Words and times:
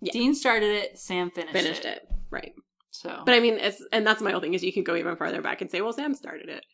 Yeah. 0.00 0.12
Dean 0.12 0.34
started 0.34 0.74
it, 0.74 0.98
Sam 0.98 1.30
finished, 1.30 1.52
Finished 1.52 1.84
it. 1.84 2.08
Right. 2.30 2.52
So, 2.90 3.22
But 3.24 3.34
I 3.34 3.40
mean, 3.40 3.58
it's 3.58 3.82
and 3.92 4.06
that's 4.06 4.20
my 4.20 4.30
whole 4.30 4.40
thing 4.40 4.54
is 4.54 4.62
you 4.64 4.72
can 4.72 4.84
go 4.84 4.96
even 4.96 5.16
farther 5.16 5.40
back 5.42 5.60
and 5.60 5.70
say, 5.70 5.80
well, 5.80 5.92
Sam 5.92 6.14
started 6.14 6.48
it 6.48 6.64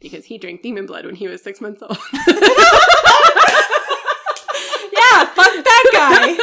because 0.00 0.24
he 0.24 0.38
drank 0.38 0.62
demon 0.62 0.86
blood 0.86 1.04
when 1.04 1.14
he 1.14 1.28
was 1.28 1.42
six 1.42 1.60
months 1.60 1.82
old. 1.82 1.90
yeah, 2.12 2.34
fuck 5.26 5.52
that 5.64 5.90
guy. 5.92 6.36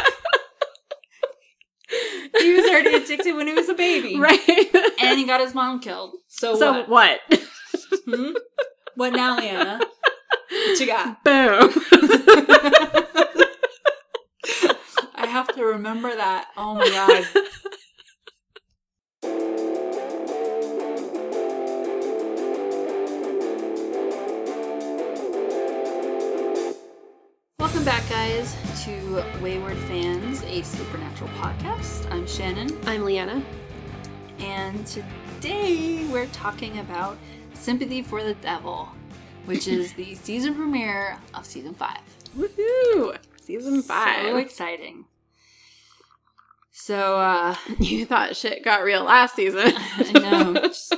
he 2.39 2.53
was 2.53 2.65
already 2.69 2.95
addicted 2.95 3.35
when 3.35 3.47
he 3.47 3.53
was 3.53 3.69
a 3.69 3.73
baby, 3.73 4.17
right. 4.19 4.39
And 5.01 5.17
he 5.17 5.25
got 5.25 5.41
his 5.41 5.53
mom 5.55 5.79
killed. 5.79 6.15
So, 6.27 6.55
so 6.55 6.85
what? 6.85 7.19
what? 7.29 7.43
Hmm? 8.05 8.31
What 8.95 9.13
now, 9.13 9.37
Liana? 9.37 9.79
What 10.49 10.79
you 10.79 10.85
got? 10.87 11.23
Boom. 11.23 11.71
I 15.51 15.53
have 15.53 15.57
to 15.57 15.65
remember 15.65 16.15
that. 16.15 16.47
Oh 16.55 16.75
my 16.75 16.87
god. 16.87 17.25
Welcome 27.59 27.83
back, 27.85 28.07
guys, 28.09 28.55
to 28.85 29.23
Wayward 29.41 29.77
Fans, 29.77 30.41
a 30.43 30.61
supernatural 30.61 31.29
podcast. 31.31 32.09
I'm 32.11 32.25
Shannon, 32.25 32.69
I'm 32.87 33.03
Liana. 33.05 33.43
and 34.39 34.85
today 34.87 36.05
we're 36.11 36.27
talking 36.27 36.79
about 36.79 37.17
Sympathy 37.53 38.01
for 38.01 38.23
the 38.23 38.33
Devil, 38.35 38.89
which 39.45 39.67
is 39.67 39.93
the 39.95 40.15
season 40.15 40.55
premiere 40.55 41.17
of 41.33 41.45
season 41.45 41.73
five. 41.73 41.99
Woohoo! 42.37 43.17
Season 43.41 43.81
five. 43.81 44.25
So 44.27 44.37
exciting. 44.37 45.05
So, 46.83 47.17
uh, 47.17 47.55
you 47.79 48.07
thought 48.07 48.35
shit 48.35 48.63
got 48.63 48.83
real 48.83 49.03
last 49.03 49.35
season. 49.35 49.73
I 49.75 50.11
know. 50.13 50.53
Just 50.55 50.95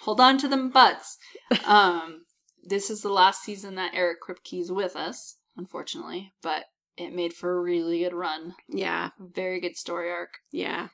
hold 0.00 0.20
on 0.20 0.36
to 0.38 0.48
them 0.48 0.68
butts. 0.68 1.16
Um, 1.64 2.24
this 2.64 2.90
is 2.90 3.02
the 3.02 3.08
last 3.08 3.44
season 3.44 3.76
that 3.76 3.92
Eric 3.94 4.18
Kripke's 4.20 4.72
with 4.72 4.96
us, 4.96 5.36
unfortunately, 5.56 6.32
but 6.42 6.64
it 6.96 7.14
made 7.14 7.34
for 7.34 7.56
a 7.56 7.60
really 7.62 8.00
good 8.00 8.14
run. 8.14 8.54
yeah. 8.68 9.10
Very 9.18 9.60
good 9.60 9.76
story 9.76 10.10
arc. 10.10 10.38
Yeah. 10.50 10.88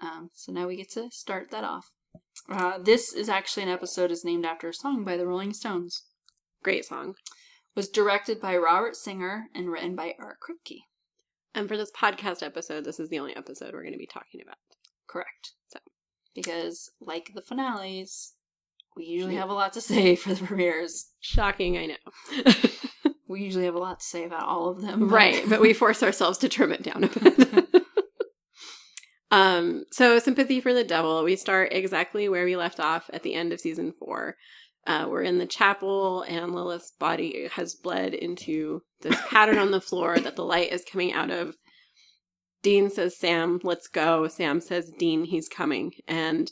Um, 0.00 0.30
so 0.32 0.50
now 0.50 0.66
we 0.66 0.76
get 0.76 0.90
to 0.92 1.10
start 1.10 1.50
that 1.50 1.64
off. 1.64 1.90
Uh, 2.48 2.78
this 2.78 3.12
is 3.12 3.28
actually 3.28 3.64
an 3.64 3.68
episode 3.68 4.10
is 4.10 4.24
named 4.24 4.46
after 4.46 4.70
a 4.70 4.74
song 4.74 5.04
by 5.04 5.18
the 5.18 5.26
Rolling 5.26 5.52
Stones. 5.52 6.04
Great 6.62 6.86
song. 6.86 7.16
Was 7.76 7.90
directed 7.90 8.40
by 8.40 8.56
Robert 8.56 8.96
Singer 8.96 9.48
and 9.54 9.70
written 9.70 9.94
by 9.94 10.14
Eric 10.18 10.38
Kripke. 10.40 10.84
And 11.54 11.68
for 11.68 11.76
this 11.76 11.90
podcast 11.92 12.42
episode, 12.42 12.84
this 12.84 12.98
is 12.98 13.08
the 13.10 13.18
only 13.18 13.36
episode 13.36 13.72
we're 13.72 13.82
going 13.82 13.92
to 13.92 13.98
be 13.98 14.06
talking 14.06 14.40
about. 14.42 14.56
Correct. 15.06 15.52
So. 15.68 15.78
Because, 16.34 16.90
like 17.00 17.30
the 17.34 17.42
finales, 17.42 18.32
we 18.96 19.04
usually 19.04 19.36
have 19.36 19.50
a 19.50 19.54
lot 19.54 19.72
to 19.74 19.80
say 19.80 20.16
for 20.16 20.34
the 20.34 20.44
premieres. 20.44 21.10
Shocking, 21.20 21.78
I 21.78 21.86
know. 21.86 22.52
We 23.26 23.42
usually 23.42 23.64
have 23.64 23.74
a 23.74 23.78
lot 23.78 24.00
to 24.00 24.06
say 24.06 24.24
about 24.24 24.44
all 24.46 24.68
of 24.68 24.82
them. 24.82 25.00
but- 25.08 25.14
right, 25.14 25.42
but 25.48 25.60
we 25.60 25.72
force 25.72 26.02
ourselves 26.02 26.36
to 26.38 26.48
trim 26.48 26.72
it 26.72 26.82
down 26.82 27.04
a 27.04 27.08
bit. 27.08 27.82
um, 29.30 29.84
so 29.90 30.18
sympathy 30.18 30.60
for 30.60 30.74
the 30.74 30.84
devil. 30.84 31.24
We 31.24 31.34
start 31.36 31.72
exactly 31.72 32.28
where 32.28 32.44
we 32.44 32.54
left 32.54 32.78
off 32.78 33.08
at 33.12 33.22
the 33.22 33.34
end 33.34 33.52
of 33.52 33.60
season 33.60 33.92
four. 33.98 34.36
Uh, 34.86 35.06
we're 35.08 35.22
in 35.22 35.38
the 35.38 35.46
chapel, 35.46 36.22
and 36.22 36.54
Lilith's 36.54 36.92
body 36.92 37.48
has 37.52 37.74
bled 37.74 38.12
into 38.12 38.82
this 39.00 39.18
pattern 39.28 39.58
on 39.58 39.70
the 39.70 39.80
floor 39.80 40.18
that 40.18 40.36
the 40.36 40.44
light 40.44 40.72
is 40.72 40.84
coming 40.84 41.12
out 41.12 41.30
of. 41.30 41.56
Dean 42.62 42.90
says, 42.90 43.16
Sam, 43.16 43.60
let's 43.62 43.88
go. 43.88 44.28
Sam 44.28 44.60
says, 44.60 44.90
Dean, 44.98 45.24
he's 45.24 45.48
coming. 45.48 45.92
And 46.08 46.50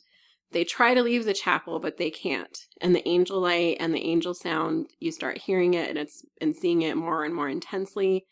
they 0.53 0.65
try 0.65 0.93
to 0.95 1.03
leave 1.03 1.25
the 1.25 1.35
chapel, 1.35 1.81
but 1.81 1.97
they 1.97 2.11
can't. 2.11 2.57
And 2.81 2.95
the 2.95 3.07
angel 3.09 3.41
light 3.41 3.79
and 3.81 3.95
the 3.95 4.05
angel 4.05 4.35
sound, 4.35 4.89
you 5.01 5.11
start 5.11 5.39
hearing 5.39 5.75
it 5.75 5.89
and 5.89 5.99
it's 5.99 6.23
and 6.41 6.55
seeing 6.55 6.83
it 6.83 6.97
more 6.97 7.25
and 7.25 7.35
more 7.35 7.49
intensely. 7.49 8.27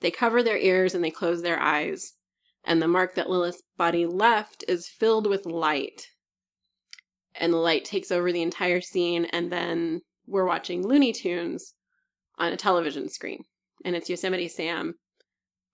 They 0.00 0.10
cover 0.10 0.42
their 0.42 0.56
ears 0.56 0.94
and 0.94 1.02
they 1.02 1.10
close 1.10 1.42
their 1.42 1.60
eyes. 1.60 2.12
And 2.64 2.80
the 2.80 2.88
mark 2.88 3.14
that 3.16 3.28
Lilith's 3.28 3.62
body 3.76 4.06
left 4.06 4.64
is 4.68 4.88
filled 4.88 5.26
with 5.26 5.44
light. 5.44 6.06
And 7.38 7.52
the 7.52 7.58
light 7.58 7.84
takes 7.84 8.10
over 8.10 8.32
the 8.32 8.42
entire 8.42 8.80
scene, 8.80 9.26
and 9.26 9.50
then 9.50 10.02
we're 10.26 10.46
watching 10.46 10.86
Looney 10.86 11.12
Tunes 11.12 11.74
on 12.38 12.52
a 12.52 12.56
television 12.56 13.08
screen. 13.08 13.44
And 13.84 13.96
it's 13.96 14.08
Yosemite 14.08 14.48
Sam 14.48 14.94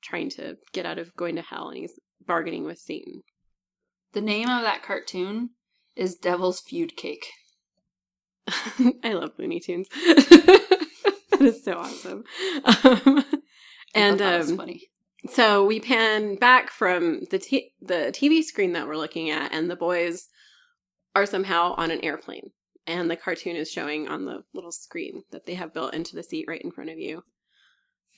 trying 0.03 0.31
to 0.31 0.56
get 0.72 0.87
out 0.87 0.98
of 0.98 1.15
going 1.16 1.37
to 1.37 1.43
hell, 1.43 1.69
and 1.69 1.78
he's 1.78 1.98
bargaining 2.26 2.65
with 2.65 2.78
Satan. 2.78 3.22
The 4.12 4.21
name 4.21 4.48
of 4.48 4.62
that 4.62 4.82
cartoon 4.82 5.50
is 5.97 6.16
Devil's 6.16 6.60
Feud 6.60 6.97
Cake. 6.97 7.26
I 9.04 9.12
love 9.12 9.32
Looney 9.38 9.60
Tunes. 9.60 9.88
that 9.94 11.41
is 11.41 11.62
so 11.65 11.75
awesome. 11.75 12.25
Um, 12.65 13.25
and 13.94 14.21
I 14.21 14.31
that 14.31 14.38
was 14.38 14.50
um, 14.50 14.56
funny. 14.56 14.88
so 15.28 15.65
we 15.65 15.81
pan 15.81 16.37
back 16.37 16.71
from 16.71 17.22
the 17.31 17.38
t- 17.38 17.72
the 17.81 18.12
TV 18.12 18.42
screen 18.42 18.72
that 18.72 18.87
we're 18.87 18.97
looking 18.97 19.31
at, 19.31 19.53
and 19.53 19.71
the 19.71 19.77
boys 19.77 20.28
are 21.15 21.26
somehow 21.26 21.75
on 21.76 21.91
an 21.91 22.04
airplane, 22.04 22.50
and 22.87 23.10
the 23.10 23.16
cartoon 23.16 23.56
is 23.56 23.71
showing 23.71 24.09
on 24.09 24.25
the 24.25 24.43
little 24.54 24.72
screen 24.72 25.25
that 25.31 25.47
they 25.47 25.54
have 25.54 25.75
built 25.75 25.94
into 25.94 26.15
the 26.15 26.22
seat 26.22 26.47
right 26.48 26.62
in 26.62 26.71
front 26.71 26.91
of 26.91 26.98
you. 26.98 27.22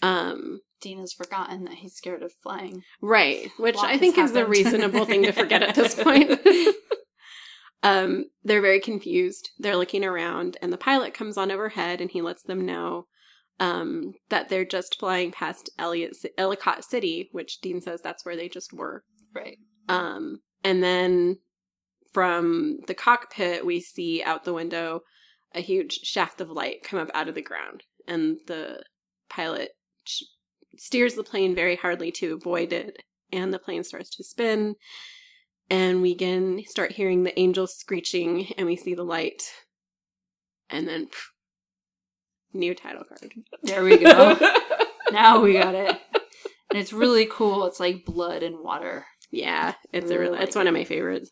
Um, 0.03 0.61
Dean 0.81 0.99
has 0.99 1.13
forgotten 1.13 1.65
that 1.65 1.75
he's 1.75 1.95
scared 1.95 2.23
of 2.23 2.33
flying. 2.43 2.83
right, 3.01 3.51
which 3.57 3.77
I 3.79 3.99
think 3.99 4.19
is 4.19 4.33
the 4.33 4.47
reasonable 4.47 5.05
thing 5.05 5.23
to 5.23 5.33
forget 5.33 5.63
at 5.63 5.75
this 5.75 5.95
point. 6.03 6.41
um, 7.83 8.25
they're 8.43 8.61
very 8.61 8.81
confused. 8.81 9.51
They're 9.59 9.77
looking 9.77 10.05
around, 10.05 10.57
and 10.61 10.73
the 10.73 10.79
pilot 10.79 11.15
comes 11.15 11.37
on 11.39 11.51
overhead, 11.51 12.01
and 12.01 12.11
he 12.11 12.21
lets 12.21 12.43
them 12.43 12.67
know 12.67 13.07
um, 13.61 14.15
that 14.29 14.49
they're 14.49 14.65
just 14.65 14.99
flying 14.99 15.31
past 15.31 15.71
Elliot, 15.79 16.17
Ellicott 16.37 16.85
City, 16.85 17.29
which 17.31 17.61
Dean 17.61 17.81
says 17.81 18.01
that's 18.03 18.25
where 18.25 18.37
they 18.37 18.49
just 18.49 18.73
were. 18.73 19.05
Right. 19.33 19.59
Um, 19.89 20.41
and 20.65 20.83
then 20.83 21.39
from 22.13 22.79
the 22.87 22.95
cockpit, 22.95 23.65
we 23.65 23.81
see 23.81 24.23
out 24.23 24.45
the 24.45 24.53
window 24.53 25.01
a 25.55 25.61
huge 25.61 26.01
shaft 26.03 26.41
of 26.41 26.51
light 26.51 26.83
come 26.83 26.99
up 26.99 27.11
out 27.15 27.29
of 27.29 27.35
the 27.35 27.43
ground, 27.43 27.83
and 28.09 28.39
the 28.47 28.83
pilot 29.29 29.71
sh- 30.05 30.23
steers 30.79 31.15
the 31.15 31.23
plane 31.23 31.55
very 31.55 31.77
hardly 31.77 32.11
to 32.13 32.35
avoid 32.35 32.73
it, 32.73 33.03
and 33.33 33.53
the 33.53 33.59
plane 33.59 33.85
starts 33.85 34.11
to 34.17 34.25
spin. 34.25 34.75
And 35.71 36.03
we 36.03 36.13
again 36.13 36.63
start 36.67 36.93
hearing 36.93 37.23
the 37.23 37.39
angels 37.39 37.75
screeching, 37.75 38.53
and 38.59 38.67
we 38.67 38.77
see 38.77 38.95
the 38.95 39.05
light, 39.05 39.43
and 40.71 40.87
then 40.89 41.07
pff, 41.07 41.27
new 42.53 42.75
title 42.75 43.05
card. 43.05 43.33
There 43.63 43.85
we 43.85 43.99
go. 43.99 44.39
now 45.13 45.41
we 45.41 45.55
got 45.55 45.75
it. 45.75 45.99
And 46.71 46.81
it's 46.81 46.93
really 46.93 47.27
cool. 47.31 47.67
It's 47.67 47.81
like 47.81 48.05
blood 48.07 48.43
and 48.43 48.59
water. 48.61 49.05
yeah, 49.31 49.75
it's 49.93 50.11
a 50.11 50.19
Really 50.19 50.39
like 50.39 50.49
it's 50.49 50.57
one 50.57 50.67
of 50.67 50.75
my 50.75 50.85
favorites. 50.85 51.31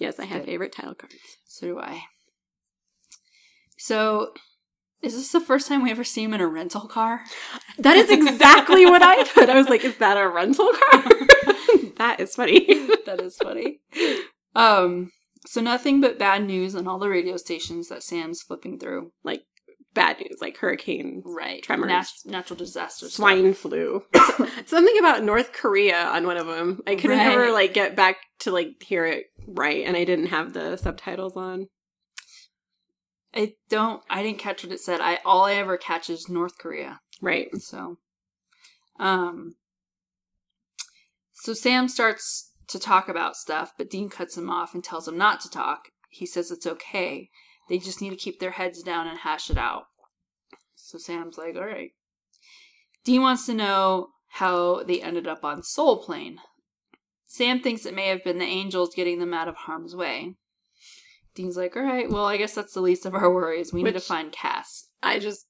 Yes. 0.00 0.18
I 0.18 0.24
have 0.24 0.40
good. 0.40 0.46
favorite 0.46 0.72
title 0.72 0.94
cards. 0.94 1.14
So 1.46 1.66
do 1.66 1.78
I. 1.78 2.04
So, 3.76 4.32
is 5.02 5.14
this 5.14 5.30
the 5.30 5.40
first 5.40 5.68
time 5.68 5.82
we 5.82 5.90
ever 5.90 6.04
see 6.04 6.24
him 6.24 6.34
in 6.34 6.40
a 6.40 6.48
rental 6.48 6.88
car? 6.88 7.22
That 7.78 7.96
is 7.96 8.10
exactly 8.10 8.84
what 8.84 9.00
I 9.00 9.24
put. 9.24 9.48
I 9.48 9.54
was 9.54 9.70
like, 9.70 9.84
is 9.84 9.96
that 9.98 10.18
a 10.18 10.28
rental 10.28 10.70
car? 10.70 11.02
that 11.96 12.16
is 12.18 12.34
funny. 12.34 12.66
that 13.06 13.20
is 13.22 13.36
funny. 13.36 13.80
Um, 14.54 15.12
so 15.46 15.62
nothing 15.62 16.02
but 16.02 16.18
bad 16.18 16.44
news 16.44 16.74
on 16.76 16.86
all 16.86 16.98
the 16.98 17.08
radio 17.08 17.38
stations 17.38 17.88
that 17.88 18.02
Sam's 18.02 18.42
flipping 18.42 18.78
through. 18.78 19.12
Bad 19.92 20.18
news, 20.20 20.38
like 20.40 20.56
hurricane, 20.58 21.20
Right. 21.24 21.62
Tremors. 21.64 21.88
Nat- 21.88 22.06
natural 22.24 22.56
disasters. 22.56 23.14
swine 23.14 23.54
flu. 23.54 24.04
Something 24.66 24.96
about 25.00 25.24
North 25.24 25.52
Korea 25.52 25.96
on 26.06 26.26
one 26.26 26.36
of 26.36 26.46
them. 26.46 26.80
I 26.86 26.94
couldn't 26.94 27.18
Right. 27.18 27.26
ever 27.32 27.50
like 27.50 27.74
get 27.74 27.96
back 27.96 28.16
to 28.40 28.52
like 28.52 28.80
hear 28.82 29.04
it 29.04 29.26
right, 29.48 29.84
and 29.84 29.96
I 29.96 30.04
didn't 30.04 30.26
have 30.26 30.52
the 30.52 30.76
subtitles 30.76 31.36
on. 31.36 31.68
I 33.34 33.54
don't. 33.68 34.02
I 34.08 34.22
didn't 34.22 34.38
catch 34.38 34.62
what 34.62 34.72
it 34.72 34.80
said. 34.80 35.00
I 35.00 35.18
all 35.24 35.44
I 35.44 35.54
ever 35.54 35.76
catch 35.76 36.08
is 36.08 36.28
North 36.28 36.56
Korea. 36.58 37.00
Right. 37.20 37.48
So, 37.60 37.98
um, 39.00 39.56
so 41.32 41.52
Sam 41.52 41.88
starts 41.88 42.52
to 42.68 42.78
talk 42.78 43.08
about 43.08 43.36
stuff, 43.36 43.72
but 43.76 43.90
Dean 43.90 44.08
cuts 44.08 44.36
him 44.36 44.48
off 44.50 44.74
and 44.74 44.84
tells 44.84 45.08
him 45.08 45.18
not 45.18 45.40
to 45.40 45.50
talk. 45.50 45.88
He 46.08 46.26
says 46.26 46.50
it's 46.50 46.66
okay. 46.66 47.30
They 47.70 47.78
just 47.78 48.02
need 48.02 48.10
to 48.10 48.16
keep 48.16 48.40
their 48.40 48.50
heads 48.50 48.82
down 48.82 49.06
and 49.06 49.20
hash 49.20 49.48
it 49.48 49.56
out. 49.56 49.84
So 50.74 50.98
Sam's 50.98 51.38
like, 51.38 51.54
all 51.54 51.64
right. 51.64 51.92
Dean 53.04 53.22
wants 53.22 53.46
to 53.46 53.54
know 53.54 54.08
how 54.32 54.82
they 54.82 55.00
ended 55.00 55.28
up 55.28 55.44
on 55.44 55.62
Soul 55.62 56.02
Plane. 56.02 56.38
Sam 57.26 57.60
thinks 57.60 57.86
it 57.86 57.94
may 57.94 58.08
have 58.08 58.24
been 58.24 58.38
the 58.38 58.44
angels 58.44 58.94
getting 58.94 59.20
them 59.20 59.32
out 59.32 59.46
of 59.46 59.54
harm's 59.54 59.94
way. 59.94 60.34
Dean's 61.36 61.56
like, 61.56 61.76
all 61.76 61.82
right, 61.82 62.10
well, 62.10 62.24
I 62.24 62.36
guess 62.36 62.54
that's 62.54 62.74
the 62.74 62.80
least 62.80 63.06
of 63.06 63.14
our 63.14 63.32
worries. 63.32 63.72
We 63.72 63.84
need 63.84 63.94
to 63.94 64.00
find 64.00 64.32
Cass. 64.32 64.88
I 65.00 65.20
just 65.20 65.46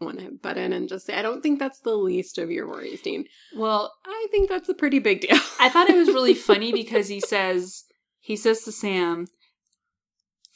want 0.00 0.18
to 0.18 0.32
butt 0.32 0.58
in 0.58 0.72
and 0.72 0.88
just 0.88 1.06
say, 1.06 1.14
I 1.14 1.22
don't 1.22 1.42
think 1.42 1.60
that's 1.60 1.78
the 1.78 1.94
least 1.94 2.38
of 2.38 2.50
your 2.50 2.68
worries, 2.68 3.02
Dean. 3.02 3.24
Well, 3.54 3.92
I 4.04 4.26
think 4.32 4.48
that's 4.48 4.68
a 4.68 4.74
pretty 4.74 4.98
big 4.98 5.20
deal. 5.20 5.38
I 5.60 5.68
thought 5.68 5.88
it 5.88 5.96
was 5.96 6.08
really 6.08 6.34
funny 6.34 6.72
because 6.72 7.06
he 7.06 7.20
says 7.20 7.84
he 8.18 8.34
says 8.34 8.64
to 8.64 8.72
Sam, 8.72 9.28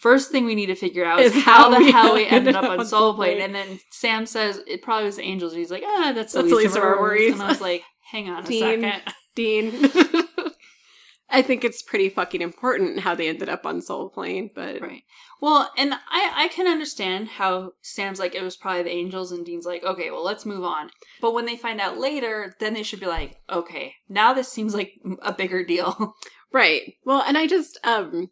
first 0.01 0.31
thing 0.33 0.45
we 0.47 0.55
need 0.55 0.67
to 0.67 0.75
figure 0.75 1.05
out 1.05 1.21
is, 1.21 1.35
Is 1.37 1.45
how, 1.45 1.71
how 1.71 1.79
the 1.79 1.93
hell 1.93 2.15
we 2.15 2.27
ended 2.29 2.57
up 2.57 2.65
on 2.65 2.85
Soul 2.85 3.15
Plane. 3.15 3.41
And 3.41 3.55
then 3.55 3.79
Sam 3.91 4.27
says 4.27 4.61
it 4.67 4.83
probably 4.83 5.05
was 5.07 5.17
the 5.17 5.23
angels. 5.23 5.55
He's 5.55 5.71
like, 5.71 5.83
ah, 5.87 6.13
that's 6.15 6.33
the 6.33 6.43
That's 6.43 6.53
least, 6.55 6.77
of 6.77 6.83
our 6.83 6.99
worries. 7.01 7.21
worries. 7.21 7.33
And 7.35 7.43
I 7.43 7.49
was 7.49 7.61
like, 7.61 7.83
hang 8.11 8.29
on 8.29 8.45
a 8.45 8.47
Dean. 8.47 8.81
second. 8.83 9.03
Dean. 9.37 9.91
I 11.33 11.43
think 11.43 11.63
it's 11.65 11.83
pretty 11.83 12.09
fucking 12.09 12.41
important 12.43 13.01
how 13.01 13.15
they 13.15 13.29
ended 13.29 13.49
up 13.49 13.65
on 13.65 13.81
Soul 13.81 14.09
Plane, 14.11 14.51
but 14.55 14.81
Right. 14.81 15.03
Well, 15.41 15.71
and 15.79 15.95
I 15.95 16.33
I 16.35 16.49
can 16.49 16.67
understand 16.67 17.29
how 17.29 17.73
Sam's 17.83 18.19
like 18.19 18.35
it 18.35 18.43
was 18.43 18.57
probably 18.57 18.83
the 18.83 18.91
angels, 18.91 19.31
and 19.33 19.47
Dean's 19.47 19.65
like, 19.65 19.83
okay, 19.85 20.11
well 20.11 20.25
let's 20.25 20.45
move 20.45 20.65
on. 20.65 20.91
But 21.21 21.33
when 21.33 21.47
they 21.47 21.57
find 21.57 21.81
out 21.81 21.99
later, 21.99 22.55
then 22.59 22.75
they 22.75 22.83
should 22.83 23.01
be 23.01 23.07
like, 23.07 23.37
okay, 23.49 23.95
now 24.09 24.35
this 24.35 24.49
seems 24.53 24.75
like 24.75 24.93
a 25.23 25.33
bigger 25.33 25.65
deal. 25.65 26.15
right. 26.53 26.95
Well, 27.05 27.23
and 27.27 27.39
I 27.39 27.47
just 27.47 27.79
um 27.85 28.31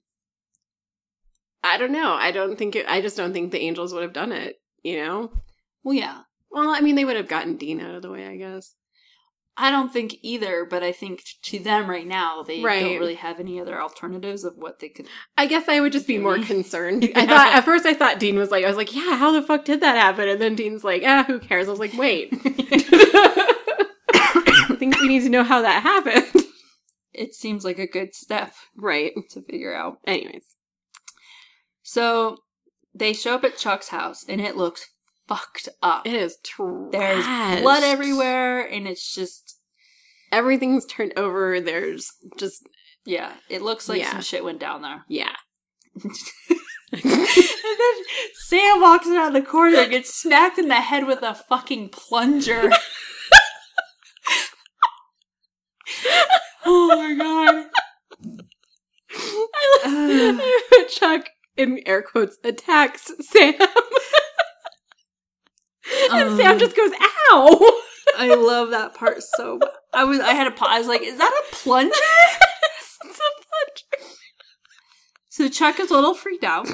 I 1.62 1.76
don't 1.78 1.92
know. 1.92 2.12
I 2.14 2.30
don't 2.30 2.56
think 2.56 2.76
it 2.76 2.86
I 2.88 3.00
just 3.00 3.16
don't 3.16 3.32
think 3.32 3.50
the 3.52 3.60
angels 3.60 3.92
would 3.92 4.02
have 4.02 4.12
done 4.12 4.32
it, 4.32 4.56
you 4.82 4.96
know? 4.96 5.32
well, 5.82 5.94
yeah, 5.94 6.20
Well, 6.50 6.70
I 6.70 6.80
mean 6.80 6.94
they 6.94 7.04
would 7.04 7.16
have 7.16 7.28
gotten 7.28 7.56
Dean 7.56 7.80
out 7.80 7.94
of 7.94 8.02
the 8.02 8.10
way, 8.10 8.26
I 8.26 8.36
guess. 8.36 8.74
I 9.60 9.72
don't 9.72 9.92
think 9.92 10.14
either, 10.22 10.64
but 10.64 10.84
I 10.84 10.92
think 10.92 11.24
to 11.42 11.58
them 11.58 11.90
right 11.90 12.06
now 12.06 12.44
they 12.44 12.62
Right. 12.62 12.80
don't 12.84 12.98
really 13.00 13.16
have 13.16 13.40
any 13.40 13.60
other 13.60 13.80
alternatives 13.82 14.44
of 14.44 14.54
what 14.56 14.78
they 14.78 14.88
could. 14.88 15.06
I 15.36 15.46
guess 15.46 15.68
I 15.68 15.80
would 15.80 15.90
just 15.92 16.06
be 16.06 16.16
more 16.18 16.38
concerned. 16.38 17.10
I 17.16 17.26
thought 17.26 17.52
at 17.52 17.64
first 17.64 17.84
I 17.84 17.94
thought 17.94 18.20
Dean 18.20 18.38
was 18.38 18.52
like 18.52 18.64
I 18.64 18.68
was 18.68 18.76
like, 18.76 18.94
yeah, 18.94 19.16
how 19.16 19.32
the 19.32 19.42
fuck 19.42 19.64
did 19.64 19.80
that 19.80 19.96
happen? 19.96 20.28
And 20.28 20.40
then 20.40 20.54
Dean's 20.54 20.84
like, 20.84 21.02
ah, 21.04 21.24
who 21.26 21.40
cares? 21.40 21.66
I 21.66 21.70
was 21.72 21.80
like, 21.80 21.94
wait. 21.94 22.32
I 24.14 24.76
think 24.78 24.96
we 25.00 25.08
need 25.08 25.22
to 25.24 25.28
know 25.28 25.42
how 25.42 25.62
that 25.62 25.82
happened. 25.82 26.44
it 27.12 27.34
seems 27.34 27.64
like 27.64 27.78
a 27.80 27.86
good 27.88 28.14
step 28.14 28.54
Right. 28.76 29.12
to 29.30 29.42
figure 29.42 29.74
out. 29.74 29.98
Anyways. 30.06 30.44
So 31.88 32.36
they 32.94 33.14
show 33.14 33.36
up 33.36 33.44
at 33.44 33.56
Chuck's 33.56 33.88
house, 33.88 34.22
and 34.28 34.42
it 34.42 34.58
looks 34.58 34.90
fucked 35.26 35.70
up. 35.82 36.06
It 36.06 36.12
is 36.12 36.36
true. 36.44 36.90
There's 36.92 37.24
blood 37.62 37.82
everywhere, 37.82 38.60
and 38.60 38.86
it's 38.86 39.14
just 39.14 39.58
Everything's 40.30 40.84
turned 40.84 41.14
over. 41.16 41.62
There's 41.62 42.12
just 42.36 42.68
yeah, 43.06 43.32
it 43.48 43.62
looks 43.62 43.88
like 43.88 44.00
Yeah. 44.00 44.10
some 44.10 44.20
shit 44.20 44.44
went 44.44 44.60
down 44.60 44.82
there. 44.82 45.06
yeah. 45.08 45.32
and 46.04 46.12
then 46.92 47.26
Sam 48.34 48.82
walks 48.82 49.06
around 49.06 49.32
the 49.32 49.40
corner 49.40 49.78
and 49.78 49.90
gets 49.90 50.12
smacked 50.12 50.58
in 50.58 50.68
the 50.68 50.74
head 50.74 51.06
with 51.06 51.22
a 51.22 51.34
fucking 51.34 51.88
plunger. 51.88 52.70
oh 56.66 56.88
my 56.88 57.14
god. 57.14 57.64
I 59.86 59.86
love 59.86 60.88
Chuck 60.90 61.30
in 61.58 61.80
air 61.86 62.02
quotes 62.02 62.38
attacks 62.44 63.10
Sam. 63.20 63.54
and 66.12 66.36
Sam 66.36 66.52
Um. 66.52 66.58
just 66.58 66.76
goes, 66.76 66.92
ow! 67.30 67.80
I 68.16 68.34
love 68.34 68.70
that 68.70 68.94
part 68.94 69.22
so 69.22 69.58
much. 69.58 69.68
I 69.92 70.04
was 70.04 70.20
I 70.20 70.32
had 70.34 70.46
a 70.46 70.50
pause. 70.50 70.68
I 70.70 70.78
was 70.78 70.88
like, 70.88 71.02
is 71.02 71.18
that 71.18 71.30
a 71.30 71.54
plunger? 71.54 71.90
it's 73.04 73.18
a 73.18 73.30
plunger. 73.44 74.04
So 75.28 75.48
Chuck 75.48 75.78
is 75.80 75.90
a 75.90 75.94
little 75.94 76.14
freaked 76.14 76.44
out. 76.44 76.68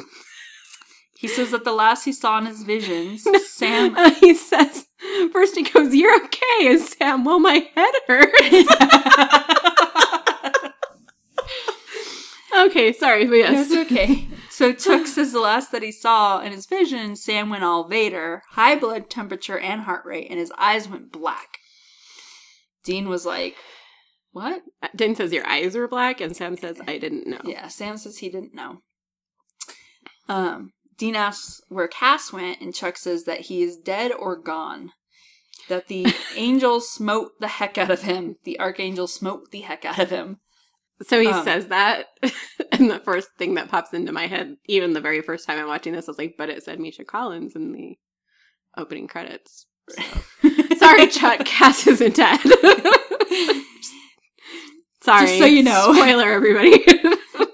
He 1.16 1.28
says 1.28 1.50
that 1.52 1.64
the 1.64 1.72
last 1.72 2.04
he 2.04 2.12
saw 2.12 2.38
in 2.38 2.46
his 2.46 2.62
visions, 2.64 3.24
Sam 3.48 3.96
Uh, 3.96 4.10
he 4.20 4.34
says, 4.34 4.86
first 5.32 5.56
he 5.56 5.62
goes, 5.62 5.94
you're 5.94 6.14
okay. 6.24 6.66
And 6.66 6.80
Sam, 6.80 7.24
well, 7.24 7.38
my 7.40 7.66
head 7.74 7.94
hurts. 8.06 8.68
okay, 12.56 12.92
sorry, 12.92 13.26
but 13.26 13.34
yes. 13.36 13.68
That's 13.68 13.90
okay. 13.90 14.28
So 14.54 14.72
Chuck 14.72 15.08
says 15.08 15.32
the 15.32 15.40
last 15.40 15.72
that 15.72 15.82
he 15.82 15.90
saw 15.90 16.40
in 16.40 16.52
his 16.52 16.66
vision, 16.66 17.16
Sam 17.16 17.50
went 17.50 17.64
all 17.64 17.88
Vader, 17.88 18.42
high 18.50 18.76
blood 18.76 19.10
temperature 19.10 19.58
and 19.58 19.80
heart 19.80 20.04
rate, 20.06 20.28
and 20.30 20.38
his 20.38 20.52
eyes 20.56 20.88
went 20.88 21.10
black. 21.10 21.58
Dean 22.84 23.08
was 23.08 23.26
like, 23.26 23.56
What? 24.30 24.62
Dean 24.94 25.16
says 25.16 25.32
your 25.32 25.46
eyes 25.46 25.74
were 25.74 25.88
black, 25.88 26.20
and 26.20 26.36
Sam 26.36 26.56
says, 26.56 26.80
I 26.86 26.98
didn't 26.98 27.26
know. 27.26 27.40
Yeah, 27.44 27.66
Sam 27.66 27.96
says 27.96 28.18
he 28.18 28.28
didn't 28.28 28.54
know. 28.54 28.82
Um, 30.28 30.70
Dean 30.96 31.16
asks 31.16 31.60
where 31.68 31.88
Cass 31.88 32.32
went, 32.32 32.60
and 32.60 32.72
Chuck 32.72 32.96
says 32.96 33.24
that 33.24 33.40
he 33.40 33.60
is 33.60 33.76
dead 33.76 34.12
or 34.12 34.36
gone. 34.36 34.92
That 35.68 35.88
the 35.88 36.06
angel 36.36 36.80
smote 36.80 37.32
the 37.40 37.48
heck 37.48 37.76
out 37.76 37.90
of 37.90 38.02
him. 38.02 38.36
The 38.44 38.60
archangel 38.60 39.08
smote 39.08 39.50
the 39.50 39.62
heck 39.62 39.84
out 39.84 39.98
of 39.98 40.10
him. 40.10 40.38
So 41.02 41.20
he 41.20 41.26
Um, 41.28 41.44
says 41.44 41.66
that, 41.66 42.06
and 42.72 42.88
the 42.90 43.00
first 43.00 43.28
thing 43.36 43.54
that 43.54 43.68
pops 43.68 43.92
into 43.92 44.12
my 44.12 44.26
head, 44.26 44.56
even 44.66 44.92
the 44.92 45.00
very 45.00 45.20
first 45.22 45.46
time 45.46 45.58
I'm 45.58 45.66
watching 45.66 45.92
this, 45.92 46.08
I 46.08 46.10
was 46.12 46.18
like, 46.18 46.36
but 46.38 46.48
it 46.50 46.62
said 46.62 46.78
Misha 46.80 47.04
Collins 47.04 47.56
in 47.56 47.72
the 47.72 47.96
opening 48.76 49.08
credits. 49.08 49.66
Sorry, 50.78 51.08
Chuck, 51.08 51.40
Cass 51.44 51.86
isn't 51.86 52.14
dead. 52.16 52.40
Sorry. 55.02 55.26
Just 55.26 55.38
so 55.38 55.44
you 55.44 55.62
know. 55.62 55.92
Spoiler, 55.92 56.30
everybody. 56.30 56.82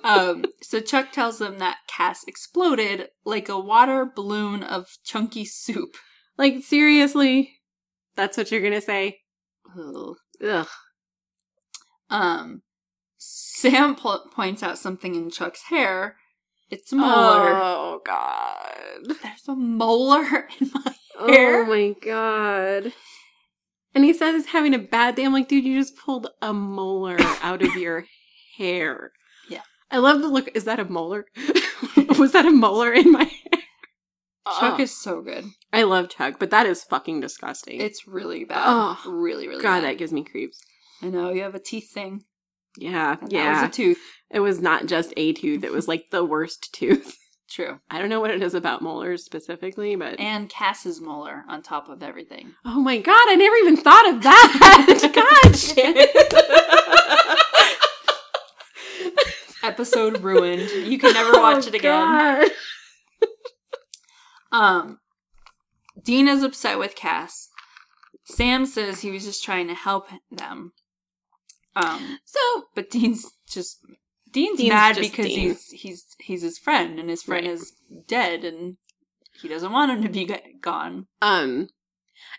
um, 0.04 0.44
so 0.62 0.78
Chuck 0.80 1.10
tells 1.10 1.38
them 1.38 1.58
that 1.58 1.78
Cass 1.88 2.22
exploded 2.28 3.08
like 3.24 3.48
a 3.48 3.58
water 3.58 4.06
balloon 4.14 4.62
of 4.62 4.86
chunky 5.04 5.44
soup. 5.44 5.96
like, 6.38 6.62
seriously? 6.62 7.56
That's 8.14 8.36
what 8.36 8.52
you're 8.52 8.60
gonna 8.62 8.80
say? 8.80 9.18
Ugh. 9.76 10.14
Ugh. 10.44 10.68
Um, 12.08 12.62
Sam 13.22 13.96
po- 13.96 14.26
points 14.34 14.62
out 14.62 14.78
something 14.78 15.14
in 15.14 15.30
Chuck's 15.30 15.64
hair. 15.64 16.16
It's 16.70 16.90
a 16.92 16.96
molar. 16.96 17.50
Oh, 17.52 18.00
God. 18.04 19.14
There's 19.22 19.46
a 19.46 19.54
molar 19.54 20.48
in 20.60 20.70
my 20.72 20.94
oh, 21.18 21.26
hair. 21.30 21.64
Oh, 21.64 21.66
my 21.66 21.94
God. 22.02 22.92
And 23.94 24.04
he 24.04 24.14
says 24.14 24.34
he's 24.36 24.52
having 24.52 24.72
a 24.72 24.78
bad 24.78 25.16
day. 25.16 25.24
I'm 25.24 25.34
like, 25.34 25.48
dude, 25.48 25.64
you 25.64 25.78
just 25.78 25.98
pulled 25.98 26.28
a 26.40 26.54
molar 26.54 27.16
out 27.42 27.60
of 27.62 27.74
your 27.74 28.06
hair. 28.56 29.12
Yeah. 29.50 29.62
I 29.90 29.98
love 29.98 30.22
the 30.22 30.28
look. 30.28 30.48
Is 30.54 30.64
that 30.64 30.80
a 30.80 30.84
molar? 30.86 31.26
Was 32.18 32.32
that 32.32 32.46
a 32.46 32.50
molar 32.50 32.92
in 32.92 33.12
my 33.12 33.24
hair? 33.24 33.60
Chuck 34.58 34.76
Oh. 34.78 34.82
is 34.82 34.96
so 34.98 35.20
good. 35.20 35.44
I 35.74 35.82
love 35.82 36.08
Chuck, 36.08 36.36
but 36.38 36.50
that 36.50 36.66
is 36.66 36.82
fucking 36.84 37.20
disgusting. 37.20 37.80
It's 37.80 38.08
really 38.08 38.44
bad. 38.44 38.62
Oh, 38.64 38.98
really, 39.06 39.46
really 39.46 39.62
God, 39.62 39.82
bad. 39.82 39.84
that 39.84 39.98
gives 39.98 40.12
me 40.12 40.24
creeps. 40.24 40.58
I 41.02 41.06
know 41.08 41.30
you 41.30 41.42
have 41.42 41.54
a 41.54 41.60
teeth 41.60 41.90
thing. 41.92 42.24
Yeah, 42.78 43.16
And 43.20 43.32
yeah. 43.32 43.54
That 43.54 43.60
was 43.62 43.68
a 43.70 43.72
tooth. 43.72 44.00
it 44.30 44.40
was 44.40 44.60
not 44.60 44.86
just 44.86 45.12
a 45.16 45.32
tooth. 45.32 45.64
It 45.64 45.72
was 45.72 45.88
like 45.88 46.04
the 46.10 46.24
worst 46.24 46.70
tooth. 46.74 47.16
True. 47.50 47.80
I 47.90 47.98
don't 47.98 48.08
know 48.10 48.20
what 48.20 48.30
it 48.30 48.42
is 48.42 48.54
about 48.54 48.80
molars 48.80 49.24
specifically, 49.24 49.96
but 49.96 50.20
And 50.20 50.48
Cass's 50.48 51.00
molar 51.00 51.42
on 51.48 51.62
top 51.62 51.88
of 51.88 52.00
everything. 52.02 52.54
oh 52.64 52.80
my 52.80 52.98
god, 52.98 53.18
I 53.26 53.34
never 53.34 53.56
even 53.56 53.76
thought 53.76 54.08
of 54.08 54.22
that. 54.22 55.42
god, 55.44 55.56
Shannon. 55.56 56.06
Episode 59.62 60.22
ruined. 60.22 60.70
You 60.70 60.98
can 60.98 61.12
never 61.12 61.32
watch 61.32 61.64
Oh, 61.64 61.68
it 61.68 61.74
again. 61.74 61.90
God. 62.06 62.50
Um, 64.52 64.98
Dean 66.02 66.28
is 66.28 66.42
upset 66.42 66.78
with 66.78 66.94
Cass. 66.96 67.48
Sam 68.24 68.64
says 68.64 69.00
he 69.00 69.10
was 69.10 69.24
just 69.24 69.44
trying 69.44 69.68
to 69.68 69.74
help 69.74 70.08
them. 70.30 70.72
Um, 71.76 72.18
So 72.24 72.40
but 72.74 72.90
Dean's 72.90 73.30
just 73.48 73.78
Dean's, 74.30 74.58
Dean's 74.58 74.68
mad 74.70 74.96
just 74.96 75.10
because 75.10 75.26
Dean. 75.26 75.38
he's 75.48 75.70
he's 75.70 76.04
he's 76.18 76.42
his 76.42 76.58
friend 76.58 76.98
and 76.98 77.08
his 77.10 77.22
friend 77.22 77.46
Right. 77.46 77.54
is 77.54 77.72
dead 78.06 78.44
and 78.44 78.76
he 79.40 79.48
doesn't 79.48 79.72
want 79.72 79.90
him 79.92 80.02
to 80.02 80.08
be 80.08 80.24
gone. 80.60 81.06
Um, 81.22 81.68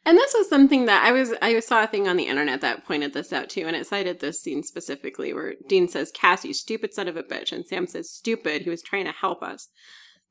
and 0.06 0.18
this 0.18 0.34
was 0.38 0.48
something 0.48 0.86
that 0.86 1.04
I 1.04 1.12
was 1.12 1.34
I 1.42 1.60
saw 1.60 1.84
a 1.84 1.88
thing 1.88 2.08
on 2.08 2.16
the 2.18 2.28
internet 2.28 2.62
that 2.62 2.86
pointed 2.86 3.14
this 3.14 3.34
out 3.34 3.50
too, 3.50 3.64
and 3.66 3.76
it 3.76 3.88
cited 3.88 4.20
this 4.20 4.42
scene 4.42 4.64
specifically 4.64 5.34
where 5.34 5.56
Dean 5.68 5.88
says, 5.88 6.12
"Cass, 6.12 6.46
you 6.46 6.54
stupid 6.54 6.94
son 6.94 7.08
of 7.08 7.18
a 7.18 7.24
bitch," 7.24 7.52
and 7.52 7.66
Sam 7.66 7.88
says, 7.88 8.10
"Stupid." 8.12 8.62
He 8.62 8.70
was 8.70 8.82
trying 8.84 9.06
to 9.06 9.12
help 9.12 9.42
us. 9.42 9.70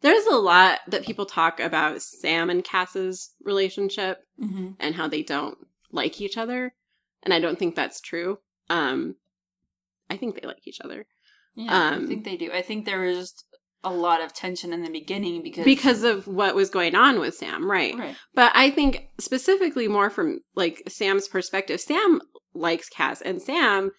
There's 0.03 0.25
a 0.27 0.37
lot 0.37 0.79
that 0.89 1.05
people 1.05 1.27
talk 1.27 1.59
about 1.61 2.01
Sam 2.01 2.49
and 2.49 2.65
Cass's 2.65 3.35
relationship 3.45 4.23
Mm-hmm. 4.41 4.71
and 4.79 4.95
how 4.95 5.09
they 5.09 5.23
don't 5.23 5.59
like 5.91 6.21
each 6.21 6.39
other, 6.39 6.75
and 7.23 7.35
I 7.35 7.41
don't 7.41 7.59
think 7.59 7.75
that's 7.75 8.01
true. 8.01 8.39
Um, 8.71 9.17
I 10.09 10.17
think 10.17 10.41
they 10.41 10.47
like 10.47 10.67
each 10.67 10.81
other 10.81 11.07
Yeah, 11.55 11.71
I 11.73 11.95
Um, 11.97 12.07
think 12.09 12.25
they 12.25 12.37
do. 12.37 12.51
I 12.53 12.63
think 12.63 12.85
there 12.87 13.01
was 13.01 13.35
a 13.83 13.93
lot 13.93 14.21
of 14.23 14.33
tension 14.35 14.73
in 14.73 14.83
the 14.83 14.91
beginning 14.91 15.43
because 15.43 15.65
because 15.65 16.03
of 16.03 16.27
what 16.27 16.55
was 16.55 16.69
going 16.71 16.95
on 16.95 17.19
with 17.21 17.35
Sam, 17.35 17.71
right? 17.71 17.97
right. 17.99 18.17
But 18.35 18.53
I 18.55 18.71
think 18.71 19.09
specifically 19.19 19.89
more 19.89 20.11
from 20.11 20.41
like 20.55 20.83
Sam's 20.89 21.29
perspective, 21.29 21.81
Sam 21.81 22.21
likes 22.55 22.89
Cass 22.89 23.21
and 23.23 23.41
Sam 23.43 23.91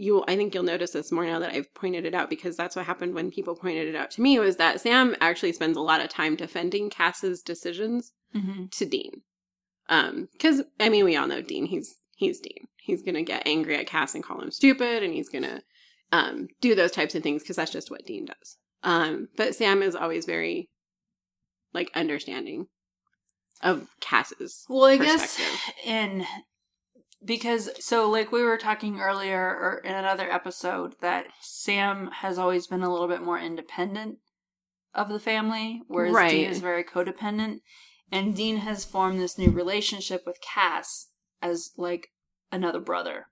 you 0.00 0.22
I 0.28 0.36
think 0.36 0.54
you'll 0.54 0.62
notice 0.62 0.92
this 0.92 1.10
more 1.10 1.26
now 1.26 1.40
that 1.40 1.52
I've 1.52 1.74
pointed 1.74 2.04
it 2.06 2.14
out 2.14 2.30
because 2.30 2.56
that's 2.56 2.76
what 2.76 2.86
happened 2.86 3.14
when 3.14 3.32
people 3.32 3.56
pointed 3.56 3.88
it 3.88 3.96
out 3.96 4.12
to 4.12 4.20
me 4.20 4.38
was 4.38 4.56
that 4.56 4.80
Sam 4.80 5.16
actually 5.20 5.52
spends 5.52 5.76
a 5.76 5.80
lot 5.80 6.00
of 6.00 6.08
time 6.08 6.36
defending 6.36 6.88
Cass's 6.90 7.42
decisions 7.42 8.12
Mm-hmm. 8.36 8.66
to 8.72 8.84
Dean. 8.84 9.22
Um, 9.88 10.28
because 10.32 10.62
I 10.78 10.88
mean, 10.90 11.04
we 11.06 11.16
all 11.16 11.26
know 11.26 11.40
Dean. 11.42 11.64
He's 11.66 11.96
he's 12.16 12.38
Dean. 12.40 12.68
He's 12.88 13.02
gonna 13.02 13.22
get 13.22 13.46
angry 13.46 13.76
at 13.76 13.86
Cass 13.86 14.14
and 14.14 14.24
call 14.24 14.40
him 14.40 14.50
stupid, 14.50 15.04
and 15.04 15.12
he's 15.12 15.28
gonna 15.28 15.62
um 16.10 16.48
do 16.60 16.74
those 16.74 16.90
types 16.90 17.14
of 17.14 17.22
things 17.22 17.42
because 17.42 17.56
that's 17.56 17.70
just 17.70 17.90
what 17.90 18.04
Dean 18.04 18.24
does. 18.24 18.56
Um, 18.82 19.28
but 19.36 19.54
Sam 19.54 19.82
is 19.82 19.94
always 19.94 20.24
very 20.24 20.70
like 21.72 21.90
understanding 21.94 22.66
of 23.62 23.88
Cass's. 24.00 24.64
Well, 24.68 24.84
I 24.84 24.96
guess 24.96 25.38
in 25.84 26.24
because 27.24 27.70
so 27.84 28.08
like 28.08 28.32
we 28.32 28.42
were 28.42 28.56
talking 28.56 29.00
earlier 29.00 29.38
or 29.38 29.82
in 29.84 29.94
another 29.94 30.30
episode 30.32 30.94
that 31.00 31.26
Sam 31.40 32.10
has 32.20 32.38
always 32.38 32.66
been 32.66 32.82
a 32.82 32.90
little 32.90 33.08
bit 33.08 33.22
more 33.22 33.38
independent 33.38 34.18
of 34.94 35.08
the 35.10 35.20
family, 35.20 35.82
whereas 35.88 36.14
Right. 36.14 36.30
Dean 36.30 36.50
is 36.50 36.60
very 36.60 36.84
codependent. 36.84 37.60
And 38.10 38.34
Dean 38.34 38.58
has 38.58 38.86
formed 38.86 39.20
this 39.20 39.36
new 39.36 39.50
relationship 39.50 40.22
with 40.24 40.40
Cass 40.40 41.08
as 41.42 41.72
like 41.76 42.08
another 42.50 42.80
brother. 42.80 43.26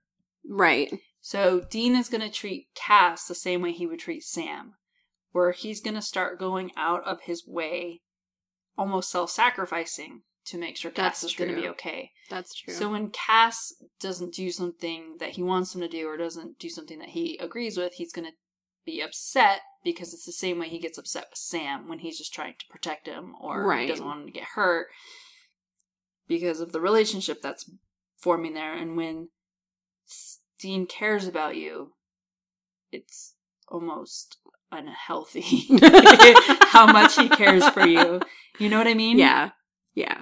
Right. 0.47 0.91
So 1.21 1.61
Dean 1.69 1.95
is 1.95 2.09
going 2.09 2.21
to 2.21 2.29
treat 2.29 2.67
Cass 2.75 3.25
the 3.25 3.35
same 3.35 3.61
way 3.61 3.71
he 3.71 3.85
would 3.85 3.99
treat 3.99 4.23
Sam, 4.23 4.75
where 5.31 5.51
he's 5.51 5.81
going 5.81 5.95
to 5.95 6.01
start 6.01 6.39
going 6.39 6.71
out 6.77 7.05
of 7.05 7.21
his 7.21 7.45
way, 7.45 8.01
almost 8.77 9.11
self-sacrificing 9.11 10.21
to 10.45 10.57
make 10.57 10.77
sure 10.77 10.91
Cass 10.91 11.21
That's 11.21 11.23
is 11.25 11.35
going 11.35 11.53
to 11.53 11.61
be 11.61 11.67
okay. 11.69 12.11
That's 12.29 12.53
true. 12.53 12.73
So 12.73 12.89
when 12.89 13.09
Cass 13.09 13.73
doesn't 13.99 14.33
do 14.33 14.49
something 14.51 15.17
that 15.19 15.31
he 15.31 15.43
wants 15.43 15.75
him 15.75 15.81
to 15.81 15.89
do 15.89 16.07
or 16.07 16.15
doesn't 16.15 16.59
do 16.59 16.69
something 16.69 16.99
that 16.99 17.09
he 17.09 17.37
agrees 17.39 17.77
with, 17.77 17.93
he's 17.95 18.13
going 18.13 18.27
to 18.27 18.33
be 18.85 19.01
upset 19.01 19.59
because 19.83 20.13
it's 20.13 20.25
the 20.25 20.31
same 20.31 20.59
way 20.59 20.69
he 20.69 20.79
gets 20.79 20.97
upset 20.97 21.25
with 21.29 21.37
Sam 21.37 21.89
when 21.89 21.99
he's 21.99 22.17
just 22.17 22.33
trying 22.33 22.53
to 22.57 22.65
protect 22.69 23.07
him 23.07 23.33
or 23.41 23.75
he 23.75 23.87
doesn't 23.87 24.05
want 24.05 24.21
him 24.21 24.27
to 24.27 24.31
get 24.31 24.43
hurt 24.55 24.87
because 26.27 26.61
of 26.61 26.71
the 26.71 26.79
relationship 26.79 27.41
that's 27.41 27.69
forming 28.17 28.53
there. 28.53 28.73
And 28.73 28.97
when 28.97 29.29
Dean 30.59 30.85
cares 30.85 31.27
about 31.27 31.55
you, 31.55 31.93
it's 32.91 33.35
almost 33.67 34.37
unhealthy 34.71 35.67
how 36.67 36.87
much 36.91 37.15
he 37.15 37.29
cares 37.29 37.67
for 37.69 37.85
you. 37.85 38.21
You 38.59 38.69
know 38.69 38.77
what 38.77 38.87
I 38.87 38.93
mean? 38.93 39.17
yeah. 39.17 39.51
Yeah. 39.93 40.21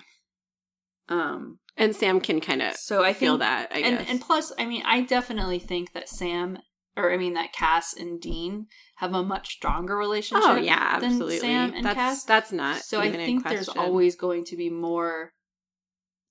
Um. 1.10 1.60
And 1.78 1.94
Sam 1.96 2.22
can 2.22 2.40
kind 2.40 2.62
of 2.62 2.76
So 2.76 3.04
I 3.04 3.12
feel 3.14 3.34
think 3.34 3.42
that. 3.42 3.72
I 3.74 3.80
and 3.80 4.00
guess. 4.00 4.10
and 4.10 4.22
plus, 4.22 4.54
I 4.58 4.66
mean, 4.66 4.82
I 4.86 5.02
definitely 5.02 5.60
think 5.60 5.92
that 5.92 6.08
Sam, 6.08 6.58
or 6.96 7.12
I 7.12 7.18
mean, 7.18 7.34
that 7.34 7.52
Cass 7.52 7.94
and 7.94 8.22
Dean 8.22 8.68
have 8.98 9.14
a 9.14 9.22
much 9.22 9.56
stronger 9.56 9.98
relationship. 9.98 10.48
oh 10.48 10.56
yeah, 10.56 10.92
absolutely. 11.02 11.40
Sam 11.40 11.74
and 11.76 11.86
that's 11.86 11.96
Cass. 11.96 12.24
that's 12.24 12.52
not. 12.54 12.78
so 12.78 13.02
I 13.02 13.12
think 13.12 13.48
there's 13.48 13.68
always 13.68 14.16
going 14.16 14.46
to 14.46 14.56
be 14.56 14.70
more 14.70 15.34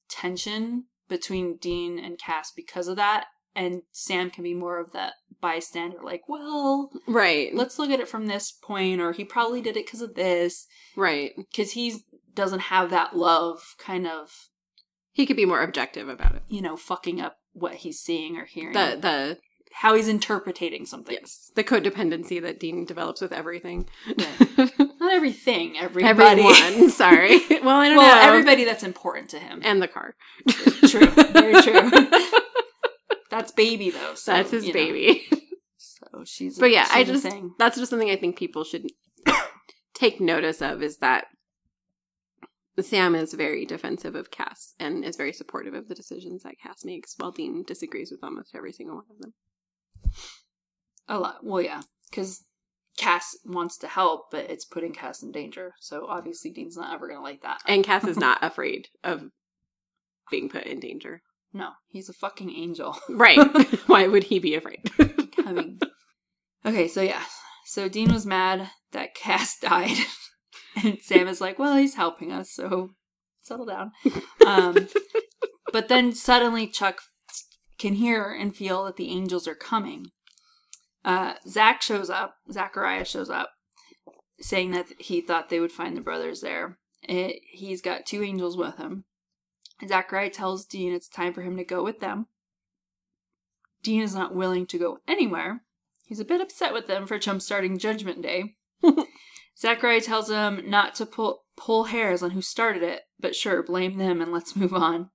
tension 0.09 0.85
between 1.09 1.57
Dean 1.57 1.99
and 1.99 2.19
Cass 2.19 2.53
because 2.55 2.89
of 2.89 2.97
that, 2.97 3.27
and 3.55 3.83
Sam 3.93 4.31
can 4.31 4.43
be 4.45 4.55
more 4.55 4.79
of 4.79 4.93
that 4.93 5.15
bystander, 5.41 5.99
like, 6.03 6.23
well, 6.29 6.91
right. 7.07 7.55
let's 7.55 7.79
look 7.79 7.91
at 7.91 8.01
it 8.01 8.09
from 8.09 8.27
this 8.27 8.51
point, 8.51 9.01
or 9.01 9.13
he 9.13 9.25
probably 9.25 9.61
did 9.61 9.77
it 9.77 9.87
because 9.87 10.01
of 10.01 10.15
this, 10.15 10.67
right. 10.97 11.33
because 11.37 11.73
he 11.73 11.97
doesn't 12.35 12.61
have 12.61 12.91
that 12.91 13.17
love 13.17 13.77
kind 13.79 14.07
of 14.07 14.49
He 15.13 15.25
could 15.27 15.37
be 15.37 15.47
more 15.47 15.63
objective 15.63 16.09
about 16.09 16.35
it. 16.35 16.43
you 16.49 16.61
know 16.61 16.77
fucking 16.77 17.21
up 17.21 17.37
what 17.53 17.75
he's 17.77 18.01
seeing 18.01 18.37
or 18.37 18.45
hearing. 18.45 18.73
The 18.73 18.99
the 19.01 19.39
how 19.79 19.95
he's 19.95 20.09
interpreting 20.09 20.87
something. 20.87 21.17
yes 21.21 21.53
the 21.55 21.63
codependency 21.65 22.41
that 22.43 22.59
Dean 22.59 22.85
develops 22.85 23.21
with 23.21 23.33
everything. 23.33 23.89
everything, 25.15 25.77
everybody. 25.79 26.43
Everyone. 26.43 26.91
Sorry. 26.91 27.39
Well, 27.63 27.69
I 27.81 27.89
don't 27.89 27.97
well, 27.97 28.17
know. 28.17 28.29
everybody 28.33 28.65
that's 28.65 28.83
important 28.83 29.31
to 29.31 29.39
him. 29.39 29.61
and 29.65 29.81
the 29.81 29.89
car. 29.89 30.15
true. 30.89 31.07
Very 31.07 31.61
true. 31.63 31.91
that's 33.31 33.53
baby 33.53 33.91
though. 33.91 34.15
So, 34.15 34.33
That's 34.33 34.51
his 34.51 34.67
you 34.67 34.73
know. 34.73 34.79
baby. 34.79 35.27
So 35.79 36.25
she's. 36.25 36.59
But 36.59 36.71
yeah, 36.71 36.85
she's 36.85 36.93
I 36.97 37.05
just 37.05 37.23
thing. 37.25 37.53
that's 37.59 37.77
just 37.79 37.91
something 37.91 38.11
I 38.11 38.17
think 38.17 38.37
people 38.37 38.65
should 38.65 38.87
take 39.95 40.21
notice 40.21 40.61
of 40.61 40.83
is 40.83 40.99
that 40.99 41.27
Sam 42.81 43.15
is 43.15 43.33
very 43.35 43.65
defensive 43.65 44.15
of 44.15 44.31
Cass 44.31 44.75
and 44.81 45.05
is 45.05 45.17
very 45.17 45.33
supportive 45.33 45.75
of 45.75 45.89
the 45.89 45.95
decisions 45.95 46.43
that 46.43 46.59
Cass 46.63 46.85
makes, 46.85 47.15
while 47.17 47.31
Dean 47.31 47.63
disagrees 47.67 48.11
with 48.11 48.23
almost 48.23 48.55
every 48.55 48.73
single 48.73 48.97
one 48.97 49.05
of 49.11 49.19
them. 49.21 49.33
a 51.09 51.19
lot. 51.19 51.45
Well, 51.45 51.63
yeah, 51.63 51.83
because 52.11 52.45
Cass 52.97 53.37
wants 53.45 53.77
to 53.79 53.89
help, 53.89 54.31
but 54.31 54.51
it's 54.51 54.65
putting 54.65 54.93
Cass 54.93 55.23
in 55.23 55.33
danger. 55.33 55.75
So 55.81 56.07
obviously, 56.09 56.51
Dean's 56.51 56.77
not 56.77 56.95
ever 56.95 57.09
going 57.09 57.19
to 57.19 57.25
like 57.25 57.43
that. 57.43 57.61
And 57.67 57.85
Cass 57.85 58.05
is 58.05 58.17
not 58.19 58.43
afraid 58.43 58.89
of 59.03 59.31
being 60.31 60.49
put 60.49 60.65
in 60.65 60.81
danger. 60.81 61.23
No, 61.53 61.71
he's 61.89 62.09
a 62.09 62.15
fucking 62.15 62.51
angel. 62.51 62.97
Right. 63.09 63.39
Why 63.87 64.09
would 64.09 64.25
he 64.25 64.39
be 64.39 64.55
afraid? 64.55 64.91
I 65.47 65.53
mean, 65.53 65.79
okay, 66.67 66.89
so 66.89 67.01
yeah, 67.01 67.23
so 67.65 67.89
Dean 67.89 68.13
was 68.13 68.27
mad 68.27 68.71
that 68.93 69.15
Cass 69.15 69.59
died, 69.63 69.97
and 70.83 70.99
Sam 71.01 71.29
is 71.29 71.41
like, 71.41 71.59
"Well, 71.59 71.77
he's 71.77 71.95
helping 71.95 72.33
us, 72.33 72.51
so 72.53 72.91
settle 73.43 73.67
down." 73.67 73.93
Um, 74.47 74.89
but 75.73 75.89
then 75.89 76.13
suddenly 76.13 76.67
Chuck 76.67 77.01
can 77.79 77.95
hear 77.95 78.33
and 78.33 78.55
feel 78.55 78.85
that 78.85 78.97
the 78.97 79.11
angels 79.11 79.47
are 79.47 79.55
coming. 79.55 80.07
Uh, 81.05 81.35
Zach 81.47 81.83
shows 81.83 82.09
up. 82.11 82.37
Zachariah 82.51 83.05
shows 83.05 83.31
up, 83.31 83.51
saying 84.41 84.71
that 84.71 84.87
he 84.99 85.21
thought 85.21 85.49
they 85.49 85.61
would 85.61 85.73
find 85.73 85.97
the 85.97 86.01
brothers 86.01 86.41
there. 86.41 86.79
It, 87.03 87.43
he's 87.51 87.83
got 87.83 88.07
two 88.07 88.23
angels 88.23 88.57
with 88.57 88.77
him. 88.77 89.05
Zachariah 89.87 90.31
tells 90.31 90.65
Dean 90.65 90.93
it's 90.93 91.09
time 91.09 91.35
for 91.35 91.43
him 91.43 91.57
to 91.57 91.65
go 91.65 91.83
with 91.83 92.01
them. 92.01 92.27
Dean 93.83 94.01
is 94.01 94.15
not 94.15 94.35
willing 94.35 94.67
to 94.67 94.79
go 94.79 94.99
anywhere. 95.07 95.63
He's 96.07 96.21
a 96.21 96.25
bit 96.25 96.41
upset 96.41 96.73
with 96.73 96.87
them 96.87 97.07
for 97.07 97.19
jump-starting 97.19 97.79
Judgment 97.79 98.23
Day. 98.23 98.57
Zachariah 99.59 100.01
tells 100.01 100.31
him 100.31 100.63
not 100.69 100.95
to 100.97 101.07
pull 101.07 101.45
pull 101.57 101.85
hairs 101.85 102.23
on 102.23 102.31
who 102.31 102.43
started 102.43 102.83
it, 102.83 103.03
but 103.21 103.37
sure, 103.37 103.63
blame 103.63 103.99
them 103.99 104.21
and 104.21 104.33
let's 104.33 104.57
move 104.57 104.75
on. 104.75 105.11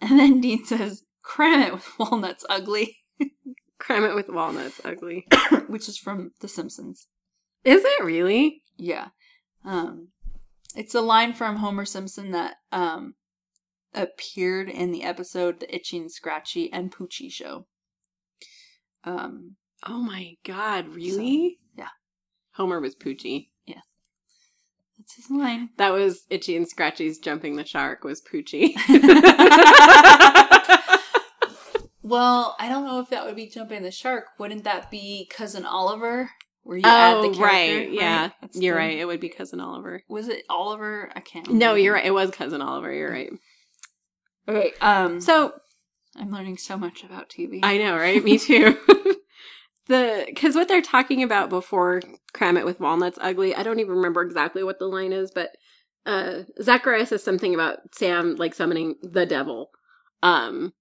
And 0.00 0.18
then 0.18 0.40
Dean 0.40 0.64
says, 0.64 1.04
"Cram 1.22 1.60
it 1.60 1.72
with 1.72 1.98
walnuts, 1.98 2.44
ugly," 2.48 2.98
Cram 3.78 4.04
it 4.04 4.14
with 4.14 4.28
walnuts, 4.28 4.80
ugly. 4.84 5.26
which 5.68 5.88
is 5.88 5.96
from 5.98 6.32
The 6.40 6.48
Simpsons. 6.48 7.06
Is 7.64 7.82
it 7.84 8.04
really? 8.04 8.62
Yeah, 8.76 9.08
um, 9.64 10.08
it's 10.76 10.94
a 10.94 11.00
line 11.00 11.32
from 11.32 11.56
Homer 11.56 11.84
Simpson 11.84 12.30
that 12.32 12.56
um 12.72 13.14
appeared 13.94 14.68
in 14.68 14.92
the 14.92 15.02
episode 15.02 15.60
"The 15.60 15.74
Itchy 15.74 15.98
and 15.98 16.10
Scratchy 16.12 16.72
and 16.72 16.92
Poochie 16.94 17.32
Show." 17.32 17.66
Um, 19.04 19.56
Oh 19.86 19.98
my 20.02 20.34
god, 20.44 20.88
really? 20.88 21.58
yeah. 21.76 21.88
Homer 22.54 22.80
was 22.80 22.94
Poochie. 22.96 23.48
Yeah. 23.66 23.80
That's 24.98 25.14
his 25.14 25.30
line. 25.30 25.70
That 25.76 25.92
was 25.92 26.24
Itchy 26.30 26.56
and 26.56 26.68
Scratchy's 26.68 27.18
jumping 27.18 27.56
the 27.56 27.64
shark 27.64 28.02
was 28.04 28.20
Poochie. 28.20 28.74
Well, 32.08 32.56
I 32.58 32.68
don't 32.68 32.84
know 32.84 33.00
if 33.00 33.10
that 33.10 33.24
would 33.24 33.36
be 33.36 33.46
jumping 33.48 33.82
the 33.82 33.90
shark. 33.90 34.26
Wouldn't 34.38 34.64
that 34.64 34.90
be 34.90 35.28
cousin 35.30 35.64
Oliver? 35.64 36.30
Where 36.62 36.76
you 36.76 36.82
add 36.84 37.14
the 37.14 37.28
oh, 37.28 37.34
character, 37.34 37.42
right. 37.44 37.92
Yeah. 37.92 38.30
That's 38.42 38.60
You're 38.60 38.74
the- 38.74 38.78
right. 38.78 38.98
It 38.98 39.06
would 39.06 39.20
be 39.20 39.30
Cousin 39.30 39.58
Oliver. 39.58 40.02
Was 40.06 40.28
it 40.28 40.44
Oliver? 40.50 41.10
I 41.14 41.20
can't. 41.20 41.46
No, 41.48 41.52
remember. 41.52 41.78
you're 41.78 41.94
right. 41.94 42.04
It 42.04 42.10
was 42.10 42.30
Cousin 42.30 42.60
Oliver. 42.60 42.92
You're 42.92 43.10
right. 43.10 43.30
Okay. 44.46 44.72
Um, 44.82 45.18
So 45.20 45.54
I'm 46.14 46.30
learning 46.30 46.58
so 46.58 46.76
much 46.76 47.04
about 47.04 47.30
TV. 47.30 47.60
I 47.62 47.78
know, 47.78 47.96
right? 47.96 48.22
Me 48.22 48.38
too. 48.38 48.76
the 49.86 50.24
because 50.26 50.54
what 50.54 50.68
they're 50.68 50.82
talking 50.82 51.22
about 51.22 51.48
before 51.48 52.02
cram 52.34 52.58
it 52.58 52.66
with 52.66 52.80
walnuts 52.80 53.18
ugly. 53.20 53.54
I 53.54 53.62
don't 53.62 53.80
even 53.80 53.94
remember 53.94 54.20
exactly 54.22 54.62
what 54.62 54.78
the 54.78 54.86
line 54.86 55.12
is, 55.12 55.30
but 55.30 55.50
uh 56.04 56.42
Zachariah 56.60 57.06
says 57.06 57.22
something 57.22 57.54
about 57.54 57.78
Sam 57.94 58.36
like 58.36 58.54
summoning 58.54 58.96
the 59.02 59.24
devil. 59.24 59.70
Um 60.22 60.74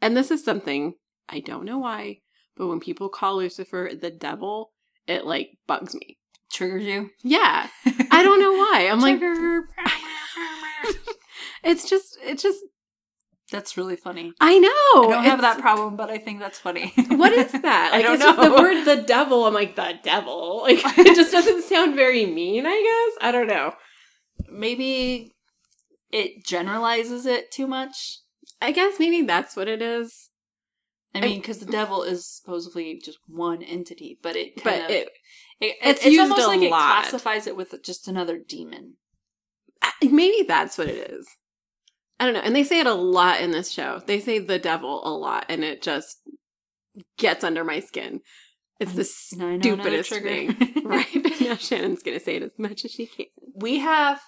and 0.00 0.16
this 0.16 0.30
is 0.30 0.44
something 0.44 0.94
I 1.28 1.40
don't 1.40 1.64
know 1.64 1.78
why, 1.78 2.20
but 2.56 2.66
when 2.68 2.80
people 2.80 3.08
call 3.08 3.36
Lucifer 3.36 3.90
the 3.98 4.10
devil, 4.10 4.72
it 5.06 5.24
like 5.26 5.58
bugs 5.66 5.94
me. 5.94 6.18
triggers 6.52 6.84
you. 6.84 7.10
Yeah. 7.22 7.68
I 8.10 8.22
don't 8.22 8.40
know 8.40 8.52
why. 8.52 8.88
I'm 8.90 9.00
like 9.00 9.20
it's 11.64 11.88
just 11.88 12.18
it's 12.22 12.42
just 12.42 12.60
That's 13.50 13.76
really 13.76 13.96
funny. 13.96 14.32
I 14.40 14.58
know. 14.58 15.08
I 15.08 15.12
don't 15.12 15.24
have 15.24 15.40
that 15.42 15.60
problem, 15.60 15.96
but 15.96 16.10
I 16.10 16.18
think 16.18 16.40
that's 16.40 16.58
funny. 16.58 16.92
What 17.08 17.32
is 17.32 17.52
that? 17.52 17.90
I 17.92 17.96
Like, 17.98 18.02
don't 18.04 18.14
it's 18.14 18.24
just 18.24 18.40
the 18.40 18.50
word 18.50 18.84
the 18.84 19.02
devil. 19.02 19.46
I'm 19.46 19.54
like, 19.54 19.76
the 19.76 19.94
devil. 20.02 20.62
Like, 20.62 20.78
it 20.98 21.14
just 21.14 21.30
doesn't 21.32 21.62
sound 21.62 21.94
very 21.94 22.26
mean, 22.26 22.64
I 22.66 22.82
guess. 23.16 23.26
I 23.28 23.30
don't 23.32 23.46
know. 23.46 23.72
Maybe 24.50 25.32
it 26.10 26.44
generalizes 26.44 27.24
it 27.26 27.50
too 27.52 27.66
much. 27.66 28.18
I 28.60 28.72
guess 28.72 28.98
maybe 28.98 29.22
that's 29.22 29.56
what 29.56 29.68
it 29.68 29.82
is. 29.82 30.30
I 31.14 31.20
mean, 31.20 31.40
because 31.40 31.58
the 31.58 31.66
devil 31.72 32.02
is 32.02 32.26
supposedly 32.26 33.00
just 33.02 33.18
one 33.26 33.62
entity, 33.62 34.18
but 34.22 34.36
it 34.36 34.62
kind 34.62 34.82
But 34.82 34.84
of 34.84 34.90
it, 34.90 35.08
it- 35.60 35.76
it's 35.82 36.04
it's, 36.04 36.06
used 36.14 36.20
almost 36.20 36.42
a 36.42 36.48
like 36.48 36.62
it 36.62 36.68
classifies 36.68 37.46
it 37.46 37.56
with 37.56 37.74
just 37.82 38.06
another 38.08 38.38
demon. 38.38 38.94
maybe 40.02 40.44
that's 40.46 40.76
what 40.76 40.88
it 40.88 41.10
is. 41.10 41.26
I 42.20 42.24
don't 42.26 42.34
know. 42.34 42.40
And 42.40 42.54
they 42.56 42.64
say 42.64 42.80
it 42.80 42.86
a 42.86 42.94
lot 42.94 43.40
in 43.40 43.50
this 43.50 43.70
show. 43.70 44.00
They 44.06 44.20
say 44.20 44.38
the 44.38 44.58
devil 44.58 45.06
a 45.06 45.12
lot, 45.12 45.46
and 45.48 45.62
it 45.64 45.80
just 45.82 46.18
gets 47.18 47.44
under 47.44 47.64
my 47.64 47.80
skin. 47.80 48.20
It's 48.78 48.92
the 48.92 49.02
mm, 49.02 49.38
Now 49.38 49.46
I 49.48 49.56
know 49.56 49.72
another 49.72 50.02
stupidest 50.02 50.58
thing. 50.58 50.82
right? 50.84 51.40
now 51.40 51.56
Shannon's 51.58 52.02
going 52.02 52.18
to 52.18 52.24
say 52.24 52.36
it 52.36 52.42
as 52.42 52.58
much 52.58 52.84
as 52.84 52.90
she 52.90 53.06
can. 53.06 53.26
We 53.54 53.78
have 53.78 54.20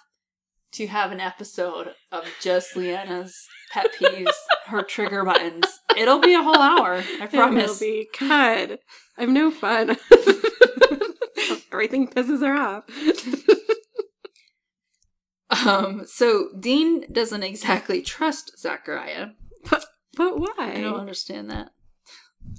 to 0.73 0.87
have 0.87 1.11
an 1.11 1.19
episode 1.19 1.93
of 2.11 2.25
just 2.41 2.75
Liana's 2.75 3.47
pet 3.71 3.87
peeves, 3.99 4.33
her 4.67 4.81
trigger 4.83 5.23
buttons. 5.23 5.65
It'll 5.97 6.19
be 6.19 6.33
a 6.33 6.43
whole 6.43 6.57
hour, 6.59 7.03
I 7.21 7.27
promise. 7.27 7.81
It 7.81 7.85
will 7.85 7.91
be. 7.91 8.07
God, 8.19 8.79
I'm 9.17 9.33
no 9.33 9.51
fun. 9.51 9.97
Everything 11.71 12.07
pisses 12.07 12.41
her 12.41 12.55
off. 12.55 12.83
Um, 15.65 16.03
so 16.05 16.49
Dean 16.59 17.11
doesn't 17.11 17.43
exactly 17.43 18.01
trust 18.01 18.59
Zachariah. 18.59 19.29
but 19.69 19.85
But 20.15 20.39
why? 20.39 20.73
I 20.75 20.81
don't 20.81 20.99
understand 20.99 21.49
that. 21.49 21.69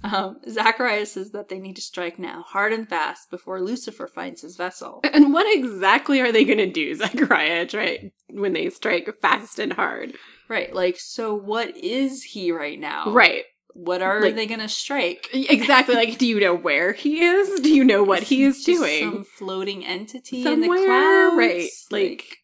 Um, 0.02 0.38
Zachariah 0.49 1.04
says 1.06 1.32
that 1.32 1.49
they 1.49 1.59
need 1.59 1.76
to 1.76 1.82
strike 1.82 2.18
now, 2.18 2.42
hard 2.49 2.73
and 2.73 2.88
fast, 2.88 3.30
before 3.30 3.61
Lucifer 3.61 4.06
finds 4.06 4.42
his 4.42 4.56
vessel. 4.56 5.00
And 5.12 5.32
what 5.35 5.47
exactly 5.54 6.20
are 6.20 6.32
they 6.32 6.44
going 6.44 6.59
to 6.59 6.70
do, 6.70 6.94
Zacharias, 7.02 7.75
right? 7.75 8.12
when 8.30 8.52
they 8.54 8.70
strike 8.70 9.09
fast 9.20 9.59
and 9.59 9.73
hard? 9.75 10.14
Right, 10.49 10.73
like, 10.75 10.99
so 10.99 11.35
what 11.35 11.76
is 11.76 12.23
he 12.23 12.50
right 12.52 12.78
now? 12.80 13.11
Right. 13.12 13.44
What 13.75 14.02
are 14.02 14.20
Like- 14.20 14.35
they 14.35 14.47
gonna 14.47 14.68
strike? 14.68 15.28
Exactly. 15.32 15.94
Like, 15.94 16.18
do 16.18 16.26
you 16.26 16.40
know 16.40 16.54
where 16.56 16.92
he 16.92 17.23
is? 17.23 17.61
Do 17.61 17.68
you 17.73 17.85
know 17.85 18.02
what 18.02 18.25
he 18.25 18.42
is 18.42 18.64
doing? 18.64 19.11
Some 19.12 19.25
floating 19.25 19.85
entity 19.87 20.38
in 20.44 20.61
the 20.61 20.66
Somewhere, 20.66 20.87
clouds. 20.87 21.37
right, 21.37 21.70
like- 21.92 22.38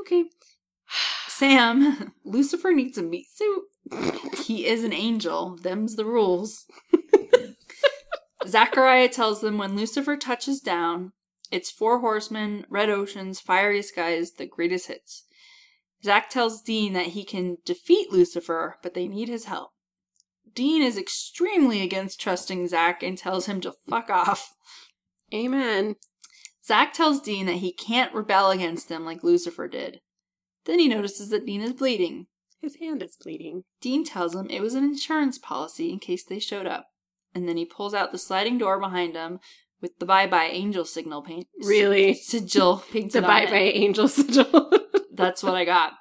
okay. 0.00 0.24
Sam, 1.42 2.12
Lucifer 2.24 2.70
needs 2.70 2.96
a 2.96 3.02
meat 3.02 3.26
suit. 3.28 3.64
He 4.44 4.66
is 4.66 4.84
an 4.84 4.92
angel. 4.92 5.56
Them's 5.56 5.96
the 5.96 6.04
rules. 6.04 6.66
Zachariah 8.46 9.08
tells 9.08 9.40
them 9.40 9.58
when 9.58 9.74
Lucifer 9.74 10.16
touches 10.16 10.60
down, 10.60 11.12
it's 11.50 11.70
four 11.70 11.98
horsemen, 11.98 12.64
red 12.68 12.90
oceans, 12.90 13.40
fiery 13.40 13.82
skies, 13.82 14.32
the 14.32 14.46
greatest 14.46 14.86
hits. 14.86 15.24
Zach 16.04 16.28
tells 16.30 16.62
Dean 16.62 16.92
that 16.92 17.08
he 17.08 17.24
can 17.24 17.58
defeat 17.64 18.12
Lucifer, 18.12 18.78
but 18.82 18.94
they 18.94 19.08
need 19.08 19.28
his 19.28 19.46
help. 19.46 19.70
Dean 20.54 20.82
is 20.82 20.96
extremely 20.98 21.82
against 21.82 22.20
trusting 22.20 22.68
Zach 22.68 23.02
and 23.02 23.18
tells 23.18 23.46
him 23.46 23.60
to 23.62 23.74
fuck 23.88 24.10
off. 24.10 24.52
Amen. 25.34 25.96
Zach 26.64 26.92
tells 26.92 27.20
Dean 27.20 27.46
that 27.46 27.56
he 27.56 27.72
can't 27.72 28.14
rebel 28.14 28.50
against 28.50 28.88
them 28.88 29.04
like 29.04 29.24
Lucifer 29.24 29.66
did. 29.66 30.00
Then 30.64 30.78
he 30.78 30.88
notices 30.88 31.30
that 31.30 31.46
Dean 31.46 31.60
is 31.60 31.72
bleeding. 31.72 32.26
His 32.60 32.76
hand 32.76 33.02
is 33.02 33.16
bleeding. 33.16 33.64
Dean 33.80 34.04
tells 34.04 34.34
him 34.34 34.48
it 34.48 34.60
was 34.60 34.74
an 34.74 34.84
insurance 34.84 35.38
policy 35.38 35.90
in 35.90 35.98
case 35.98 36.24
they 36.24 36.38
showed 36.38 36.66
up. 36.66 36.86
And 37.34 37.48
then 37.48 37.56
he 37.56 37.64
pulls 37.64 37.94
out 37.94 38.12
the 38.12 38.18
sliding 38.18 38.58
door 38.58 38.78
behind 38.78 39.14
him 39.14 39.40
with 39.80 39.98
the 39.98 40.06
bye 40.06 40.26
bye 40.26 40.44
angel 40.46 40.84
signal 40.84 41.22
paint. 41.22 41.48
Really? 41.64 42.14
Sigil 42.14 42.84
painted 42.92 43.12
The 43.12 43.18
on 43.18 43.24
bye 43.24 43.46
bye 43.46 43.56
angel 43.56 44.06
sigil. 44.08 44.70
That's 45.12 45.42
what 45.42 45.54
I 45.54 45.64
got. 45.64 45.94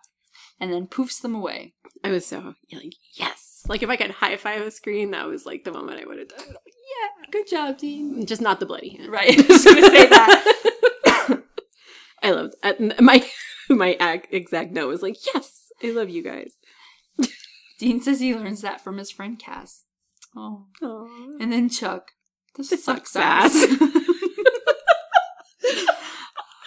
And 0.60 0.72
then 0.72 0.86
poofs 0.86 1.22
them 1.22 1.34
away. 1.34 1.74
I 2.04 2.12
was 2.12 2.26
so 2.26 2.56
like, 2.72 2.94
yes. 3.16 3.64
Like, 3.68 3.84
if 3.84 3.90
I 3.90 3.96
could 3.96 4.12
high 4.12 4.38
five 4.38 4.62
a 4.62 4.72
screen, 4.72 5.12
that 5.12 5.28
was 5.28 5.46
like 5.46 5.64
the 5.64 5.72
moment 5.72 6.00
I 6.00 6.06
would 6.06 6.18
have 6.20 6.28
done. 6.30 6.48
Like, 6.48 6.72
Good 7.32 7.48
job, 7.48 7.78
Dean. 7.78 8.26
Just 8.26 8.42
not 8.42 8.60
the 8.60 8.66
bloody 8.66 8.90
hand. 8.90 9.10
Right, 9.10 9.40
I 9.40 9.54
was 9.54 9.64
gonna 9.64 9.82
say 9.84 10.08
that. 10.08 11.44
I 12.24 12.32
loved 12.32 12.56
uh, 12.62 12.74
my 13.00 13.26
my 13.76 14.22
exact 14.32 14.72
note 14.72 14.88
was 14.90 15.02
like, 15.02 15.18
yes, 15.34 15.72
I 15.84 15.92
love 15.92 16.10
you 16.10 16.24
guys. 16.24 16.54
Dean 17.80 18.02
says 18.02 18.20
he 18.20 18.36
learns 18.36 18.62
that 18.62 18.82
from 18.82 18.98
his 18.98 19.12
friend 19.12 19.38
Cass. 19.40 19.86
Oh. 20.36 20.66
Aww. 20.82 21.42
And 21.42 21.52
then 21.52 21.70
Chuck. 21.70 22.12
The 22.56 22.64
The 22.64 22.78
sucks 22.78 23.16
ass. 23.16 23.52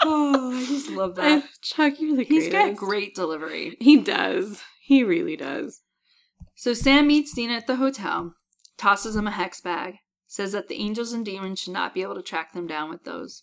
oh, 0.02 0.52
I 0.54 0.64
just 0.66 0.90
love 0.90 1.14
that. 1.16 1.44
Chuck, 1.62 1.94
you're 1.98 2.16
the 2.16 2.24
He's 2.24 2.48
greatest. 2.48 2.80
got 2.80 2.86
great 2.88 3.14
delivery. 3.14 3.76
He 3.80 3.96
does. 3.98 4.62
He 4.80 5.02
really 5.02 5.36
does. 5.36 5.80
So 6.54 6.74
Sam 6.74 7.06
meets 7.06 7.34
Dean 7.34 7.50
at 7.50 7.66
the 7.66 7.76
hotel, 7.76 8.34
tosses 8.76 9.16
him 9.16 9.26
a 9.26 9.30
hex 9.32 9.60
bag, 9.60 9.96
says 10.26 10.52
that 10.52 10.68
the 10.68 10.76
angels 10.76 11.12
and 11.12 11.24
demons 11.24 11.60
should 11.60 11.72
not 11.72 11.94
be 11.94 12.02
able 12.02 12.14
to 12.14 12.22
track 12.22 12.52
them 12.52 12.66
down 12.66 12.90
with 12.90 13.04
those. 13.04 13.42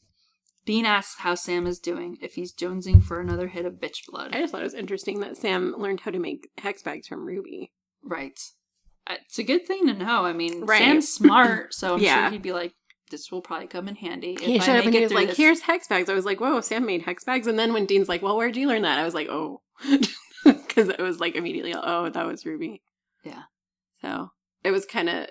Dean 0.66 0.86
asks 0.86 1.20
how 1.22 1.36
Sam 1.36 1.66
is 1.66 1.80
doing, 1.80 2.18
if 2.22 2.36
he's 2.36 2.54
jonesing 2.54 3.02
for 3.04 3.20
another 3.20 3.48
hit 3.48 3.66
of 3.66 3.74
bitch 3.76 4.06
blood. 4.08 4.36
I 4.36 4.42
just 4.42 4.52
thought 4.52 4.62
it 4.62 4.66
was 4.66 4.74
interesting 4.74 5.20
that 5.22 5.38
Sam 5.38 5.74
learned 5.78 6.02
how 6.02 6.12
to 6.12 6.20
make 6.20 6.50
hex 6.60 6.84
bags 6.84 7.08
from 7.08 7.26
Ruby. 7.26 7.72
Right. 8.04 8.40
Uh, 9.08 9.16
It's 9.26 9.40
a 9.40 9.44
good 9.44 9.66
thing 9.66 9.88
to 9.88 9.94
know. 9.94 10.24
I 10.26 10.34
mean, 10.34 10.62
Right. 10.66 10.80
Sam's 10.80 11.10
smart, 11.10 11.74
so 11.74 11.96
I'm 11.96 12.00
Yeah. 12.04 12.26
sure 12.26 12.32
he'd 12.32 12.42
be 12.44 12.54
like, 12.54 12.74
this 13.10 13.32
will 13.32 13.42
probably 13.42 13.68
come 13.68 13.88
in 13.88 13.96
handy. 13.96 14.38
He 14.40 14.56
if 14.56 14.62
I 14.62 14.66
showed 14.66 14.80
up 14.80 14.86
and 14.86 14.94
he 14.94 15.02
was 15.02 15.12
like, 15.12 15.28
this." 15.30 15.38
"Here's 15.38 15.62
hex 15.62 15.88
bags." 15.88 16.10
I 16.10 16.14
was 16.14 16.24
like, 16.24 16.40
"Whoa, 16.40 16.62
Sam 16.62 16.86
made 16.86 17.02
hex 17.02 17.26
bags!" 17.26 17.46
And 17.46 17.60
then 17.60 17.74
when 17.74 17.86
Dean's 17.86 18.08
like, 18.08 18.22
"Well, 18.22 18.38
where'd 18.38 18.56
you 18.56 18.68
learn 18.70 18.84
that?" 18.84 19.00
I 19.00 19.04
was 19.04 19.14
like, 19.14 19.28
"Oh," 19.30 19.62
because 20.46 20.88
it 20.88 20.98
was 21.00 21.20
like 21.20 21.36
immediately, 21.36 21.74
"Oh, 21.76 22.10
that 22.10 22.26
was 22.26 22.46
Ruby." 22.46 22.82
Yeah. 23.26 23.42
So 24.02 24.30
it 24.64 24.72
was 24.72 24.86
kind 24.86 25.10
of 25.10 25.28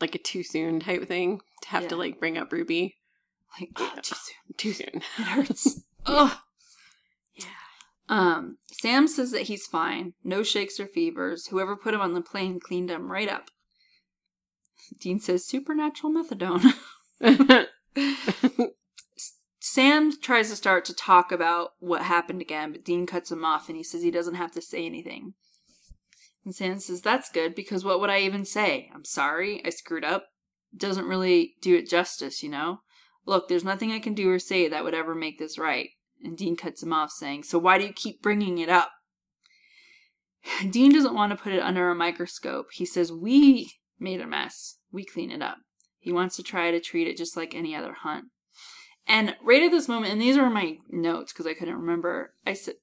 like 0.00 0.16
a 0.16 0.18
too 0.18 0.42
soon 0.42 0.80
type 0.80 1.06
thing 1.06 1.40
to 1.62 1.68
have 1.68 1.86
to 1.88 1.96
like 1.96 2.18
bring 2.18 2.36
up 2.36 2.52
Ruby 2.52 2.96
Like, 3.60 3.70
oh, 3.76 3.94
too 4.02 4.14
soon. 4.14 4.54
too 4.56 4.72
soon. 4.74 5.02
It 5.18 5.24
hurts. 5.24 5.80
Ugh. 6.06 6.36
Yeah. 7.34 7.46
Um, 8.08 8.58
Sam 8.72 9.06
says 9.06 9.30
that 9.32 9.42
he's 9.42 9.66
fine. 9.66 10.14
No 10.22 10.42
shakes 10.42 10.78
or 10.80 10.86
fevers. 10.86 11.46
Whoever 11.46 11.76
put 11.76 11.94
him 11.94 12.00
on 12.00 12.14
the 12.14 12.20
plane 12.20 12.60
cleaned 12.60 12.90
him 12.90 13.10
right 13.10 13.28
up. 13.28 13.50
Dean 15.00 15.18
says 15.18 15.46
supernatural 15.46 16.12
methadone. 16.12 16.74
Sam 19.60 20.12
tries 20.20 20.50
to 20.50 20.56
start 20.56 20.84
to 20.84 20.94
talk 20.94 21.32
about 21.32 21.70
what 21.78 22.02
happened 22.02 22.42
again, 22.42 22.72
but 22.72 22.84
Dean 22.84 23.06
cuts 23.06 23.32
him 23.32 23.44
off 23.44 23.68
and 23.68 23.76
he 23.76 23.82
says 23.82 24.02
he 24.02 24.10
doesn't 24.10 24.34
have 24.34 24.52
to 24.52 24.60
say 24.60 24.84
anything. 24.84 25.34
And 26.44 26.54
Sam 26.54 26.78
says, 26.78 27.00
That's 27.00 27.30
good 27.30 27.54
because 27.54 27.84
what 27.84 27.98
would 28.00 28.10
I 28.10 28.20
even 28.20 28.44
say? 28.44 28.90
I'm 28.94 29.04
sorry, 29.04 29.62
I 29.64 29.70
screwed 29.70 30.04
up. 30.04 30.26
Doesn't 30.76 31.06
really 31.06 31.54
do 31.62 31.74
it 31.76 31.88
justice, 31.88 32.42
you 32.42 32.50
know? 32.50 32.80
Look, 33.26 33.48
there's 33.48 33.64
nothing 33.64 33.90
I 33.90 33.98
can 33.98 34.14
do 34.14 34.30
or 34.30 34.38
say 34.38 34.68
that 34.68 34.84
would 34.84 34.94
ever 34.94 35.14
make 35.14 35.38
this 35.38 35.58
right. 35.58 35.90
And 36.22 36.36
Dean 36.36 36.56
cuts 36.56 36.82
him 36.82 36.92
off, 36.92 37.10
saying, 37.10 37.44
So 37.44 37.58
why 37.58 37.78
do 37.78 37.84
you 37.84 37.92
keep 37.92 38.22
bringing 38.22 38.58
it 38.58 38.68
up? 38.68 38.90
Dean 40.70 40.92
doesn't 40.92 41.14
want 41.14 41.30
to 41.30 41.42
put 41.42 41.52
it 41.52 41.62
under 41.62 41.90
a 41.90 41.94
microscope. 41.94 42.68
He 42.72 42.84
says, 42.84 43.12
We 43.12 43.72
made 43.98 44.20
a 44.20 44.26
mess. 44.26 44.76
We 44.92 45.04
clean 45.04 45.30
it 45.30 45.42
up. 45.42 45.58
He 45.98 46.12
wants 46.12 46.36
to 46.36 46.42
try 46.42 46.70
to 46.70 46.80
treat 46.80 47.08
it 47.08 47.16
just 47.16 47.36
like 47.36 47.54
any 47.54 47.74
other 47.74 47.94
hunt. 47.94 48.26
And 49.06 49.36
right 49.42 49.62
at 49.62 49.70
this 49.70 49.88
moment, 49.88 50.12
and 50.12 50.20
these 50.20 50.36
are 50.36 50.48
my 50.48 50.78
notes 50.90 51.32
because 51.32 51.46
I 51.46 51.54
couldn't 51.54 51.76
remember, 51.76 52.34
I 52.46 52.54
said, 52.54 52.74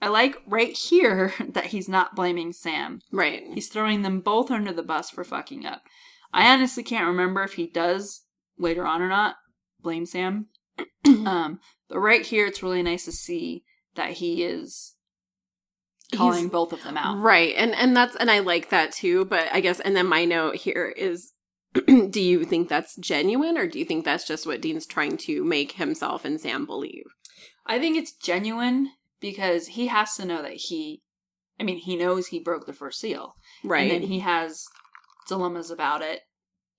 I 0.00 0.08
like 0.08 0.36
right 0.46 0.74
here 0.74 1.34
that 1.48 1.66
he's 1.66 1.88
not 1.88 2.14
blaming 2.14 2.52
Sam. 2.52 3.00
right. 3.12 3.42
He's 3.52 3.68
throwing 3.68 4.02
them 4.02 4.20
both 4.20 4.50
under 4.50 4.72
the 4.72 4.82
bus 4.82 5.10
for 5.10 5.24
fucking 5.24 5.66
up. 5.66 5.82
I 6.32 6.52
honestly 6.52 6.82
can't 6.82 7.06
remember 7.06 7.42
if 7.42 7.54
he 7.54 7.66
does 7.66 8.22
later 8.56 8.86
on 8.86 9.02
or 9.02 9.08
not 9.08 9.36
blame 9.82 10.06
Sam. 10.06 10.46
um, 11.06 11.60
but 11.88 11.98
right 11.98 12.24
here, 12.24 12.46
it's 12.46 12.62
really 12.62 12.82
nice 12.82 13.04
to 13.04 13.12
see 13.12 13.64
that 13.94 14.12
he 14.12 14.42
is 14.44 14.94
calling 16.12 16.40
He's- 16.40 16.50
both 16.50 16.72
of 16.72 16.82
them 16.82 16.96
out. 16.96 17.18
Right. 17.18 17.54
And 17.56 17.74
and 17.74 17.96
that's 17.96 18.16
and 18.16 18.30
I 18.30 18.40
like 18.40 18.70
that 18.70 18.92
too, 18.92 19.24
but 19.24 19.48
I 19.52 19.60
guess 19.60 19.80
and 19.80 19.96
then 19.96 20.06
my 20.06 20.24
note 20.24 20.56
here 20.56 20.92
is 20.96 21.32
do 21.86 22.20
you 22.20 22.44
think 22.44 22.68
that's 22.68 22.96
genuine 22.96 23.56
or 23.56 23.66
do 23.66 23.78
you 23.78 23.84
think 23.84 24.04
that's 24.04 24.26
just 24.26 24.46
what 24.46 24.60
Dean's 24.60 24.86
trying 24.86 25.16
to 25.18 25.44
make 25.44 25.72
himself 25.72 26.24
and 26.24 26.40
Sam 26.40 26.66
believe? 26.66 27.04
I 27.66 27.78
think 27.78 27.96
it's 27.96 28.12
genuine 28.12 28.90
because 29.20 29.68
he 29.68 29.86
has 29.86 30.16
to 30.16 30.24
know 30.24 30.42
that 30.42 30.54
he, 30.54 31.02
I 31.60 31.62
mean, 31.62 31.76
he 31.76 31.94
knows 31.96 32.26
he 32.28 32.40
broke 32.40 32.66
the 32.66 32.72
first 32.72 32.98
seal. 32.98 33.36
Right. 33.62 33.82
And 33.82 34.02
then 34.02 34.08
he 34.08 34.20
has 34.20 34.64
dilemmas 35.28 35.70
about 35.70 36.02
it. 36.02 36.22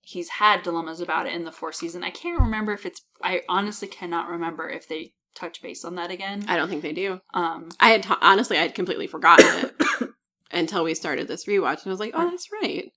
He's 0.04 0.28
had 0.28 0.62
dilemmas 0.62 1.00
about 1.00 1.26
it 1.26 1.32
in 1.32 1.44
the 1.44 1.52
fourth 1.52 1.76
season. 1.76 2.02
I 2.02 2.10
can't 2.10 2.40
remember 2.40 2.72
if 2.72 2.84
it's, 2.84 3.02
I 3.22 3.42
honestly 3.48 3.88
cannot 3.88 4.28
remember 4.28 4.68
if 4.68 4.88
they 4.88 5.12
touch 5.34 5.62
base 5.62 5.84
on 5.84 5.94
that 5.94 6.10
again. 6.10 6.44
I 6.48 6.56
don't 6.56 6.68
think 6.68 6.82
they 6.82 6.92
do. 6.92 7.20
Um, 7.32 7.70
I 7.80 7.90
had 7.90 8.02
t- 8.02 8.14
honestly 8.20 8.58
I 8.58 8.62
had 8.62 8.74
completely 8.74 9.06
forgotten 9.06 9.46
it 9.46 10.10
until 10.52 10.84
we 10.84 10.94
started 10.94 11.28
this 11.28 11.46
rewatch 11.46 11.82
and 11.82 11.86
I 11.86 11.90
was 11.90 12.00
like, 12.00 12.12
"Oh, 12.14 12.28
that's 12.28 12.48
right." 12.62 12.90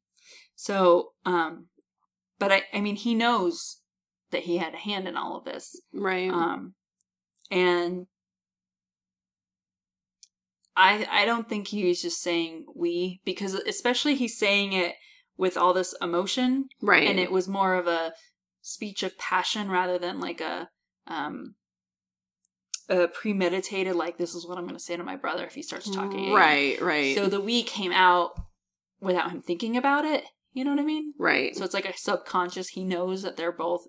so, 0.55 1.11
um, 1.25 1.67
but 2.39 2.51
I, 2.51 2.63
I 2.73 2.81
mean, 2.81 2.95
he 2.95 3.15
knows 3.15 3.81
that 4.31 4.43
he 4.43 4.57
had 4.57 4.73
a 4.73 4.77
hand 4.77 5.07
in 5.07 5.15
all 5.15 5.37
of 5.37 5.45
this. 5.45 5.79
Right. 5.93 6.29
Um, 6.29 6.73
and 7.51 8.07
I 10.75 11.07
I 11.09 11.25
don't 11.25 11.47
think 11.47 11.67
he 11.67 11.87
was 11.87 12.01
just 12.01 12.21
saying 12.21 12.65
we 12.75 13.21
because 13.23 13.53
especially 13.53 14.15
he's 14.15 14.37
saying 14.37 14.73
it 14.73 14.95
with 15.37 15.57
all 15.57 15.73
this 15.73 15.93
emotion 16.01 16.69
right. 16.81 17.07
and 17.07 17.19
it 17.19 17.31
was 17.31 17.47
more 17.47 17.75
of 17.75 17.87
a 17.87 18.13
speech 18.61 19.03
of 19.03 19.17
passion 19.17 19.69
rather 19.69 19.97
than 19.97 20.19
like 20.19 20.41
a 20.41 20.69
um 21.07 21.55
a 22.89 23.07
premeditated 23.07 23.95
like 23.95 24.17
this 24.17 24.35
is 24.35 24.45
what 24.47 24.57
I'm 24.57 24.65
going 24.65 24.75
to 24.75 24.83
say 24.83 24.95
to 24.95 25.03
my 25.03 25.15
brother 25.15 25.45
if 25.45 25.55
he 25.55 25.63
starts 25.63 25.89
talking. 25.89 26.31
Right, 26.31 26.79
right. 26.79 27.15
So 27.15 27.27
the 27.27 27.41
we 27.41 27.63
came 27.63 27.91
out 27.91 28.39
without 28.99 29.31
him 29.31 29.41
thinking 29.41 29.75
about 29.75 30.05
it. 30.05 30.25
You 30.53 30.63
know 30.63 30.71
what 30.71 30.79
I 30.79 30.85
mean? 30.85 31.13
right. 31.19 31.55
So 31.55 31.65
it's 31.65 31.73
like 31.73 31.85
a 31.85 31.97
subconscious. 31.97 32.69
He 32.69 32.83
knows 32.83 33.23
that 33.23 33.37
they're 33.37 33.51
both 33.51 33.87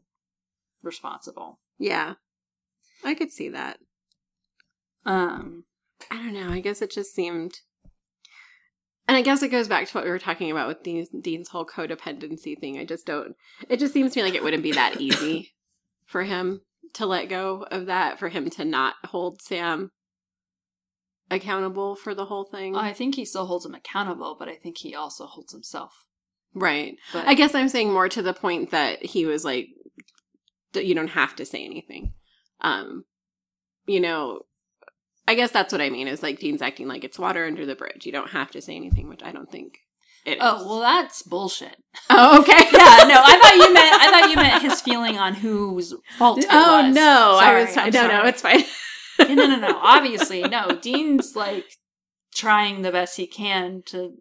responsible. 0.83 1.61
yeah. 1.79 2.15
I 3.05 3.15
could 3.15 3.31
see 3.31 3.51
that. 3.51 3.79
Um, 5.05 5.65
I 6.11 6.17
don't 6.17 6.33
know. 6.33 6.51
I 6.51 6.61
guess 6.61 6.81
it 6.81 6.91
just 6.91 7.15
seemed. 7.15 7.61
And 9.09 9.17
I 9.17 9.23
guess 9.23 9.43
it 9.43 9.49
goes 9.49 9.69
back 9.69 9.87
to 9.87 9.93
what 9.95 10.05
we 10.05 10.11
were 10.11 10.19
talking 10.19 10.51
about 10.51 10.67
with 10.67 10.83
Dean's, 10.83 11.09
Dean's 11.21 11.49
whole 11.49 11.65
codependency 11.65 12.59
thing. 12.59 12.77
I 12.79 12.85
just 12.85 13.07
don't. 13.07 13.37
It 13.69 13.79
just 13.79 13.93
seems 13.93 14.13
to 14.13 14.19
me 14.21 14.25
like 14.25 14.35
it 14.35 14.43
wouldn't 14.43 14.63
be 14.65 14.73
that 14.73 15.01
easy 15.01 15.55
for 16.07 16.25
him 16.25 16.63
to 16.95 17.07
let 17.07 17.29
go 17.29 17.67
of 17.71 17.87
that, 17.87 18.19
for 18.19 18.29
him 18.29 18.51
to 18.51 18.65
not 18.65 18.95
hold 19.05 19.41
Sam 19.43 19.91
accountable 21.31 21.97
for 21.97 22.15
the 22.15 22.27
whole 22.27 22.45
thing. 22.45 22.77
I 22.77 22.93
think 22.93 23.15
he 23.15 23.25
still 23.25 23.47
holds 23.47 23.67
him 23.67 23.75
accountable, 23.75 24.37
but 24.39 24.49
I 24.49 24.55
think 24.57 24.79
he 24.79 24.95
also 24.95 25.27
holds 25.27 25.53
himself. 25.53 26.07
right. 26.55 26.97
But 27.13 27.27
I 27.27 27.35
guess 27.35 27.55
I'm 27.55 27.69
saying 27.69 27.93
more 27.93 28.09
to 28.09 28.23
the 28.23 28.33
point 28.33 28.71
that 28.71 29.05
he 29.05 29.27
was 29.27 29.45
like, 29.45 29.69
"D- 30.73 30.83
you 30.83 30.95
don't 30.95 31.09
have 31.09 31.37
to 31.37 31.45
say 31.45 31.65
anything. 31.65 32.13
Um, 32.61 33.05
you 33.87 34.01
know, 34.01 34.43
I 35.29 35.35
guess 35.35 35.51
that's 35.51 35.73
what 35.73 35.81
I 35.81 35.91
mean 35.91 36.09
is 36.09 36.23
like 36.23 36.39
Dean's 36.39 36.63
acting 36.63 36.87
like 36.89 37.05
it's 37.05 37.19
water 37.19 37.45
under 37.47 37.67
the 37.67 37.75
bridge. 37.75 38.07
You 38.07 38.13
don't 38.13 38.31
have 38.31 38.51
to 38.53 38.61
say 38.63 38.77
anything, 38.77 39.09
which 39.09 39.23
I 39.25 39.33
don't 39.33 39.51
think 39.51 39.79
it 40.25 40.39
oh, 40.41 40.57
is. 40.57 40.63
oh 40.63 40.69
well, 40.69 40.81
that's 40.81 41.23
bullshit. 41.23 41.77
oh, 42.11 42.41
okay. 42.41 42.53
yeah, 42.73 43.05
no, 43.09 43.21
I 43.25 43.39
thought 43.41 43.57
you 43.57 43.75
meant 43.75 43.95
I 43.95 44.11
thought 44.11 44.31
you 44.31 44.37
meant 44.37 44.63
his 44.63 44.81
feeling 44.81 45.19
on 45.19 45.35
whose 45.35 45.95
fault 46.19 46.39
it 46.39 46.47
oh 46.51 46.87
was. 46.87 46.95
no, 46.95 47.37
I 47.41 47.45
Sorry, 47.45 47.65
was. 47.65 47.75
T- 47.75 47.81
I'm 47.81 47.91
no, 47.91 48.09
no, 48.09 48.25
it's 48.27 48.43
fine. 48.43 48.63
no, 49.19 49.35
no, 49.35 49.47
no, 49.47 49.57
no. 49.69 49.79
Obviously, 49.83 50.43
no. 50.43 50.79
Dean's 50.81 51.35
like 51.35 51.65
trying 52.35 52.83
the 52.83 52.93
best 52.93 53.17
he 53.17 53.27
can 53.27 53.83
to 53.87 54.15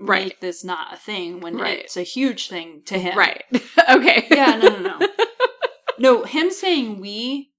Right. 0.00 0.26
make 0.26 0.40
this 0.40 0.62
not 0.62 0.94
a 0.94 0.96
thing 0.96 1.40
when 1.40 1.56
Right. 1.56 1.80
it's 1.80 1.96
a 1.96 2.02
huge 2.04 2.48
thing 2.48 2.82
to 2.86 2.96
him. 2.98 3.18
right. 3.18 3.42
okay. 3.90 4.28
Yeah, 4.30 4.56
no, 4.56 4.68
no, 4.78 4.96
no. 4.98 5.08
No, 5.98 6.22
him 6.22 6.52
saying 6.52 7.00
we, 7.00 7.50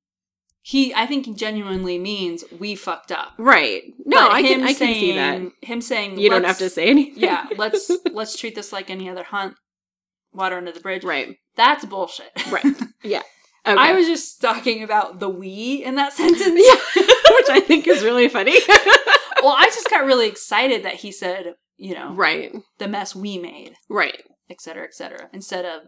he, 0.71 0.93
I 0.93 1.05
think 1.08 1.36
genuinely 1.36 1.97
means 1.97 2.43
we 2.60 2.75
fucked 2.75 3.12
up. 3.12 3.34
Right. 3.39 3.82
No, 4.05 4.27
But 4.27 4.34
I 4.34 4.41
can. 4.43 4.62
I 4.63 4.73
can 4.73 4.93
see 4.93 5.15
that. 5.15 5.41
Him 5.62 5.82
saying 5.82 6.19
You 6.19 6.29
don't 6.29 6.43
have 6.45 6.60
to 6.60 6.69
say 6.69 6.89
anything. 6.89 7.23
Yeah, 7.23 7.47
let's 7.58 7.89
let's 8.13 8.36
treat 8.38 8.53
this 8.55 8.71
like 8.71 8.89
any 8.91 9.10
other 9.10 9.23
hunt. 9.23 9.55
Water 10.32 10.58
under 10.58 10.71
the 10.71 10.79
bridge. 10.79 11.03
right. 11.03 11.38
That's 11.55 11.86
bullshit. 11.86 12.32
Right. 12.51 12.65
Yeah. 13.03 13.23
Okay. 13.65 13.77
I 13.82 13.93
was 13.93 14.05
just 14.08 14.41
talking 14.41 14.84
about 14.84 15.19
the 15.19 15.29
we 15.29 15.84
in 15.84 15.95
that 15.95 16.13
sentence. 16.21 16.41
Yeah. 16.45 17.03
Which 17.36 17.49
I 17.49 17.62
think 17.65 17.88
is 17.88 18.03
really 18.03 18.27
funny. 18.29 18.58
well, 19.41 19.55
I 19.58 19.65
just 19.73 19.89
got 19.89 20.05
really 20.05 20.27
excited 20.27 20.84
that 20.84 20.95
he 20.95 21.12
said, 21.12 21.55
you 21.77 21.93
know, 21.95 22.13
right. 22.13 22.53
the 22.77 22.88
mess 22.88 23.15
we 23.15 23.38
made, 23.38 23.73
Right. 23.89 24.21
et 24.49 24.62
cetera, 24.62 24.84
et 24.84 24.93
cetera, 24.93 25.29
instead 25.34 25.65
of 25.65 25.82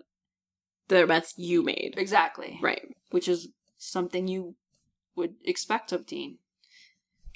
The 0.88 1.06
mess 1.06 1.34
you 1.38 1.63
made. 1.63 1.96
exactly, 1.98 2.60
Right. 2.62 2.82
which 3.12 3.28
is 3.28 3.50
something 3.78 4.28
you 4.28 4.56
would 5.15 5.36
expect 5.45 5.91
of 5.91 6.06
Dean. 6.06 6.38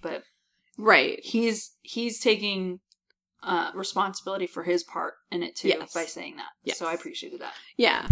But 0.01 0.23
Right. 0.77 1.19
he's 1.23 1.71
he's 1.81 2.19
taking 2.19 2.79
uh, 3.43 3.71
responsibility 3.75 4.47
for 4.47 4.63
his 4.63 4.83
part 4.83 5.13
in 5.31 5.43
it 5.43 5.55
too 5.55 5.67
Yes. 5.69 5.93
by 5.93 6.05
saying 6.05 6.37
that. 6.37 6.49
Yes. 6.63 6.79
So 6.79 6.87
I 6.87 6.93
appreciated 6.93 7.39
that. 7.41 7.53
Yeah. 7.77 8.07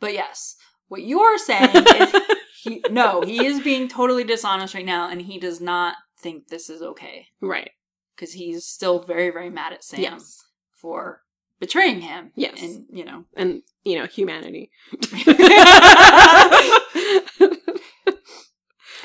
But 0.00 0.12
yes, 0.14 0.56
what 0.86 1.02
you're 1.02 1.38
saying 1.38 1.70
is 1.74 2.14
he 2.62 2.82
no, 2.90 3.22
he 3.22 3.44
is 3.44 3.60
being 3.60 3.88
totally 3.88 4.24
dishonest 4.24 4.74
right 4.74 4.86
now, 4.86 5.08
and 5.10 5.22
he 5.22 5.38
does 5.38 5.60
not 5.60 5.96
think 6.20 6.48
this 6.48 6.68
is 6.70 6.82
okay 6.82 7.26
Right. 7.40 7.70
because 8.14 8.32
he's 8.34 8.64
still 8.66 9.00
very 9.02 9.30
very 9.30 9.50
mad 9.50 9.72
at 9.72 9.82
Sam 9.84 10.00
Yes. 10.00 10.44
for 10.72 11.22
betraying 11.60 12.00
him. 12.02 12.30
Yes. 12.36 12.62
and 12.62 12.86
you 12.90 13.04
know. 13.04 13.24
And 13.36 13.62
you 13.84 13.98
know 13.98 14.06
humanity. 14.06 14.70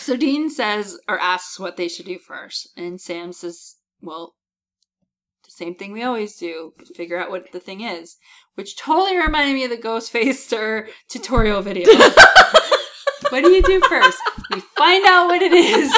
So 0.03 0.17
Dean 0.17 0.49
says 0.49 0.99
or 1.07 1.17
asks 1.17 1.57
what 1.57 1.77
they 1.77 1.87
should 1.87 2.07
do 2.07 2.19
first, 2.19 2.67
and 2.75 2.99
Sam 2.99 3.31
says, 3.31 3.77
"Well, 4.01 4.35
the 5.45 5.51
same 5.51 5.75
thing 5.75 5.93
we 5.93 6.03
always 6.03 6.35
do: 6.35 6.73
figure 6.93 7.17
out 7.17 7.31
what 7.31 7.53
the 7.53 7.61
thing 7.61 7.79
is." 7.79 8.17
Which 8.55 8.75
totally 8.75 9.15
reminded 9.15 9.53
me 9.53 9.63
of 9.63 9.69
the 9.69 9.77
Ghostfacer 9.77 10.89
tutorial 11.07 11.61
video. 11.61 11.87
what 13.29 13.45
do 13.45 13.51
you 13.51 13.61
do 13.63 13.79
first? 13.79 14.19
You 14.53 14.59
find 14.75 15.05
out 15.05 15.27
what 15.27 15.41
it 15.41 15.53
is. 15.53 15.93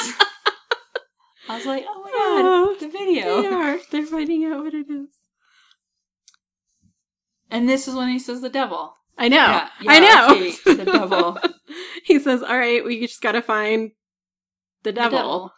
I 1.50 1.58
was 1.58 1.66
like, 1.66 1.86
"Oh 1.90 2.04
my 2.04 2.12
god, 2.12 2.46
oh, 2.46 2.76
the 2.80 2.88
video!" 2.88 3.38
they 3.38 3.42
video!" 3.42 3.58
are. 3.58 3.80
They're 3.90 4.06
finding 4.06 4.46
out 4.46 4.64
what 4.64 4.76
it 4.76 4.88
is. 4.88 5.08
And 7.50 7.68
this 7.68 7.88
is 7.88 7.96
when 7.96 8.10
he 8.10 8.20
says 8.20 8.42
the 8.42 8.50
devil. 8.50 8.98
I 9.18 9.30
know. 9.30 9.38
Yeah, 9.38 9.70
yeah, 9.82 9.92
I 9.92 10.00
know. 10.00 10.36
okay, 10.36 10.76
the 10.76 10.86
devil. 10.92 11.40
he 12.04 12.20
says, 12.20 12.44
"All 12.44 12.58
right, 12.58 12.84
we 12.84 13.00
just 13.02 13.22
got 13.22 13.34
to 13.34 13.42
find 13.42 13.92
the 14.84 14.92
The 14.92 14.94
devil." 14.94 15.52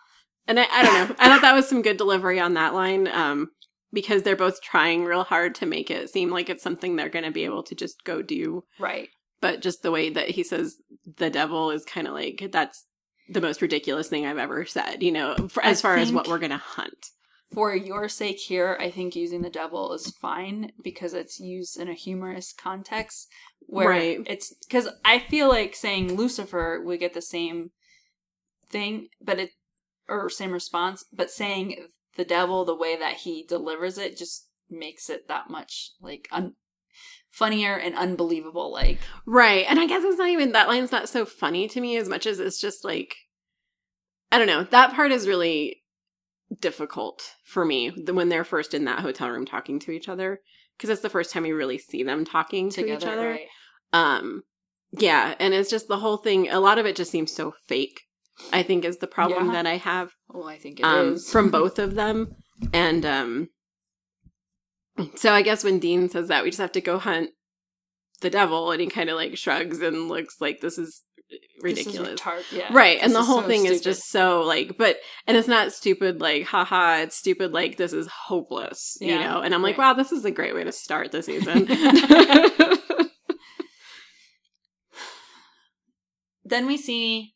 And 0.48 0.60
I, 0.60 0.66
I 0.72 0.84
don't 0.84 1.10
know. 1.10 1.16
I 1.20 1.28
thought 1.28 1.42
that 1.42 1.56
was 1.56 1.68
some 1.68 1.82
good 1.82 1.98
delivery 1.98 2.40
on 2.40 2.54
that 2.54 2.74
line, 2.74 3.08
um, 3.08 3.50
because 3.92 4.24
they're 4.24 4.36
both 4.36 4.62
trying 4.62 5.04
real 5.04 5.24
hard 5.24 5.56
to 5.56 5.66
make 5.66 5.92
it 5.92 6.10
seem 6.10 6.30
like 6.30 6.50
it's 6.50 6.64
something 6.64 6.96
they're 6.96 7.10
going 7.10 7.26
to 7.26 7.32
be 7.32 7.46
able 7.46 7.64
to 7.64 7.76
just 7.76 8.04
go 8.04 8.22
do. 8.22 8.64
Right. 8.80 9.10
But 9.42 9.62
just 9.62 9.82
the 9.84 9.92
way 9.92 10.10
that 10.10 10.30
he 10.30 10.44
says 10.44 10.78
the 11.18 11.30
devil 11.30 11.72
is 11.72 11.84
kind 11.84 12.08
of 12.08 12.14
like 12.14 12.50
that's 12.52 12.86
the 13.30 13.42
most 13.42 13.62
ridiculous 13.62 14.08
thing 14.08 14.26
I've 14.26 14.38
ever 14.38 14.66
said. 14.66 15.04
You 15.04 15.12
know, 15.12 15.36
for, 15.50 15.64
I 15.64 15.70
as 15.70 15.82
far 15.82 15.98
as 15.98 16.12
what 16.12 16.28
we're 16.28 16.40
going 16.40 16.52
to 16.52 16.58
hunt. 16.58 17.08
For 17.54 17.74
your 17.76 18.10
sake 18.10 18.40
here, 18.40 18.78
I 18.80 18.92
think 18.92 19.16
using 19.16 19.42
the 19.42 19.50
devil 19.50 19.94
is 19.94 20.12
fine 20.22 20.74
because 20.84 21.14
it's 21.14 21.40
used 21.40 21.80
in 21.80 21.88
a 21.88 21.94
humorous 21.94 22.54
context 22.54 23.30
where 23.62 23.90
Right. 23.90 24.20
it's 24.26 24.54
because 24.68 24.90
I 25.06 25.20
feel 25.20 25.48
like 25.48 25.76
saying 25.76 26.16
Lucifer 26.16 26.82
we 26.86 26.98
get 26.98 27.14
the 27.14 27.22
same 27.22 27.72
thing, 28.70 29.08
but 29.22 29.40
it 29.40 29.52
or 30.10 30.30
same 30.30 30.52
response, 30.52 31.06
but 31.12 31.32
saying 31.32 31.88
the 32.16 32.26
devil 32.26 32.66
the 32.66 32.76
way 32.76 32.98
that 32.98 33.18
he 33.18 33.46
delivers 33.48 33.98
it 33.98 34.18
just 34.18 34.50
makes 34.70 35.10
it 35.10 35.28
that 35.28 35.50
much 35.50 35.92
like 36.02 36.28
un- 36.32 36.56
funnier 37.32 37.76
and 37.78 37.96
unbelievable. 37.96 38.72
Like 38.72 39.00
Right. 39.26 39.66
And 39.70 39.80
I 39.80 39.88
guess 39.88 40.04
it's 40.04 40.18
not 40.18 40.30
even 40.30 40.52
that 40.52 40.68
line's 40.68 40.92
not 40.92 41.08
so 41.10 41.26
funny 41.26 41.68
to 41.70 41.80
me 41.80 41.96
as 41.96 42.10
much 42.10 42.26
as 42.26 42.40
it's 42.40 42.60
just 42.60 42.84
like 42.84 43.16
I 44.32 44.38
don't 44.38 44.48
know. 44.48 44.64
That 44.64 44.94
part 44.94 45.14
is 45.14 45.28
really 45.28 45.84
difficult 46.60 47.22
for 47.46 47.66
me 47.66 47.90
when 47.90 48.30
they're 48.30 48.44
first 48.44 48.74
in 48.74 48.86
that 48.86 49.00
hotel 49.00 49.30
room 49.30 49.46
talking 49.46 49.80
to 49.80 49.92
each 49.92 50.10
other 50.10 50.42
because 50.78 50.90
it's 50.90 51.02
the 51.02 51.10
first 51.10 51.32
time 51.32 51.44
we 51.44 51.52
really 51.52 51.78
see 51.78 52.04
them 52.04 52.26
talking 52.26 52.70
to 52.72 52.86
each 52.86 53.06
other. 53.06 53.30
right? 53.32 53.48
Um 53.94 54.44
yeah, 54.92 55.36
and 55.40 55.54
it's 55.54 55.70
just 55.70 55.88
the 55.88 55.98
whole 55.98 56.18
thing 56.18 56.50
a 56.50 56.60
lot 56.60 56.78
of 56.80 56.86
it 56.86 56.96
just 56.96 57.12
seems 57.12 57.34
so 57.34 57.54
fake. 57.68 58.02
I 58.54 58.64
think 58.64 58.86
is 58.86 58.98
the 58.98 59.08
problem 59.08 59.48
Yeah. 59.48 59.54
that 59.54 59.66
I 59.68 59.78
have 59.78 60.12
Oh, 60.34 60.44
I 60.48 60.58
think 60.58 60.80
it 60.80 60.86
is 60.86 61.28
um, 61.28 61.32
from 61.32 61.50
both 61.52 61.80
of 61.80 61.96
them. 61.96 62.36
And 62.74 63.06
um, 63.06 63.50
so 65.16 65.32
I 65.34 65.42
guess 65.42 65.64
when 65.64 65.80
Dean 65.80 66.10
says 66.10 66.28
that, 66.28 66.44
we 66.44 66.50
just 66.50 66.62
have 66.62 66.72
to 66.74 66.82
go 66.82 66.98
hunt 67.00 67.32
the 68.22 68.30
devil, 68.30 68.72
and 68.72 68.82
he 68.82 68.88
kind 68.88 69.10
of 69.10 69.16
like 69.16 69.38
shrugs 69.38 69.80
and 69.82 70.08
looks 70.08 70.42
like 70.42 70.60
This 70.62 70.78
is 70.78 71.04
ridiculous. 71.62 72.20
yeah, 72.52 72.68
Right, 72.72 73.00
and 73.02 73.14
the 73.14 73.24
whole 73.24 73.42
so 73.42 73.48
thing 73.48 73.66
is 73.66 73.82
just 73.82 74.10
so 74.10 74.42
like, 74.42 74.78
but 74.78 74.98
and 75.26 75.38
it's 75.38 75.48
not 75.48 75.74
stupid 75.74 76.22
like, 76.22 76.44
haha, 76.46 77.02
it's 77.02 77.16
stupid 77.16 77.52
like 77.54 77.78
this 77.78 77.94
is 77.94 78.08
hopeless, 78.08 78.98
you 79.02 79.16
know. 79.16 79.42
And 79.42 79.54
I'm 79.54 79.62
like, 79.62 79.78
right. 79.78 79.90
wow, 79.90 79.94
this 79.94 80.12
is 80.12 80.26
a 80.26 80.32
great 80.32 80.56
way 80.56 80.64
to 80.64 80.72
start 80.72 81.12
the 81.12 81.24
season. 81.24 81.68
Then 86.48 86.66
we 86.66 86.78
see 86.78 87.36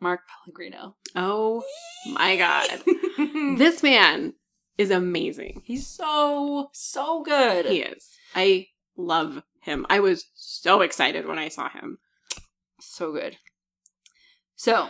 Mark 0.00 0.20
Pellegrino. 0.28 0.96
oh 1.16 1.64
my 2.06 2.36
god, 2.36 2.68
this 3.58 3.82
man 3.82 4.34
is 4.78 4.92
amazing. 4.92 5.62
He's 5.64 5.88
so 5.88 6.70
so 6.72 7.22
good. 7.24 7.66
He 7.66 7.80
is. 7.80 8.10
I 8.34 8.68
love 8.96 9.42
him. 9.62 9.86
I 9.90 9.98
was 9.98 10.26
so 10.34 10.82
excited 10.82 11.26
when 11.26 11.38
I 11.38 11.48
saw 11.48 11.68
him. 11.68 11.98
So 12.90 13.12
good. 13.12 13.38
So, 14.56 14.88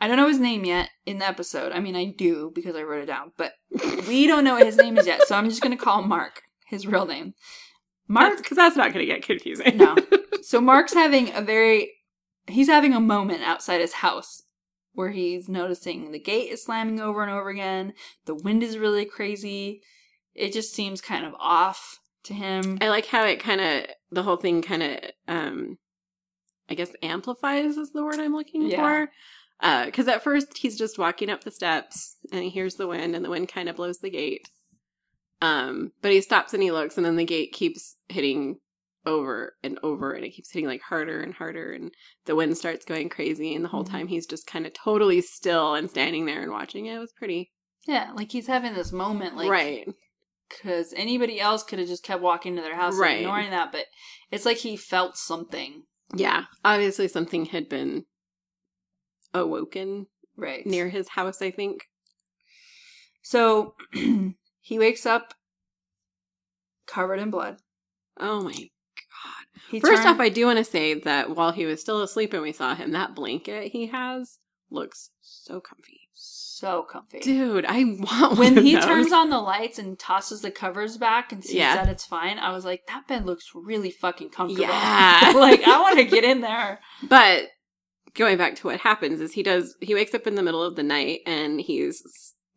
I 0.00 0.08
don't 0.08 0.16
know 0.16 0.28
his 0.28 0.40
name 0.40 0.64
yet 0.64 0.90
in 1.04 1.18
the 1.18 1.28
episode. 1.28 1.72
I 1.72 1.80
mean, 1.80 1.94
I 1.94 2.06
do 2.06 2.50
because 2.54 2.74
I 2.74 2.82
wrote 2.82 3.02
it 3.02 3.06
down, 3.06 3.32
but 3.36 3.52
we 4.08 4.26
don't 4.26 4.44
know 4.44 4.54
what 4.54 4.66
his 4.66 4.76
name 4.76 4.96
is 4.96 5.06
yet. 5.06 5.22
So 5.26 5.36
I'm 5.36 5.48
just 5.48 5.62
going 5.62 5.76
to 5.76 5.82
call 5.82 6.02
Mark, 6.02 6.42
his 6.66 6.86
real 6.86 7.06
name. 7.06 7.34
Mark. 8.08 8.38
because 8.38 8.56
that's 8.56 8.76
not 8.76 8.92
going 8.92 9.06
to 9.06 9.12
get 9.12 9.22
confusing. 9.22 9.76
No. 9.76 9.96
So 10.42 10.58
Mark's 10.58 10.94
having 10.94 11.32
a 11.34 11.42
very 11.42 11.92
he's 12.48 12.66
having 12.66 12.94
a 12.94 12.98
moment 12.98 13.42
outside 13.42 13.80
his 13.80 13.92
house 13.92 14.42
where 14.94 15.10
he's 15.10 15.48
noticing 15.48 16.10
the 16.10 16.18
gate 16.18 16.50
is 16.50 16.64
slamming 16.64 16.98
over 16.98 17.22
and 17.22 17.30
over 17.30 17.50
again. 17.50 17.92
The 18.24 18.34
wind 18.34 18.62
is 18.62 18.78
really 18.78 19.04
crazy. 19.04 19.82
It 20.34 20.52
just 20.52 20.74
seems 20.74 21.00
kind 21.00 21.24
of 21.24 21.34
off 21.38 22.00
to 22.24 22.34
him. 22.34 22.78
I 22.80 22.88
like 22.88 23.06
how 23.06 23.24
it 23.24 23.38
kind 23.38 23.60
of 23.60 23.86
the 24.10 24.22
whole 24.22 24.38
thing 24.38 24.62
kind 24.62 24.82
of 24.82 24.98
um 25.28 25.78
I 26.70 26.74
guess 26.74 26.92
amplifies 27.02 27.76
is 27.76 27.90
the 27.92 28.04
word 28.04 28.20
I'm 28.20 28.34
looking 28.34 28.62
Yeah. 28.70 28.76
for. 28.76 29.12
Because 29.86 30.08
at 30.08 30.22
first 30.22 30.56
he's 30.58 30.78
just 30.78 30.98
walking 30.98 31.28
up 31.28 31.44
the 31.44 31.50
steps 31.50 32.16
and 32.32 32.42
he 32.42 32.48
hears 32.50 32.76
the 32.76 32.86
wind, 32.86 33.14
and 33.14 33.24
the 33.24 33.28
wind 33.30 33.48
kind 33.48 33.68
of 33.68 33.76
blows 33.76 33.98
the 33.98 34.10
gate. 34.10 34.48
Um, 35.42 35.92
but 36.02 36.12
he 36.12 36.20
stops 36.20 36.54
and 36.54 36.62
he 36.62 36.70
looks, 36.70 36.96
and 36.96 37.04
then 37.04 37.16
the 37.16 37.24
gate 37.24 37.52
keeps 37.52 37.96
hitting 38.08 38.58
over 39.06 39.54
and 39.62 39.78
over, 39.82 40.12
and 40.12 40.24
it 40.24 40.30
keeps 40.30 40.50
hitting 40.50 40.66
like 40.68 40.82
harder 40.82 41.20
and 41.22 41.32
harder, 41.34 41.72
and 41.72 41.90
the 42.26 42.36
wind 42.36 42.56
starts 42.58 42.84
going 42.84 43.08
crazy. 43.08 43.54
And 43.54 43.64
the 43.64 43.68
whole 43.70 43.84
Mhm. 43.84 43.90
time 43.90 44.06
he's 44.08 44.26
just 44.26 44.46
kind 44.46 44.66
of 44.66 44.74
totally 44.74 45.20
still 45.22 45.74
and 45.74 45.88
standing 45.90 46.26
there 46.26 46.42
and 46.42 46.52
watching 46.52 46.86
it. 46.86 46.96
It 46.96 46.98
was 46.98 47.12
pretty 47.12 47.50
Yeah, 47.86 48.12
like 48.14 48.30
he's 48.32 48.46
having 48.46 48.74
this 48.74 48.92
moment, 48.92 49.36
like 49.36 49.48
right. 49.50 49.88
because 50.50 50.92
anybody 50.94 51.40
else 51.40 51.62
could 51.62 51.78
have 51.78 51.88
just 51.88 52.02
kept 52.04 52.22
walking 52.22 52.56
to 52.56 52.62
their 52.62 52.76
house 52.76 52.96
Right. 52.96 53.20
ignoring 53.20 53.50
that, 53.50 53.72
but 53.72 53.86
it's 54.30 54.44
like 54.44 54.58
he 54.58 54.76
felt 54.76 55.16
something. 55.16 55.84
Yeah, 56.14 56.44
obviously 56.64 57.08
something 57.08 57.46
had 57.46 57.68
been 57.68 58.04
awoken 59.32 60.06
Right. 60.36 60.66
near 60.66 60.88
his 60.88 61.08
house. 61.08 61.40
I 61.42 61.50
think. 61.50 61.84
So 63.22 63.74
he 63.92 64.78
wakes 64.78 65.06
up 65.06 65.34
covered 66.86 67.20
in 67.20 67.30
blood. 67.30 67.58
Oh 68.18 68.42
my 68.42 68.52
He 69.70 69.78
First 69.80 70.02
turn- 70.02 70.14
off, 70.14 70.20
I 70.20 70.28
do 70.30 70.46
want 70.46 70.58
to 70.58 70.64
say 70.64 70.94
that 70.94 71.36
while 71.36 71.52
he 71.52 71.66
was 71.66 71.80
still 71.80 72.02
asleep 72.02 72.32
and 72.32 72.42
we 72.42 72.52
saw 72.52 72.74
him, 72.74 72.92
that 72.92 73.14
blanket 73.14 73.70
he 73.72 73.86
has 73.88 74.38
looks 74.70 75.10
so 75.20 75.60
comfy. 75.60 75.99
So 76.14 76.82
comfy. 76.82 77.20
Dude, 77.20 77.64
I 77.66 77.84
want 77.98 78.38
when 78.38 78.56
he 78.58 78.78
turns 78.78 79.12
on 79.12 79.30
the 79.30 79.38
lights 79.38 79.78
and 79.78 79.98
tosses 79.98 80.42
the 80.42 80.50
covers 80.50 80.96
back 80.96 81.32
and 81.32 81.42
sees 81.42 81.54
Yeah. 81.54 81.76
that 81.76 81.88
it's 81.88 82.04
fine, 82.04 82.38
I 82.38 82.52
was 82.52 82.64
like, 82.64 82.86
that 82.88 83.08
bed 83.08 83.26
looks 83.26 83.50
really 83.54 83.90
fucking 83.90 84.30
comfortable. 84.30 84.68
Yeah. 84.68 85.32
like 85.36 85.62
I 85.64 85.80
want 85.80 85.98
to 85.98 86.04
get 86.04 86.24
in 86.24 86.40
there. 86.42 86.80
But 87.08 87.44
going 88.14 88.36
back 88.36 88.56
to 88.56 88.66
what 88.66 88.80
happens 88.80 89.20
is 89.20 89.32
he 89.32 89.42
does 89.42 89.76
he 89.80 89.94
wakes 89.94 90.14
up 90.14 90.26
in 90.26 90.34
the 90.34 90.42
middle 90.42 90.62
of 90.62 90.76
the 90.76 90.82
night 90.82 91.20
and 91.26 91.60
he's 91.60 92.02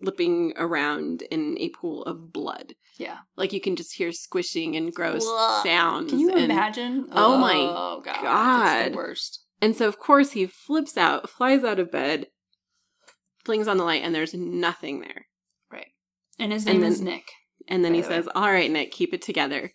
slipping 0.02 0.54
around 0.58 1.22
in 1.24 1.58
a 1.60 1.70
pool 1.70 2.04
of 2.04 2.34
blood. 2.34 2.74
Yeah. 2.98 3.20
Like 3.38 3.54
you 3.54 3.62
can 3.62 3.76
just 3.76 3.96
hear 3.96 4.12
squishing 4.12 4.76
and 4.76 4.94
gross 4.94 5.26
Ugh. 5.28 5.66
sounds. 5.66 6.12
Can 6.12 6.20
you 6.20 6.30
and, 6.32 6.52
imagine? 6.52 7.08
Oh 7.12 7.38
my 7.38 7.54
oh, 7.56 8.02
god, 8.04 8.22
God. 8.22 8.92
the 8.92 8.96
worst. 8.96 9.40
And 9.62 9.76
so 9.76 9.88
of 9.88 9.98
course 9.98 10.32
he 10.32 10.46
flips 10.46 10.98
out, 10.98 11.30
flies 11.30 11.64
out 11.64 11.80
of 11.80 11.90
bed, 11.92 12.28
flings 13.46 13.68
on 13.68 13.78
the 13.78 13.84
light, 13.84 14.04
and 14.04 14.14
there's 14.14 14.34
nothing 14.34 15.02
there. 15.02 15.28
Right. 15.72 15.88
And 16.40 16.52
his 16.52 16.66
And 16.66 16.82
name 16.82 16.92
is 16.92 17.02
Nick. 17.02 17.32
And 17.68 17.84
then 17.84 17.94
he 17.94 18.02
the 18.02 18.08
says, 18.08 18.30
All 18.36 18.52
right, 18.52 18.70
Nick, 18.70 18.92
keep 18.92 19.14
it 19.14 19.22
together. 19.22 19.72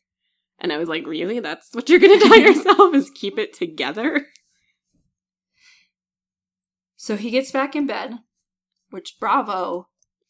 And 0.59 0.73
I 0.73 0.79
was 0.79 0.89
like, 0.89 1.07
Really? 1.07 1.41
That's 1.41 1.75
what 1.75 1.89
you're 1.89 2.01
gonna 2.01 2.19
tell 2.19 2.39
yourself 2.39 2.95
is 2.95 3.11
keep 3.11 3.39
it 3.39 3.55
together? 3.55 4.27
So 6.97 7.17
he 7.17 7.31
gets 7.31 7.53
back 7.53 7.77
in 7.77 7.87
bed, 7.87 8.19
which 8.91 9.17
bravo, 9.21 9.89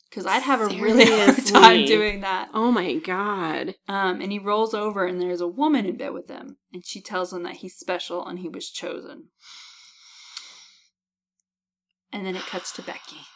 because 0.09 0.27
I'd 0.27 0.43
have 0.43 0.61
a 0.61 0.67
really 0.67 1.07
hard 1.07 1.37
time 1.47 1.87
doing 1.87 2.21
that. 2.21 2.51
Oh 2.53 2.71
my 2.71 2.95
god. 2.97 3.75
Um, 3.89 4.21
and 4.21 4.31
he 4.31 4.39
rolls 4.39 4.75
over, 4.75 5.07
and 5.07 5.21
there's 5.21 5.41
a 5.41 5.49
woman 5.49 5.87
in 5.87 5.97
bed 5.97 6.13
with 6.13 6.29
him, 6.29 6.59
and 6.73 6.85
she 6.85 7.01
tells 7.01 7.33
him 7.33 7.43
that 7.45 7.57
he's 7.57 7.75
special 7.75 8.27
and 8.27 8.39
he 8.41 8.49
was 8.49 8.71
chosen. 8.71 9.29
And 12.13 12.25
then 12.27 12.37
it 12.37 12.43
cuts 12.47 12.73
to 12.73 12.83
Becky. 12.83 13.17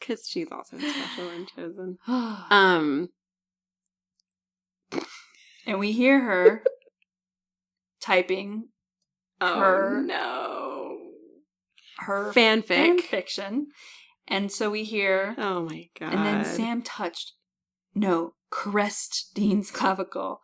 Because 0.00 0.28
she's 0.28 0.52
also 0.52 0.78
special 0.78 1.30
and 1.30 1.48
chosen. 1.48 1.98
Um, 2.06 3.08
and 5.66 5.78
we 5.78 5.92
hear 5.92 6.20
her 6.20 6.62
typing 8.00 8.68
oh 9.40 9.58
Her- 9.58 10.02
no. 10.02 10.98
her 12.00 12.32
fan 12.32 12.62
Fanfic. 12.62 13.00
fiction, 13.02 13.68
and 14.28 14.52
so 14.52 14.68
we 14.70 14.84
hear, 14.84 15.34
Oh 15.38 15.62
my 15.62 15.88
god. 15.98 16.12
and 16.12 16.26
then 16.26 16.44
Sam 16.44 16.82
touched, 16.82 17.32
no, 17.94 18.34
caressed 18.50 19.30
Dean's 19.34 19.70
clavicle. 19.70 20.40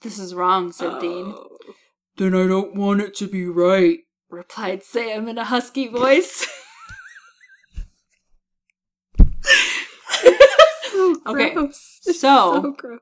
This 0.00 0.18
is 0.18 0.34
wrong, 0.34 0.72
said 0.72 1.00
Dean. 1.00 1.34
Oh. 1.36 1.48
Then 2.16 2.34
I 2.34 2.46
don't 2.46 2.74
want 2.74 3.00
it 3.02 3.14
to 3.16 3.28
be 3.28 3.46
right, 3.46 4.00
replied 4.32 4.82
Sam 4.82 5.28
in 5.28 5.38
a 5.38 5.44
husky 5.44 5.88
voice. 5.88 6.46
So 10.90 11.16
Okay. 11.26 11.54
So- 11.54 12.12
so 12.12 12.74
gross. 12.76 13.00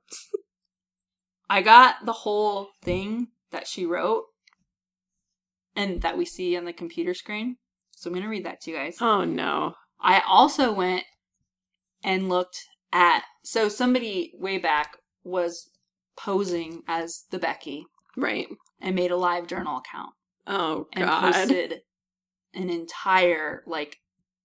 I 1.48 1.62
got 1.62 2.04
the 2.06 2.12
whole 2.12 2.68
thing 2.82 3.28
that 3.50 3.66
she 3.66 3.84
wrote 3.84 4.24
and 5.74 6.00
that 6.02 6.16
we 6.16 6.24
see 6.24 6.56
on 6.56 6.64
the 6.64 6.72
computer 6.72 7.14
screen. 7.14 7.56
So 7.92 8.08
I'm 8.08 8.14
going 8.14 8.22
to 8.22 8.28
read 8.30 8.44
that 8.44 8.60
to 8.62 8.70
you 8.70 8.76
guys. 8.76 8.96
Oh 9.00 9.24
no. 9.24 9.74
I 10.00 10.22
also 10.26 10.72
went 10.72 11.04
and 12.04 12.28
looked 12.28 12.64
at 12.92 13.22
so 13.42 13.68
somebody 13.68 14.32
way 14.38 14.58
back 14.58 14.96
was 15.24 15.70
posing 16.16 16.82
as 16.86 17.24
the 17.30 17.38
Becky 17.38 17.84
Right. 18.16 18.48
and 18.80 18.94
made 18.94 19.10
a 19.10 19.16
live 19.16 19.46
journal 19.46 19.78
account 19.78 20.10
Oh 20.46 20.86
and 20.92 21.04
god. 21.04 21.20
posted 21.32 21.82
an 22.54 22.70
entire 22.70 23.62
like 23.66 23.98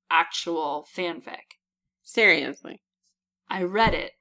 actual 0.09 0.87
fanfic. 0.95 1.57
Seriously. 2.03 2.81
I 3.49 3.63
read 3.63 3.93
it. 3.93 4.11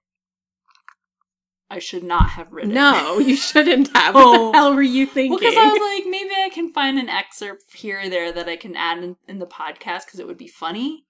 I 1.70 1.78
should 1.78 2.04
not 2.04 2.30
have 2.30 2.52
written 2.52 2.70
it. 2.70 2.74
No, 2.74 3.18
you 3.18 3.36
shouldn't 3.36 3.94
have. 3.96 4.14
Oh. 4.14 4.18
What 4.18 4.32
the 4.32 4.42
oh. 4.42 4.52
hell 4.52 4.74
were 4.74 4.82
you 4.82 5.06
thinking? 5.06 5.30
Well, 5.30 5.40
because 5.40 5.56
I 5.56 5.66
was 5.66 5.98
like, 5.98 6.10
maybe 6.10 6.30
I 6.34 6.50
can 6.50 6.72
find 6.72 6.98
an 6.98 7.08
excerpt 7.08 7.74
here 7.74 8.02
or 8.02 8.08
there 8.08 8.32
that 8.32 8.48
I 8.48 8.56
can 8.56 8.76
add 8.76 9.02
in, 9.02 9.16
in 9.26 9.38
the 9.38 9.46
podcast 9.46 10.06
because 10.06 10.20
it 10.20 10.26
would 10.26 10.38
be 10.38 10.48
funny. 10.48 11.04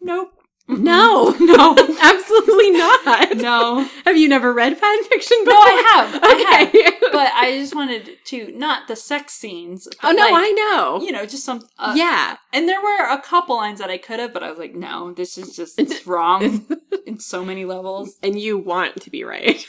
Nope. 0.00 0.30
No, 0.68 1.34
No. 1.40 1.76
absolutely 2.02 2.70
not. 2.72 3.36
No. 3.36 3.88
Have 4.04 4.16
you 4.16 4.28
never 4.28 4.52
read 4.52 4.76
fan 4.76 5.04
fiction 5.04 5.38
before? 5.44 5.54
No, 5.54 5.60
I 5.60 5.92
have. 5.94 6.20
I 6.22 6.28
have. 6.28 6.68
Okay. 6.68 6.90
But 7.12 7.32
I 7.34 7.56
just 7.58 7.74
wanted 7.74 8.10
to, 8.26 8.52
not 8.52 8.88
the 8.88 8.96
sex 8.96 9.32
scenes. 9.34 9.86
oh 10.02 10.10
no, 10.12 10.22
like, 10.22 10.32
I 10.34 10.50
know. 10.50 11.00
You 11.02 11.12
know, 11.12 11.24
just 11.24 11.44
some. 11.44 11.62
Uh, 11.78 11.94
yeah. 11.96 12.36
And 12.52 12.68
there 12.68 12.82
were 12.82 13.04
a 13.10 13.20
couple 13.22 13.56
lines 13.56 13.78
that 13.78 13.90
I 13.90 13.98
could 13.98 14.18
have, 14.20 14.32
but 14.32 14.42
I 14.42 14.50
was 14.50 14.58
like, 14.58 14.74
no, 14.74 15.12
this 15.12 15.38
is 15.38 15.54
just 15.56 15.78
it's 15.80 16.06
wrong 16.06 16.66
in 17.06 17.20
so 17.20 17.44
many 17.44 17.64
levels. 17.64 18.16
and 18.22 18.38
you 18.38 18.58
want 18.58 19.00
to 19.02 19.10
be 19.10 19.24
right. 19.24 19.64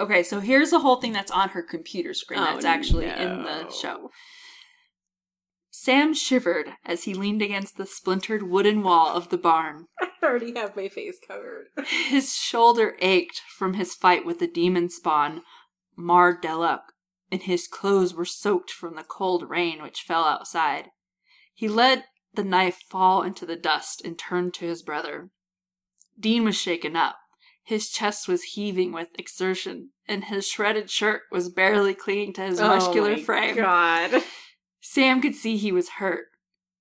Okay, 0.00 0.22
so 0.24 0.40
here's 0.40 0.70
the 0.70 0.80
whole 0.80 0.96
thing 0.96 1.12
that's 1.12 1.30
on 1.30 1.50
her 1.50 1.62
computer 1.62 2.12
screen 2.12 2.40
Oh, 2.40 2.44
that's 2.44 2.64
actually 2.64 3.06
in 3.06 3.42
the 3.44 3.70
show. 3.70 4.10
Sam 5.84 6.14
shivered 6.14 6.74
as 6.84 7.02
he 7.02 7.12
leaned 7.12 7.42
against 7.42 7.76
the 7.76 7.86
splintered 7.86 8.44
wooden 8.44 8.84
wall 8.84 9.16
of 9.16 9.30
the 9.30 9.36
barn. 9.36 9.88
I 10.00 10.10
already 10.22 10.54
have 10.54 10.76
my 10.76 10.86
face 10.86 11.18
covered. 11.18 11.70
His 12.06 12.36
shoulder 12.36 12.94
ached 13.00 13.42
from 13.48 13.74
his 13.74 13.92
fight 13.92 14.24
with 14.24 14.38
the 14.38 14.46
demon 14.46 14.90
spawn, 14.90 15.42
Mar 15.96 16.38
Deluk, 16.40 16.82
and 17.32 17.42
his 17.42 17.66
clothes 17.66 18.14
were 18.14 18.24
soaked 18.24 18.70
from 18.70 18.94
the 18.94 19.02
cold 19.02 19.50
rain 19.50 19.82
which 19.82 20.02
fell 20.02 20.22
outside. 20.22 20.90
He 21.52 21.66
let 21.66 22.04
the 22.32 22.44
knife 22.44 22.78
fall 22.88 23.24
into 23.24 23.44
the 23.44 23.56
dust 23.56 24.02
and 24.04 24.16
turned 24.16 24.54
to 24.54 24.66
his 24.66 24.84
brother. 24.84 25.30
Dean 26.16 26.44
was 26.44 26.54
shaken 26.54 26.94
up. 26.94 27.16
His 27.64 27.90
chest 27.90 28.28
was 28.28 28.54
heaving 28.54 28.92
with 28.92 29.08
exertion, 29.18 29.90
and 30.06 30.26
his 30.26 30.46
shredded 30.46 30.90
shirt 30.90 31.22
was 31.32 31.48
barely 31.48 31.94
clinging 31.94 32.34
to 32.34 32.42
his 32.42 32.60
oh 32.60 32.68
muscular 32.68 33.10
oh 33.10 33.16
my 33.16 33.22
frame. 33.22 33.56
God. 33.56 34.22
Sam 34.84 35.22
could 35.22 35.36
see 35.36 35.56
he 35.56 35.70
was 35.70 35.90
hurt. 36.00 36.26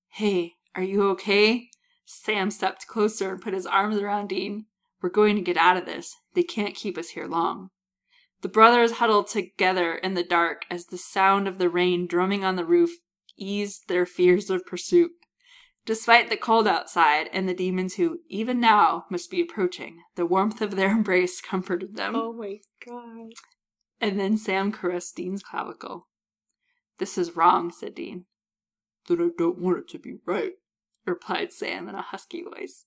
Hey, 0.10 0.56
are 0.76 0.82
you 0.84 1.04
okay? 1.12 1.70
Sam 2.04 2.50
stepped 2.50 2.88
closer 2.88 3.32
and 3.32 3.42
put 3.42 3.54
his 3.54 3.68
arms 3.68 3.98
around 3.98 4.30
Dean. 4.30 4.66
We're 5.02 5.10
going 5.10 5.36
to 5.36 5.42
get 5.42 5.56
out 5.56 5.78
of 5.78 5.86
this. 5.86 6.18
They 6.34 6.42
can't 6.42 6.76
keep 6.76 6.98
us 6.98 7.10
here 7.10 7.28
long. 7.28 7.70
The 8.42 8.50
brothers 8.50 8.94
huddled 8.94 9.28
together 9.28 9.94
in 9.94 10.16
the 10.16 10.24
dark 10.24 10.66
as 10.70 10.88
the 10.88 10.98
sound 10.98 11.48
of 11.48 11.60
the 11.60 11.70
rain 11.70 12.08
drumming 12.08 12.44
on 12.44 12.56
the 12.56 12.66
roof 12.66 12.90
eased 13.38 13.88
their 13.88 14.08
fears 14.08 14.50
of 14.50 14.66
pursuit. 14.66 15.12
Despite 15.86 16.30
the 16.30 16.38
cold 16.38 16.68
outside 16.68 17.30
and 17.32 17.48
the 17.48 17.54
demons 17.54 17.96
who, 17.96 18.20
even 18.28 18.60
now, 18.60 19.06
must 19.12 19.30
be 19.30 19.42
approaching, 19.42 20.00
the 20.16 20.26
warmth 20.26 20.60
of 20.62 20.76
their 20.76 20.92
embrace 20.98 21.40
comforted 21.40 21.96
them. 21.96 22.16
Oh 22.16 22.34
my 22.34 22.58
God. 22.86 23.34
And 24.00 24.20
then 24.20 24.38
Sam 24.38 24.72
caressed 24.72 25.16
Dean's 25.16 25.44
clavicle. 25.44 26.08
This 27.02 27.18
is 27.18 27.36
wrong, 27.36 27.72
said 27.72 27.96
Dean. 27.96 28.26
Then 29.08 29.20
I 29.20 29.30
don't 29.36 29.58
want 29.58 29.80
it 29.80 29.88
to 29.90 29.98
be 29.98 30.18
right, 30.28 30.52
replied 31.04 31.52
Sam 31.52 31.90
in 31.90 31.96
a 31.96 32.02
husky 32.04 32.44
voice. 32.44 32.86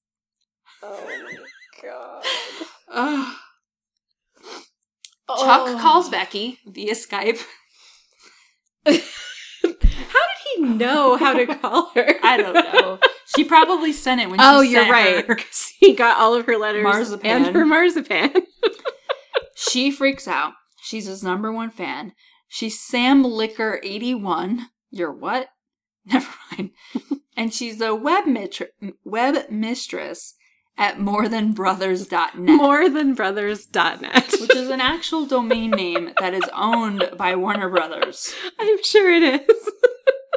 Oh 0.84 1.04
my 1.04 1.36
God. 1.82 2.22
Ugh. 2.92 3.34
Oh. 5.28 5.44
Chuck 5.44 5.80
calls 5.80 6.08
Becky 6.10 6.60
via 6.64 6.94
Skype. 6.94 7.42
How 8.86 8.92
did 8.92 9.00
he 10.54 10.60
know 10.62 11.16
how 11.16 11.32
to 11.32 11.46
call 11.46 11.90
her? 11.96 12.14
I 12.22 12.36
don't 12.36 12.54
know. 12.54 12.98
She 13.34 13.42
probably 13.42 13.92
sent 13.92 14.20
it 14.20 14.30
when 14.30 14.38
Oh, 14.40 14.62
she 14.62 14.70
you're 14.72 14.88
right. 14.88 15.26
her- 15.26 15.34
'Cause 15.34 15.72
he 15.80 15.92
got 15.94 16.18
all 16.20 16.34
of 16.34 16.46
her 16.46 16.56
letters 16.56 16.84
Marzipan. 16.84 17.46
and 17.46 17.56
her 17.56 17.66
marzipan. 17.66 18.32
She 19.56 19.90
freaks 19.90 20.28
out. 20.28 20.52
She's 20.82 21.06
his 21.06 21.22
number 21.24 21.50
one 21.50 21.70
fan. 21.70 22.12
She's 22.54 22.78
Sam 22.78 23.24
Licker 23.24 23.80
81. 23.82 24.68
You're 24.92 25.10
what? 25.10 25.48
Never 26.06 26.30
mind. 26.52 26.70
and 27.36 27.52
she's 27.52 27.80
a 27.80 27.96
web, 27.96 28.26
mitr- 28.26 28.68
web 29.04 29.50
mistress 29.50 30.34
at 30.78 30.98
morethanbrothers.net. 30.98 32.36
More 32.46 32.88
than 32.88 33.14
brothers.net. 33.14 34.34
which 34.40 34.54
is 34.54 34.70
an 34.70 34.80
actual 34.80 35.26
domain 35.26 35.72
name 35.72 36.12
that 36.20 36.32
is 36.32 36.48
owned 36.54 37.10
by 37.18 37.34
Warner 37.34 37.68
Brothers. 37.68 38.32
I'm 38.60 38.80
sure 38.84 39.12
it 39.12 39.24
is. 39.50 39.70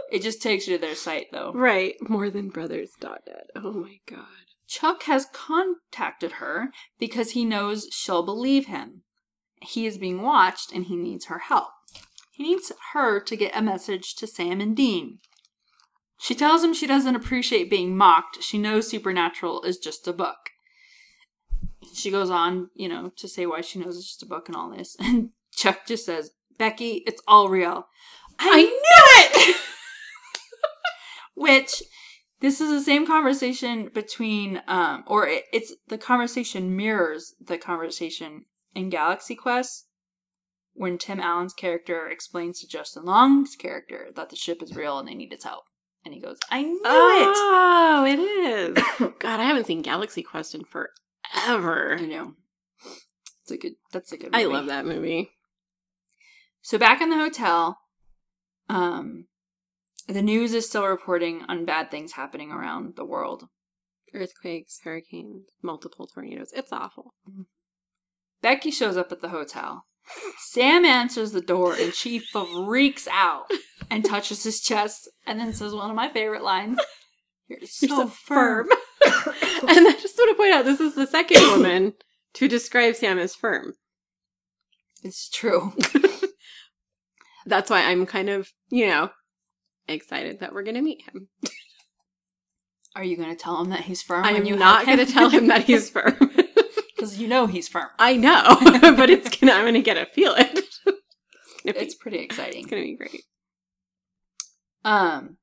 It 0.10 0.24
just 0.24 0.42
takes 0.42 0.68
you 0.68 0.78
to 0.78 0.82
their 0.82 0.96
site 0.96 1.28
though. 1.32 1.52
right. 1.54 1.94
More 2.10 2.30
than 2.32 2.48
brothers.net. 2.50 3.48
Oh 3.56 3.74
my 3.74 3.98
god. 4.10 4.26
Chuck 4.66 5.04
has 5.04 5.28
contacted 5.34 6.34
her 6.34 6.70
because 6.98 7.32
he 7.32 7.44
knows 7.46 7.88
she'll 7.92 8.24
believe 8.26 8.66
him. 8.68 9.04
He 9.62 9.86
is 9.86 9.98
being 10.00 10.22
watched 10.24 10.72
and 10.72 10.86
he 10.86 10.96
needs 10.96 11.26
her 11.26 11.40
help. 11.40 11.68
He 12.38 12.44
needs 12.44 12.72
her 12.94 13.20
to 13.20 13.36
get 13.36 13.58
a 13.58 13.64
message 13.64 14.14
to 14.18 14.28
Sam 14.28 14.62
and 14.62 14.78
Dean. 14.78 15.18
She 16.20 16.36
tells 16.36 16.64
him 16.64 16.72
she 16.72 16.86
doesn't 16.86 17.16
appreciate 17.16 17.68
being 17.68 17.98
mocked. 17.98 18.44
She 18.44 18.60
knows 18.60 18.88
Supernatural 18.88 19.64
is 19.64 19.80
just 19.80 20.08
a 20.08 20.14
book. 20.14 20.52
She 21.96 22.12
goes 22.12 22.30
on, 22.30 22.70
you 22.76 22.90
know, 22.90 23.12
to 23.16 23.28
say 23.28 23.48
why 23.48 23.62
she 23.62 23.80
knows 23.80 23.98
it's 23.98 24.06
just 24.06 24.22
a 24.22 24.28
book 24.28 24.48
and 24.48 24.56
all 24.56 24.70
this. 24.70 24.96
And 25.02 25.30
Chuck 25.52 25.88
just 25.88 26.06
says, 26.06 26.30
Becky, 26.60 27.04
it's 27.08 27.24
all 27.28 27.50
real. 27.50 27.88
I, 28.38 28.62
knew 28.62 29.52
it! 29.52 29.58
Which 31.36 31.82
this 32.40 32.62
is 32.62 32.70
the 32.70 32.82
same 32.82 33.08
conversation 33.08 33.90
between 33.92 34.62
um 34.68 35.06
or 35.08 35.28
it, 35.28 35.46
it's 35.52 35.74
the 35.88 35.98
conversation 35.98 36.76
mirrors 36.76 37.34
the 37.44 37.58
conversation 37.58 38.46
in 38.76 38.92
Galaxy 38.92 39.34
Quest 39.34 39.87
when 40.78 40.98
Tim 40.98 41.20
Allen's 41.20 41.54
character 41.54 42.08
explains 42.08 42.60
to 42.60 42.68
Justin 42.68 43.04
Long's 43.06 43.56
character 43.56 44.08
that 44.16 44.30
the 44.30 44.36
ship 44.36 44.62
is 44.62 44.76
real 44.76 45.00
and 45.00 45.08
they 45.08 45.14
need 45.16 45.32
his 45.34 45.44
help. 45.44 45.66
And 46.06 46.14
he 46.14 46.22
goes, 46.22 46.38
I 46.50 46.62
knew 46.62 46.82
Oh, 46.86 48.06
it 48.08 48.20
is. 48.20 48.84
God, 49.20 49.40
I 49.40 49.44
haven't 49.44 49.66
seen 49.66 49.82
Galaxy 49.82 50.24
Quest 50.24 50.56
in 50.56 50.64
forever. 50.64 51.94
it. 51.94 52.02
I 52.02 52.06
know. 52.06 52.34
It's 53.42 53.52
a 53.52 53.58
good 53.58 53.74
that's 53.92 54.12
a 54.12 54.18
good 54.18 54.32
movie. 54.32 54.44
I 54.44 54.48
love 54.48 54.68
that 54.68 54.86
movie. 54.86 55.32
So 56.62 56.78
back 56.78 57.02
in 57.02 57.10
the 57.10 57.18
hotel, 57.18 57.80
um 58.70 59.26
the 60.08 60.22
news 60.22 60.54
is 60.54 60.68
still 60.70 60.86
reporting 60.86 61.44
on 61.50 61.66
bad 61.66 61.92
things 61.92 62.14
happening 62.14 62.52
around 62.52 62.96
the 62.96 63.06
world. 63.06 63.48
Earthquakes, 64.14 64.80
hurricanes, 64.84 65.48
multiple 65.62 66.08
tornadoes. 66.08 66.52
It's 66.56 66.72
awful. 66.72 67.14
Becky 68.42 68.72
shows 68.72 68.96
up 68.96 69.12
at 69.12 69.22
the 69.22 69.30
hotel. 69.30 69.86
Sam 70.40 70.86
answers 70.86 71.32
the 71.32 71.42
door 71.42 71.74
and 71.74 71.94
she 71.94 72.20
freaks 72.20 73.08
out 73.12 73.52
and 73.90 74.04
touches 74.06 74.44
his 74.44 74.62
chest 74.62 75.10
and 75.26 75.40
then 75.40 75.54
says 75.54 75.74
one 75.74 75.90
of 75.90 75.96
my 75.96 76.10
favorite 76.10 76.44
lines. 76.44 76.80
You're 77.48 77.60
so, 77.66 77.86
You're 77.86 77.98
so 77.98 78.08
firm. 78.08 78.68
and 79.06 79.88
I 79.88 79.96
just 80.00 80.18
want 80.18 80.32
to 80.32 80.36
point 80.36 80.54
out 80.54 80.66
this 80.66 80.80
is 80.80 80.96
the 80.96 81.08
second 81.08 81.42
woman 81.44 81.94
to 82.34 82.48
describe 82.48 82.96
Sam 82.96 83.18
as 83.18 83.36
firm. 83.36 83.74
It's 85.04 85.30
true. 85.30 85.74
That's 87.46 87.70
why 87.70 87.84
I'm 87.84 88.06
kind 88.06 88.30
of, 88.30 88.52
you 88.70 88.88
know, 88.88 89.10
excited 89.88 90.40
that 90.40 90.54
we're 90.54 90.64
going 90.64 90.76
to 90.76 90.82
meet 90.82 91.04
him. 91.04 91.30
Are 92.96 93.04
you 93.04 93.16
going 93.16 93.30
to 93.30 93.36
tell 93.36 93.62
him 93.62 93.70
that 93.70 93.82
he's 93.82 94.02
firm? 94.02 94.26
I 94.26 94.32
am 94.32 94.44
not 94.58 94.86
going 94.86 94.98
to 94.98 95.06
tell 95.06 95.30
him 95.30 95.48
that 95.48 95.64
he's 95.64 95.90
firm. 95.90 96.32
Because 96.98 97.20
you 97.20 97.28
know 97.28 97.46
he's 97.48 97.68
firm. 97.68 97.88
I 98.00 98.16
know, 98.18 98.58
but 98.96 99.10
it's 99.10 99.30
gonna. 99.38 99.54
I'm 99.54 99.66
gonna 99.66 99.82
get 99.82 99.94
to 99.94 100.06
feel 100.08 100.34
it. 100.36 100.66
it's 101.64 101.96
pretty 101.96 102.18
exciting. 102.20 102.62
it's 102.64 102.70
gonna 102.70 102.82
be 102.82 102.96
great. 102.98 103.24
Um, 104.84 105.38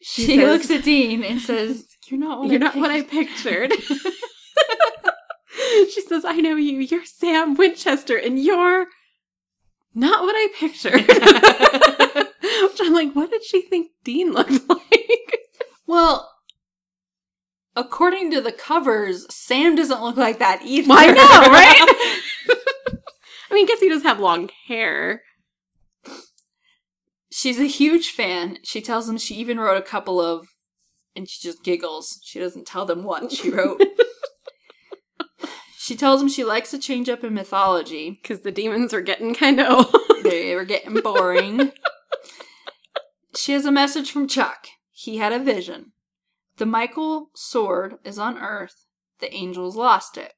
She 0.00 0.26
she, 0.26 0.36
says- 0.36 0.46
looks 0.48 0.70
at 0.70 0.84
Dean 0.84 1.22
and 1.22 1.40
says, 1.40 1.86
"You're 2.08 2.20
not 2.20 2.38
what 2.40 2.48
You're 2.50 2.56
I 2.62 2.64
not 2.64 2.76
what 2.76 2.90
I 2.90 3.02
pictured. 3.02 3.72
she 5.92 6.00
says, 6.02 6.24
"I 6.24 6.36
know 6.36 6.56
you. 6.56 6.78
You're 6.80 7.04
Sam 7.04 7.54
Winchester, 7.54 8.16
and 8.16 8.38
you're 8.38 8.86
not 9.94 10.22
what 10.22 10.34
I 10.36 10.48
pictured." 10.58 11.06
Which 12.62 12.80
I'm 12.80 12.92
like, 12.92 13.14
what 13.14 13.30
did 13.30 13.42
she 13.44 13.62
think 13.62 13.90
Dean 14.04 14.32
looked 14.32 14.68
like? 14.68 15.38
well, 15.86 16.30
according 17.76 18.30
to 18.32 18.40
the 18.40 18.52
covers, 18.52 19.26
Sam 19.32 19.74
doesn't 19.74 20.02
look 20.02 20.16
like 20.16 20.38
that 20.38 20.62
either. 20.64 20.88
Well, 20.88 20.98
I 20.98 21.06
know, 21.06 21.12
right? 21.52 22.58
I 23.50 23.54
mean, 23.54 23.64
I 23.64 23.68
guess 23.68 23.80
he 23.80 23.88
does 23.88 24.02
have 24.02 24.18
long 24.18 24.50
hair. 24.66 25.22
She's 27.30 27.58
a 27.58 27.64
huge 27.66 28.10
fan. 28.10 28.58
She 28.62 28.80
tells 28.80 29.06
them 29.06 29.18
she 29.18 29.34
even 29.36 29.58
wrote 29.58 29.76
a 29.76 29.82
couple 29.82 30.20
of, 30.20 30.48
and 31.16 31.28
she 31.28 31.42
just 31.42 31.64
giggles. 31.64 32.20
She 32.24 32.38
doesn't 32.38 32.66
tell 32.66 32.84
them 32.84 33.04
what 33.04 33.32
she 33.32 33.50
wrote. 33.50 33.82
she 35.78 35.96
tells 35.96 36.20
them 36.20 36.28
she 36.28 36.44
likes 36.44 36.70
to 36.70 36.78
change 36.78 37.08
up 37.08 37.24
in 37.24 37.34
mythology. 37.34 38.20
Because 38.22 38.42
the 38.42 38.52
demons 38.52 38.94
are 38.94 39.00
getting 39.00 39.34
kind 39.34 39.60
of 39.60 39.66
old. 39.68 40.00
They 40.24 40.54
were 40.54 40.64
getting 40.64 40.94
boring. 40.94 41.72
she 43.36 43.52
has 43.52 43.66
a 43.66 43.70
message 43.70 44.10
from 44.10 44.26
Chuck. 44.26 44.68
He 44.90 45.18
had 45.18 45.34
a 45.34 45.38
vision. 45.38 45.92
The 46.56 46.66
Michael 46.66 47.30
sword 47.34 47.96
is 48.04 48.18
on 48.18 48.38
Earth. 48.38 48.86
The 49.20 49.32
angels 49.34 49.76
lost 49.76 50.16
it. 50.16 50.34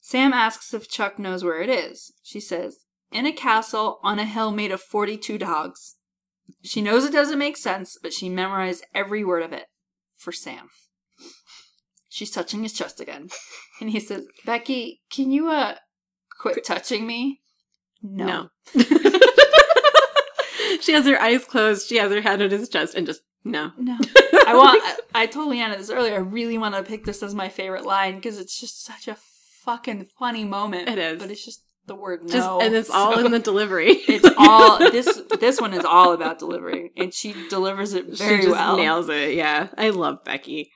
Sam 0.00 0.32
asks 0.32 0.74
if 0.74 0.88
Chuck 0.88 1.18
knows 1.18 1.44
where 1.44 1.62
it 1.62 1.68
is. 1.68 2.12
She 2.22 2.40
says, 2.40 2.84
in 3.12 3.26
a 3.26 3.32
castle 3.32 4.00
on 4.02 4.18
a 4.18 4.24
hill 4.24 4.50
made 4.50 4.72
of 4.72 4.80
42 4.80 5.38
dogs. 5.38 5.96
She 6.62 6.82
knows 6.82 7.04
it 7.04 7.12
doesn't 7.12 7.38
make 7.38 7.56
sense, 7.56 7.96
but 8.02 8.12
she 8.12 8.28
memorized 8.28 8.84
every 8.94 9.24
word 9.24 9.42
of 9.42 9.52
it 9.52 9.66
for 10.16 10.32
Sam. 10.32 10.70
She's 12.08 12.30
touching 12.30 12.62
his 12.62 12.72
chest 12.72 13.00
again. 13.00 13.28
And 13.80 13.90
he 13.90 14.00
says, 14.00 14.26
Becky, 14.44 15.02
can 15.10 15.30
you, 15.30 15.48
uh, 15.48 15.76
quit 16.38 16.64
touching 16.64 17.06
me? 17.06 17.40
No. 18.02 18.50
she 20.80 20.92
has 20.92 21.06
her 21.06 21.20
eyes 21.20 21.44
closed. 21.44 21.88
She 21.88 21.96
has 21.96 22.12
her 22.12 22.20
hand 22.20 22.42
on 22.42 22.50
his 22.50 22.68
chest 22.68 22.94
and 22.94 23.06
just 23.06 23.22
no. 23.44 23.72
No. 23.76 23.98
I 24.46 24.54
want. 24.54 24.82
I, 25.14 25.22
I 25.22 25.26
told 25.26 25.48
Liana 25.50 25.76
this 25.76 25.90
earlier. 25.90 26.14
I 26.14 26.18
really 26.18 26.58
want 26.58 26.74
to 26.74 26.82
pick 26.82 27.04
this 27.04 27.22
as 27.22 27.34
my 27.34 27.48
favorite 27.48 27.84
line 27.84 28.16
because 28.16 28.38
it's 28.38 28.58
just 28.58 28.84
such 28.84 29.08
a 29.08 29.16
fucking 29.64 30.06
funny 30.18 30.44
moment. 30.44 30.88
It 30.88 30.98
is. 30.98 31.20
but 31.20 31.30
it's 31.30 31.44
just 31.44 31.64
the 31.86 31.94
word 31.96 32.20
Just 32.22 32.34
no, 32.36 32.60
and 32.60 32.74
it's 32.74 32.90
all 32.90 33.14
so- 33.14 33.24
in 33.24 33.32
the 33.32 33.38
delivery. 33.38 33.90
It's 34.08 34.28
all 34.38 34.78
this. 34.90 35.20
This 35.40 35.60
one 35.60 35.74
is 35.74 35.84
all 35.84 36.12
about 36.12 36.38
delivery, 36.38 36.92
and 36.96 37.12
she 37.12 37.34
delivers 37.48 37.94
it 37.94 38.06
very 38.16 38.36
she 38.38 38.42
just 38.48 38.52
well. 38.56 38.76
nails 38.76 39.08
it. 39.08 39.34
Yeah, 39.34 39.68
I 39.76 39.90
love 39.90 40.24
Becky. 40.24 40.70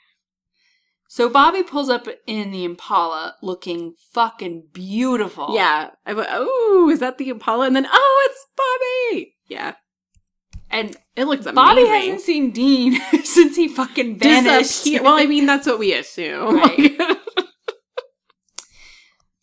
So 1.09 1.29
Bobby 1.29 1.63
pulls 1.63 1.89
up 1.89 2.09
in 2.27 2.51
the 2.51 2.65
Impala, 2.65 3.37
looking 3.41 3.95
fucking 4.13 4.65
beautiful. 4.73 5.55
Yeah, 5.55 5.91
I 6.05 6.13
went. 6.15 6.29
Oh, 6.33 6.91
is 6.93 6.99
that 7.01 7.19
the 7.19 7.29
Impala? 7.29 7.67
And 7.69 7.77
then 7.77 7.87
oh, 7.91 8.29
it's 8.31 8.47
Bobby. 8.57 9.35
Yeah, 9.47 9.75
and 10.71 10.97
it 11.17 11.25
looks 11.27 11.47
amazing. 11.47 11.55
Bobby 11.55 11.87
hasn't 11.87 12.21
seen 12.21 12.51
Dean 12.51 13.01
since 13.25 13.57
he 13.57 13.69
fucking 13.69 14.19
vanished. 14.19 14.85
Disappear- 14.85 15.03
Well, 15.03 15.15
I 15.19 15.27
mean, 15.27 15.47
that's 15.47 15.67
what 15.67 15.79
we 15.79 15.93
assume. 15.93 16.57
Right. 16.57 16.93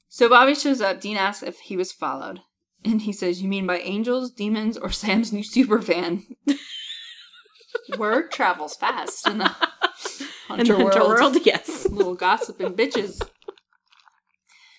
So 0.09 0.29
Bobby 0.29 0.53
shows 0.53 0.79
up. 0.79 1.01
Dean 1.01 1.17
asks 1.17 1.41
if 1.41 1.57
he 1.61 1.75
was 1.75 1.91
followed. 1.91 2.41
And 2.85 3.01
he 3.01 3.11
says, 3.11 3.41
You 3.41 3.47
mean 3.49 3.65
by 3.65 3.79
angels, 3.79 4.29
demons, 4.31 4.77
or 4.77 4.91
Sam's 4.91 5.33
new 5.33 5.43
super 5.43 5.81
fan? 5.81 6.23
Word 7.97 8.31
travels 8.31 8.75
fast 8.75 9.27
in 9.27 9.39
the 9.39 9.45
In 9.45 9.49
the 9.49 10.27
hunter, 10.47 10.75
Hunter 10.75 10.99
world. 10.99 11.19
world, 11.19 11.37
yes. 11.45 11.87
Little 11.89 12.13
gossiping 12.15 12.73
bitches. 12.75 13.21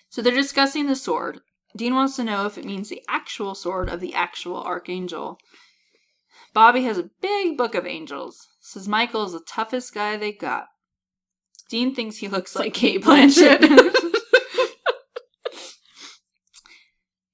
So 0.08 0.22
they're 0.22 0.32
discussing 0.34 0.86
the 0.86 0.94
sword. 0.94 1.40
Dean 1.76 1.94
wants 1.94 2.14
to 2.16 2.22
know 2.24 2.46
if 2.46 2.56
it 2.56 2.64
means 2.64 2.88
the 2.88 3.02
actual 3.08 3.56
sword 3.56 3.88
of 3.88 3.98
the 3.98 4.14
actual 4.14 4.62
archangel. 4.62 5.38
Bobby 6.54 6.84
has 6.84 6.96
a 6.96 7.10
big 7.20 7.58
book 7.58 7.74
of 7.74 7.84
angels. 7.86 8.48
Says 8.60 8.88
Michael 8.88 9.24
is 9.24 9.32
the 9.32 9.40
toughest 9.40 9.92
guy 9.92 10.16
they 10.16 10.32
got. 10.32 10.68
Dean 11.68 11.94
thinks 11.94 12.18
he 12.18 12.28
looks 12.28 12.54
like, 12.54 12.72
Cate. 12.72 13.02
Blanchett. 13.02 13.60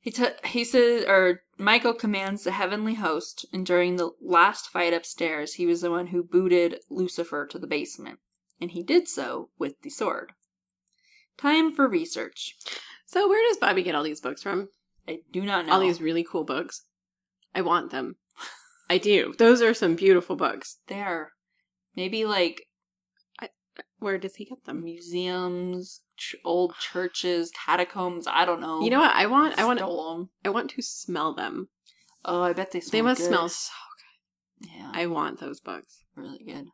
he 0.01 0.11
t- 0.11 0.27
he 0.47 0.65
says, 0.65 1.05
or 1.07 1.43
Michael 1.59 1.93
commands 1.93 2.45
the 2.45 2.53
heavenly 2.53 2.95
host, 2.95 3.45
and 3.53 3.67
during 3.67 3.97
the 3.97 4.11
last 4.23 4.69
fight 4.71 4.95
upstairs, 4.95 5.55
he 5.55 5.67
was 5.67 5.83
the 5.83 5.91
one 5.91 6.07
who 6.09 6.23
booted 6.23 6.81
Lucifer 6.89 7.47
to 7.47 7.59
the 7.59 7.67
basement, 7.67 8.19
and 8.61 8.71
he 8.71 8.83
did 8.83 9.07
so 9.07 9.51
with 9.59 9.83
the 9.83 9.91
sword. 9.91 10.33
Time 11.37 11.73
for 11.73 11.87
research. 11.87 12.57
So 13.05 13.29
where 13.29 13.47
does 13.47 13.59
Bobby 13.59 13.83
get 13.83 13.95
all 13.95 14.05
these 14.05 14.21
books 14.21 14.43
from? 14.43 14.69
I 15.07 15.21
do 15.31 15.43
not 15.43 15.67
know. 15.67 15.73
All 15.73 15.81
these 15.81 16.01
really 16.01 16.25
cool 16.25 16.45
books. 16.45 16.85
I 17.55 17.61
want 17.61 17.91
them. 17.91 18.17
I 18.91 18.99
do. 18.99 19.33
Those 19.39 19.63
are 19.63 19.73
some 19.73 19.95
beautiful 19.95 20.37
books. 20.37 20.79
They 20.89 21.01
are 21.01 21.31
maybe 21.97 22.25
like 22.27 22.63
Where 23.99 24.19
does 24.19 24.35
he 24.37 24.45
get 24.45 24.65
them? 24.65 24.83
museums, 24.83 26.01
ch- 26.17 26.37
old 26.45 26.75
churches, 26.79 27.51
catacombs. 27.65 28.27
I 28.29 28.45
don't 28.45 28.61
know. 28.61 28.83
You 28.83 28.91
know 28.91 28.99
what? 29.01 29.15
I 29.15 29.27
want. 29.27 29.59
I 29.59 29.65
want. 29.65 29.79
Stole. 29.79 30.29
I 30.45 30.49
want 30.51 30.71
to 30.71 30.83
smell 30.83 31.33
them. 31.35 31.69
Oh, 32.25 32.43
I 32.43 32.53
bet 32.53 32.73
they 32.73 32.81
smell. 32.81 32.91
they 32.99 33.03
must 33.03 33.21
good. 33.21 33.29
smell 33.29 33.49
so 33.49 33.73
good. 34.61 34.71
Yeah, 34.77 34.91
I 34.93 35.07
want 35.07 35.39
those 35.41 35.61
books. 35.61 36.05
really 36.17 36.43
good. 36.45 36.67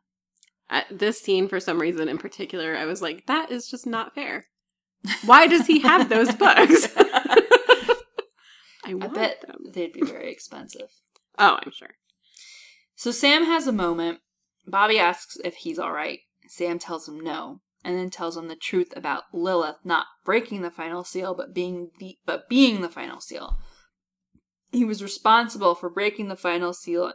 At 0.69 0.85
this 0.91 1.21
scene, 1.21 1.47
for 1.47 1.59
some 1.61 1.79
reason 1.79 2.09
in 2.09 2.17
particular, 2.17 2.75
I 2.75 2.85
was 2.85 3.01
like, 3.01 3.25
that 3.27 3.51
is 3.51 3.69
just 3.69 3.85
not 3.87 4.13
fair. 4.15 4.47
Why 5.25 5.47
does 5.47 5.67
he 5.67 5.79
have 5.79 6.09
those 6.09 6.33
books? 6.35 6.87
I 6.97 8.91
I 9.01 9.07
bet 9.07 9.41
them. 9.47 9.57
they'd 9.73 9.93
be 9.93 10.01
very 10.01 10.31
expensive. 10.31 10.89
Oh, 11.37 11.57
I'm 11.63 11.71
sure. 11.71 11.91
So 12.97 13.11
Sam 13.11 13.45
has 13.45 13.67
a 13.67 13.71
moment. 13.71 14.19
Bobby 14.65 14.97
asks 14.99 15.37
if 15.45 15.55
he's 15.57 15.77
all 15.79 15.91
right. 15.93 16.19
Sam 16.47 16.79
tells 16.79 17.07
him 17.07 17.19
no, 17.19 17.61
and 17.83 17.95
then 17.97 18.09
tells 18.09 18.35
him 18.35 18.47
the 18.47 18.55
truth 18.55 18.91
about 18.95 19.23
Lilith 19.31 19.77
not 19.83 20.07
breaking 20.25 20.63
the 20.63 20.71
final 20.71 21.03
seal, 21.03 21.35
but 21.35 21.53
being 21.53 21.91
the 21.99 22.17
but 22.25 22.49
being 22.49 22.81
the 22.81 22.89
final 22.89 23.21
seal. 23.21 23.59
He 24.71 24.83
was 24.83 25.03
responsible 25.03 25.75
for 25.75 25.89
breaking 25.89 26.27
the 26.27 26.35
final 26.35 26.73
seal 26.73 27.13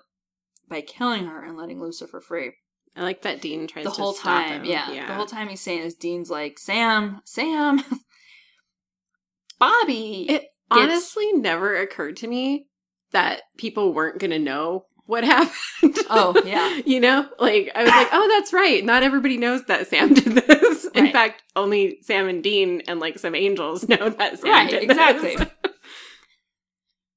by 0.68 0.82
killing 0.82 1.26
her 1.26 1.44
and 1.44 1.56
letting 1.56 1.80
Lucifer 1.80 2.20
free. 2.20 2.52
I 2.96 3.02
like 3.02 3.22
that 3.22 3.40
Dean 3.40 3.66
tries 3.66 3.84
the 3.84 3.90
to 3.90 4.00
whole 4.00 4.12
time, 4.12 4.60
him. 4.60 4.64
yeah, 4.66 5.06
The 5.08 5.14
whole 5.14 5.26
time 5.26 5.48
he's 5.48 5.60
saying 5.60 5.80
is 5.82 5.94
Dean's 5.94 6.30
like, 6.30 6.58
Sam, 6.58 7.22
Sam, 7.24 7.82
Bobby. 9.58 10.26
It 10.28 10.44
honestly 10.70 11.32
never 11.32 11.74
occurred 11.76 12.16
to 12.18 12.28
me 12.28 12.66
that 13.12 13.42
people 13.56 13.92
weren't 13.92 14.18
going 14.18 14.30
to 14.30 14.38
know 14.38 14.86
what 15.07 15.24
happened. 15.24 15.98
Oh, 16.11 16.40
yeah. 16.44 16.80
you 16.86 17.00
know? 17.00 17.28
Like, 17.38 17.70
I 17.74 17.82
was 17.82 17.90
like, 17.90 18.09
oh, 18.12 18.28
that's 18.28 18.53
right. 18.53 18.84
Not 18.84 19.03
everybody 19.03 19.36
knows 19.36 19.64
that 19.64 19.86
Sam 19.88 20.14
did 20.14 20.24
this. 20.24 20.84
In 20.94 21.05
Right. 21.05 21.12
fact, 21.12 21.42
only 21.57 21.98
Sam 22.03 22.28
and 22.28 22.42
Dean 22.42 22.82
and 22.88 23.00
like 23.00 23.18
some 23.18 23.34
angels 23.34 23.88
know 23.88 24.09
that 24.11 24.38
Sam 24.38 24.50
Right, 24.50 24.70
did 24.70 24.82
exactly. 24.84 25.36
this. 25.36 25.48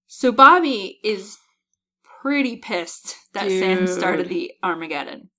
So 0.08 0.32
Bobby 0.32 1.00
is 1.04 1.38
pretty 2.22 2.58
pissed 2.58 3.16
that 3.34 3.50
Sam 3.50 3.86
started 3.88 4.30
the 4.30 4.52
Armageddon. 4.64 5.30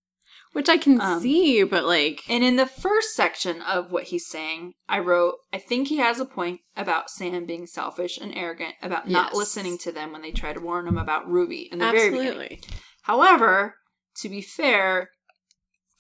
Which 0.57 0.71
I 0.71 0.79
can 0.79 0.99
Um, 1.03 1.21
see, 1.21 1.63
but 1.65 1.85
like, 1.85 2.23
And 2.31 2.43
in 2.43 2.57
the 2.57 2.65
first 2.65 3.15
section 3.15 3.61
of 3.61 3.91
what 3.93 4.05
he's 4.05 4.27
saying, 4.27 4.73
I 4.89 5.01
wrote, 5.01 5.35
I 5.53 5.59
think 5.59 5.89
he 5.89 5.99
has 5.99 6.19
a 6.19 6.25
point 6.25 6.61
about 6.75 7.11
Sam 7.11 7.45
being 7.45 7.67
selfish 7.67 8.17
and 8.17 8.35
arrogant 8.35 8.75
about 8.81 9.07
not 9.07 9.33
Yes. 9.33 9.35
listening 9.37 9.77
to 9.79 9.93
them 9.93 10.13
when 10.13 10.23
they 10.23 10.31
try 10.33 10.55
to 10.55 10.61
warn 10.61 10.87
him 10.89 10.97
about 10.97 11.29
Ruby 11.29 11.69
in 11.71 11.79
the 11.79 11.91
very 11.91 12.09
beginning. 12.09 12.29
absolutely. 12.31 12.61
However, 13.03 13.75
to 14.23 14.29
be 14.31 14.41
fair, 14.41 15.11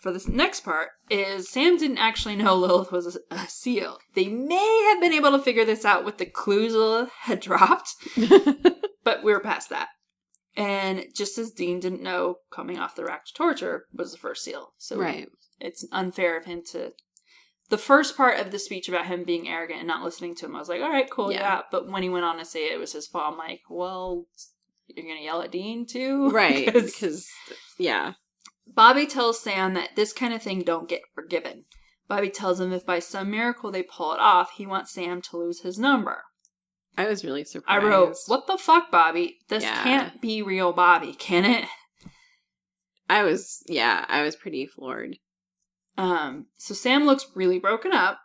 for 0.02 0.10
this 0.10 0.26
next 0.26 0.60
part, 0.60 0.88
is 1.10 1.50
Sam 1.50 1.76
didn't 1.76 1.98
actually 1.98 2.36
know 2.36 2.54
Lilith 2.56 2.90
was 2.92 3.14
a, 3.30 3.34
a 3.34 3.46
seal. 3.48 3.98
They 4.14 4.28
may 4.28 4.88
have 4.90 5.02
been 5.02 5.12
able 5.12 5.32
to 5.32 5.38
figure 5.42 5.66
this 5.66 5.84
out 5.84 6.02
with 6.06 6.16
the 6.16 6.24
clues 6.24 6.72
Lilith 6.72 7.10
had 7.24 7.40
dropped, 7.40 7.90
but 9.04 9.22
we're 9.22 9.40
past 9.40 9.68
that. 9.68 9.88
And 10.56 11.04
just 11.14 11.36
as 11.36 11.50
Dean 11.50 11.80
didn't 11.80 12.02
know 12.02 12.36
coming 12.50 12.78
off 12.78 12.96
the 12.96 13.04
rack 13.04 13.26
to 13.26 13.34
torture 13.34 13.84
was 13.92 14.12
the 14.12 14.18
first 14.18 14.42
seal. 14.42 14.72
So 14.78 14.96
right. 14.96 15.28
it's 15.60 15.86
unfair 15.92 16.38
of 16.38 16.46
him 16.46 16.62
to. 16.72 16.92
The 17.68 17.78
first 17.78 18.16
part 18.16 18.38
of 18.38 18.52
the 18.52 18.60
speech 18.60 18.88
about 18.88 19.06
him 19.06 19.24
being 19.24 19.48
arrogant 19.48 19.80
and 19.80 19.88
not 19.88 20.04
listening 20.04 20.36
to 20.36 20.46
him, 20.46 20.54
I 20.54 20.60
was 20.60 20.68
like, 20.68 20.80
all 20.80 20.90
right, 20.90 21.10
cool, 21.10 21.32
yeah. 21.32 21.40
Yeah. 21.40 21.60
But 21.70 21.90
when 21.90 22.04
he 22.04 22.08
went 22.08 22.24
on 22.24 22.38
to 22.38 22.44
say 22.44 22.66
it 22.66 22.78
was 22.78 22.92
his 22.92 23.08
fault, 23.08 23.32
I'm 23.32 23.38
like, 23.38 23.62
well, 23.68 24.26
you're 24.86 25.04
going 25.04 25.18
to 25.18 25.24
yell 25.24 25.42
at 25.42 25.50
Dean 25.50 25.84
too? 25.84 26.30
Right. 26.30 26.66
Because, 26.72 27.28
yeah. 27.76 28.12
Bobby 28.66 29.04
tells 29.06 29.40
Sam 29.40 29.74
that 29.74 29.96
this 29.96 30.12
kind 30.12 30.32
of 30.32 30.42
thing 30.42 30.62
don't 30.62 30.88
get 30.88 31.02
forgiven. 31.12 31.64
Bobby 32.08 32.30
tells 32.30 32.60
him 32.60 32.72
if 32.72 32.86
by 32.86 33.00
some 33.00 33.32
miracle 33.32 33.72
they 33.72 33.82
pull 33.82 34.12
it 34.12 34.20
off, 34.20 34.52
he 34.56 34.66
wants 34.66 34.92
Sam 34.92 35.20
to 35.22 35.36
lose 35.36 35.62
his 35.62 35.76
number. 35.78 36.22
I 36.96 37.06
was 37.06 37.24
really 37.24 37.44
surprised. 37.44 37.84
I 37.84 37.86
wrote, 37.86 38.16
What 38.26 38.46
the 38.46 38.56
fuck, 38.58 38.90
Bobby? 38.90 39.38
This 39.48 39.62
Yeah. 39.64 39.82
can't 39.82 40.20
be 40.20 40.42
real 40.42 40.72
Bobby, 40.72 41.12
can 41.12 41.44
it? 41.44 41.68
I 43.08 43.22
was, 43.22 43.62
yeah, 43.66 44.04
I 44.08 44.22
was 44.22 44.34
pretty 44.34 44.66
floored. 44.66 45.18
Um, 45.98 46.46
so 46.56 46.74
Sam 46.74 47.04
looks 47.04 47.26
really 47.34 47.58
broken 47.58 47.92
up, 47.92 48.18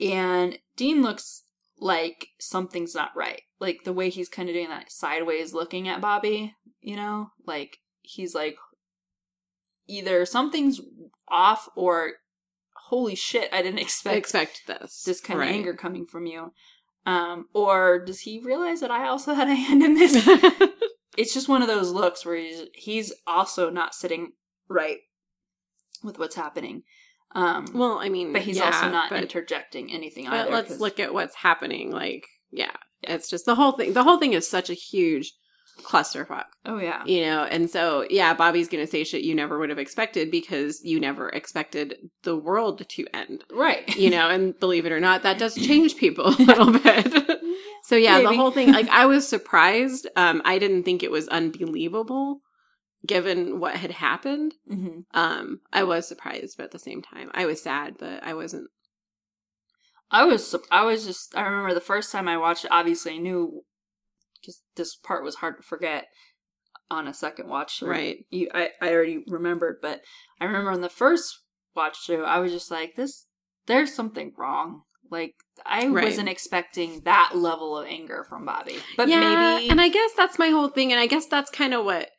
and 0.00 0.58
Dean 0.76 1.02
looks 1.02 1.44
like 1.78 2.28
something's 2.40 2.94
not 2.94 3.10
right. 3.14 3.42
Like 3.60 3.84
the 3.84 3.92
way 3.92 4.08
he's 4.10 4.28
kind 4.28 4.48
of 4.48 4.54
doing 4.54 4.68
that 4.68 4.90
sideways 4.90 5.52
looking 5.54 5.86
at 5.88 6.00
Bobby, 6.00 6.54
you 6.80 6.96
know? 6.96 7.28
Like 7.46 7.78
he's 8.02 8.34
like 8.34 8.56
either 9.86 10.24
something's 10.26 10.80
off 11.28 11.68
or 11.76 12.12
holy 12.88 13.14
shit, 13.14 13.48
I 13.52 13.62
didn't 13.62 13.78
I 13.78 13.82
expect 13.84 14.16
expect 14.16 14.62
this. 14.66 15.02
this 15.04 15.20
kind 15.20 15.38
Right. 15.38 15.50
of 15.50 15.54
anger 15.54 15.74
coming 15.74 16.06
from 16.06 16.26
you. 16.26 16.52
Um, 17.06 17.46
or 17.54 18.04
does 18.04 18.20
he 18.20 18.40
realize 18.40 18.80
that 18.80 18.90
I 18.90 19.06
also 19.06 19.32
had 19.32 19.48
a 19.48 19.54
hand 19.54 19.82
in 19.82 19.94
this? 19.94 20.14
it's 21.16 21.32
just 21.32 21.48
one 21.48 21.62
of 21.62 21.68
those 21.68 21.90
looks 21.90 22.26
where 22.26 22.36
he's 22.36 22.62
he's 22.74 23.12
also 23.26 23.70
not 23.70 23.94
sitting 23.94 24.32
right 24.68 24.98
with 26.02 26.18
what's 26.18 26.34
happening. 26.34 26.82
Um, 27.32 27.66
well, 27.74 27.98
I 27.98 28.08
mean, 28.08 28.32
but 28.32 28.42
he's 28.42 28.58
yeah, 28.58 28.66
also 28.66 28.90
not 28.90 29.10
but, 29.10 29.22
interjecting 29.22 29.92
anything 29.92 30.24
but 30.24 30.34
either. 30.34 30.50
let's 30.50 30.80
look 30.80 30.98
at 30.98 31.14
what's 31.14 31.36
happening. 31.36 31.92
Like, 31.92 32.26
yeah, 32.50 32.74
it's 33.02 33.30
just 33.30 33.46
the 33.46 33.54
whole 33.54 33.72
thing. 33.72 33.92
The 33.92 34.02
whole 34.02 34.18
thing 34.18 34.32
is 34.32 34.48
such 34.48 34.68
a 34.68 34.74
huge 34.74 35.32
clusterfuck, 35.82 36.44
Oh 36.64 36.78
yeah, 36.78 37.04
you 37.04 37.22
know. 37.22 37.44
And 37.44 37.70
so, 37.70 38.06
yeah, 38.10 38.34
Bobby's 38.34 38.68
gonna 38.68 38.86
say 38.86 39.04
shit 39.04 39.22
you 39.22 39.34
never 39.34 39.58
would 39.58 39.70
have 39.70 39.78
expected 39.78 40.30
because 40.30 40.80
you 40.84 40.98
never 41.00 41.28
expected 41.28 41.96
the 42.22 42.36
world 42.36 42.86
to 42.88 43.06
end, 43.14 43.44
right. 43.52 43.96
you 43.96 44.10
know. 44.10 44.28
and 44.28 44.58
believe 44.58 44.86
it 44.86 44.92
or 44.92 45.00
not, 45.00 45.22
that 45.22 45.38
does 45.38 45.54
change 45.54 45.96
people 45.96 46.26
a 46.28 46.30
little 46.42 46.72
bit. 46.72 47.12
So 47.84 47.94
yeah, 47.94 48.18
Maybe. 48.18 48.26
the 48.30 48.42
whole 48.42 48.50
thing, 48.50 48.72
like 48.72 48.88
I 48.88 49.06
was 49.06 49.28
surprised. 49.28 50.08
Um, 50.16 50.42
I 50.44 50.58
didn't 50.58 50.82
think 50.82 51.04
it 51.04 51.10
was 51.12 51.28
unbelievable 51.28 52.40
given 53.06 53.60
what 53.60 53.76
had 53.76 53.92
happened. 53.92 54.54
hmm 54.68 55.02
Um, 55.14 55.60
I 55.72 55.84
was 55.84 56.08
surprised, 56.08 56.56
but 56.56 56.64
at 56.64 56.70
the 56.72 56.80
same 56.80 57.00
time, 57.00 57.30
I 57.32 57.46
was 57.46 57.62
sad, 57.62 57.94
but 57.96 58.24
I 58.24 58.34
wasn't. 58.34 58.68
I 60.10 60.24
was 60.24 60.52
I 60.70 60.84
was 60.84 61.06
just 61.06 61.36
I 61.36 61.42
remember 61.42 61.74
the 61.74 61.80
first 61.80 62.10
time 62.10 62.26
I 62.26 62.36
watched 62.38 62.64
it. 62.64 62.72
Obviously, 62.72 63.14
I 63.14 63.18
knew 63.18 63.62
because 64.46 64.62
this 64.76 64.94
part 64.94 65.24
was 65.24 65.36
hard 65.36 65.56
to 65.56 65.62
forget 65.62 66.06
on 66.88 67.08
a 67.08 67.14
second 67.14 67.48
watch. 67.48 67.80
through. 67.80 67.90
Right. 67.90 68.18
You, 68.30 68.48
I 68.54 68.70
I 68.80 68.92
already 68.92 69.24
remembered, 69.26 69.78
but 69.82 70.02
I 70.40 70.44
remember 70.44 70.70
on 70.70 70.82
the 70.82 70.88
first 70.88 71.40
watch 71.74 71.98
through, 72.06 72.24
I 72.24 72.38
was 72.38 72.52
just 72.52 72.70
like, 72.70 72.94
this. 72.94 73.26
There's 73.66 73.92
something 73.92 74.32
wrong. 74.38 74.82
Like 75.10 75.34
I 75.64 75.88
Right. 75.88 76.04
wasn't 76.04 76.28
expecting 76.28 77.00
that 77.00 77.32
level 77.34 77.76
of 77.76 77.86
anger 77.86 78.24
from 78.28 78.44
Bobby, 78.44 78.78
but 78.96 79.08
yeah, 79.08 79.20
maybe 79.56 79.70
and 79.70 79.80
I 79.80 79.88
guess 79.88 80.12
that's 80.16 80.38
my 80.38 80.48
whole 80.50 80.68
thing, 80.68 80.92
and 80.92 81.00
I 81.00 81.06
guess 81.06 81.26
that's 81.26 81.50
kind 81.50 81.74
of 81.74 81.84
what. 81.84 82.10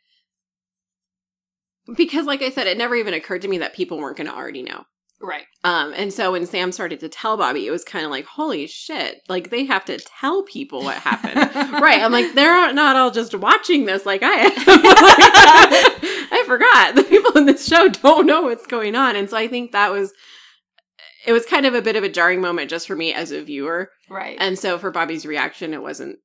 Because, 1.96 2.26
like 2.26 2.42
I 2.42 2.50
said, 2.50 2.68
it 2.68 2.78
never 2.78 2.96
even 2.96 3.14
occurred 3.14 3.42
to 3.44 3.48
me 3.48 3.60
that 3.60 3.74
people 3.74 3.98
weren't 3.98 4.18
going 4.18 4.28
to 4.28 4.36
already 4.36 4.62
know. 4.62 4.84
Right. 5.22 5.46
Um, 5.64 5.94
and 5.96 6.14
so 6.14 6.32
when 6.32 6.46
Sam 6.46 6.72
started 6.72 7.00
to 7.02 7.10
tell 7.10 7.38
Bobby, 7.38 7.68
it 7.68 7.72
was 7.72 7.84
kind 7.84 8.06
of 8.06 8.12
like, 8.12 8.26
holy 8.26 8.68
shit, 8.68 9.22
like 9.28 9.50
they 9.50 9.66
have 9.66 9.84
to 9.86 9.98
tell 9.98 10.44
people 10.44 10.84
what 10.84 10.98
happened. 10.98 11.36
right. 11.82 12.02
I'm 12.02 12.12
like, 12.12 12.34
they're 12.36 12.74
not 12.74 12.96
all 12.96 13.12
just 13.12 13.36
watching 13.36 13.86
this 13.86 14.06
like 14.06 14.24
I 14.24 14.34
am. 14.34 14.52
I 16.32 16.44
forgot. 16.46 16.96
The 16.96 17.04
people 17.04 17.38
in 17.38 17.46
this 17.46 17.68
show 17.68 17.90
don't 17.90 18.26
know 18.26 18.44
what's 18.44 18.68
going 18.68 18.96
on. 18.96 19.16
And 19.16 19.30
so 19.30 19.38
I 19.38 19.48
think 19.48 19.72
that 19.72 19.92
was, 19.92 20.14
it 21.26 21.34
was 21.34 21.46
kind 21.46 21.66
of 21.66 21.74
a 21.74 21.82
bit 21.82 21.96
of 21.96 22.04
a 22.04 22.10
jarring 22.10 22.40
moment 22.40 22.70
just 22.70 22.88
for 22.88 22.96
me 22.96 23.14
as 23.14 23.32
a 23.32 23.44
viewer. 23.44 23.90
right. 24.10 24.38
And 24.40 24.58
so 24.58 24.78
for 24.78 24.92
Bobby's 24.92 25.26
reaction, 25.26 25.74
it 25.74 25.82
wasn't 25.82 26.20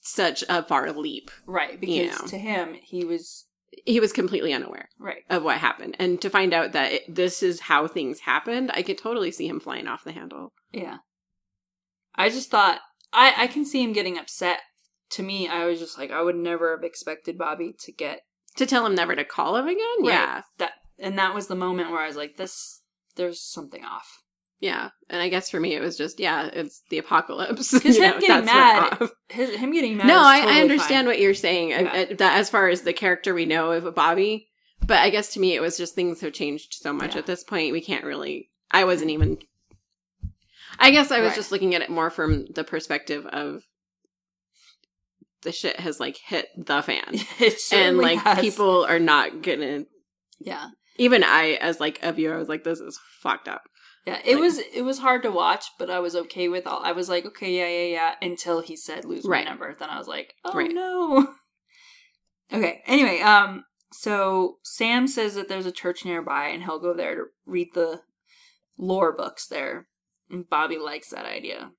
such 0.00 0.42
a 0.48 0.62
far 0.62 0.90
leap. 0.92 1.30
right. 1.46 1.78
Because 1.80 1.94
you 1.94 2.06
know. 2.06 2.26
to 2.28 2.38
him, 2.38 2.74
he 2.82 3.04
was 3.04 3.43
He 3.84 4.00
was 4.00 4.12
completely 4.12 4.52
unaware 4.52 4.88
right. 4.98 5.22
of 5.30 5.42
what 5.42 5.58
happened. 5.58 5.96
And 5.98 6.20
to 6.22 6.30
find 6.30 6.52
out 6.52 6.72
that 6.72 6.92
it, 6.92 7.14
this 7.14 7.42
is 7.42 7.60
how 7.60 7.86
things 7.86 8.20
happened, 8.20 8.70
I 8.74 8.82
could 8.82 8.98
totally 8.98 9.30
see 9.30 9.46
him 9.48 9.60
flying 9.60 9.86
off 9.86 10.04
the 10.04 10.12
handle. 10.12 10.52
Yeah. 10.72 10.98
I 12.14 12.28
just 12.28 12.50
thought 12.50 12.80
I 13.12 13.34
I 13.36 13.46
can 13.46 13.64
see 13.64 13.82
him 13.82 13.92
getting 13.92 14.18
upset. 14.18 14.60
To 15.10 15.22
me, 15.22 15.48
I 15.48 15.66
was 15.66 15.78
just 15.78 15.98
like 15.98 16.10
I 16.10 16.22
would 16.22 16.36
never 16.36 16.74
have 16.76 16.84
expected 16.84 17.38
Bobby 17.38 17.74
to 17.80 17.92
get 17.92 18.20
To 18.56 18.66
tell 18.66 18.86
him 18.86 18.94
never 18.94 19.14
to 19.14 19.24
call 19.24 19.56
him 19.56 19.66
again? 19.66 19.84
right, 20.00 20.08
Yeah. 20.08 20.42
that 20.58 20.72
and 20.98 21.18
that 21.18 21.34
was 21.34 21.46
the 21.48 21.54
moment 21.54 21.90
where 21.90 22.00
I 22.00 22.06
was 22.06 22.16
like 22.16 22.36
this 22.36 22.82
there's 23.16 23.40
something 23.40 23.84
off. 23.84 24.22
Yeah. 24.60 24.90
And 25.10 25.20
I 25.20 25.28
guess 25.28 25.50
for 25.50 25.60
me, 25.60 25.74
it 25.74 25.80
was 25.80 25.96
just, 25.96 26.18
yeah, 26.18 26.46
it's 26.46 26.82
the 26.88 26.98
apocalypse. 26.98 27.72
You 27.84 27.92
him 27.92 28.12
know, 28.12 28.20
getting 28.20 28.46
mad 28.46 28.98
his, 29.28 29.54
him 29.56 29.72
getting 29.72 29.96
mad 29.96 30.06
No, 30.06 30.22
I, 30.22 30.40
totally 30.40 30.58
I 30.58 30.62
understand 30.62 31.04
fine. 31.04 31.06
what 31.06 31.20
you're 31.20 31.34
saying. 31.34 31.72
Uh, 31.74 31.80
yeah. 31.80 31.92
I- 31.92 32.14
that 32.14 32.38
as 32.38 32.50
far 32.50 32.68
as 32.68 32.82
the 32.82 32.92
character 32.92 33.34
we 33.34 33.46
know 33.46 33.72
of 33.72 33.94
Bobby, 33.94 34.48
but 34.86 34.98
I 34.98 35.10
guess 35.10 35.32
to 35.34 35.40
me, 35.40 35.54
it 35.54 35.60
was 35.60 35.76
just 35.76 35.94
things 35.94 36.20
have 36.20 36.32
changed 36.32 36.74
so 36.74 36.92
much 36.92 37.14
Yeah. 37.14 37.20
at 37.20 37.26
this 37.26 37.44
point. 37.44 37.72
We 37.72 37.80
can't 37.80 38.04
really. 38.04 38.50
I 38.70 38.84
wasn't 38.84 39.10
mm. 39.10 39.14
even. 39.14 39.38
I 40.78 40.90
guess 40.90 41.10
I 41.10 41.20
was 41.20 41.28
Right. 41.28 41.36
just 41.36 41.52
looking 41.52 41.74
at 41.74 41.82
it 41.82 41.90
more 41.90 42.10
from 42.10 42.46
the 42.46 42.64
perspective 42.64 43.26
of 43.26 43.62
the 45.42 45.52
shit 45.52 45.78
has 45.78 46.00
like 46.00 46.16
hit 46.16 46.48
the 46.56 46.82
fan, 46.82 47.18
and 47.72 47.98
like 47.98 48.18
has. 48.20 48.40
people 48.40 48.84
are 48.84 48.98
not 48.98 49.42
gonna. 49.42 49.84
Yeah. 50.40 50.68
Even 50.96 51.22
I, 51.24 51.58
as 51.60 51.80
like 51.80 51.98
a 52.02 52.12
viewer, 52.12 52.34
I 52.34 52.38
was 52.38 52.48
like, 52.48 52.64
"This 52.64 52.80
is 52.80 52.98
fucked 53.20 53.48
up." 53.48 53.62
Yeah, 54.06 54.20
it 54.24 54.34
Like- 54.34 54.40
was 54.42 54.58
it 54.58 54.82
was 54.82 54.98
hard 54.98 55.22
to 55.22 55.30
watch, 55.30 55.64
but 55.78 55.88
I 55.90 55.98
was 56.00 56.14
okay 56.14 56.48
with 56.48 56.66
all. 56.66 56.80
I 56.84 56.92
was 56.92 57.08
like, 57.08 57.24
okay, 57.24 57.56
yeah, 57.56 57.68
yeah, 57.68 57.92
yeah, 57.94 58.14
until 58.28 58.60
he 58.60 58.76
said 58.76 59.04
lose 59.04 59.24
Right. 59.24 59.44
my 59.44 59.50
number. 59.50 59.74
Then 59.78 59.88
I 59.88 59.98
was 59.98 60.08
like, 60.08 60.34
oh 60.44 60.52
Right. 60.52 60.70
no. 60.72 61.28
okay. 62.52 62.82
Anyway, 62.86 63.20
um, 63.20 63.64
So 63.92 64.58
Sam 64.62 65.06
says 65.06 65.34
that 65.36 65.48
there's 65.48 65.66
a 65.66 65.72
church 65.72 66.04
nearby 66.04 66.48
and 66.48 66.62
he'll 66.64 66.80
go 66.80 66.92
there 66.94 67.14
to 67.14 67.22
read 67.46 67.68
the 67.74 68.02
lore 68.76 69.16
books 69.16 69.46
there. 69.46 69.86
And 70.30 70.48
Bobby 70.50 70.78
likes 70.78 71.10
that 71.10 71.26
idea. 71.26 71.70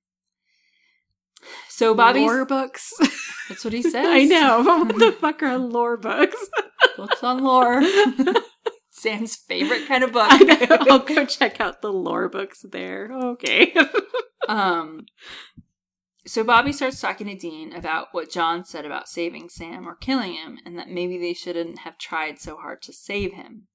So 1.68 1.94
Bobby 1.94 2.20
lore 2.20 2.46
books. 2.46 2.92
that's 3.48 3.64
what 3.64 3.74
he 3.74 3.82
says. 3.94 4.06
I 4.08 4.24
know, 4.24 4.64
but 4.64 4.86
what 4.94 4.98
the 4.98 5.12
fuck 5.12 5.42
are 5.42 5.58
lore 5.58 5.96
books? 5.98 6.48
Books 6.96 7.22
on 7.22 7.42
lore. 7.44 7.82
Sam's 8.96 9.36
favorite 9.36 9.86
kind 9.86 10.02
of 10.02 10.12
book. 10.12 10.26
I 10.30 10.38
know. 10.38 10.76
I'll 10.90 10.98
go 11.00 11.26
check 11.26 11.60
out 11.60 11.82
the 11.82 11.92
lore 11.92 12.28
books 12.28 12.64
there. 12.68 13.10
Okay. 13.12 13.74
Um, 14.48 15.06
so 16.24 16.44
Bobby 16.44 16.72
starts 16.72 17.00
talking 17.00 17.26
to 17.26 17.34
Dean 17.34 17.72
about 17.72 18.08
what 18.12 18.30
John 18.30 18.64
said 18.64 18.84
about 18.84 19.08
saving 19.08 19.48
Sam 19.48 19.88
or 19.88 19.96
killing 19.96 20.34
him, 20.34 20.58
and 20.64 20.78
that 20.78 20.88
maybe 20.88 21.18
they 21.18 21.32
shouldn't 21.32 21.80
have 21.80 21.98
tried 21.98 22.38
so 22.38 22.56
hard 22.56 22.80
to 22.82 22.92
save 22.92 23.32
him. 23.32 23.66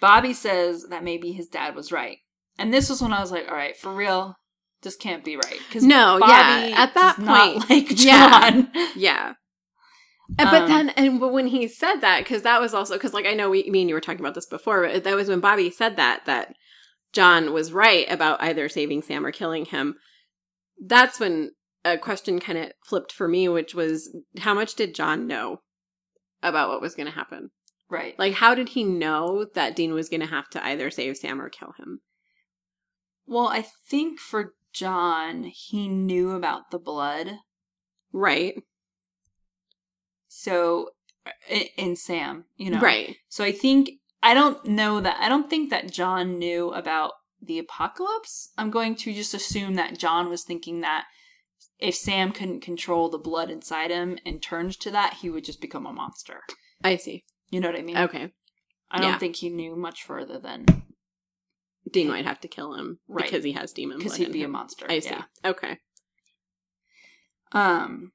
Bobby 0.00 0.32
says 0.32 0.86
that 0.90 1.04
maybe 1.04 1.30
his 1.30 1.46
dad 1.46 1.76
was 1.76 1.92
right, 1.92 2.18
and 2.58 2.74
this 2.74 2.90
was 2.90 3.00
when 3.00 3.12
I 3.12 3.20
was 3.20 3.30
like, 3.30 3.46
"All 3.48 3.54
right, 3.54 3.76
for 3.76 3.94
real, 3.94 4.34
this 4.82 4.96
can't 4.96 5.24
be 5.24 5.36
right." 5.36 5.60
Because 5.68 5.84
No, 5.84 6.18
yeah, 6.18 6.72
at 6.74 6.94
that 6.94 7.16
point, 7.16 7.70
like 7.70 8.04
yeah. 8.04 8.50
John. 8.50 8.70
yeah. 8.96 9.34
And- 10.36 10.50
but 10.50 10.62
Um, 10.62 10.68
then, 10.68 10.88
and 10.90 11.20
but 11.20 11.32
when 11.32 11.46
he 11.46 11.66
said 11.68 11.96
that, 12.00 12.18
because 12.24 12.42
that 12.42 12.60
was 12.60 12.74
also 12.74 12.94
because, 12.94 13.14
like, 13.14 13.26
I 13.26 13.32
know 13.34 13.50
we, 13.50 13.68
me 13.70 13.80
and 13.80 13.88
you 13.88 13.94
were 13.94 14.00
talking 14.00 14.20
about 14.20 14.34
this 14.34 14.46
before, 14.46 14.86
but 14.86 15.04
that 15.04 15.16
was 15.16 15.28
when 15.28 15.40
Bobby 15.40 15.70
said 15.70 15.96
that 15.96 16.26
that 16.26 16.54
John 17.12 17.52
was 17.52 17.72
right 17.72 18.10
about 18.10 18.42
either 18.42 18.68
saving 18.68 19.02
Sam 19.02 19.24
or 19.24 19.32
killing 19.32 19.64
him. 19.64 19.96
That's 20.78 21.18
when 21.18 21.52
a 21.84 21.96
question 21.96 22.38
kind 22.40 22.58
of 22.58 22.72
flipped 22.84 23.12
for 23.12 23.26
me, 23.26 23.48
which 23.48 23.74
was, 23.74 24.14
how 24.38 24.52
much 24.52 24.74
did 24.74 24.94
John 24.94 25.26
know 25.26 25.62
about 26.42 26.68
what 26.68 26.82
was 26.82 26.94
going 26.94 27.06
to 27.06 27.14
happen? 27.14 27.50
right. 27.90 28.18
Like, 28.18 28.34
how 28.34 28.54
did 28.54 28.68
he 28.70 28.84
know 28.84 29.46
that 29.54 29.74
Dean 29.74 29.94
was 29.94 30.10
going 30.10 30.20
to 30.20 30.26
have 30.26 30.50
to 30.50 30.62
either 30.64 30.90
save 30.90 31.16
Sam 31.16 31.40
or 31.40 31.48
kill 31.48 31.72
him? 31.78 32.00
Well, 33.26 33.48
I 33.48 33.64
think 33.88 34.20
for 34.20 34.54
John, 34.74 35.44
he 35.44 35.88
knew 35.88 36.32
about 36.32 36.70
the 36.70 36.78
blood. 36.78 37.38
Right. 38.12 38.62
So, 40.28 40.90
i- 41.50 41.70
in 41.76 41.96
Sam, 41.96 42.44
you 42.56 42.70
know, 42.70 42.80
Right. 42.80 43.16
So 43.28 43.44
I 43.44 43.52
think 43.52 43.90
I 44.22 44.34
don't 44.34 44.64
know 44.64 45.00
that 45.00 45.16
I 45.20 45.28
don't 45.28 45.48
think 45.48 45.70
that 45.70 45.92
John 45.92 46.38
knew 46.38 46.70
about 46.72 47.12
the 47.40 47.58
apocalypse. 47.58 48.52
I'm 48.58 48.70
going 48.70 48.94
to 48.96 49.12
just 49.14 49.32
assume 49.32 49.74
that 49.74 49.98
John 49.98 50.28
was 50.28 50.42
thinking 50.44 50.80
that 50.80 51.06
if 51.78 51.94
Sam 51.94 52.32
couldn't 52.32 52.60
control 52.60 53.08
the 53.08 53.18
blood 53.18 53.48
inside 53.50 53.90
him 53.92 54.18
and 54.26 54.42
turned 54.42 54.72
to 54.80 54.90
that, 54.90 55.14
he 55.14 55.30
would 55.30 55.44
just 55.44 55.60
become 55.60 55.86
a 55.86 55.92
monster. 55.92 56.40
I 56.82 56.96
see. 56.96 57.24
You 57.50 57.60
know 57.60 57.70
what 57.70 57.78
I 57.78 57.82
mean? 57.82 57.96
Okay. 57.96 58.32
I 58.90 58.98
don't 59.00 59.12
yeah. 59.12 59.18
think 59.18 59.36
he 59.36 59.50
knew 59.50 59.76
much 59.76 60.02
further 60.02 60.38
than 60.38 60.66
Dean 61.90 62.08
might 62.08 62.24
have 62.24 62.40
to 62.40 62.48
kill 62.48 62.74
him 62.74 62.98
Right. 63.06 63.24
because 63.24 63.44
he 63.44 63.52
has 63.52 63.72
demon 63.72 63.98
because 63.98 64.12
blood 64.12 64.18
he'd 64.18 64.26
in 64.26 64.32
be 64.32 64.42
a 64.42 64.48
monster. 64.48 64.86
I 64.88 64.98
see. 64.98 65.10
Yeah. 65.10 65.24
Okay. 65.44 65.78
Um, 67.52 68.12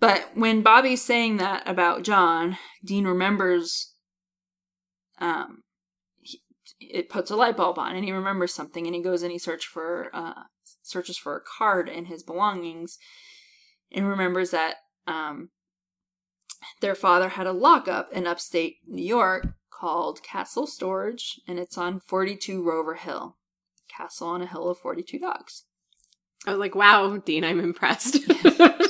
but 0.00 0.30
when 0.34 0.62
Bobby's 0.62 1.02
saying 1.02 1.36
that 1.36 1.62
about 1.68 2.02
John, 2.02 2.56
Dean 2.84 3.06
remembers. 3.06 3.94
Um, 5.18 5.62
he, 6.22 6.40
it 6.80 7.10
puts 7.10 7.30
a 7.30 7.36
light 7.36 7.58
bulb 7.58 7.78
on, 7.78 7.94
and 7.94 8.04
he 8.04 8.10
remembers 8.10 8.54
something, 8.54 8.86
and 8.86 8.94
he 8.94 9.02
goes 9.02 9.22
and 9.22 9.30
he 9.30 9.38
search 9.38 9.66
for 9.66 10.10
uh 10.14 10.44
searches 10.82 11.18
for 11.18 11.36
a 11.36 11.40
card 11.40 11.88
in 11.88 12.06
his 12.06 12.22
belongings, 12.22 12.98
and 13.92 14.08
remembers 14.08 14.50
that 14.50 14.76
um 15.06 15.50
their 16.80 16.94
father 16.94 17.30
had 17.30 17.46
a 17.46 17.52
lockup 17.52 18.10
in 18.12 18.26
upstate 18.26 18.76
New 18.86 19.04
York 19.04 19.48
called 19.70 20.22
Castle 20.22 20.66
Storage, 20.66 21.40
and 21.46 21.58
it's 21.58 21.76
on 21.76 22.00
forty 22.00 22.36
two 22.36 22.62
Rover 22.62 22.94
Hill, 22.94 23.36
castle 23.94 24.28
on 24.28 24.40
a 24.40 24.46
hill 24.46 24.68
of 24.68 24.78
forty 24.78 25.02
two 25.02 25.18
dogs. 25.18 25.64
I 26.46 26.52
was 26.52 26.58
like, 26.58 26.74
wow, 26.74 27.18
Dean, 27.18 27.44
I'm 27.44 27.60
impressed. 27.60 28.18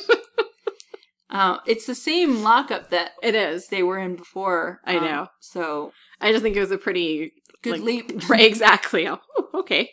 Uh, 1.30 1.58
it's 1.66 1.86
the 1.86 1.94
same 1.94 2.42
lockup 2.42 2.90
that 2.90 3.12
it 3.22 3.34
is. 3.34 3.68
they 3.68 3.82
were 3.82 3.98
in 3.98 4.16
before. 4.16 4.80
I 4.84 4.96
um, 4.96 5.04
know. 5.04 5.26
So 5.38 5.92
I 6.20 6.32
just 6.32 6.42
think 6.42 6.56
it 6.56 6.60
was 6.60 6.72
a 6.72 6.78
pretty 6.78 7.32
good 7.62 7.74
like, 7.74 7.82
leap. 7.82 8.22
Right, 8.28 8.44
exactly. 8.44 9.06
Oh, 9.08 9.20
okay. 9.54 9.90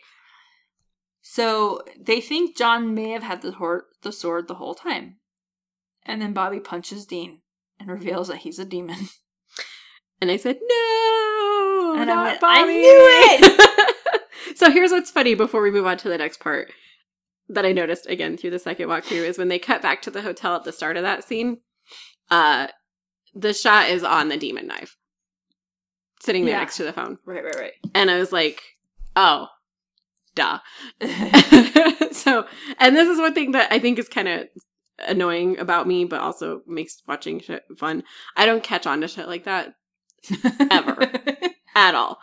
So 1.21 1.81
they 1.99 2.21
think 2.21 2.57
John 2.57 2.95
may 2.95 3.09
have 3.11 3.23
had 3.23 3.41
the 3.41 3.51
hor- 3.51 3.85
the 4.01 4.11
sword 4.11 4.47
the 4.47 4.55
whole 4.55 4.73
time, 4.73 5.17
and 6.05 6.21
then 6.21 6.33
Bobby 6.33 6.59
punches 6.59 7.05
Dean 7.05 7.41
and 7.79 7.89
reveals 7.89 8.29
that 8.29 8.37
he's 8.37 8.59
a 8.59 8.65
demon. 8.65 9.09
And 10.19 10.31
I 10.31 10.37
said, 10.37 10.57
no, 10.67 11.95
And 11.95 12.09
I 12.09 12.23
went, 12.23 12.39
I 12.41 12.65
knew 12.65 14.55
so 14.55 14.71
here's 14.71 14.89
what's 14.89 15.11
funny 15.11 15.35
before 15.35 15.61
we 15.61 15.69
move 15.69 15.85
on 15.85 15.97
to 15.97 16.09
the 16.09 16.17
next 16.17 16.39
part 16.39 16.71
that 17.49 17.65
I 17.65 17.71
noticed 17.71 18.07
again 18.07 18.37
through 18.37 18.49
the 18.51 18.59
second 18.59 18.87
walkthrough 18.89 19.27
is 19.27 19.37
when 19.37 19.47
they 19.47 19.59
cut 19.59 19.81
back 19.81 20.01
to 20.03 20.11
the 20.11 20.21
hotel 20.21 20.55
at 20.55 20.63
the 20.63 20.71
start 20.73 20.97
of 20.97 21.03
that 21.03 21.23
scene, 21.23 21.57
uh, 22.29 22.67
the 23.33 23.53
shot 23.53 23.89
is 23.89 24.03
on 24.03 24.29
the 24.29 24.37
demon 24.37 24.67
knife 24.67 24.97
sitting 26.21 26.45
there 26.45 26.55
Yeah. 26.55 26.59
next 26.59 26.77
to 26.77 26.83
the 26.83 26.93
phone. 26.93 27.19
Right, 27.25 27.43
right, 27.43 27.55
right. 27.55 27.73
And 27.93 28.09
I 28.11 28.17
was 28.17 28.31
like, 28.31 28.61
oh, 29.15 29.47
duh. 30.35 30.59
so, 32.11 32.45
and 32.79 32.95
this 32.95 33.07
is 33.07 33.19
one 33.19 33.33
thing 33.33 33.51
that 33.51 33.71
I 33.71 33.79
think 33.79 33.99
is 33.99 34.09
kind 34.09 34.27
of 34.27 34.47
annoying 35.07 35.59
about 35.59 35.87
me, 35.87 36.05
but 36.05 36.19
also 36.21 36.61
makes 36.67 37.01
watching 37.07 37.39
shit 37.39 37.63
fun. 37.77 38.03
I 38.35 38.45
don't 38.45 38.63
catch 38.63 38.87
on 38.87 39.01
to 39.01 39.07
shit 39.07 39.27
like 39.27 39.43
that 39.45 39.73
Ever. 40.71 41.11
at 41.75 41.93
all. 41.95 42.17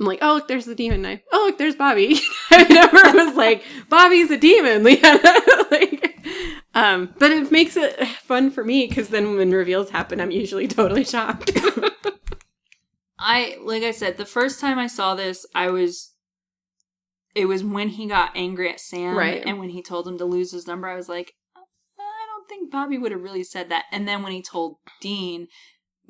I'm 0.00 0.06
like, 0.06 0.20
oh, 0.22 0.36
look, 0.36 0.48
there's 0.48 0.64
the 0.64 0.74
demon 0.74 1.02
knife. 1.02 1.20
Oh, 1.30 1.44
look, 1.46 1.58
there's 1.58 1.76
Bobby. 1.76 2.18
I 2.50 2.62
never 2.64 3.18
was 3.26 3.36
like, 3.36 3.62
Bobby's 3.90 4.30
a 4.30 4.38
demon. 4.38 4.82
like, 5.70 6.18
um, 6.74 7.14
but 7.18 7.30
it 7.30 7.52
makes 7.52 7.76
it 7.76 8.02
fun 8.22 8.50
for 8.50 8.64
me 8.64 8.86
because 8.86 9.08
then 9.08 9.36
when 9.36 9.50
reveals 9.50 9.90
happen, 9.90 10.18
I'm 10.20 10.30
usually 10.30 10.66
totally 10.66 11.04
shocked. 11.04 11.52
I 13.18 13.58
like 13.62 13.82
I 13.82 13.90
said, 13.90 14.16
the 14.16 14.24
first 14.24 14.60
time 14.60 14.78
I 14.78 14.86
saw 14.86 15.14
this, 15.14 15.44
I 15.54 15.68
was 15.68 16.14
it 17.34 17.44
was 17.44 17.62
when 17.62 17.88
he 17.88 18.06
got 18.06 18.32
angry 18.34 18.70
at 18.70 18.80
Sam 18.80 19.14
Right. 19.16 19.42
and 19.44 19.58
when 19.58 19.68
he 19.68 19.82
told 19.82 20.08
him 20.08 20.16
to 20.18 20.24
lose 20.24 20.52
his 20.52 20.66
number, 20.66 20.88
I 20.88 20.96
was 20.96 21.08
like, 21.08 21.34
I 21.54 22.26
don't 22.26 22.48
think 22.48 22.72
Bobby 22.72 22.96
would 22.96 23.12
have 23.12 23.22
really 23.22 23.44
said 23.44 23.68
that. 23.68 23.84
And 23.92 24.08
then 24.08 24.22
when 24.22 24.32
he 24.32 24.40
told 24.42 24.76
Dean, 25.02 25.48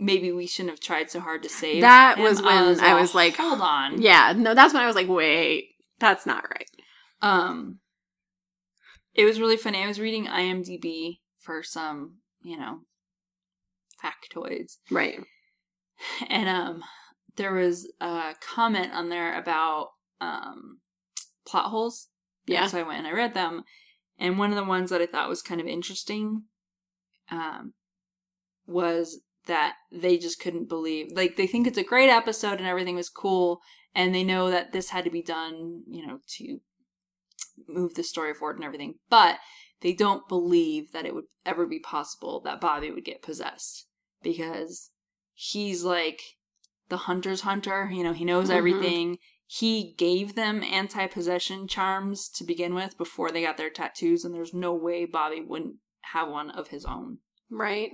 maybe 0.00 0.32
we 0.32 0.46
shouldn't 0.46 0.70
have 0.72 0.80
tried 0.80 1.10
so 1.10 1.20
hard 1.20 1.42
to 1.44 1.48
save 1.48 1.82
That 1.82 2.16
him, 2.18 2.24
was 2.24 2.40
when 2.42 2.80
I 2.80 2.92
all, 2.92 3.00
was 3.00 3.14
like, 3.14 3.36
hold 3.36 3.60
on. 3.60 4.00
yeah, 4.00 4.32
no, 4.36 4.54
that's 4.54 4.72
when 4.74 4.82
I 4.82 4.86
was 4.86 4.96
like, 4.96 5.08
wait, 5.08 5.68
that's 5.98 6.26
not 6.26 6.44
right. 6.50 6.68
Um 7.22 7.78
it 9.14 9.24
was 9.24 9.40
really 9.40 9.56
funny. 9.56 9.82
I 9.82 9.86
was 9.88 10.00
reading 10.00 10.26
IMDb 10.26 11.18
for 11.40 11.62
some, 11.62 12.18
you 12.42 12.56
know, 12.56 12.80
factoids. 14.02 14.78
Right. 14.90 15.20
and 16.28 16.48
um 16.48 16.82
there 17.36 17.52
was 17.52 17.90
a 18.00 18.34
comment 18.40 18.92
on 18.94 19.08
there 19.08 19.38
about 19.38 19.88
um 20.20 20.78
plot 21.46 21.66
holes 21.66 22.08
Yeah. 22.46 22.66
so 22.66 22.78
i 22.78 22.82
went 22.82 22.98
and 23.00 23.06
i 23.06 23.12
read 23.12 23.34
them 23.34 23.64
and 24.18 24.38
one 24.38 24.50
of 24.50 24.56
the 24.56 24.64
ones 24.64 24.90
that 24.90 25.00
i 25.00 25.06
thought 25.06 25.28
was 25.28 25.42
kind 25.42 25.60
of 25.60 25.66
interesting 25.66 26.42
um 27.30 27.72
was 28.66 29.20
that 29.50 29.74
they 29.92 30.16
just 30.16 30.40
couldn't 30.40 30.68
believe 30.68 31.08
like 31.14 31.36
they 31.36 31.46
think 31.46 31.66
it's 31.66 31.78
a 31.78 31.84
great 31.84 32.08
episode 32.08 32.58
and 32.58 32.66
everything 32.66 32.96
was 32.96 33.08
cool 33.10 33.60
and 33.94 34.14
they 34.14 34.24
know 34.24 34.50
that 34.50 34.72
this 34.72 34.90
had 34.90 35.04
to 35.04 35.10
be 35.10 35.22
done 35.22 35.82
you 35.88 36.06
know 36.06 36.18
to 36.26 36.58
move 37.68 37.94
the 37.94 38.02
story 38.02 38.32
forward 38.32 38.56
and 38.56 38.64
everything 38.64 38.94
but 39.08 39.38
they 39.82 39.92
don't 39.92 40.28
believe 40.28 40.92
that 40.92 41.04
it 41.06 41.14
would 41.14 41.24
ever 41.44 41.66
be 41.66 41.78
possible 41.78 42.40
that 42.40 42.60
bobby 42.60 42.90
would 42.90 43.04
get 43.04 43.22
possessed 43.22 43.86
because 44.22 44.90
he's 45.34 45.84
like 45.84 46.20
the 46.90 46.98
hunter's 46.98 47.42
hunter. 47.42 47.88
You 47.90 48.04
know, 48.04 48.12
he 48.12 48.24
knows 48.24 48.50
Mhm. 48.50 48.54
everything. 48.54 49.18
He 49.46 49.94
gave 49.94 50.34
them 50.34 50.62
anti 50.62 51.06
possession 51.06 51.66
charms 51.66 52.28
to 52.30 52.44
begin 52.44 52.74
with 52.74 52.98
before 52.98 53.30
they 53.30 53.42
got 53.42 53.56
their 53.56 53.70
tattoos, 53.70 54.24
and 54.24 54.34
there's 54.34 54.52
no 54.52 54.74
way 54.74 55.06
Bobby 55.06 55.40
wouldn't 55.40 55.76
have 56.12 56.28
one 56.28 56.50
of 56.50 56.68
his 56.68 56.84
own. 56.84 57.18
Right. 57.48 57.92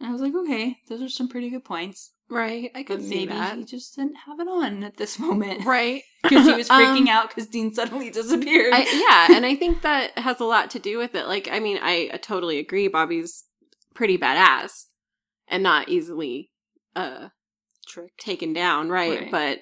And 0.00 0.08
I 0.08 0.12
was 0.12 0.20
like, 0.20 0.34
okay, 0.34 0.78
those 0.88 1.00
are 1.02 1.08
some 1.08 1.28
pretty 1.28 1.48
good 1.50 1.64
points. 1.64 2.12
Right. 2.28 2.70
I 2.74 2.80
But 2.82 2.86
could 2.98 3.02
see 3.04 3.14
maybe 3.26 3.32
that. 3.32 3.56
he 3.56 3.64
just 3.64 3.96
didn't 3.96 4.16
have 4.26 4.40
it 4.40 4.48
on 4.48 4.82
at 4.84 4.96
this 4.96 5.18
moment. 5.18 5.64
Right. 5.66 6.02
Because 6.22 6.44
he 6.46 6.52
was 6.54 6.68
freaking 6.70 7.02
Um, 7.02 7.08
out 7.08 7.28
because 7.28 7.46
Dean 7.48 7.72
suddenly 7.72 8.10
disappeared. 8.10 8.72
I, 8.74 9.26
yeah, 9.28 9.36
and 9.36 9.46
I 9.46 9.54
think 9.54 9.82
that 9.82 10.18
has 10.18 10.40
a 10.40 10.44
lot 10.44 10.70
to 10.72 10.78
do 10.78 10.98
with 10.98 11.14
it. 11.14 11.26
Like, 11.26 11.48
I 11.50 11.60
mean, 11.60 11.78
I, 11.80 12.10
I 12.12 12.16
totally 12.16 12.58
agree. 12.58 12.88
Bobby's 12.88 13.44
pretty 13.94 14.18
badass 14.18 14.86
and 15.48 15.62
not 15.62 15.88
easily 15.88 16.50
uh 16.96 17.28
Trick. 17.86 18.16
taken 18.18 18.52
down, 18.52 18.88
right? 18.90 19.20
Right. 19.20 19.30
But 19.30 19.58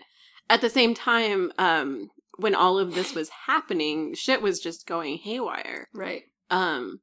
at 0.48 0.60
the 0.62 0.70
same 0.70 0.94
time, 0.94 1.52
um, 1.58 2.08
when 2.38 2.54
all 2.54 2.78
of 2.78 2.94
this 2.94 3.14
was 3.14 3.28
happening, 3.46 4.14
shit 4.14 4.40
was 4.42 4.58
just 4.60 4.86
going 4.86 5.18
haywire. 5.18 5.86
Right. 5.94 6.22
Um, 6.50 7.00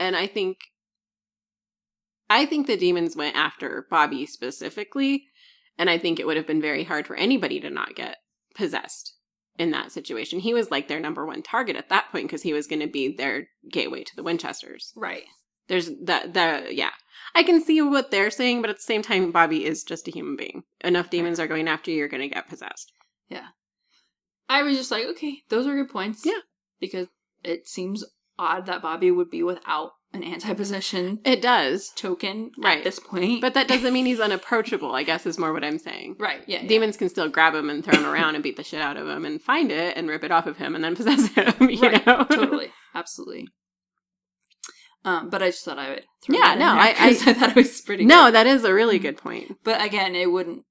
and 0.00 0.16
I 0.16 0.26
think 0.26 0.58
I 2.30 2.46
think 2.46 2.66
the 2.66 2.76
demons 2.76 3.16
went 3.16 3.36
after 3.36 3.86
Bobby 3.90 4.26
specifically, 4.26 5.24
and 5.78 5.88
I 5.88 5.98
think 5.98 6.18
it 6.18 6.26
would 6.26 6.36
have 6.36 6.46
been 6.46 6.60
very 6.60 6.84
hard 6.84 7.06
for 7.06 7.16
anybody 7.16 7.60
to 7.60 7.70
not 7.70 7.94
get 7.94 8.16
possessed 8.54 9.14
in 9.58 9.70
that 9.72 9.92
situation. 9.92 10.40
He 10.40 10.54
was 10.54 10.70
like 10.70 10.88
their 10.88 11.00
number 11.00 11.26
one 11.26 11.42
target 11.42 11.76
at 11.76 11.88
that 11.88 12.10
point 12.12 12.26
because 12.26 12.42
he 12.42 12.52
was 12.52 12.66
going 12.66 12.80
to 12.80 12.86
be 12.86 13.14
their 13.14 13.48
gateway 13.70 14.04
to 14.04 14.16
the 14.16 14.22
Winchesters. 14.22 14.92
Right. 14.96 15.24
There's 15.68 15.90
that 16.04 16.32
the 16.32 16.68
yeah. 16.70 16.90
I 17.34 17.42
can 17.42 17.62
see 17.62 17.82
what 17.82 18.10
they're 18.10 18.30
saying, 18.30 18.62
but 18.62 18.70
at 18.70 18.76
the 18.76 18.82
same 18.82 19.02
time, 19.02 19.30
Bobby 19.32 19.64
is 19.64 19.84
just 19.84 20.08
a 20.08 20.10
human 20.10 20.36
being. 20.36 20.62
Enough 20.82 21.10
demons 21.10 21.38
are 21.38 21.46
going 21.46 21.68
after 21.68 21.90
you, 21.90 21.98
you're 21.98 22.08
going 22.08 22.26
to 22.26 22.34
get 22.34 22.48
possessed. 22.48 22.92
Yeah. 23.28 23.48
I 24.48 24.62
was 24.62 24.78
just 24.78 24.90
like, 24.90 25.04
okay, 25.04 25.42
those 25.50 25.66
are 25.66 25.74
good 25.74 25.90
points. 25.90 26.24
Yeah. 26.24 26.40
Because 26.80 27.08
it 27.44 27.68
seems 27.68 28.02
odd 28.38 28.66
that 28.66 28.80
Bobby 28.80 29.10
would 29.10 29.30
be 29.30 29.42
without 29.42 29.92
an 30.12 30.22
anti 30.22 30.54
possession 30.54 31.20
It 31.24 31.42
does, 31.42 31.90
token 31.94 32.50
Right. 32.58 32.78
at 32.78 32.84
this 32.84 32.98
point. 32.98 33.40
but 33.40 33.54
that 33.54 33.68
doesn't 33.72 33.92
mean 33.92 34.06
he's 34.06 34.20
unapproachable. 34.20 34.94
I 34.94 35.02
guess 35.02 35.26
is 35.26 35.38
more 35.38 35.52
what 35.52 35.64
I'm 35.64 35.78
saying. 35.78 36.16
right, 36.18 36.42
yeah. 36.46 36.62
yeah. 36.62 36.68
Demons 36.68 36.96
can 36.96 37.08
still 37.08 37.28
grab 37.28 37.54
him 37.54 37.68
and 37.70 37.84
throw 37.84 37.98
him 37.98 38.06
around 38.06 38.34
and 38.34 38.42
beat 38.42 38.56
the 38.56 38.64
shit 38.64 38.80
out 38.80 38.96
of 38.96 39.06
him 39.06 39.24
and 39.24 39.40
find 39.42 39.70
it 39.70 39.96
and 39.96 40.08
rip 40.08 40.24
it 40.24 40.30
off 40.30 40.46
of 40.46 40.56
him 40.56 40.74
and 40.74 40.82
then 40.82 40.96
possess 41.00 41.28
him. 41.28 41.68
You 41.70 41.80
Right, 41.80 42.06
know, 42.06 42.24
totally. 42.24 42.70
Absolutely. 42.94 43.48
Um, 45.04 45.30
but 45.30 45.42
I 45.42 45.46
just 45.50 45.64
thought 45.64 45.78
I 45.78 45.90
would 45.90 46.04
throw 46.22 46.36
Yeah, 46.38 46.54
no, 46.54 46.74
there 46.74 46.80
I- 46.82 46.94
'cause 46.94 47.22
I, 47.26 47.32
thought 47.32 47.50
it 47.50 47.56
was 47.56 47.80
pretty 47.80 48.04
No, 48.04 48.26
good. 48.26 48.34
that 48.34 48.46
is 48.46 48.64
a 48.64 48.74
really 48.74 48.98
good 48.98 49.16
point. 49.16 49.56
But 49.62 49.82
again, 49.84 50.14
it 50.16 50.30
wouldn't, 50.32 50.64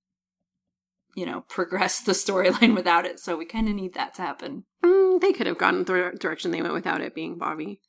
you 1.16 1.26
know, 1.26 1.42
progress 1.48 2.02
the 2.02 2.12
storyline 2.12 2.76
without 2.76 3.06
it. 3.06 3.20
So 3.20 3.38
we 3.38 3.46
kind 3.46 3.70
of 3.70 3.76
need 3.76 3.94
that 3.94 4.14
to 4.16 4.22
happen. 4.24 4.66
Mm, 4.84 5.22
they 5.22 5.32
could 5.32 5.48
have 5.48 5.58
gone 5.58 5.84
the 5.84 6.12
direction 6.20 6.52
they 6.52 6.62
went 6.62 6.74
without 6.74 7.02
it 7.02 7.16
being 7.16 7.38
Bobby. 7.38 7.80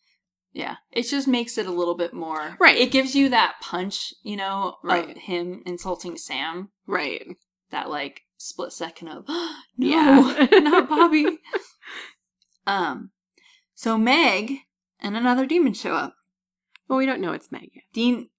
Yeah, 0.53 0.77
it 0.91 1.03
just 1.03 1.29
makes 1.29 1.59
it 1.59 1.67
a 1.67 1.71
little 1.73 1.95
bit 1.97 2.13
more 2.15 2.57
Right. 2.59 2.77
It 2.77 2.91
gives 2.91 3.15
you 3.15 3.29
that 3.29 3.57
punch, 3.61 4.15
you 4.23 4.37
know, 4.37 4.77
Right. 4.83 5.11
of 5.11 5.17
him 5.19 5.63
insulting 5.67 6.17
Sam. 6.17 6.71
Right. 6.87 7.27
That 7.71 7.91
like 7.91 8.23
split 8.39 8.73
second 8.73 9.09
of 9.09 9.29
no, 9.29 9.55
Yeah. 9.77 10.47
not 10.53 10.89
Bobby. 10.89 11.39
um, 12.67 13.11
so 13.75 13.97
Meg 13.99 14.53
and 15.01 15.17
another 15.17 15.47
demon 15.47 15.75
show 15.75 15.95
up. 15.95 16.15
Well, 16.89 16.99
we 16.99 17.07
don't 17.07 17.21
know 17.21 17.33
it's 17.33 17.53
Meg 17.53 17.71
yet. 17.75 17.85
Dean, 17.93 18.31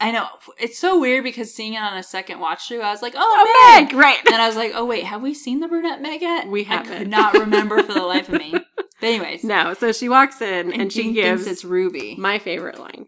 I 0.00 0.12
know 0.12 0.26
it's 0.58 0.78
so 0.78 1.00
weird 1.00 1.24
because 1.24 1.52
seeing 1.52 1.74
it 1.74 1.78
on 1.78 1.96
a 1.96 2.02
second 2.02 2.38
watch 2.38 2.68
through, 2.68 2.82
I 2.82 2.90
was 2.92 3.02
like, 3.02 3.14
oh, 3.16 3.20
Oh, 3.20 3.74
Meg. 3.80 3.88
Meg! 3.92 3.96
Right. 4.00 4.18
And 4.26 4.36
I 4.40 4.46
was 4.46 4.54
like, 4.56 4.72
oh 4.74 4.84
wait, 4.84 5.04
have 5.04 5.20
we 5.22 5.34
seen 5.34 5.58
the 5.60 5.66
brunette 5.68 6.00
Meg 6.00 6.22
yet? 6.22 6.46
We 6.46 6.62
haven't. 6.64 6.96
could 6.98 7.08
not 7.08 7.34
remember 7.34 7.82
for 7.82 7.92
the 7.92 8.02
life 8.06 8.28
of 8.28 8.38
me. 8.40 8.52
But 8.76 8.86
anyways, 9.02 9.42
No, 9.42 9.74
so 9.74 9.90
she 9.92 10.08
walks 10.08 10.40
in 10.40 10.72
and, 10.72 10.82
and 10.82 10.92
she 10.92 11.12
gives 11.12 11.46
it's 11.48 11.64
Ruby. 11.64 12.14
my 12.16 12.38
favorite 12.38 12.78
line. 12.78 13.06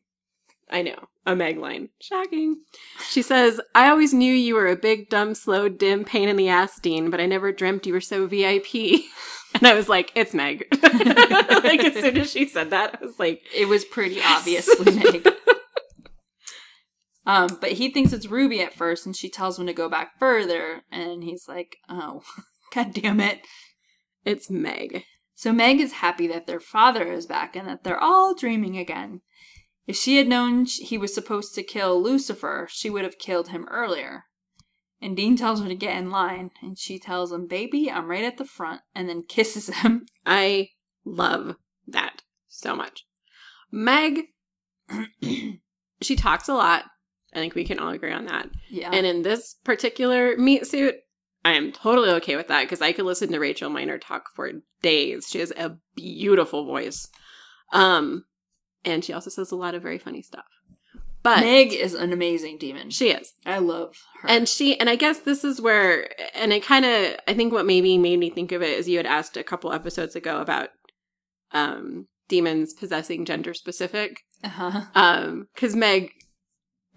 I 0.68 0.82
know, 0.82 0.96
a 1.24 1.36
Meg 1.36 1.58
line. 1.58 1.90
Shocking. 2.00 2.56
She 3.08 3.22
says, 3.22 3.60
I 3.76 3.88
always 3.88 4.12
knew 4.12 4.32
you 4.34 4.56
were 4.56 4.66
a 4.66 4.74
big, 4.74 5.08
dumb, 5.08 5.36
slow, 5.36 5.68
dim 5.68 6.04
pain 6.04 6.28
in 6.28 6.34
the 6.34 6.48
ass, 6.48 6.80
Dean, 6.80 7.08
but 7.08 7.20
I 7.20 7.26
never 7.26 7.52
dreamt 7.52 7.86
you 7.86 7.92
were 7.92 8.00
so 8.00 8.26
VIP. 8.26 9.02
And 9.54 9.66
I 9.66 9.72
was 9.74 9.88
like, 9.88 10.12
it's 10.14 10.34
Meg. 10.34 10.66
like, 10.82 11.80
as 11.82 11.94
soon 11.94 12.18
as 12.18 12.30
she 12.30 12.46
said 12.46 12.70
that, 12.70 12.98
I 13.00 13.06
was 13.06 13.18
like, 13.18 13.40
It 13.54 13.66
was 13.68 13.86
pretty 13.86 14.16
Yes. 14.16 14.40
obviously 14.40 14.94
Meg. 14.96 15.26
Um, 17.26 17.58
but 17.60 17.72
he 17.72 17.90
thinks 17.90 18.12
it's 18.12 18.28
Ruby 18.28 18.60
at 18.62 18.72
first, 18.72 19.04
and 19.04 19.16
she 19.16 19.28
tells 19.28 19.58
him 19.58 19.66
to 19.66 19.72
go 19.72 19.88
back 19.88 20.18
further, 20.18 20.82
and 20.90 21.24
he's 21.24 21.48
like, 21.48 21.76
"Oh, 21.88 22.22
god 22.74 22.94
damn 22.94 23.20
it!" 23.20 23.40
it's 24.24 24.48
Meg. 24.48 25.04
So 25.34 25.52
Meg 25.52 25.80
is 25.80 25.94
happy 25.94 26.26
that 26.28 26.46
their 26.46 26.60
father 26.60 27.12
is 27.12 27.26
back 27.26 27.56
and 27.56 27.68
that 27.68 27.84
they're 27.84 28.02
all 28.02 28.34
dreaming 28.34 28.78
again. 28.78 29.20
If 29.86 29.96
she 29.96 30.16
had 30.16 30.28
known 30.28 30.64
he 30.66 30.96
was 30.96 31.14
supposed 31.14 31.54
to 31.54 31.62
kill 31.62 32.02
Lucifer, 32.02 32.66
she 32.70 32.90
would 32.90 33.04
have 33.04 33.18
killed 33.18 33.48
him 33.48 33.66
earlier. 33.70 34.24
And 35.00 35.16
Dean 35.16 35.36
tells 35.36 35.60
her 35.60 35.68
to 35.68 35.74
get 35.74 35.96
in 35.96 36.10
line, 36.10 36.50
and 36.62 36.78
she 36.78 36.98
tells 36.98 37.32
him, 37.32 37.46
"Baby, 37.46 37.90
I'm 37.90 38.08
right 38.08 38.24
at 38.24 38.38
the 38.38 38.44
front," 38.44 38.80
and 38.94 39.08
then 39.08 39.22
kisses 39.28 39.68
him. 39.68 40.06
I 40.24 40.70
love 41.04 41.56
that 41.86 42.22
so 42.48 42.74
much. 42.74 43.06
Meg, 43.70 44.26
she 46.00 46.16
talks 46.16 46.48
a 46.48 46.54
lot. 46.54 46.84
I 47.36 47.40
think 47.40 47.54
we 47.54 47.64
can 47.64 47.78
all 47.78 47.90
agree 47.90 48.12
on 48.12 48.24
that. 48.26 48.48
yeah, 48.70 48.90
And 48.90 49.06
in 49.06 49.20
this 49.20 49.56
particular 49.62 50.36
meat 50.38 50.66
suit, 50.66 50.94
I 51.44 51.52
am 51.52 51.70
totally 51.70 52.08
okay 52.12 52.34
with 52.34 52.48
that 52.48 52.62
because 52.62 52.80
I 52.80 52.92
could 52.92 53.04
listen 53.04 53.30
to 53.30 53.38
Rachel 53.38 53.68
Miner 53.68 53.98
talk 53.98 54.30
for 54.34 54.50
days. 54.82 55.26
She 55.30 55.40
has 55.40 55.52
a 55.52 55.76
beautiful 55.94 56.64
voice. 56.64 57.08
Um, 57.72 58.24
and 58.86 59.04
she 59.04 59.12
also 59.12 59.28
says 59.28 59.52
a 59.52 59.56
lot 59.56 59.74
of 59.74 59.82
very 59.82 59.98
funny 59.98 60.22
stuff. 60.22 60.46
But 61.22 61.40
Meg 61.40 61.72
is 61.72 61.92
an 61.92 62.12
amazing 62.12 62.56
demon. 62.56 62.90
she 62.90 63.10
is. 63.10 63.32
I 63.44 63.58
love 63.58 63.96
her. 64.22 64.28
And 64.28 64.48
she, 64.48 64.78
and 64.80 64.88
I 64.88 64.96
guess 64.96 65.18
this 65.18 65.44
is 65.44 65.60
where, 65.60 66.08
and 66.34 66.52
I 66.52 66.60
kind 66.60 66.84
of, 66.84 67.16
I 67.28 67.34
think 67.34 67.52
what 67.52 67.66
maybe 67.66 67.98
made 67.98 68.18
me 68.18 68.30
think 68.30 68.52
of 68.52 68.62
it 68.62 68.78
is 68.78 68.88
you 68.88 68.96
had 68.96 69.06
asked 69.06 69.36
a 69.36 69.44
couple 69.44 69.72
episodes 69.72 70.16
ago 70.16 70.40
about 70.40 70.70
um, 71.52 72.06
demons 72.28 72.72
possessing 72.72 73.24
gender 73.24 73.54
specific. 73.54 74.20
uh-huh. 74.42 74.82
Um, 74.94 75.48
because 75.54 75.76
Meg 75.76 76.10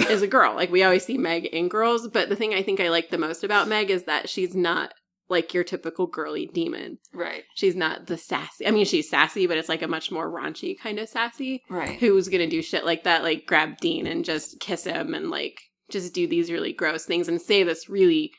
is 0.10 0.22
a 0.22 0.28
girl. 0.28 0.56
Like 0.56 0.72
we 0.72 0.84
always 0.84 1.06
see 1.06 1.18
Meg 1.18 1.46
in 1.46 1.68
girls, 1.70 2.08
but 2.08 2.30
the 2.30 2.36
thing 2.36 2.54
I 2.54 2.62
think 2.64 2.80
I 2.80 2.90
like 2.90 3.10
the 3.10 3.18
most 3.18 3.44
about 3.44 3.68
Meg 3.68 3.90
is 3.90 4.04
that 4.04 4.30
she's 4.30 4.56
not 4.56 4.94
like 5.30 5.54
your 5.54 5.64
typical 5.64 6.08
girly 6.08 6.48
demon. 6.48 6.98
right, 7.14 7.44
She's 7.54 7.76
not 7.76 8.08
the 8.08 8.18
sassy. 8.18 8.66
I 8.66 8.72
mean, 8.72 8.86
she's 8.86 9.10
sassy, 9.10 9.46
but 9.46 9.58
it's 9.58 9.70
like 9.70 9.84
a 9.84 9.88
much 9.88 10.10
more 10.12 10.28
raunchy 10.28 10.76
kind 10.80 10.98
of 10.98 11.08
sassy. 11.08 11.62
right. 11.70 12.00
Who's 12.00 12.30
gonna 12.30 12.48
do 12.48 12.62
shit 12.64 12.84
like 12.86 13.04
that? 13.04 13.22
Like 13.24 13.46
grab 13.46 13.78
Dean 13.78 14.08
and 14.08 14.26
just 14.26 14.60
kiss 14.60 14.86
him 14.86 15.14
and 15.14 15.30
like 15.30 15.60
just 15.92 16.14
do 16.14 16.28
these 16.28 16.52
really 16.52 16.74
gross 16.74 17.06
things 17.06 17.28
and 17.28 17.42
say 17.42 17.64
this 17.64 17.90
really. 17.90 18.32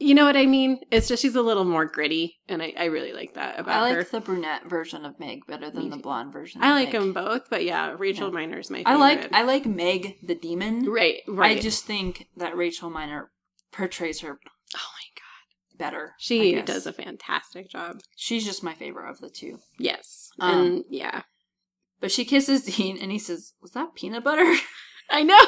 You 0.00 0.14
know 0.14 0.24
what 0.24 0.36
I 0.36 0.46
mean? 0.46 0.78
It's 0.92 1.08
just 1.08 1.22
she's 1.22 1.34
a 1.34 1.42
little 1.42 1.64
more 1.64 1.84
gritty, 1.84 2.38
and 2.48 2.62
I, 2.62 2.72
I 2.78 2.84
really 2.84 3.12
like 3.12 3.34
that 3.34 3.58
about 3.58 3.74
her. 3.74 3.78
I 3.80 3.82
like 3.82 3.96
her. 3.96 4.04
the 4.04 4.20
brunette 4.20 4.64
version 4.68 5.04
of 5.04 5.18
Meg 5.18 5.44
better 5.48 5.70
than 5.70 5.90
the 5.90 5.96
blonde 5.96 6.32
version. 6.32 6.62
I 6.62 6.72
like 6.72 6.92
Meg. 6.92 7.00
them 7.02 7.12
both, 7.12 7.50
but 7.50 7.64
yeah, 7.64 7.94
Rachel 7.98 8.28
Yeah. 8.28 8.34
Miner's 8.34 8.70
my 8.70 8.78
favorite. 8.78 8.92
I 8.92 8.96
like 8.96 9.32
I 9.32 9.42
like 9.42 9.66
Meg 9.66 10.16
the 10.22 10.36
demon. 10.36 10.84
right, 10.88 11.16
right. 11.26 11.58
I 11.58 11.60
just 11.60 11.84
think 11.84 12.28
that 12.36 12.56
Rachel 12.56 12.90
Miner 12.90 13.30
portrays 13.72 14.20
her 14.20 14.38
oh 14.38 14.52
my 14.74 15.08
god. 15.16 15.78
better. 15.78 16.14
She 16.18 16.62
does 16.62 16.86
a 16.86 16.92
fantastic 16.92 17.68
job. 17.68 17.98
She's 18.16 18.44
just 18.44 18.62
my 18.62 18.74
favorite 18.74 19.10
of 19.10 19.18
the 19.18 19.30
two. 19.30 19.58
Yes. 19.78 20.30
Um, 20.38 20.58
and 20.66 20.84
yeah. 20.88 21.22
But 22.00 22.12
she 22.12 22.24
kisses 22.24 22.62
Dean 22.64 22.96
and 23.02 23.10
he 23.10 23.18
says, 23.18 23.54
Was 23.60 23.72
that 23.72 23.96
peanut 23.96 24.22
butter? 24.22 24.54
I 25.10 25.24
know. 25.24 25.40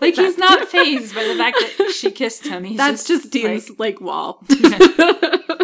Like 0.00 0.16
he's 0.16 0.38
not 0.38 0.68
phased 0.68 1.14
by 1.14 1.24
the 1.24 1.36
fact 1.36 1.58
that 1.78 1.90
she 1.90 2.10
kissed 2.10 2.46
him. 2.46 2.64
He's 2.64 2.76
That's 2.76 3.06
just, 3.06 3.24
just, 3.24 3.32
Dean's 3.32 3.70
like- 3.70 3.78
like, 3.78 4.00
wall. 4.00 4.44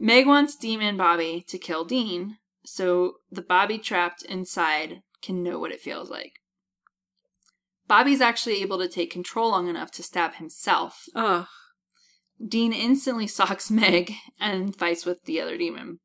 Meg 0.00 0.26
wants 0.26 0.56
Demon 0.56 0.96
Bobby 0.96 1.44
to 1.48 1.58
kill 1.58 1.84
Dean, 1.84 2.36
so 2.64 3.14
the 3.30 3.42
Bobby 3.42 3.78
trapped 3.78 4.22
inside 4.22 5.02
can 5.22 5.42
know 5.42 5.58
what 5.58 5.72
it 5.72 5.80
feels 5.80 6.08
like. 6.10 6.34
Bobby's 7.88 8.20
actually 8.20 8.62
able 8.62 8.78
to 8.78 8.88
take 8.88 9.10
control 9.10 9.50
long 9.50 9.68
enough 9.68 9.90
to 9.92 10.02
stab 10.02 10.34
himself. 10.34 11.04
Ugh. 11.14 11.46
Dean 12.46 12.72
instantly 12.72 13.26
socks 13.26 13.70
Meg 13.70 14.12
and 14.38 14.76
fights 14.76 15.04
with 15.04 15.24
the 15.24 15.40
other 15.40 15.56
demon. 15.58 15.98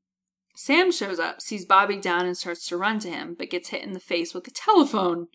Sam 0.55 0.91
shows 0.91 1.19
up, 1.19 1.41
sees 1.41 1.65
Bobby 1.65 1.97
down, 1.97 2.25
and 2.25 2.37
starts 2.37 2.67
to 2.67 2.77
run 2.77 2.99
to 2.99 3.09
him, 3.09 3.35
but 3.37 3.49
gets 3.49 3.69
hit 3.69 3.81
in 3.83 3.93
the 3.93 3.99
face 3.99 4.33
with 4.33 4.47
a 4.47 4.51
telephone. 4.51 5.27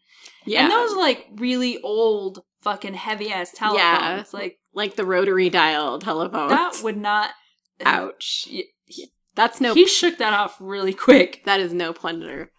yeah. 0.46 0.62
And 0.62 0.70
those 0.70 0.94
like 0.96 1.26
really 1.34 1.80
old, 1.82 2.44
fucking 2.62 2.94
heavy 2.94 3.30
ass 3.32 3.50
telephones. 3.52 3.78
Yeah. 3.78 4.24
Like 4.32 4.58
like 4.74 4.94
the 4.96 5.04
rotary 5.04 5.50
dial 5.50 5.98
telephone. 5.98 6.48
that 6.50 6.80
would 6.84 6.96
not. 6.96 7.30
Ouch. 7.84 8.46
Y- 8.50 8.64
That's 9.34 9.60
no. 9.60 9.74
He 9.74 9.86
shook 9.86 10.18
that 10.18 10.32
off 10.34 10.56
really 10.60 10.94
quick. 10.94 11.42
that 11.46 11.58
is 11.60 11.72
no 11.72 11.92
plunder. 11.92 12.50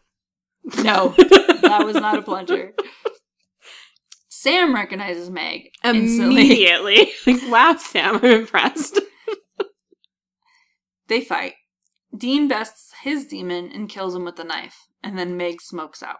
No, 0.83 1.13
that 1.17 1.81
was 1.85 1.95
not 1.95 2.17
a 2.19 2.21
plunger. 2.21 2.73
Sam 4.29 4.73
recognizes 4.75 5.29
Meg. 5.29 5.71
Immediately. 5.83 7.11
like, 7.25 7.41
wow, 7.49 7.75
Sam, 7.77 8.17
I'm 8.17 8.25
impressed. 8.25 8.99
They 11.07 11.21
fight. 11.21 11.53
Dean 12.19 12.47
bests 12.47 12.91
his 13.03 13.25
demon 13.25 13.71
and 13.73 13.89
kills 13.89 14.15
him 14.15 14.25
with 14.25 14.39
a 14.39 14.43
knife, 14.43 14.87
and 15.01 15.17
then 15.17 15.37
Meg 15.37 15.61
smokes 15.61 16.03
out. 16.03 16.17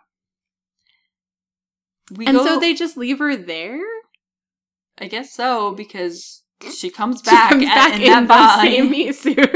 We 2.15 2.25
and 2.25 2.37
go, 2.37 2.45
so 2.45 2.59
they 2.59 2.73
just 2.73 2.97
leave 2.97 3.19
her 3.19 3.35
there. 3.35 3.81
I 4.97 5.07
guess 5.07 5.33
so, 5.33 5.73
because 5.73 6.43
she 6.75 6.89
comes 6.89 7.21
She 7.23 7.31
back, 7.31 7.51
comes 7.51 7.65
at- 7.65 7.95
in, 7.95 8.01
in, 8.01 8.27
that 8.27 8.61
the 8.61 8.69
same 8.69 9.13
suit. 9.13 9.49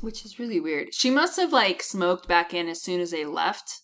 which 0.00 0.24
is 0.24 0.38
really 0.38 0.60
weird. 0.60 0.94
She 0.94 1.10
must 1.10 1.36
have 1.38 1.52
like 1.52 1.82
smoked 1.82 2.28
back 2.28 2.54
in 2.54 2.68
as 2.68 2.82
soon 2.82 3.00
as 3.00 3.10
they 3.10 3.24
left, 3.24 3.82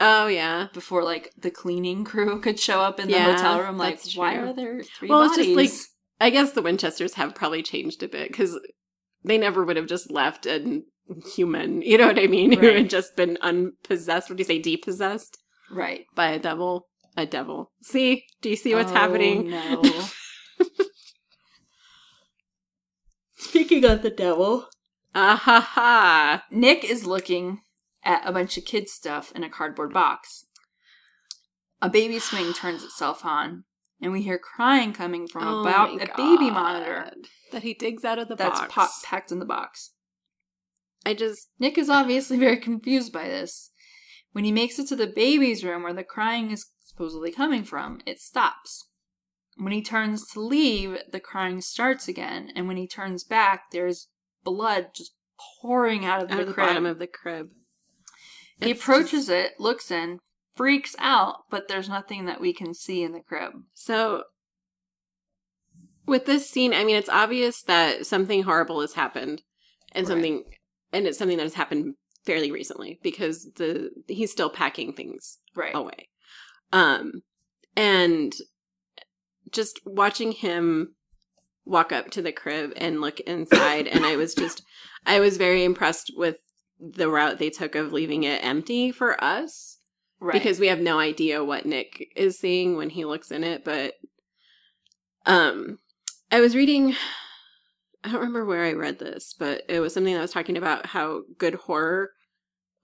oh 0.00 0.26
yeah. 0.26 0.68
before 0.72 1.04
like 1.04 1.32
the 1.38 1.50
cleaning 1.50 2.04
crew 2.04 2.40
could 2.40 2.58
show 2.58 2.80
up 2.80 2.98
in 2.98 3.08
the 3.08 3.14
Yeah, 3.14 3.36
hotel 3.36 3.60
room. 3.60 3.78
Like, 3.78 4.00
why 4.14 4.36
are 4.36 4.52
there 4.52 4.82
three 4.82 5.08
Well, 5.08 5.22
it's 5.24 5.36
just 5.36 5.50
like 5.50 5.70
I 6.20 6.30
guess 6.30 6.52
the 6.52 6.62
Winchesters 6.62 7.14
have 7.14 7.34
probably 7.34 7.62
changed 7.62 8.02
a 8.02 8.08
bit 8.08 8.28
because 8.28 8.58
they 9.24 9.38
never 9.38 9.64
would 9.64 9.76
have 9.76 9.86
just 9.86 10.10
left 10.10 10.46
a 10.46 10.82
human. 11.34 11.82
You 11.82 11.98
know 11.98 12.06
what 12.06 12.18
I 12.18 12.26
mean? 12.26 12.52
Who 12.60 12.72
had 12.72 12.90
just 12.90 13.16
been 13.16 13.36
unpossessed. 13.40 14.28
What 14.30 14.36
do 14.36 14.40
you 14.42 14.46
say? 14.46 14.58
Depossessed. 14.60 15.38
Right. 15.70 16.04
by 16.14 16.30
a 16.30 16.38
devil. 16.38 16.86
A 17.16 17.26
devil. 17.26 17.72
See? 17.82 18.24
Do 18.42 18.48
you 18.50 18.56
see 18.56 18.74
what's 18.74 18.92
Oh, 18.92 18.94
happening? 18.94 19.50
No. 19.50 19.82
Speaking 23.36 23.84
of 23.84 24.02
the 24.02 24.10
devil, 24.10 24.66
Ah 25.14 25.36
ha 25.36 25.60
ha. 25.60 26.44
Nick 26.50 26.84
is 26.84 27.04
looking 27.06 27.60
at 28.04 28.22
a 28.24 28.32
bunch 28.32 28.56
of 28.56 28.64
kid 28.64 28.88
stuff 28.88 29.32
in 29.34 29.42
a 29.42 29.50
cardboard 29.50 29.92
box. 29.92 30.46
A 31.82 31.88
baby 31.88 32.18
swing 32.18 32.52
turns 32.52 32.84
itself 32.84 33.24
on, 33.24 33.64
and 34.02 34.12
we 34.12 34.22
hear 34.22 34.38
crying 34.38 34.92
coming 34.92 35.26
from 35.28 35.46
Oh 35.46 35.60
about 35.60 35.94
my 35.94 36.02
a 36.04 36.16
baby 36.16 36.50
monitor 36.50 37.10
That 37.52 37.62
he 37.62 37.74
digs 37.74 38.04
out 38.04 38.18
of 38.18 38.28
the 38.28 38.34
that's 38.36 38.60
box. 38.60 38.72
pa- 38.74 38.92
packed 39.04 39.32
in 39.32 39.38
the 39.38 39.44
box. 39.44 39.92
I 41.04 41.14
just 41.14 41.48
Nick 41.58 41.78
is 41.78 41.88
obviously 41.90 42.36
very 42.38 42.58
confused 42.58 43.12
by 43.12 43.28
this. 43.28 43.70
When 44.32 44.44
he 44.44 44.52
makes 44.52 44.78
it 44.78 44.86
to 44.88 44.96
the 44.96 45.06
baby's 45.06 45.64
room 45.64 45.82
where 45.82 45.92
the 45.94 46.04
crying 46.04 46.50
is 46.50 46.66
supposedly 46.84 47.32
coming 47.32 47.64
from, 47.64 48.00
it 48.06 48.20
stops. 48.20 48.86
When 49.56 49.72
he 49.72 49.82
turns 49.82 50.26
to 50.28 50.40
leave, 50.40 50.98
the 51.10 51.20
crying 51.20 51.60
starts 51.60 52.06
again, 52.08 52.50
and 52.54 52.68
when 52.68 52.76
he 52.76 52.86
turns 52.86 53.24
back, 53.24 53.70
there's 53.72 54.08
blood 54.44 54.88
just 54.94 55.12
pouring 55.60 56.04
out 56.04 56.22
of 56.22 56.30
out 56.30 56.36
the, 56.36 56.42
of 56.42 56.46
the 56.48 56.54
crib. 56.54 56.66
bottom 56.68 56.86
of 56.86 56.98
the 56.98 57.06
crib. 57.06 57.48
he 58.60 58.70
It's 58.70 58.80
approaches 58.80 59.26
just- 59.26 59.30
it, 59.30 59.52
looks 59.58 59.90
in, 59.90 60.20
freaks 60.56 60.94
out, 60.98 61.44
but 61.50 61.68
there's 61.68 61.88
nothing 61.88 62.26
that 62.26 62.40
we 62.40 62.52
can 62.52 62.74
see 62.74 63.02
in 63.02 63.12
the 63.12 63.20
crib. 63.20 63.52
So 63.74 64.24
with 66.06 66.26
this 66.26 66.48
scene, 66.48 66.74
I 66.74 66.84
mean, 66.84 66.96
it's 66.96 67.08
obvious 67.08 67.62
that 67.62 68.06
something 68.06 68.42
horrible 68.42 68.80
has 68.80 68.94
happened, 68.94 69.42
and 69.92 70.04
Right. 70.04 70.12
something, 70.12 70.44
and 70.92 71.06
it's 71.06 71.18
something 71.18 71.36
that 71.36 71.44
has 71.44 71.54
happened 71.54 71.94
fairly 72.26 72.50
recently 72.50 72.98
because 73.02 73.50
the 73.56 73.90
he's 74.08 74.32
still 74.32 74.50
packing 74.50 74.92
things 74.92 75.38
Right. 75.54 75.74
away. 75.74 76.08
Um, 76.72 77.22
and 77.76 78.34
just 79.50 79.80
watching 79.84 80.32
him 80.32 80.94
walk 81.64 81.92
up 81.92 82.10
to 82.10 82.22
the 82.22 82.32
crib 82.32 82.72
and 82.76 83.00
look 83.00 83.20
inside, 83.20 83.86
and 83.86 84.04
I 84.04 84.16
was 84.16 84.34
just, 84.34 84.62
I 85.06 85.20
was 85.20 85.36
very 85.36 85.64
impressed 85.64 86.12
with 86.16 86.38
the 86.78 87.08
route 87.08 87.38
they 87.38 87.50
took 87.50 87.74
of 87.74 87.92
leaving 87.92 88.24
it 88.24 88.44
empty 88.44 88.90
for 88.90 89.22
us 89.22 89.79
Right. 90.20 90.34
because 90.34 90.60
we 90.60 90.66
have 90.68 90.80
no 90.80 90.98
idea 90.98 91.42
what 91.42 91.64
Nick 91.66 92.12
is 92.14 92.38
seeing 92.38 92.76
when 92.76 92.90
he 92.90 93.04
looks 93.06 93.30
in 93.30 93.42
it. 93.42 93.64
But 93.64 93.94
um, 95.26 95.78
I 96.30 96.40
was 96.40 96.54
reading. 96.54 96.94
I 98.02 98.08
don't 98.10 98.20
remember 98.20 98.44
where 98.46 98.64
I 98.64 98.72
read 98.72 98.98
this, 98.98 99.34
but 99.38 99.62
it 99.68 99.80
was 99.80 99.92
something 99.92 100.14
that 100.14 100.20
was 100.22 100.32
talking 100.32 100.56
about 100.56 100.86
how 100.86 101.22
good 101.38 101.54
horror 101.54 102.10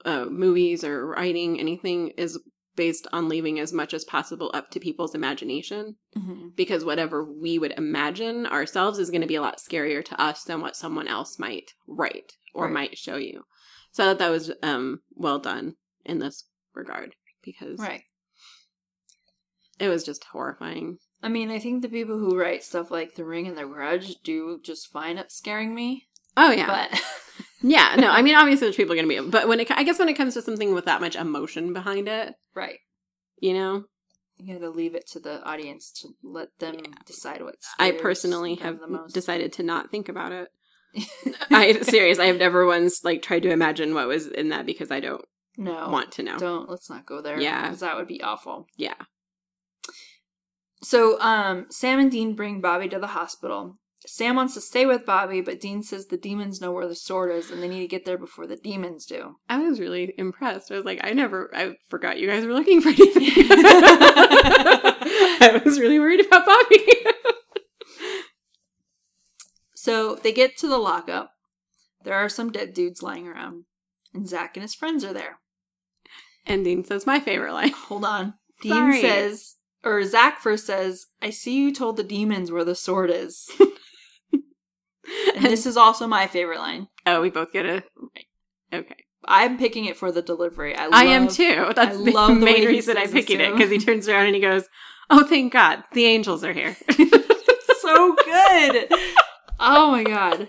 uh, 0.04 0.26
movies 0.26 0.84
or 0.84 1.06
writing 1.06 1.58
anything 1.58 2.08
is 2.18 2.38
based 2.76 3.06
on 3.12 3.26
leaving 3.28 3.58
as 3.58 3.72
much 3.72 3.94
as 3.94 4.04
possible 4.04 4.50
up 4.52 4.70
to 4.70 4.78
people's 4.78 5.14
imagination 5.14 5.96
Mhm. 6.14 6.54
because 6.54 6.84
whatever 6.84 7.24
we 7.24 7.58
would 7.58 7.72
imagine 7.78 8.44
ourselves 8.46 8.98
is 8.98 9.08
going 9.08 9.22
to 9.22 9.26
be 9.26 9.34
a 9.36 9.40
lot 9.40 9.56
scarier 9.58 10.04
to 10.04 10.20
us 10.20 10.44
than 10.44 10.60
what 10.60 10.76
someone 10.76 11.08
else 11.08 11.38
might 11.38 11.72
write 11.86 12.34
or 12.52 12.64
Right. 12.64 12.72
might 12.74 12.98
show 12.98 13.16
you. 13.16 13.44
So 13.92 14.04
I 14.04 14.08
thought 14.08 14.18
that 14.18 14.28
was 14.30 14.52
um, 14.62 15.00
well 15.14 15.38
done 15.38 15.76
in 16.04 16.18
this 16.18 16.44
regard 16.74 17.14
because 17.46 17.78
Right. 17.78 18.02
it 19.78 19.88
was 19.88 20.04
just 20.04 20.24
horrifying. 20.24 20.98
I 21.22 21.28
mean, 21.28 21.50
I 21.50 21.58
think 21.58 21.80
the 21.82 21.88
people 21.88 22.18
who 22.18 22.38
write 22.38 22.62
stuff 22.62 22.90
like 22.90 23.14
The 23.14 23.24
Ring 23.24 23.46
and 23.46 23.56
The 23.56 23.64
Grudge 23.64 24.16
do 24.22 24.60
just 24.62 24.92
fine 24.92 25.16
at 25.16 25.32
scaring 25.32 25.74
me. 25.74 26.08
Oh 26.36 26.50
yeah, 26.50 26.66
But 26.90 27.02
yeah. 27.62 27.94
No, 27.98 28.10
I 28.10 28.20
mean 28.26 28.34
obviously 28.34 28.66
there's 28.66 28.76
people 28.76 28.94
going 28.94 29.08
to 29.08 29.22
be, 29.22 29.30
but 29.30 29.48
when 29.48 29.60
it, 29.60 29.70
I 29.70 29.82
guess 29.84 29.98
when 29.98 30.08
it 30.10 30.14
comes 30.18 30.34
to 30.34 30.42
something 30.42 30.74
with 30.74 30.84
that 30.84 31.00
much 31.00 31.16
emotion 31.16 31.72
behind 31.72 32.08
it, 32.08 32.34
right. 32.54 32.78
you 33.38 33.54
know, 33.54 33.84
You 34.38 34.52
gotta 34.54 34.70
leave 34.70 34.94
it 34.94 35.06
to 35.12 35.20
the 35.20 35.42
audience 35.44 35.90
to 36.02 36.08
let 36.22 36.48
them 36.58 36.74
Yeah. 36.78 36.90
decide 37.06 37.42
what 37.42 37.54
I 37.78 37.92
personally 37.92 38.56
have 38.56 38.80
the 38.80 38.86
most. 38.88 39.14
decided 39.14 39.52
to 39.54 39.62
not 39.62 39.90
think 39.90 40.08
about 40.10 40.32
it. 40.32 40.48
I 41.50 41.72
serious. 41.82 42.18
I 42.18 42.26
have 42.26 42.38
never 42.38 42.64
once 42.66 43.02
like 43.04 43.22
tried 43.22 43.42
to 43.44 43.50
imagine 43.50 43.94
what 43.94 44.06
was 44.08 44.26
in 44.26 44.50
that 44.50 44.64
because 44.66 44.90
I 44.90 45.00
don't 45.00 45.24
no, 45.56 45.88
want 45.88 46.12
to 46.12 46.22
know. 46.22 46.38
don't. 46.38 46.68
Let's 46.68 46.90
not 46.90 47.06
go 47.06 47.20
there. 47.20 47.40
Yeah. 47.40 47.62
because 47.62 47.80
that 47.80 47.96
would 47.96 48.08
be 48.08 48.22
awful. 48.22 48.66
Yeah. 48.76 48.94
So, 50.82 51.20
um, 51.20 51.66
Sam 51.70 51.98
and 51.98 52.10
Dean 52.10 52.34
bring 52.34 52.60
Bobby 52.60 52.88
to 52.88 52.98
the 52.98 53.08
hospital. 53.08 53.78
Sam 54.06 54.36
wants 54.36 54.54
to 54.54 54.60
stay 54.60 54.86
with 54.86 55.06
Bobby, 55.06 55.40
but 55.40 55.60
Dean 55.60 55.82
says 55.82 56.06
the 56.06 56.16
demons 56.16 56.60
know 56.60 56.70
where 56.70 56.86
the 56.86 56.94
sword 56.94 57.32
is, 57.32 57.50
and 57.50 57.62
they 57.62 57.68
need 57.68 57.80
to 57.80 57.88
get 57.88 58.04
there 58.04 58.18
before 58.18 58.46
the 58.46 58.56
demons 58.56 59.04
do. 59.04 59.36
I 59.48 59.58
was 59.58 59.80
really 59.80 60.14
impressed. 60.16 60.70
I 60.70 60.76
was 60.76 60.84
like, 60.84 61.00
I 61.02 61.12
never, 61.12 61.50
I 61.54 61.76
forgot 61.88 62.18
you 62.18 62.28
guys 62.28 62.44
were 62.44 62.52
looking 62.52 62.80
for 62.80 62.90
anything. 62.90 63.26
I 63.48 65.60
was 65.64 65.80
really 65.80 65.98
worried 65.98 66.24
about 66.24 66.46
Bobby. 66.46 66.76
So 69.86 70.16
they 70.16 70.32
get 70.32 70.56
to 70.58 70.66
the 70.66 70.78
lockup. 70.78 71.30
There 72.02 72.14
are 72.14 72.28
some 72.28 72.50
dead 72.50 72.74
dudes 72.74 73.04
lying 73.04 73.28
around, 73.28 73.66
and 74.12 74.28
Zach 74.28 74.56
and 74.56 74.62
his 74.62 74.74
friends 74.74 75.04
are 75.04 75.12
there. 75.12 75.38
And 76.46 76.64
Dean 76.64 76.84
says 76.84 77.06
my 77.06 77.20
favorite 77.20 77.52
line. 77.52 77.70
Hold 77.88 78.04
on. 78.04 78.34
Dean 78.62 78.72
Sorry. 78.72 79.00
says, 79.00 79.56
or 79.84 80.02
Zach 80.04 80.40
first 80.40 80.66
says, 80.66 81.06
I 81.20 81.30
see 81.30 81.56
you 81.56 81.72
told 81.72 81.96
the 81.96 82.02
demons 82.04 82.50
where 82.50 82.64
the 82.64 82.74
sword 82.74 83.10
is. 83.10 83.50
and 84.32 85.44
this 85.44 85.66
is 85.66 85.76
also 85.76 86.06
my 86.06 86.26
favorite 86.26 86.58
line. 86.58 86.88
Oh, 87.04 87.20
we 87.20 87.30
both 87.30 87.52
get 87.52 87.66
a. 87.66 87.84
Okay. 88.72 88.96
I'm 89.28 89.58
picking 89.58 89.86
it 89.86 89.96
for 89.96 90.12
the 90.12 90.22
delivery. 90.22 90.74
I, 90.76 90.84
love, 90.84 90.94
I 90.94 91.04
am 91.04 91.28
too. 91.28 91.72
That's 91.76 91.96
I 91.96 92.02
the 92.02 92.12
love 92.12 92.28
the 92.28 92.44
main 92.44 92.56
he 92.62 92.66
reason 92.66 92.96
I'm 92.96 93.10
picking 93.10 93.40
it 93.40 93.52
because 93.52 93.70
he 93.70 93.78
turns 93.78 94.08
around 94.08 94.26
and 94.26 94.34
he 94.34 94.40
goes, 94.40 94.64
Oh, 95.10 95.24
thank 95.26 95.52
God. 95.52 95.84
The 95.92 96.04
angels 96.06 96.42
are 96.44 96.52
here. 96.52 96.76
so 97.80 98.14
good. 98.24 98.88
oh 99.60 99.90
my 99.90 100.04
god. 100.04 100.48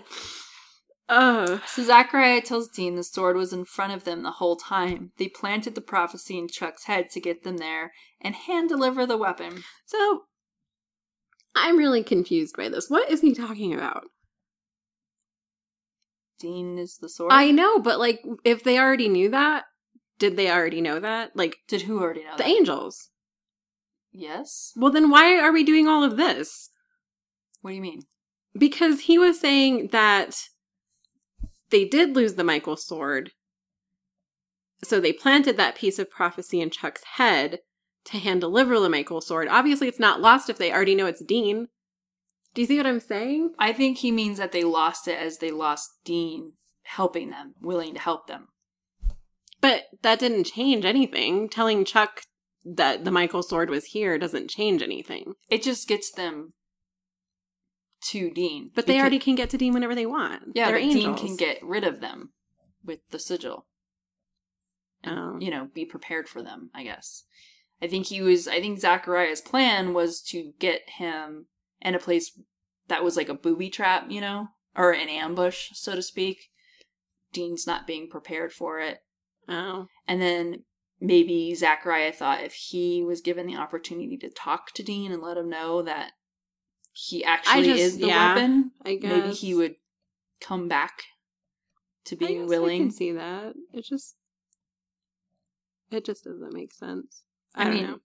Oh. 1.08 1.62
So 1.66 1.82
Zachariah 1.82 2.42
tells 2.42 2.68
Dean 2.68 2.94
the 2.94 3.04
sword 3.04 3.36
was 3.36 3.52
in 3.52 3.64
front 3.64 3.92
of 3.92 4.04
them 4.04 4.22
the 4.22 4.32
whole 4.32 4.56
time. 4.56 5.12
They 5.18 5.28
planted 5.28 5.74
the 5.74 5.80
prophecy 5.80 6.38
in 6.38 6.48
Chuck's 6.48 6.84
head 6.84 7.10
to 7.10 7.20
get 7.20 7.42
them 7.42 7.58
there 7.58 7.92
and 8.20 8.34
hand 8.34 8.68
deliver 8.68 9.06
the 9.06 9.16
weapon. 9.16 9.64
So 9.86 10.22
I'm 11.54 11.76
really 11.76 12.02
confused 12.02 12.56
by 12.56 12.68
this. 12.68 12.88
What 12.88 13.10
is 13.10 13.20
he 13.20 13.34
talking 13.34 13.74
about? 13.74 14.04
Dean 16.38 16.78
is 16.78 16.98
the 16.98 17.08
sword. 17.08 17.32
I 17.32 17.50
know, 17.50 17.80
but 17.80 17.98
like, 17.98 18.22
if 18.44 18.62
they 18.62 18.78
already 18.78 19.08
knew 19.08 19.28
that, 19.30 19.64
did 20.18 20.36
they 20.36 20.50
already 20.50 20.80
know 20.80 21.00
that? 21.00 21.32
Like, 21.34 21.56
did 21.68 21.82
who 21.82 22.00
already 22.00 22.24
know 22.24 22.36
the 22.36 22.44
that? 22.44 22.48
angels. 22.48 23.10
Yes. 24.12 24.72
Well, 24.76 24.92
then 24.92 25.10
why 25.10 25.38
are 25.38 25.52
we 25.52 25.64
doing 25.64 25.88
all 25.88 26.02
of 26.04 26.16
this? 26.16 26.70
What 27.60 27.70
do 27.70 27.76
you 27.76 27.82
mean? 27.82 28.02
Because 28.56 29.00
he 29.02 29.18
was 29.18 29.40
saying 29.40 29.88
that 29.92 30.36
they 31.70 31.84
did 31.84 32.16
lose 32.16 32.34
the 32.34 32.44
Michael 32.44 32.76
sword. 32.76 33.32
So 34.82 35.00
they 35.00 35.12
planted 35.12 35.56
that 35.56 35.74
piece 35.74 35.98
of 35.98 36.10
prophecy 36.10 36.60
in 36.60 36.70
Chuck's 36.70 37.04
head 37.16 37.60
to 38.04 38.18
hand 38.18 38.40
deliver 38.40 38.78
the 38.78 38.88
Michael 38.88 39.20
sword. 39.20 39.48
Obviously, 39.48 39.88
it's 39.88 39.98
not 39.98 40.20
lost 40.20 40.48
if 40.48 40.58
they 40.58 40.72
already 40.72 40.94
know 40.94 41.06
it's 41.06 41.24
Dean. 41.24 41.68
Do 42.54 42.62
you 42.62 42.66
see 42.66 42.76
what 42.76 42.86
I'm 42.86 43.00
saying? 43.00 43.54
I 43.58 43.72
think 43.72 43.98
he 43.98 44.10
means 44.10 44.38
that 44.38 44.52
they 44.52 44.64
lost 44.64 45.08
it 45.08 45.18
as 45.18 45.38
they 45.38 45.50
lost 45.50 45.90
Dean 46.04 46.52
helping 46.84 47.30
them, 47.30 47.54
willing 47.60 47.94
to 47.94 48.00
help 48.00 48.26
them. 48.26 48.48
But 49.60 49.84
that 50.02 50.18
didn't 50.18 50.44
change 50.44 50.84
anything. 50.84 51.48
Telling 51.48 51.84
Chuck 51.84 52.22
that 52.64 53.04
the 53.04 53.10
Michael 53.10 53.42
sword 53.42 53.70
was 53.70 53.86
here 53.86 54.18
doesn't 54.18 54.50
change 54.50 54.82
anything. 54.82 55.34
It 55.48 55.62
just 55.62 55.88
gets 55.88 56.10
them 56.10 56.54
to 58.10 58.30
Dean. 58.30 58.70
But 58.74 58.86
they 58.86 58.92
Because- 58.94 59.00
already 59.00 59.18
can 59.18 59.34
get 59.34 59.50
to 59.50 59.58
Dean 59.58 59.72
whenever 59.74 59.94
they 59.94 60.06
want. 60.06 60.52
yeah, 60.54 60.66
They're 60.66 60.76
but 60.76 60.82
angels. 60.82 61.20
Dean 61.20 61.26
can 61.28 61.36
get 61.36 61.62
rid 61.62 61.84
of 61.84 62.00
them 62.00 62.32
with 62.84 63.00
the 63.10 63.18
sigil. 63.18 63.66
And, 65.02 65.18
Oh. 65.18 65.38
you 65.40 65.50
know, 65.50 65.66
be 65.72 65.84
prepared 65.84 66.28
for 66.28 66.42
them, 66.42 66.70
I 66.74 66.82
guess. 66.84 67.24
I 67.80 67.86
think 67.86 68.06
he 68.06 68.20
was 68.20 68.48
I 68.48 68.60
think 68.60 68.78
Zachariah's 68.80 69.40
plan 69.40 69.94
was 69.94 70.20
to 70.30 70.52
get 70.58 70.88
him 70.90 71.46
in 71.80 71.94
a 71.94 71.98
place 72.00 72.36
that 72.88 73.04
was 73.04 73.16
like 73.16 73.28
a 73.28 73.34
booby 73.34 73.70
trap, 73.70 74.10
you 74.10 74.20
know? 74.20 74.48
Or 74.74 74.92
an 74.92 75.08
ambush, 75.08 75.70
so 75.74 75.94
to 75.94 76.02
speak. 76.02 76.50
Dean's 77.32 77.66
not 77.66 77.86
being 77.86 78.08
prepared 78.08 78.52
for 78.52 78.80
it. 78.80 79.00
Oh. 79.48 79.86
And 80.06 80.20
then 80.20 80.64
maybe 81.00 81.54
Zachariah 81.54 82.12
thought 82.12 82.42
if 82.42 82.54
he 82.54 83.02
was 83.02 83.20
given 83.20 83.46
the 83.46 83.56
opportunity 83.56 84.16
to 84.18 84.30
talk 84.30 84.72
to 84.72 84.82
Dean 84.82 85.12
and 85.12 85.22
let 85.22 85.36
him 85.36 85.48
know 85.48 85.82
that 85.82 86.12
he 87.00 87.24
actually 87.24 87.64
just- 87.64 87.80
is 87.80 87.98
the 87.98 88.08
yeah, 88.08 88.34
weapon, 88.34 88.72
I 88.84 88.96
guess 88.96 89.12
maybe 89.12 89.34
he 89.34 89.54
would 89.54 89.76
come 90.40 90.66
back 90.66 91.04
to 92.06 92.16
being 92.16 92.40
guess 92.40 92.46
I 92.46 92.48
willing. 92.48 92.82
can 92.82 92.90
see 92.90 93.12
that. 93.12 93.54
It 93.72 93.84
just, 93.84 94.16
it 95.92 96.04
just 96.04 96.24
doesn't 96.24 96.52
make 96.52 96.72
sense. 96.72 97.22
I, 97.54 97.60
I 97.62 97.64
don't 97.64 97.74
mean, 97.74 97.86
know. 97.86 97.98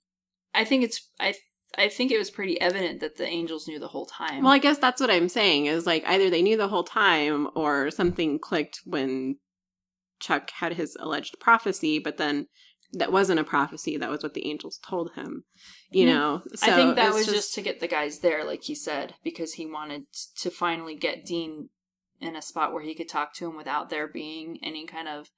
I 0.53 0.63
think 0.63 0.83
it's 0.83 1.09
I 1.19 1.33
I 1.75 1.89
think 1.89 2.11
it 2.11 2.19
was 2.19 2.29
pretty 2.29 2.61
evident 2.61 2.99
that 2.99 3.17
the 3.17 3.25
angels 3.27 3.67
knew 3.67 3.79
the 3.79 3.87
whole 3.87 4.05
time. 4.05 4.43
Well, 4.43 4.53
I 4.53 4.59
guess 4.59 4.77
that's 4.77 5.01
what 5.01 5.09
I'm 5.09 5.27
saying 5.29 5.65
is 5.65 5.87
like 5.87 6.03
either 6.05 6.29
they 6.29 6.43
knew 6.43 6.55
the 6.57 6.67
whole 6.67 6.83
time 6.83 7.47
or 7.55 7.89
something 7.89 8.37
clicked 8.37 8.81
when 8.85 9.37
Chuck 10.19 10.51
had 10.51 10.73
his 10.73 10.95
alleged 10.99 11.39
prophecy, 11.39 11.97
but 11.97 12.17
then 12.17 12.47
that 12.93 13.11
wasn't 13.11 13.39
a 13.39 13.43
prophecy. 13.43 13.97
That 13.97 14.09
was 14.09 14.23
what 14.23 14.33
the 14.33 14.47
angels 14.47 14.79
told 14.87 15.11
him. 15.13 15.43
You 15.91 16.05
know, 16.07 16.41
so 16.55 16.71
I 16.71 16.75
think 16.75 16.95
that 16.95 17.13
was 17.13 17.27
just, 17.27 17.53
to 17.55 17.61
get 17.61 17.79
the 17.79 17.87
guys 17.87 18.19
there, 18.19 18.43
like 18.43 18.63
he 18.63 18.75
said, 18.75 19.15
because 19.23 19.53
he 19.53 19.65
wanted 19.65 20.05
to 20.37 20.49
finally 20.49 20.95
get 20.95 21.25
Dean 21.25 21.69
in 22.19 22.35
a 22.35 22.41
spot 22.41 22.73
where 22.73 22.83
he 22.83 22.95
could 22.95 23.09
talk 23.09 23.33
to 23.35 23.49
him 23.49 23.57
without 23.57 23.89
there 23.89 24.07
being 24.07 24.57
any 24.63 24.85
kind 24.85 25.07
of 25.07 25.29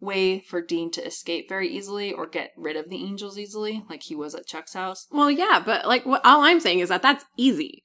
way 0.00 0.40
for 0.40 0.60
Dean 0.60 0.90
to 0.90 1.06
escape 1.06 1.48
very 1.48 1.68
easily 1.68 2.12
or 2.12 2.26
get 2.26 2.50
rid 2.56 2.76
of 2.76 2.90
the 2.90 2.96
angels 2.96 3.38
easily, 3.38 3.84
like 3.88 4.02
he 4.02 4.16
was 4.16 4.34
at 4.34 4.46
Chuck's 4.46 4.74
house. 4.74 5.06
Well, 5.12 5.30
yeah, 5.30 5.62
but 5.64 5.86
like 5.86 6.04
what 6.04 6.22
all 6.24 6.42
I'm 6.42 6.58
saying 6.58 6.80
is 6.80 6.88
that 6.88 7.02
that's 7.02 7.24
easy. 7.36 7.84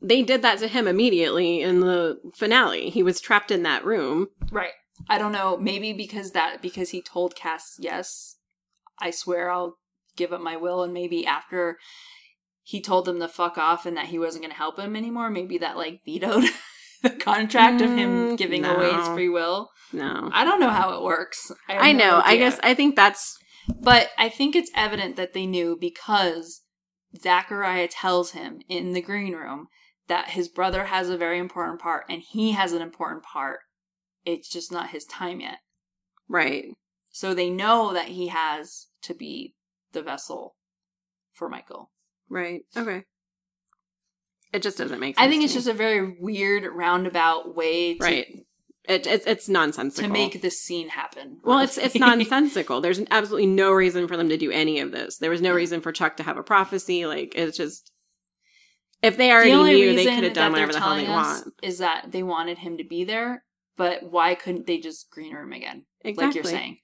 They 0.00 0.22
did 0.22 0.42
that 0.42 0.58
to 0.58 0.68
him 0.68 0.86
immediately 0.86 1.62
in 1.62 1.80
the 1.80 2.18
finale. 2.34 2.90
He 2.90 3.02
was 3.02 3.20
trapped 3.20 3.50
in 3.50 3.64
that 3.64 3.84
room. 3.84 4.28
Right. 4.52 4.74
I 5.08 5.18
don't 5.18 5.32
know. 5.32 5.56
Maybe 5.56 5.92
because 5.92 6.32
that 6.32 6.62
because 6.62 6.90
he 6.90 7.02
told 7.02 7.34
Cass, 7.34 7.76
yes, 7.80 8.35
I 9.00 9.10
swear 9.10 9.50
I'll 9.50 9.76
give 10.16 10.32
up 10.32 10.40
my 10.40 10.56
will, 10.56 10.82
and 10.82 10.92
maybe 10.94 11.26
after 11.26 11.78
he 12.62 12.80
told 12.80 13.04
them 13.04 13.20
to 13.20 13.28
fuck 13.28 13.58
off 13.58 13.86
and 13.86 13.96
that 13.96 14.06
he 14.06 14.18
wasn't 14.18 14.42
going 14.42 14.50
to 14.50 14.56
help 14.56 14.78
him 14.78 14.96
anymore, 14.96 15.30
maybe 15.30 15.58
that 15.58 15.76
like 15.76 16.00
vetoed 16.04 16.44
the 17.02 17.10
contract 17.10 17.80
of 17.80 17.90
him 17.90 18.30
Mm, 18.30 18.36
giving 18.38 18.64
away 18.64 18.92
his 18.92 19.06
free 19.08 19.28
will. 19.28 19.70
No. 19.92 20.30
I 20.32 20.44
don't 20.44 20.58
know 20.60 20.70
how 20.70 20.96
it 20.96 21.02
works. 21.02 21.52
I 21.68 21.92
no 21.92 21.98
know. 21.98 22.22
I 22.24 22.36
guess 22.36 22.58
I 22.62 22.74
think 22.74 22.96
that's 22.96 23.38
but 23.80 24.10
I 24.18 24.28
think 24.28 24.56
it's 24.56 24.70
evident 24.74 25.16
that 25.16 25.32
they 25.32 25.46
knew 25.46 25.76
because 25.80 26.62
Zachariah 27.20 27.88
tells 27.88 28.32
him 28.32 28.60
in 28.68 28.92
the 28.92 29.00
green 29.00 29.34
room 29.34 29.68
that 30.08 30.30
his 30.30 30.48
brother 30.48 30.86
has 30.86 31.08
a 31.08 31.16
very 31.16 31.38
important 31.38 31.80
part 31.80 32.04
and 32.08 32.22
he 32.22 32.52
has 32.52 32.72
an 32.72 32.82
important 32.82 33.22
part. 33.22 33.60
It's 34.24 34.48
just 34.48 34.72
not 34.72 34.90
his 34.90 35.04
time 35.04 35.40
yet. 35.40 35.58
right. 36.28 36.66
So 37.16 37.32
they 37.32 37.48
know 37.48 37.94
that 37.94 38.08
he 38.08 38.26
has 38.26 38.88
to 39.00 39.14
be 39.14 39.54
the 39.92 40.02
vessel 40.02 40.54
for 41.32 41.48
Michael. 41.48 41.90
Right. 42.28 42.64
Okay. 42.76 43.04
It 44.52 44.60
just 44.60 44.76
doesn't 44.76 45.00
make 45.00 45.16
sense. 45.16 45.26
I 45.26 45.30
think 45.30 45.42
it's 45.42 45.54
just 45.54 45.66
a 45.66 45.72
very 45.72 46.14
weird 46.20 46.70
roundabout 46.70 47.56
way 47.56 47.94
to, 47.94 48.04
right. 48.04 48.26
It, 48.86 49.06
it's 49.06 49.26
it's 49.26 49.48
nonsensical 49.48 50.06
to 50.06 50.12
make 50.12 50.42
this 50.42 50.60
scene 50.60 50.90
happen. 50.90 51.38
Well, 51.42 51.60
it's 51.60 51.78
it's 51.78 51.94
nonsensical. 51.98 52.82
There's 52.82 53.00
absolutely 53.10 53.46
no 53.46 53.72
reason 53.72 54.06
for 54.08 54.18
them 54.18 54.28
to 54.28 54.36
do 54.36 54.50
any 54.50 54.80
of 54.80 54.92
this. 54.92 55.16
There 55.16 55.30
was 55.30 55.40
no 55.40 55.54
reason 55.54 55.80
for 55.80 55.92
Chuck 55.92 56.18
to 56.18 56.22
have 56.22 56.36
a 56.36 56.42
prophecy. 56.42 57.06
Like 57.06 57.32
it's 57.34 57.56
just 57.56 57.92
if 59.00 59.16
they 59.16 59.32
already 59.32 59.52
the 59.52 59.62
knew, 59.62 59.96
they 59.96 60.04
could 60.04 60.24
have 60.24 60.34
done 60.34 60.52
whatever 60.52 60.74
the 60.74 60.80
hell 60.80 60.96
they 60.96 61.08
want. 61.08 61.46
is 61.62 61.78
that 61.78 62.12
they 62.12 62.22
wanted 62.22 62.58
him 62.58 62.76
to 62.76 62.84
be 62.84 63.04
there, 63.04 63.42
but 63.78 64.02
why 64.02 64.34
couldn't 64.34 64.66
they 64.66 64.76
just 64.76 65.08
green 65.10 65.34
room 65.34 65.54
again? 65.54 65.86
Exactly. 66.06 66.26
Like 66.26 66.34
you're 66.34 66.44
saying. 66.44 66.78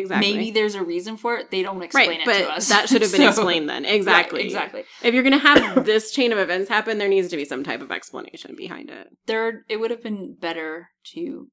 Exactly. 0.00 0.32
Maybe 0.32 0.50
there's 0.50 0.74
a 0.74 0.82
reason 0.82 1.16
for 1.16 1.36
it. 1.36 1.50
They 1.50 1.62
don't 1.62 1.82
explain 1.82 2.08
right, 2.10 2.20
it 2.20 2.26
but 2.26 2.38
to 2.38 2.50
us. 2.52 2.68
that 2.68 2.88
should 2.88 3.02
have 3.02 3.10
been 3.16 3.20
So- 3.22 3.28
explained 3.28 3.68
then. 3.68 3.84
Right, 3.84 3.94
Exactly. 3.94 4.42
exactly. 4.44 4.84
If 5.02 5.14
you're 5.14 5.22
gonna 5.22 5.38
have 5.38 5.84
this 5.86 6.10
chain 6.12 6.32
of 6.32 6.38
events 6.38 6.68
happen, 6.68 6.98
there 6.98 7.08
needs 7.08 7.28
to 7.28 7.36
be 7.36 7.44
some 7.44 7.64
type 7.64 7.80
of 7.80 7.90
explanation 7.90 8.54
behind 8.56 8.90
it. 8.90 9.08
There, 9.26 9.64
it 9.68 9.78
would 9.78 9.90
have 9.90 10.02
been 10.02 10.34
better 10.38 10.88
to 11.14 11.48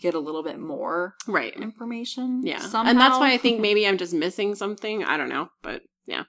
get 0.00 0.14
a 0.14 0.18
little 0.20 0.42
bit 0.42 0.58
more 0.58 1.14
Right. 1.26 1.54
information. 1.54 2.42
Yeah. 2.44 2.58
somehow. 2.60 2.90
And 2.90 3.00
that's 3.00 3.18
why 3.18 3.32
I 3.32 3.38
think 3.38 3.60
maybe 3.68 3.86
I'm 3.86 3.98
just 3.98 4.12
missing 4.14 4.54
something. 4.54 5.04
I 5.04 5.16
don't 5.16 5.28
know, 5.28 5.48
but 5.62 5.82
yeah. 6.06 6.24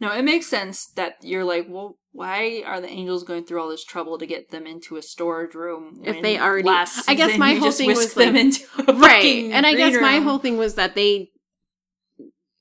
No, 0.00 0.12
it 0.12 0.22
makes 0.24 0.46
sense 0.46 0.86
that 0.94 1.16
you're 1.22 1.44
like, 1.44 1.66
well, 1.68 1.98
why 2.12 2.62
are 2.64 2.80
the 2.80 2.88
angels 2.88 3.24
going 3.24 3.44
through 3.44 3.60
all 3.60 3.68
this 3.68 3.84
trouble 3.84 4.16
to 4.18 4.26
get 4.26 4.50
them 4.50 4.66
into 4.66 4.96
a 4.96 5.02
storage 5.02 5.54
room? 5.54 6.00
If 6.04 6.22
they 6.22 6.38
already- 6.38 6.68
last 6.68 7.08
I 7.08 7.14
guess 7.14 7.36
my 7.38 7.54
whole 7.54 7.72
thing 7.72 7.88
was, 7.88 8.14
them 8.14 8.34
like- 8.34 8.44
into 8.44 8.64
a 8.86 8.92
right 8.94 9.24
and 9.52 9.66
i 9.66 9.74
guess 9.74 9.92
green 9.92 10.02
my 10.02 10.14
room. 10.16 10.24
whole 10.24 10.38
thing 10.38 10.56
was 10.58 10.74
that 10.76 10.94
they 10.94 11.30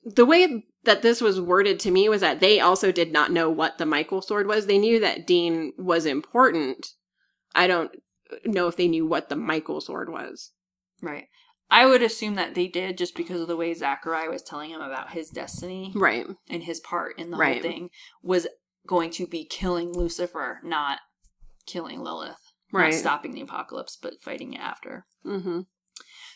the 0.03 0.25
way 0.25 0.65
that 0.83 1.01
this 1.01 1.19
was 1.21 1.39
worded 1.41 1.79
to 1.81 1.91
me 1.91 2.07
was 2.09 2.21
that 2.21 2.39
they 2.39 2.59
also 2.59 2.91
did 2.91 3.11
not 3.11 3.31
know 3.31 3.49
what 3.49 3.77
the 3.77 3.85
michael 3.85 4.21
sword 4.21 4.47
was 4.47 4.65
they 4.65 4.77
knew 4.77 4.99
that 4.99 5.27
dean 5.27 5.73
was 5.77 6.05
important 6.05 6.87
i 7.55 7.67
don't 7.67 7.91
know 8.45 8.67
if 8.67 8.75
they 8.77 8.87
knew 8.87 9.05
what 9.05 9.29
the 9.29 9.35
michael 9.35 9.81
sword 9.81 10.09
was 10.09 10.51
right. 11.01 11.25
I 11.69 11.85
would 11.85 12.01
assume 12.01 12.35
that 12.35 12.55
they 12.55 12.67
did 12.67 12.97
just 12.97 13.15
because 13.15 13.41
of 13.41 13.47
the 13.47 13.57
way 13.57 13.73
Zachariah 13.73 14.29
was 14.29 14.41
telling 14.41 14.69
him 14.69 14.81
about 14.81 15.11
his 15.11 15.29
destiny 15.29 15.91
right 15.95 16.25
and 16.49 16.63
his 16.63 16.79
part 16.79 17.19
in 17.19 17.29
the 17.31 17.37
Right. 17.37 17.61
whole 17.61 17.71
thing 17.71 17.89
was 18.23 18.47
going 18.87 19.11
to 19.11 19.27
be 19.27 19.45
killing 19.45 19.91
Lucifer, 19.93 20.59
not 20.63 20.99
killing 21.65 21.99
Lilith. 22.01 22.37
right 22.71 22.91
Not 22.91 22.99
stopping 22.99 23.33
the 23.33 23.41
apocalypse, 23.41 23.97
but 24.01 24.21
fighting 24.21 24.53
it 24.53 24.59
after. 24.61 25.05
mm-hmm. 25.25 25.61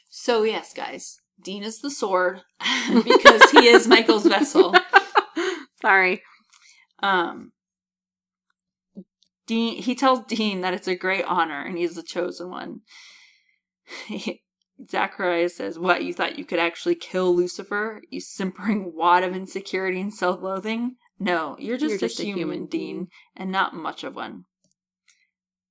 So 0.09 0.43
yes, 0.43 0.73
guys, 0.73 1.17
Dean 1.41 1.63
is 1.63 1.79
the 1.79 1.89
sword 1.91 2.41
because 3.03 3.49
he 3.51 3.67
is 3.67 3.88
Michael's 3.88 4.25
vessel. 4.25 4.75
sorry 5.82 6.21
Um, 7.01 7.53
Dean 9.47 9.82
he 9.82 9.95
tells 9.95 10.25
Dean 10.27 10.59
that 10.61 10.73
it's 10.73 10.88
a 10.89 10.95
great 10.95 11.23
honor 11.25 11.61
and 11.63 11.77
he's 11.77 11.95
the 11.95 12.03
chosen 12.03 12.49
one. 12.51 12.82
Zachariah 14.89 15.49
says, 15.49 15.77
"What 15.77 16.03
you 16.03 16.13
thought 16.13 16.39
you 16.39 16.45
could 16.45 16.59
actually 16.59 16.95
kill 16.95 17.36
Lucifer? 17.36 18.01
You 18.09 18.21
simpering 18.21 18.93
wad 18.95 19.23
of 19.23 19.36
insecurity 19.36 20.01
and 20.01 20.13
self-loathing? 20.13 20.95
No, 21.19 21.55
you're 21.59 21.77
just, 21.77 22.01
You're 22.19 22.29
a, 22.29 22.36
human, 22.36 22.65
Dean, 22.65 23.07
and 23.36 23.51
not 23.51 23.75
much 23.75 24.03
of 24.03 24.15
one." 24.15 24.45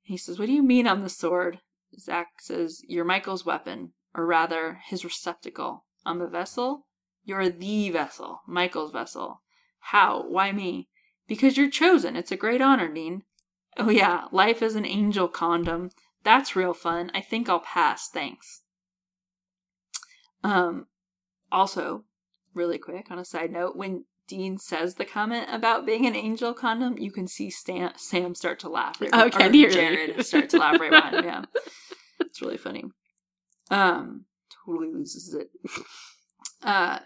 He 0.02 0.16
says, 0.16 0.38
"What 0.38 0.46
do 0.46 0.52
you 0.52 0.62
mean 0.62 0.86
I'm 0.86 1.02
the 1.02 1.08
sword?" 1.08 1.60
Zach 1.98 2.28
says, 2.40 2.82
"You're 2.86 3.04
Michael's 3.04 3.44
weapon, 3.44 3.92
or 4.14 4.26
rather, 4.26 4.80
his 4.86 5.04
receptacle. 5.04 5.86
I'm 6.04 6.18
the 6.18 6.28
vessel. 6.28 6.86
You're 7.24 7.48
the 7.48 7.90
vessel, 7.90 8.40
Michael's 8.46 8.92
vessel. 8.92 9.42
How? 9.80 10.24
Why 10.28 10.52
me? 10.52 10.88
Because 11.26 11.56
you're 11.56 11.70
chosen. 11.70 12.16
It's 12.16 12.32
a 12.32 12.36
great 12.36 12.60
honor, 12.60 12.92
Dean. 12.92 13.22
Oh, 13.76 13.90
yeah, 13.90 14.26
life 14.32 14.62
is 14.62 14.74
an 14.74 14.86
angel 14.86 15.28
condom. 15.28 15.90
That's 16.24 16.56
real 16.56 16.74
fun. 16.74 17.10
I 17.14 17.20
think 17.20 17.48
I'll 17.48 17.60
pass. 17.60 18.08
Thanks. 18.08 18.62
Um, 20.42 20.86
also, 21.52 22.04
really 22.54 22.78
quick, 22.78 23.10
on 23.10 23.18
a 23.18 23.24
side 23.24 23.50
note, 23.52 23.76
when 23.76 24.04
Dean 24.28 24.58
says 24.58 24.94
the 24.94 25.04
comment 25.04 25.48
about 25.50 25.84
being 25.86 26.06
an 26.06 26.14
angel 26.16 26.54
condom, 26.54 26.96
you 26.98 27.10
can 27.10 27.26
see 27.26 27.50
Stan- 27.50 27.96
Sam 27.96 28.34
start 28.34 28.58
to 28.60 28.68
laugh. 28.68 29.00
Right 29.00 29.12
Okay, 29.34 29.64
or? 29.66 29.70
Jared 29.70 30.24
start 30.24 30.48
to 30.50 30.58
laugh 30.58 30.80
right 30.80 30.90
behind 30.90 31.16
him. 31.16 31.24
Yeah, 31.24 31.44
it's 32.20 32.40
really 32.40 32.56
funny. 32.56 32.84
Um, 33.70 34.24
totally 34.64 34.92
loses 34.92 35.34
it. 35.34 35.50
Uh, 36.62 37.00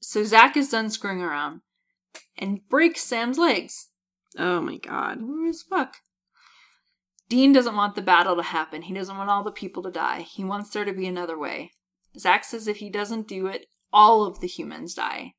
so 0.00 0.24
Zach 0.24 0.56
is 0.56 0.68
done 0.70 0.90
screwing 0.90 1.20
around 1.22 1.60
and 2.38 2.66
breaks 2.68 3.02
Sam's 3.02 3.38
legs. 3.38 3.88
oh 4.38 4.60
my 4.60 4.76
god 4.78 5.20
Rude 5.20 5.50
as 5.50 5.62
fuck. 5.62 5.96
Dean 7.28 7.52
doesn't 7.52 7.74
want 7.74 7.96
the 7.96 8.02
battle 8.02 8.36
to 8.36 8.42
happen. 8.42 8.82
He 8.82 8.94
doesn't 8.94 9.16
want 9.16 9.30
all 9.30 9.42
the 9.42 9.50
people 9.50 9.82
to 9.82 9.90
die. 9.90 10.20
He 10.20 10.44
wants 10.44 10.70
there 10.70 10.84
to 10.84 10.92
be 10.92 11.06
another 11.08 11.36
way. 11.36 11.72
Zach 12.18 12.44
says 12.44 12.66
if 12.66 12.78
he 12.78 12.90
doesn't 12.90 13.28
do 13.28 13.46
it, 13.46 13.66
all 13.92 14.24
of 14.24 14.40
the 14.40 14.46
humans 14.46 14.94
die. 14.94 15.34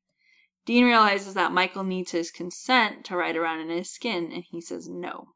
Dean 0.64 0.84
realizes 0.84 1.34
that 1.34 1.52
Michael 1.52 1.84
needs 1.84 2.10
his 2.10 2.30
consent 2.30 3.04
to 3.06 3.16
ride 3.16 3.36
around 3.36 3.60
in 3.60 3.70
his 3.70 3.90
skin, 3.90 4.30
and 4.32 4.44
he 4.50 4.60
says 4.60 4.88
no. 4.88 5.28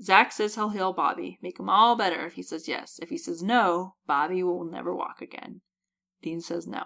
Zach 0.00 0.32
says 0.32 0.54
he'll 0.54 0.70
heal 0.70 0.92
Bobby, 0.92 1.38
make 1.42 1.58
him 1.58 1.68
all 1.68 1.96
better 1.96 2.24
if 2.24 2.34
he 2.34 2.42
says 2.42 2.68
yes. 2.68 2.98
If 3.02 3.10
he 3.10 3.18
says 3.18 3.42
no, 3.42 3.94
Bobby 4.06 4.42
will 4.42 4.64
never 4.64 4.94
walk 4.94 5.20
again. 5.20 5.60
Dean 6.22 6.40
says 6.40 6.66
no. 6.66 6.84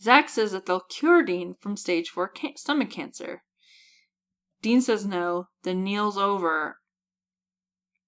Zach 0.00 0.28
says 0.28 0.52
that 0.52 0.66
they'll 0.66 0.80
cure 0.80 1.22
Dean 1.22 1.54
from 1.60 1.76
stage 1.76 2.08
4 2.08 2.28
ca- 2.28 2.54
stomach 2.56 2.90
cancer. 2.90 3.42
Dean 4.62 4.80
says 4.80 5.06
no, 5.06 5.48
then 5.62 5.84
kneels 5.84 6.18
over, 6.18 6.78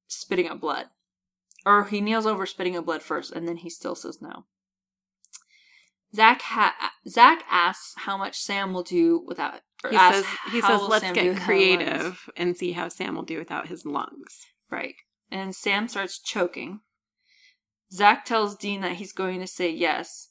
spitting 0.06 0.48
up 0.48 0.60
blood. 0.60 0.86
Or 1.68 1.84
he 1.84 2.00
kneels 2.00 2.24
over, 2.24 2.46
spitting 2.46 2.78
up 2.78 2.86
blood 2.86 3.02
first, 3.02 3.30
and 3.30 3.46
then 3.46 3.58
he 3.58 3.68
still 3.68 3.94
says 3.94 4.22
no. 4.22 4.46
Zach 6.14 6.40
ha- 6.40 6.92
Zach 7.06 7.44
asks 7.50 7.92
how 7.98 8.16
much 8.16 8.38
Sam 8.40 8.72
will 8.72 8.82
do 8.82 9.22
without. 9.26 9.60
He 9.90 9.98
says 9.98 10.24
he 10.50 10.62
says 10.62 10.80
let's 10.88 11.04
Sam 11.04 11.12
get 11.14 11.36
creative 11.36 12.30
and 12.38 12.56
see 12.56 12.72
how 12.72 12.88
sam 12.88 13.14
will 13.14 13.22
do 13.22 13.38
without 13.38 13.68
his 13.68 13.84
lungs 13.84 14.46
Right. 14.70 14.94
And 15.30 15.54
Sam 15.54 15.88
starts 15.88 16.18
choking. 16.18 16.80
Zach 17.92 18.24
tells 18.24 18.56
Dean 18.56 18.80
that 18.80 18.96
he's 18.96 19.12
going 19.12 19.38
to 19.40 19.46
say 19.46 19.70
yes. 19.70 20.30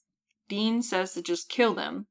Dean 0.50 0.82
says 0.82 1.14
to 1.14 1.22
just 1.22 1.50
kill 1.50 1.76
them. 1.76 2.08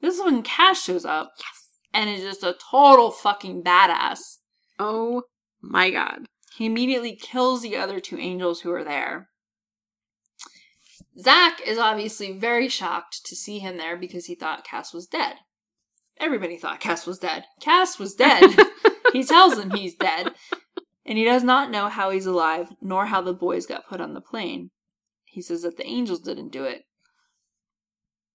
This 0.00 0.16
is 0.16 0.24
when 0.24 0.42
Cass 0.42 0.82
shows 0.82 1.04
up. 1.04 1.32
Yes. 1.38 1.68
And 1.92 2.08
is 2.08 2.22
just 2.22 2.42
a 2.42 2.56
total 2.70 3.10
fucking 3.10 3.62
badass. 3.62 4.38
oh 4.78 5.24
my 5.60 5.90
god 5.90 6.26
He 6.56 6.66
immediately 6.66 7.16
kills 7.16 7.62
the 7.62 7.76
other 7.76 8.00
two 8.00 8.18
angels 8.18 8.60
who 8.60 8.72
are 8.72 8.84
there. 8.84 9.28
Zach 11.18 11.60
is 11.66 11.78
obviously 11.78 12.32
very 12.32 12.68
shocked 12.68 13.24
to 13.26 13.36
see 13.36 13.58
him 13.58 13.76
there 13.76 13.96
because 13.96 14.26
he 14.26 14.34
thought 14.34 14.64
Cass 14.64 14.92
was 14.92 15.06
dead. 15.06 15.36
Everybody 16.18 16.56
thought 16.56 16.80
Cass 16.80 17.06
was 17.06 17.18
dead. 17.18 17.44
Cass 17.60 17.98
was 17.98 18.14
dead. 18.14 18.54
he 19.12 19.24
tells 19.24 19.58
him 19.58 19.70
he's 19.70 19.94
dead, 19.94 20.32
and 21.04 21.18
he 21.18 21.24
does 21.24 21.42
not 21.42 21.70
know 21.70 21.88
how 21.88 22.10
he's 22.10 22.26
alive, 22.26 22.68
nor 22.80 23.06
how 23.06 23.20
the 23.20 23.34
boys 23.34 23.66
got 23.66 23.88
put 23.88 24.00
on 24.00 24.14
the 24.14 24.20
plane. 24.20 24.70
He 25.24 25.42
says 25.42 25.62
that 25.62 25.76
the 25.76 25.86
angels 25.86 26.20
didn't 26.20 26.52
do 26.52 26.64
it. 26.64 26.84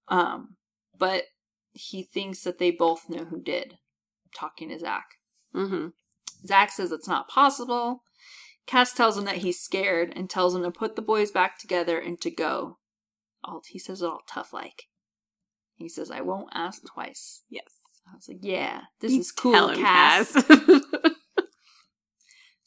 Um, 0.07 0.55
but 0.97 1.26
he 1.72 2.03
thinks 2.03 2.41
that 2.41 2.59
they 2.59 2.72
both 2.72 3.09
know 3.09 3.26
who 3.26 3.41
did, 3.41 3.78
talking 4.36 4.70
to 4.70 4.80
Zach. 4.80 5.05
Mm-hmm. 5.55 5.88
Zach 6.45 6.72
says 6.72 6.91
it's 6.91 7.07
not 7.07 7.28
possible. 7.28 8.03
Cass 8.68 8.93
tells 8.93 9.18
him 9.18 9.26
that 9.26 9.38
he's 9.38 9.59
scared 9.59 10.13
and 10.15 10.30
tells 10.30 10.53
him 10.53 10.61
to 10.63 10.72
put 10.72 10.95
the 10.95 11.01
boys 11.01 11.32
back 11.32 11.57
together 11.57 11.97
and 11.97 12.20
to 12.22 12.30
go. 12.30 12.78
All 13.43 13.61
he 13.65 13.80
says 13.80 14.01
it 14.01 14.05
all 14.05 14.22
tough 14.30 14.53
like. 14.53 14.84
He 15.76 15.89
says, 15.89 16.11
I 16.11 16.22
won't 16.22 16.49
ask 16.53 16.82
twice. 16.86 17.43
Yes. 17.49 17.72
I 18.07 18.15
was 18.15 18.28
like, 18.28 18.39
yeah, 18.41 18.82
this 18.99 19.13
You 19.13 19.20
is 19.20 19.32
cool, 19.32 19.70
him, 19.70 19.80
Cass. 19.80 20.34
Cass. 20.34 20.82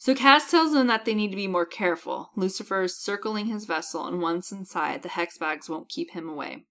So 0.01 0.15
Cass 0.15 0.49
tells 0.49 0.73
them 0.73 0.87
that 0.87 1.05
they 1.05 1.13
need 1.13 1.29
to 1.29 1.35
be 1.35 1.45
more 1.45 1.67
careful. 1.67 2.31
Lucifer 2.35 2.81
is 2.81 2.99
circling 2.99 3.45
his 3.45 3.65
vessel, 3.65 4.07
and 4.07 4.19
once 4.19 4.51
inside, 4.51 5.03
the 5.03 5.09
hex 5.09 5.37
bags 5.37 5.69
won't 5.69 5.89
keep 5.89 6.13
him 6.13 6.27
away. 6.27 6.65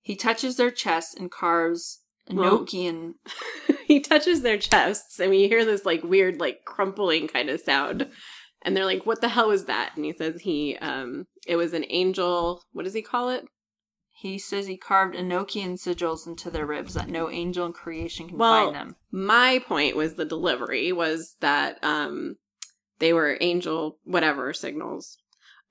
He 0.00 0.16
touches 0.16 0.56
their 0.56 0.72
chest 0.72 1.16
and 1.16 1.30
carves 1.30 2.00
Enochian. 2.30 3.14
he 3.86 4.00
touches 4.00 4.42
their 4.42 4.58
chests, 4.58 5.18
and 5.18 5.30
we 5.30 5.48
hear 5.48 5.64
this 5.64 5.84
like 5.84 6.02
weird, 6.02 6.40
like 6.40 6.64
crumpling 6.64 7.28
kind 7.28 7.48
of 7.48 7.60
sound. 7.60 8.08
And 8.64 8.76
they're 8.76 8.86
like, 8.86 9.06
"What 9.06 9.20
the 9.20 9.28
hell 9.28 9.50
is 9.50 9.64
that?" 9.64 9.92
And 9.96 10.04
he 10.04 10.12
says 10.12 10.40
he, 10.42 10.76
um, 10.76 11.26
it 11.46 11.56
was 11.56 11.72
an 11.72 11.84
angel. 11.88 12.62
What 12.72 12.84
does 12.84 12.94
he 12.94 13.02
call 13.02 13.28
it? 13.30 13.44
He 14.12 14.38
says 14.38 14.68
he 14.68 14.76
carved 14.76 15.16
Enochian 15.16 15.72
sigils 15.72 16.28
into 16.28 16.48
their 16.48 16.64
ribs 16.64 16.94
that 16.94 17.08
no 17.08 17.28
angel 17.28 17.66
in 17.66 17.72
creation 17.72 18.28
can 18.28 18.38
Well- 18.38 18.66
find 18.66 18.76
them. 18.76 18.96
My 19.10 19.58
point 19.58 19.96
was 19.96 20.14
the 20.14 20.24
delivery 20.24 20.92
was 20.92 21.36
that 21.40 21.82
um, 21.82 22.36
they 23.00 23.12
were 23.12 23.36
angel 23.40 23.98
whatever 24.04 24.52
signals, 24.52 25.18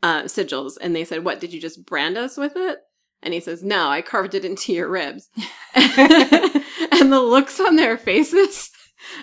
uh, 0.03 0.23
sigils, 0.23 0.73
and 0.81 0.93
they 0.93 1.05
said, 1.05 1.23
"What 1.23 1.39
did 1.39 1.53
you 1.53 1.61
just 1.61 1.85
brand 1.85 2.17
us 2.17 2.35
with 2.35 2.57
it?" 2.57 2.79
And 3.23 3.33
he 3.33 3.39
says, 3.39 3.63
"No, 3.63 3.87
I 3.89 4.01
carved 4.01 4.33
it 4.33 4.45
into 4.45 4.73
your 4.73 4.89
ribs." 4.89 5.29
and 5.75 7.11
the 7.11 7.21
looks 7.21 7.59
on 7.59 7.75
their 7.75 7.97
faces 7.97 8.71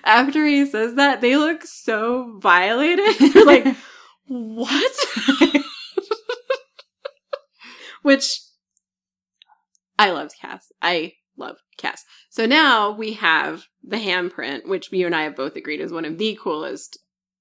after 0.05 0.47
he 0.47 0.67
says 0.67 0.95
that, 0.95 1.21
they 1.21 1.37
look 1.37 1.63
so 1.65 2.39
violated. 2.39 3.15
They're 3.33 3.45
like, 3.45 3.77
"What?" 4.27 4.93
Which 8.03 8.41
I 9.99 10.11
loved 10.11 10.35
Cass. 10.41 10.71
I 10.81 11.15
love 11.37 11.59
Cass. 11.77 12.05
So 12.31 12.47
now 12.47 12.93
we 12.93 13.15
have 13.15 13.65
the 13.83 13.97
handprint, 13.97 14.67
which 14.67 14.93
you 14.93 15.07
and 15.07 15.15
I 15.15 15.23
have 15.23 15.37
both 15.37 15.57
agreed 15.57 15.81
is 15.81 15.93
one 15.93 16.05
of 16.05 16.19
the 16.19 16.39
coolest 16.41 16.99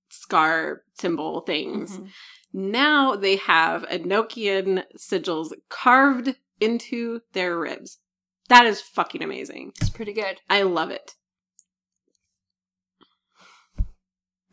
scar 0.10 0.82
symbol 1.00 1.42
things. 1.42 1.98
Mhm. 1.98 2.10
Now 2.54 3.16
they 3.16 3.36
have 3.36 3.84
Enochian 3.84 4.84
sigils 4.98 5.54
carved 5.70 6.36
into 6.60 7.22
their 7.34 7.58
ribs. 7.58 8.00
That 8.50 8.66
is 8.66 8.82
fucking 8.82 9.22
amazing. 9.22 9.74
It's 9.80 9.90
pretty 9.90 10.14
good. 10.14 10.42
I 10.50 10.62
love 10.62 10.90
it. 10.90 11.16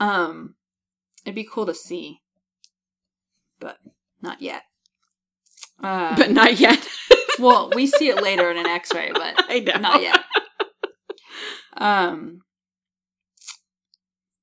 Um, 0.00 0.56
it'd 1.24 1.34
be 1.34 1.48
cool 1.50 1.66
to 1.66 1.74
see, 1.74 2.20
but 3.60 3.78
not 4.20 4.42
yet. 4.42 4.62
Uh, 5.82 6.16
But 6.16 6.30
not 6.30 6.58
yet. 6.58 6.86
well, 7.38 7.70
we 7.74 7.86
see 7.86 8.08
it 8.08 8.22
later 8.22 8.50
in 8.50 8.56
an 8.56 8.66
X-ray, 8.66 9.12
but 9.12 9.36
not 9.80 10.02
yet. 10.02 10.20
Um. 11.76 12.40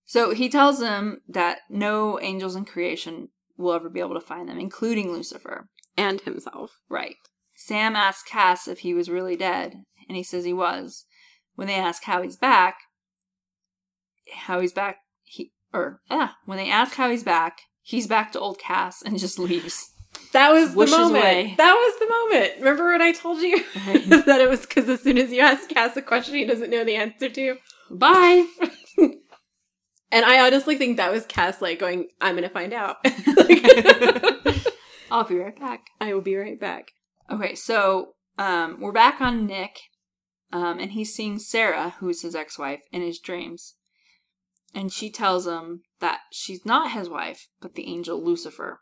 So 0.06 0.34
he 0.34 0.50
tells 0.50 0.80
them 0.80 1.22
that 1.30 1.60
no 1.70 2.20
angels 2.20 2.56
in 2.56 2.66
creation 2.66 3.30
will 3.58 3.74
ever 3.74 3.90
be 3.90 4.02
able 4.02 4.16
to 4.16 4.26
find 4.26 4.50
them, 4.50 4.60
including 4.60 5.12
Lucifer. 5.12 5.70
And 5.98 6.22
himself. 6.22 6.80
Right. 6.90 7.16
Sam 7.66 7.96
asks 7.96 8.28
Cass 8.30 8.68
if 8.68 8.80
he 8.80 8.94
was 8.94 9.10
really 9.10 9.36
dead, 9.36 9.84
and 10.08 10.18
he 10.18 10.24
says 10.24 10.46
he 10.46 10.54
was. 10.54 11.06
When 11.56 11.68
they 11.68 11.76
ask 11.76 12.04
how 12.04 12.22
he's 12.22 12.36
back, 12.38 12.78
how 14.34 14.60
he's 14.60 14.74
back, 14.74 14.98
he 15.24 15.52
or 15.74 16.02
ah, 16.10 16.36
when 16.46 16.58
they 16.58 16.70
ask 16.70 16.96
how 16.96 17.10
he's 17.10 17.24
back, 17.24 17.62
he's 17.82 18.08
back 18.08 18.32
to 18.32 18.40
old 18.40 18.58
Cass 18.60 19.02
and 19.02 19.20
just 19.20 19.38
leaves. 19.38 19.92
That 20.34 20.52
was 20.52 20.74
the 20.74 20.88
moment. 20.88 21.12
away. 21.24 21.54
That 21.58 21.74
was 21.74 22.00
the 22.00 22.10
moment. 22.10 22.54
Remember 22.60 22.92
when 22.92 23.02
I 23.02 23.12
told 23.12 23.42
you 23.42 23.64
that 24.26 24.42
it 24.42 24.50
was 24.50 24.62
because 24.62 24.90
as 24.90 25.02
soon 25.02 25.18
as 25.18 25.32
you 25.32 25.42
ask 25.42 25.70
Cass 25.70 25.96
a 25.96 26.02
question 26.02 26.36
he 26.36 26.46
doesn't 26.46 26.70
know 26.70 26.84
the 26.84 26.96
answer 26.96 27.30
to? 27.30 27.58
Bye. 27.90 28.48
And 30.14 30.26
I 30.26 30.46
honestly 30.46 30.76
think 30.78 30.98
that 30.98 31.10
was 31.14 31.26
Cass 31.26 31.62
like 31.62 31.80
going, 31.80 32.10
I'm 32.20 32.36
gonna 32.36 32.50
find 32.50 32.74
out. 32.74 32.98
Like- 33.38 34.58
I'll 35.10 35.24
be 35.26 35.38
right 35.38 35.58
back. 35.58 35.88
I 36.02 36.14
will 36.14 36.22
be 36.22 36.36
right 36.36 36.60
back. 36.60 36.92
Okay, 37.32 37.56
so 37.56 38.16
um, 38.38 38.82
we're 38.82 38.92
back 38.92 39.22
on 39.22 39.46
Nick, 39.48 39.80
um, 40.52 40.80
and 40.80 40.92
he's 40.92 41.14
seeing 41.14 41.40
Sarah, 41.40 41.96
who's 42.00 42.24
his 42.24 42.36
ex-wife, 42.36 42.82
in 42.92 43.02
his 43.02 43.20
dreams, 43.20 43.76
and 44.76 44.92
she 44.92 45.10
tells 45.10 45.48
him 45.48 45.84
that 46.02 46.20
she's 46.34 46.66
not 46.66 46.92
his 46.92 47.08
wife, 47.08 47.48
but 47.62 47.76
the 47.76 47.88
angel 47.88 48.22
Lucifer. 48.22 48.82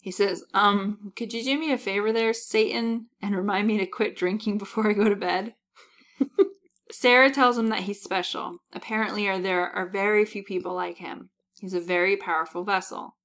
He 0.00 0.10
says, 0.10 0.44
"Um, 0.52 1.12
could 1.16 1.32
you 1.32 1.42
do 1.42 1.58
me 1.58 1.72
a 1.72 1.78
favor 1.78 2.12
there, 2.12 2.34
Satan, 2.34 3.06
and 3.22 3.34
remind 3.34 3.68
me 3.68 3.78
to 3.78 3.86
quit 3.86 4.14
drinking 4.14 4.58
before 4.58 4.90
I 4.90 4.92
go 4.92 5.08
to 5.08 5.16
bed?" 5.16 5.54
Sarah 6.90 7.30
tells 7.30 7.56
him 7.56 7.68
that 7.68 7.84
he's 7.84 8.02
special. 8.02 8.58
Apparently, 8.74 9.26
are 9.28 9.38
there 9.38 9.70
are 9.70 9.88
very 9.88 10.26
few 10.26 10.44
people 10.44 10.74
like 10.74 10.98
him. 10.98 11.30
He's 11.58 11.72
a 11.72 11.80
very 11.80 12.18
powerful 12.18 12.64
vessel. 12.64 13.16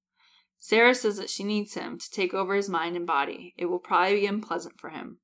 Sarah 0.58 0.94
says 0.94 1.16
that 1.16 1.30
she 1.30 1.44
needs 1.44 1.74
him 1.74 1.98
to 1.98 2.10
take 2.10 2.34
over 2.34 2.54
his 2.54 2.68
mind 2.68 2.96
and 2.96 3.06
body. 3.06 3.54
It 3.56 3.66
will 3.66 3.78
probably 3.78 4.20
be 4.20 4.26
unpleasant 4.26 4.78
for 4.78 4.90
him. 4.90 5.18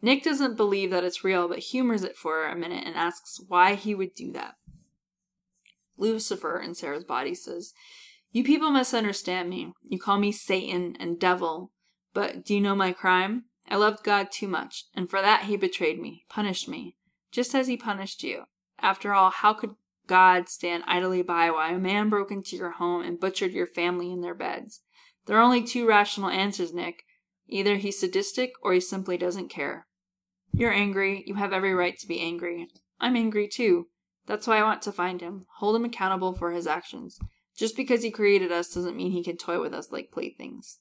Nick 0.00 0.22
doesn't 0.22 0.56
believe 0.56 0.90
that 0.90 1.04
it's 1.04 1.24
real, 1.24 1.48
but 1.48 1.58
humors 1.60 2.04
it 2.04 2.16
for 2.16 2.46
a 2.46 2.56
minute 2.56 2.84
and 2.86 2.94
asks 2.94 3.40
why 3.48 3.74
he 3.74 3.94
would 3.94 4.14
do 4.14 4.32
that. 4.32 4.54
Lucifer 5.96 6.58
in 6.58 6.74
Sarah's 6.74 7.04
body 7.04 7.34
says, 7.34 7.72
You 8.32 8.44
people 8.44 8.70
misunderstand 8.70 9.48
me. 9.48 9.72
You 9.82 9.98
call 9.98 10.18
me 10.18 10.32
Satan 10.32 10.96
and 10.98 11.18
devil, 11.18 11.70
but 12.12 12.44
do 12.44 12.54
you 12.54 12.60
know 12.60 12.74
my 12.74 12.92
crime? 12.92 13.44
I 13.68 13.76
loved 13.76 14.04
God 14.04 14.30
too 14.30 14.48
much, 14.48 14.84
and 14.94 15.08
for 15.08 15.22
that 15.22 15.44
he 15.44 15.56
betrayed 15.56 15.98
me, 15.98 16.24
punished 16.28 16.68
me, 16.68 16.96
just 17.32 17.54
as 17.54 17.66
he 17.66 17.76
punished 17.76 18.22
you. 18.22 18.44
After 18.78 19.14
all, 19.14 19.30
how 19.30 19.54
could 19.54 19.76
God 20.06 20.48
stand 20.48 20.84
idly 20.86 21.22
by 21.22 21.50
while 21.50 21.74
a 21.74 21.78
man 21.78 22.08
broke 22.08 22.30
into 22.30 22.56
your 22.56 22.72
home 22.72 23.02
and 23.02 23.20
butchered 23.20 23.52
your 23.52 23.66
family 23.66 24.12
in 24.12 24.20
their 24.20 24.34
beds? 24.34 24.80
There 25.26 25.36
are 25.38 25.42
only 25.42 25.62
two 25.62 25.86
rational 25.86 26.28
answers, 26.28 26.74
Nick. 26.74 27.04
Either 27.48 27.76
he's 27.76 27.98
sadistic 27.98 28.52
or 28.62 28.72
he 28.72 28.80
simply 28.80 29.16
doesn't 29.16 29.48
care. 29.48 29.86
You're 30.52 30.72
angry. 30.72 31.24
You 31.26 31.34
have 31.34 31.52
every 31.52 31.74
right 31.74 31.98
to 31.98 32.06
be 32.06 32.20
angry. 32.20 32.68
I'm 33.00 33.16
angry 33.16 33.48
too. 33.48 33.88
That's 34.26 34.46
why 34.46 34.58
I 34.58 34.62
want 34.62 34.82
to 34.82 34.92
find 34.92 35.20
him, 35.20 35.46
hold 35.58 35.76
him 35.76 35.84
accountable 35.84 36.34
for 36.34 36.52
his 36.52 36.66
actions. 36.66 37.18
Just 37.56 37.76
because 37.76 38.02
he 38.02 38.10
created 38.10 38.50
us 38.50 38.72
doesn't 38.72 38.96
mean 38.96 39.12
he 39.12 39.22
can 39.22 39.36
toy 39.36 39.60
with 39.60 39.74
us 39.74 39.92
like 39.92 40.10
playthings. 40.10 40.78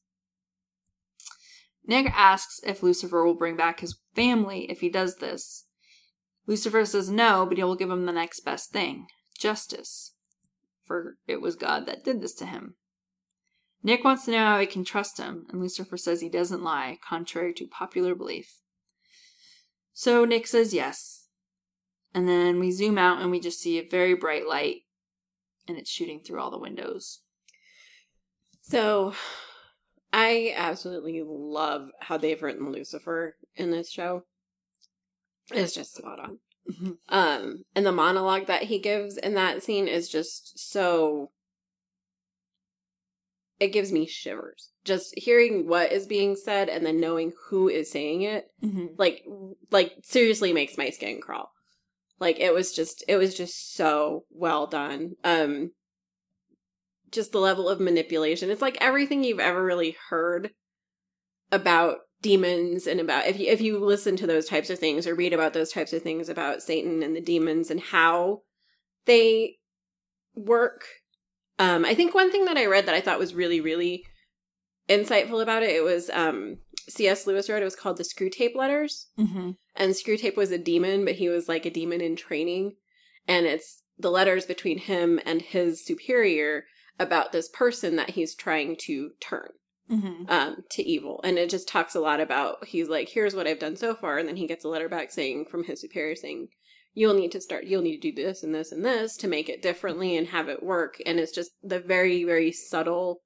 Nick 1.86 2.10
asks 2.16 2.62
if 2.64 2.82
Lucifer 2.82 3.26
will 3.26 3.36
bring 3.36 3.58
back 3.58 3.82
his 3.82 3.98
family 4.16 4.72
if 4.72 4.80
he 4.80 4.90
does 4.90 5.18
this. 5.18 5.66
Lucifer 6.46 6.86
says 6.86 7.10
no, 7.10 7.46
but 7.46 7.58
he 7.58 7.64
will 7.64 7.76
give 7.76 7.90
him 7.90 8.06
the 8.06 8.12
next 8.12 8.42
best 8.42 8.72
thing 8.72 9.08
justice. 9.38 10.14
For 10.86 11.18
it 11.28 11.42
was 11.42 11.56
God 11.56 11.86
that 11.86 12.04
did 12.04 12.22
this 12.22 12.34
to 12.36 12.46
him. 12.46 12.76
Nick 13.82 14.04
wants 14.04 14.26
to 14.26 14.32
know 14.32 14.46
how 14.46 14.60
he 14.60 14.66
can 14.66 14.86
trust 14.86 15.18
him, 15.18 15.46
and 15.50 15.60
Lucifer 15.60 15.98
says 15.98 16.22
he 16.22 16.30
doesn't 16.30 16.64
lie, 16.64 16.98
contrary 17.08 17.54
to 17.54 17.68
popular 17.68 18.16
belief. 18.16 18.60
So 19.94 20.26
Nick 20.26 20.48
says 20.48 20.74
yes. 20.74 21.28
And 22.14 22.28
then 22.28 22.60
we 22.60 22.72
zoom 22.72 22.98
out 22.98 23.22
and 23.22 23.32
we 23.32 23.40
just 23.40 23.60
see 23.60 23.78
a 23.78 23.88
very 23.88 24.14
bright 24.14 24.48
light, 24.48 24.82
and 25.68 25.78
it's 25.78 25.90
shooting 25.90 26.22
through 26.22 26.40
all 26.40 26.52
the 26.52 26.60
windows. 26.60 27.22
So 28.62 29.14
I 30.14 30.54
absolutely 30.56 31.22
love 31.26 31.90
how 32.00 32.18
they've 32.18 32.42
written 32.42 32.72
Lucifer 32.72 33.36
in 33.56 33.72
this 33.72 33.90
show. 33.90 34.24
It's 35.52 35.74
just 35.74 35.96
spot 35.96 36.20
on. 36.20 36.38
Um, 37.10 37.64
and 37.76 37.86
the 37.86 37.92
monologue 37.92 38.48
that 38.48 38.64
he 38.64 38.80
gives 38.80 39.18
in 39.18 39.34
that 39.34 39.62
scene 39.64 39.88
is 39.88 40.08
just 40.10 40.58
so 40.58 41.32
it 43.60 43.68
gives 43.74 43.92
me 43.92 44.06
shivers. 44.08 44.72
Just 44.84 45.14
hearing 45.18 45.68
what 45.68 45.92
is 45.92 46.06
being 46.08 46.36
said 46.36 46.70
and 46.70 46.86
then 46.86 47.00
knowing 47.00 47.34
who 47.50 47.70
is 47.70 47.92
saying 47.92 48.22
it, 48.24 48.48
Mm-hmm. 48.64 48.88
like 48.98 49.24
like 49.72 49.94
seriously 50.04 50.54
makes 50.54 50.78
my 50.78 50.90
skin 50.90 51.20
crawl. 51.22 51.52
Like 52.20 52.40
it 52.40 52.54
was 52.54 52.74
just 52.74 53.04
it 53.08 53.18
was 53.18 53.36
just 53.36 53.76
so 53.76 54.24
well 54.32 54.68
done. 54.68 55.14
Um 55.24 55.72
just 57.12 57.32
the 57.32 57.40
level 57.40 57.70
of 57.70 57.80
manipulation. 57.80 58.50
It's 58.50 58.62
like 58.62 58.78
everything 58.82 59.24
you've 59.24 59.40
ever 59.40 59.64
really 59.64 59.96
heard 60.10 60.52
about 61.52 61.98
demons 62.24 62.88
and 62.88 63.00
about 63.00 63.28
if 63.28 63.38
you 63.40 63.46
if 63.48 63.62
you 63.62 63.78
listen 63.78 64.16
to 64.16 64.26
those 64.26 64.48
types 64.48 64.72
of 64.72 64.80
things 64.80 65.06
or 65.06 65.14
read 65.14 65.34
about 65.34 65.54
those 65.54 65.72
types 65.72 65.94
of 65.94 66.02
things 66.02 66.30
about 66.30 66.64
Satan 66.64 67.04
and 67.04 67.16
the 67.16 67.22
demons 67.22 67.70
and 67.70 67.80
how 67.80 68.42
they 69.06 69.58
work. 70.36 70.86
Um 71.60 71.86
I 71.86 71.94
think 71.94 72.16
one 72.16 72.32
thing 72.32 72.46
that 72.46 72.58
I 72.58 72.66
read 72.66 72.86
that 72.88 72.96
I 72.96 73.02
thought 73.02 73.20
was 73.20 73.36
really 73.36 73.62
really 73.62 74.04
insightful 74.90 75.42
about 75.44 75.64
it. 75.64 75.70
It 75.76 75.84
was 75.84 76.10
um 76.12 76.58
C.S. 76.90 77.28
Lewis 77.28 77.50
wrote. 77.50 77.62
It 77.62 77.66
was 77.66 77.76
called 77.76 77.98
the 77.98 78.04
Screwtape 78.04 78.56
Letters, 78.56 79.08
Mm-hmm. 79.18 79.52
and 79.76 79.92
Screwtape 79.94 80.36
was 80.36 80.52
a 80.52 80.58
demon, 80.58 81.06
but 81.06 81.16
he 81.16 81.30
was 81.30 81.48
like 81.48 81.66
a 81.66 81.70
demon 81.70 82.02
in 82.02 82.16
training, 82.18 82.74
and 83.28 83.46
it's 83.46 83.84
the 83.98 84.12
letters 84.12 84.46
between 84.46 84.80
him 84.80 85.20
and 85.26 85.42
his 85.42 85.86
superior 85.86 86.66
about 87.00 87.32
this 87.32 87.48
person 87.48 87.96
that 87.96 88.10
he's 88.12 88.36
trying 88.36 88.76
to 88.82 89.12
turn 89.22 89.50
Mm-hmm. 89.92 90.30
um, 90.30 90.64
to 90.72 90.82
evil. 90.82 91.20
And 91.24 91.38
it 91.38 91.50
just 91.50 91.68
talks 91.68 91.94
a 91.94 92.00
lot 92.00 92.22
about 92.22 92.66
he's 92.66 92.88
like, 92.88 93.10
here's 93.10 93.36
what 93.36 93.48
I've 93.48 93.60
done 93.60 93.76
so 93.76 93.94
far, 93.94 94.18
and 94.18 94.28
then 94.28 94.38
he 94.38 94.48
gets 94.48 94.64
a 94.64 94.70
letter 94.70 94.88
back 94.88 95.12
saying 95.12 95.46
from 95.52 95.66
his 95.66 95.82
superior 95.82 96.16
saying, 96.16 96.48
you'll 96.94 97.14
need 97.14 97.32
to 97.34 97.42
start, 97.42 97.66
you'll 97.66 97.82
need 97.82 98.00
to 98.00 98.12
do 98.12 98.24
this 98.24 98.44
and 98.44 98.56
this 98.56 98.72
and 98.72 98.86
this 98.86 99.18
to 99.18 99.28
make 99.28 99.50
it 99.50 99.62
differently 99.62 100.16
and 100.16 100.28
have 100.30 100.48
it 100.48 100.64
work. 100.64 101.02
And 101.06 101.20
it's 101.20 101.34
just 101.34 101.52
the 101.62 101.80
very 101.80 102.24
very 102.24 102.52
subtle 102.52 103.22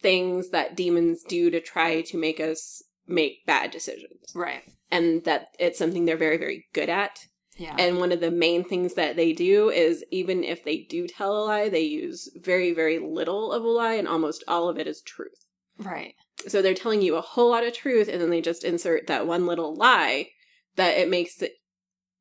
things 0.00 0.50
that 0.50 0.74
demons 0.74 1.22
do 1.22 1.50
to 1.50 1.60
try 1.60 2.00
to 2.00 2.16
make 2.18 2.40
us 2.40 2.82
make 3.06 3.44
bad 3.46 3.70
decisions, 3.70 4.32
Right. 4.34 4.62
and 4.90 5.22
that 5.24 5.48
it's 5.58 5.78
something 5.78 6.06
they're 6.06 6.16
very 6.16 6.38
very 6.38 6.66
good 6.72 6.88
at. 6.88 7.18
Yeah. 7.56 7.76
And 7.78 7.98
one 7.98 8.10
of 8.12 8.20
the 8.20 8.30
main 8.30 8.64
things 8.64 8.94
that 8.94 9.16
they 9.16 9.34
do 9.34 9.68
is 9.68 10.02
even 10.10 10.44
if 10.44 10.64
they 10.64 10.78
do 10.78 11.06
tell 11.06 11.36
a 11.36 11.44
lie, 11.44 11.68
they 11.68 11.82
use 11.82 12.30
very, 12.36 12.72
very 12.72 12.98
little 12.98 13.52
of 13.52 13.62
a 13.64 13.68
lie, 13.68 13.94
and 13.94 14.08
almost 14.08 14.42
all 14.48 14.70
of 14.70 14.78
it 14.78 14.86
is 14.86 15.02
truth. 15.02 15.44
Right. 15.80 16.14
So 16.48 16.62
they're 16.62 16.74
telling 16.74 17.02
you 17.02 17.16
a 17.16 17.20
whole 17.20 17.50
lot 17.50 17.64
of 17.64 17.74
truth, 17.74 18.08
and 18.08 18.20
then 18.20 18.30
they 18.30 18.40
just 18.40 18.64
insert 18.64 19.06
that 19.08 19.26
one 19.26 19.46
little 19.46 19.74
lie 19.74 20.28
that 20.76 20.96
it 20.96 21.08
makes 21.08 21.42
it 21.42 21.52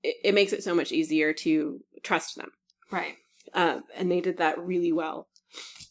it, 0.03 0.33
makes 0.33 0.53
it 0.53 0.63
so 0.63 0.73
much 0.73 0.91
easier 0.91 1.33
to 1.33 1.79
trust 2.03 2.35
them. 2.35 2.51
Right. 2.91 3.15
Um, 3.53 3.83
and 3.95 4.11
they 4.11 4.21
did 4.21 4.37
that 4.37 4.59
really 4.59 4.91
well. 4.91 5.27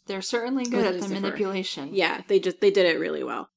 They're 0.07 0.23
certainly 0.23 0.65
good 0.65 0.87
at 0.87 1.01
the 1.01 1.09
manipulation. 1.09 1.91
Yeah, 1.93 2.23
they 2.29 2.39
just 2.39 2.61
they 2.61 2.71
did 2.71 2.87
it 2.87 2.99
really 2.99 3.23
well. 3.23 3.51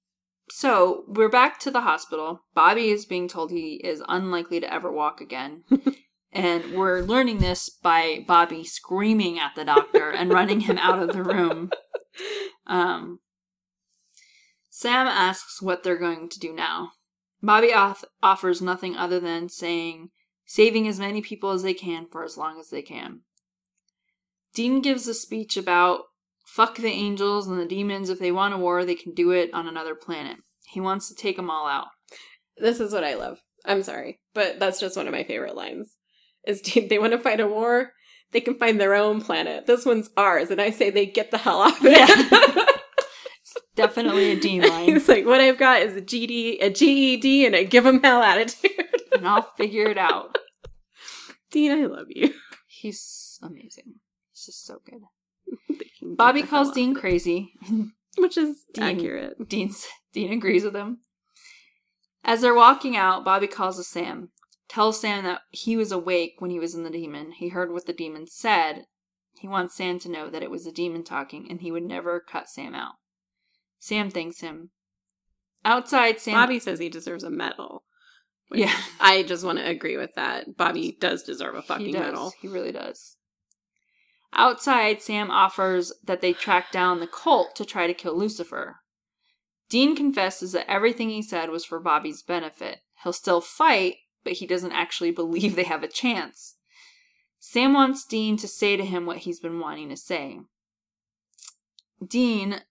So 0.50 1.06
we're 1.08 1.30
back 1.30 1.60
to 1.62 1.72
the 1.72 1.82
hospital. 1.82 2.42
Bobby 2.54 2.90
is 2.90 3.06
being 3.06 3.30
told 3.30 3.52
he 3.52 3.76
is 3.76 4.04
unlikely 4.10 4.60
to 4.60 4.74
ever 4.74 4.92
walk 4.92 5.22
again. 5.22 5.64
and 6.34 6.74
we're 6.74 7.02
learning 7.02 7.38
this 7.38 7.70
by 7.70 8.26
Bobby 8.28 8.66
screaming 8.66 9.40
at 9.40 9.56
the 9.56 9.64
doctor 9.64 10.10
and 10.10 10.34
running 10.34 10.62
him 10.62 10.78
out 10.78 11.02
of 11.02 11.14
the 11.14 11.24
room. 11.24 11.72
Um, 12.68 13.20
Sam 14.82 15.06
asks 15.06 15.62
what 15.62 15.84
they're 15.84 15.96
going 15.96 16.28
to 16.28 16.40
do 16.40 16.52
now. 16.52 16.94
Bobby 17.40 17.72
off- 17.72 18.04
offers 18.24 18.64
nothing 18.64 18.96
other 18.96 19.20
than 19.20 19.48
saying, 19.48 20.10
saving 20.48 20.88
as 20.88 21.00
many 21.00 21.22
people 21.22 21.52
as 21.52 21.62
they 21.62 21.76
can 21.76 22.08
for 22.12 22.24
as 22.24 22.36
long 22.36 22.60
as 22.60 22.70
they 22.70 22.82
can. 22.82 23.20
Dean 24.56 24.82
gives 24.82 25.08
a 25.08 25.14
speech 25.14 25.56
about 25.56 26.06
fuck 26.48 26.78
the 26.78 26.88
angels 26.88 27.48
and 27.48 27.60
the 27.60 27.66
demons. 27.68 28.10
If 28.10 28.18
they 28.18 28.32
want 28.32 28.56
a 28.56 28.58
war, 28.58 28.84
they 28.84 28.96
can 28.96 29.14
do 29.14 29.30
it 29.30 29.54
on 29.54 29.68
another 29.68 29.94
planet. 29.94 30.38
He 30.66 30.82
wants 30.82 31.08
to 31.10 31.14
take 31.16 31.36
them 31.36 31.52
all 31.52 31.68
out. 31.68 31.90
This 32.58 32.80
is 32.80 32.92
what 32.92 33.04
I 33.04 33.14
love. 33.14 33.38
I'm 33.64 33.84
sorry, 33.84 34.20
but 34.34 34.58
that's 34.60 34.80
just 34.80 34.98
one 34.98 35.06
of 35.06 35.14
my 35.14 35.24
favorite 35.24 35.56
lines. 35.56 35.96
Is 36.48 36.60
Dean, 36.60 36.88
they 36.90 36.98
want 36.98 37.12
to 37.12 37.20
fight 37.20 37.40
a 37.40 37.46
war, 37.46 37.92
they 38.32 38.42
can 38.42 38.56
find 38.56 38.82
their 38.82 38.96
own 38.96 39.22
planet. 39.22 39.68
This 39.68 39.86
one's 39.86 40.10
ours, 40.18 40.50
and 40.50 40.60
I 40.60 40.72
say 40.72 40.90
they 40.90 41.06
get 41.06 41.30
the 41.30 41.38
hell 41.38 41.60
off 41.62 41.80
of 41.80 41.86
it. 41.88 42.68
Definitely 43.76 44.32
a 44.32 44.40
Dean 44.40 44.62
line. 44.68 44.86
He's 44.86 45.08
like, 45.08 45.26
what 45.26 45.40
I've 45.42 45.58
got 45.58 45.82
is 45.82 45.96
a 45.96 46.02
GD, 46.02 46.58
a 46.62 46.70
GED, 46.70 47.46
and 47.46 47.56
a 47.56 47.64
give 47.64 47.86
'em 47.86 48.02
hell 48.04 48.22
attitude. 48.22 48.72
and 49.14 49.28
I'll 49.28 49.50
figure 49.58 49.88
it 49.88 49.98
out. 49.98 50.38
Dean, 51.52 51.72
I 51.72 51.86
love 51.86 52.08
you. 52.10 52.34
He's 52.68 53.40
amazing. 53.42 53.96
He's 54.32 54.46
just 54.46 54.66
so 54.66 54.80
good. 54.86 55.02
They 55.70 55.90
can 56.00 56.10
get 56.10 56.18
Bobby 56.18 56.44
calls 56.44 56.72
Dean 56.72 56.94
crazy. 56.96 57.54
which 58.18 58.38
is 58.38 58.66
Dean- 58.74 58.84
accurate. 58.84 59.48
Dean's, 59.50 59.86
Dean 60.14 60.32
agrees 60.34 60.64
with 60.64 60.76
him. 60.76 61.00
As 62.24 62.42
they're 62.42 62.54
walking 62.56 62.96
out, 62.96 63.26
Bobby 63.26 63.48
calls 63.48 63.78
to 63.78 63.84
Sam. 63.84 64.30
Tells 64.70 65.00
Sam 65.02 65.24
that 65.26 65.42
he 65.50 65.76
was 65.76 65.92
awake 65.92 66.36
when 66.40 66.52
he 66.52 66.60
was 66.60 66.74
in 66.76 66.84
the 66.84 66.90
demon. 66.90 67.32
He 67.34 67.50
heard 67.50 67.72
what 67.72 67.86
the 67.88 67.94
demon 67.94 68.28
said. 68.28 68.86
He 69.40 69.48
wants 69.48 69.76
Sam 69.76 69.98
to 70.00 70.10
know 70.10 70.30
that 70.30 70.44
it 70.44 70.52
was 70.52 70.66
the 70.66 70.72
demon 70.72 71.04
talking 71.04 71.48
and 71.50 71.62
he 71.62 71.72
would 71.72 71.84
never 71.84 72.20
cut 72.20 72.48
Sam 72.48 72.74
out. 72.76 72.94
Sam 73.82 74.12
thanks 74.12 74.42
him. 74.42 74.70
Outside, 75.66 76.20
Sam. 76.20 76.36
Bobby 76.36 76.60
says 76.60 76.78
he 76.78 76.88
deserves 76.88 77.24
a 77.24 77.32
medal. 77.32 77.84
Yeah. 78.54 78.74
I 79.02 79.24
just 79.24 79.44
want 79.44 79.58
to 79.58 79.68
agree 79.68 79.98
with 79.98 80.14
that. 80.16 80.56
Bobby 80.56 80.96
does 81.02 81.24
deserve 81.24 81.56
a 81.56 81.64
fucking 81.64 81.88
he 81.88 81.92
does. 81.92 82.02
medal. 82.02 82.34
He 82.40 82.48
really 82.48 82.72
does. 82.72 83.18
Outside, 84.34 85.02
Sam 85.02 85.32
offers 85.32 85.92
that 86.04 86.22
they 86.22 86.32
track 86.32 86.72
down 86.72 87.00
the 87.00 87.08
cult 87.08 87.56
to 87.56 87.66
try 87.66 87.88
to 87.88 87.94
kill 87.94 88.16
Lucifer. 88.16 88.78
Dean 89.68 89.96
confesses 89.96 90.52
that 90.52 90.70
everything 90.70 91.10
he 91.10 91.24
said 91.24 91.50
was 91.50 91.66
for 91.66 91.80
Bobby's 91.80 92.22
benefit. 92.22 92.82
He'll 93.04 93.14
still 93.14 93.42
fight, 93.42 93.96
but 94.24 94.34
he 94.34 94.46
doesn't 94.46 94.74
actually 94.74 95.12
believe 95.22 95.56
they 95.56 95.64
have 95.64 95.82
a 95.82 95.88
chance. 95.88 96.56
Sam 97.40 97.74
wants 97.74 98.06
Dean 98.06 98.38
to 98.38 98.48
say 98.48 98.78
to 98.78 98.86
him 98.86 99.08
what 99.08 99.20
he's 99.20 99.40
been 99.40 99.60
wanting 99.60 99.90
to 99.90 99.98
say. 99.98 100.42
Dean 102.08 102.62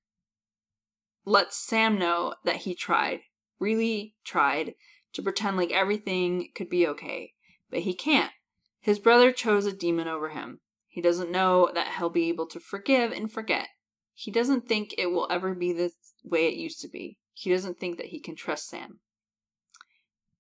lets 1.25 1.57
Sam 1.57 1.99
know 1.99 2.35
that 2.45 2.57
he 2.57 2.75
tried, 2.75 3.21
really 3.59 4.15
tried, 4.25 4.75
to 5.13 5.23
pretend 5.23 5.57
like 5.57 5.73
everything 5.73 6.49
could 6.55 6.69
be 6.69 6.87
okay, 6.87 7.35
but 7.71 7.81
he 7.81 7.95
can't. 7.95 8.33
His 8.81 8.99
brother 8.99 9.33
chose 9.33 9.67
a 9.67 9.73
demon 9.73 10.09
over 10.09 10.31
him. 10.31 10.61
He 10.89 11.01
doesn't 11.01 11.31
know 11.31 11.71
that 11.75 11.95
he'll 11.99 12.11
be 12.11 12.29
able 12.29 12.47
to 12.49 12.61
forgive 12.61 13.13
and 13.13 13.31
forget. 13.31 13.69
He 14.15 14.31
doesn't 14.31 14.69
think 14.69 14.95
it 14.97 15.07
will 15.07 15.27
ever 15.31 15.55
be 15.55 15.73
the 15.73 15.93
way 16.25 16.47
it 16.47 16.55
used 16.55 16.81
to 16.81 16.89
be. 16.89 17.19
He 17.33 17.51
doesn't 17.51 17.79
think 17.79 17.97
that 17.97 18.07
he 18.07 18.21
can 18.21 18.35
trust 18.35 18.69
Sam. 18.69 19.01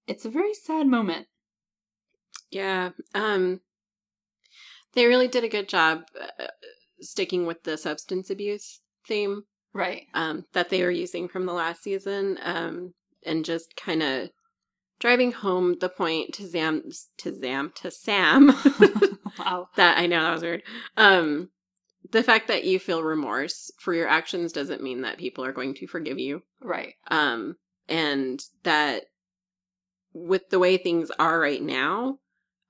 It's 0.06 0.24
a 0.24 0.30
very 0.30 0.54
sad 0.54 0.86
moment. 0.86 1.28
Yeah. 2.50 2.90
Um 3.14 3.60
they 4.92 5.06
really 5.06 5.28
did 5.28 5.44
a 5.44 5.48
good 5.48 5.68
job 5.68 6.02
uh, 6.20 6.48
sticking 7.00 7.46
with 7.46 7.62
the 7.62 7.78
substance 7.78 8.28
abuse 8.28 8.80
theme 9.06 9.44
Right. 9.72 10.06
um 10.14 10.44
that 10.52 10.68
they 10.70 10.82
were 10.82 10.90
using 10.90 11.28
from 11.28 11.46
the 11.46 11.52
last 11.52 11.82
season 11.82 12.38
um 12.42 12.94
and 13.24 13.44
just 13.44 13.76
kind 13.76 14.02
of 14.02 14.30
driving 14.98 15.32
home 15.32 15.76
the 15.80 15.88
point 15.88 16.34
to 16.34 16.46
Zam 16.46 16.90
to 17.18 17.34
Zam 17.34 17.72
to 17.76 17.90
Sam 17.90 18.48
wow. 19.38 19.68
that 19.76 19.98
I 19.98 20.06
know 20.06 20.22
that 20.22 20.32
was 20.32 20.42
weird. 20.42 20.62
Um 20.96 21.50
the 22.10 22.22
fact 22.22 22.48
that 22.48 22.64
you 22.64 22.78
feel 22.78 23.02
remorse 23.02 23.70
for 23.78 23.94
your 23.94 24.08
actions 24.08 24.52
doesn't 24.52 24.82
mean 24.82 25.02
that 25.02 25.18
people 25.18 25.44
are 25.44 25.52
going 25.52 25.74
to 25.74 25.86
forgive 25.86 26.18
you. 26.18 26.42
Right. 26.60 26.94
Um 27.08 27.57
and 27.88 28.42
that 28.64 29.04
with 30.12 30.49
the 30.50 30.58
way 30.58 30.76
things 30.76 31.11
are 31.18 31.38
right 31.38 31.62
now, 31.62 32.18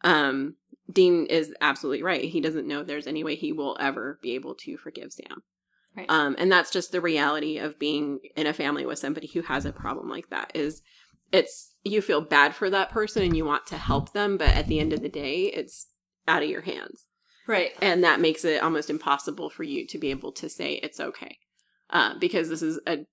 um 0.03 0.57
Dean 0.93 1.27
is 1.27 1.55
absolutely 1.61 2.03
right. 2.03 2.25
He 2.25 2.41
doesn't 2.41 2.66
know 2.66 2.83
there's 2.83 3.07
any 3.07 3.23
way 3.25 3.37
he 3.37 3.53
will 3.53 3.77
ever 3.81 4.19
be 4.23 4.35
able 4.35 4.55
to 4.57 4.77
forgive 4.77 5.12
Sam. 5.12 5.43
Right. 6.01 6.07
Um 6.11 6.37
and 6.39 6.51
that's 6.51 6.71
just 6.71 6.93
the 6.93 7.01
reality 7.01 7.59
of 7.59 7.79
being 7.79 8.21
in 8.37 8.47
a 8.47 8.53
family 8.53 8.85
with 8.87 8.99
somebody 8.99 9.27
who 9.29 9.43
has 9.43 9.65
a 9.65 9.73
problem 9.73 10.09
like 10.09 10.31
that 10.31 10.53
is 10.55 10.83
it's 11.33 11.75
you 11.85 12.03
feel 12.03 12.21
bad 12.21 12.55
for 12.55 12.69
that 12.71 12.91
person 12.91 13.23
and 13.23 13.37
you 13.37 13.45
want 13.45 13.67
to 13.69 13.77
help 13.79 14.13
them, 14.13 14.37
but 14.37 14.49
at 14.49 14.67
the 14.67 14.81
end 14.81 14.93
of 14.93 15.01
the 15.01 15.09
day, 15.09 15.45
it's 15.45 15.87
out 16.29 16.43
of 16.43 16.49
your 16.49 16.61
hands 16.63 17.07
Right. 17.47 17.73
and 17.81 18.05
that 18.05 18.21
makes 18.21 18.45
it 18.45 18.63
almost 18.63 18.91
impossible 18.91 19.51
for 19.51 19.63
you 19.65 19.87
to 19.89 19.99
be 19.99 20.11
able 20.11 20.33
to 20.33 20.49
say 20.49 20.75
it's 20.75 21.01
okay 21.01 21.39
uh, 21.91 22.19
because 22.19 22.49
this 22.49 22.63
is 22.63 22.79
a 22.87 23.07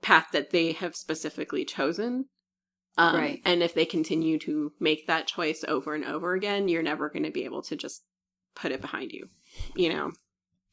path 0.00 0.28
that 0.32 0.50
they 0.50 0.72
have 0.72 0.96
specifically 0.96 1.64
chosen 1.64 2.26
um, 2.96 3.16
Right. 3.16 3.42
and 3.44 3.62
if 3.62 3.74
they 3.74 3.84
continue 3.84 4.38
to 4.40 4.72
make 4.80 5.06
that 5.06 5.26
choice 5.26 5.64
over 5.68 5.94
and 5.94 6.04
over 6.04 6.34
again 6.34 6.68
you're 6.68 6.82
never 6.82 7.10
going 7.10 7.24
to 7.24 7.30
be 7.30 7.44
able 7.44 7.62
to 7.62 7.76
just 7.76 8.02
put 8.54 8.72
it 8.72 8.80
behind 8.80 9.12
you 9.12 9.28
you 9.74 9.92
know 9.92 10.12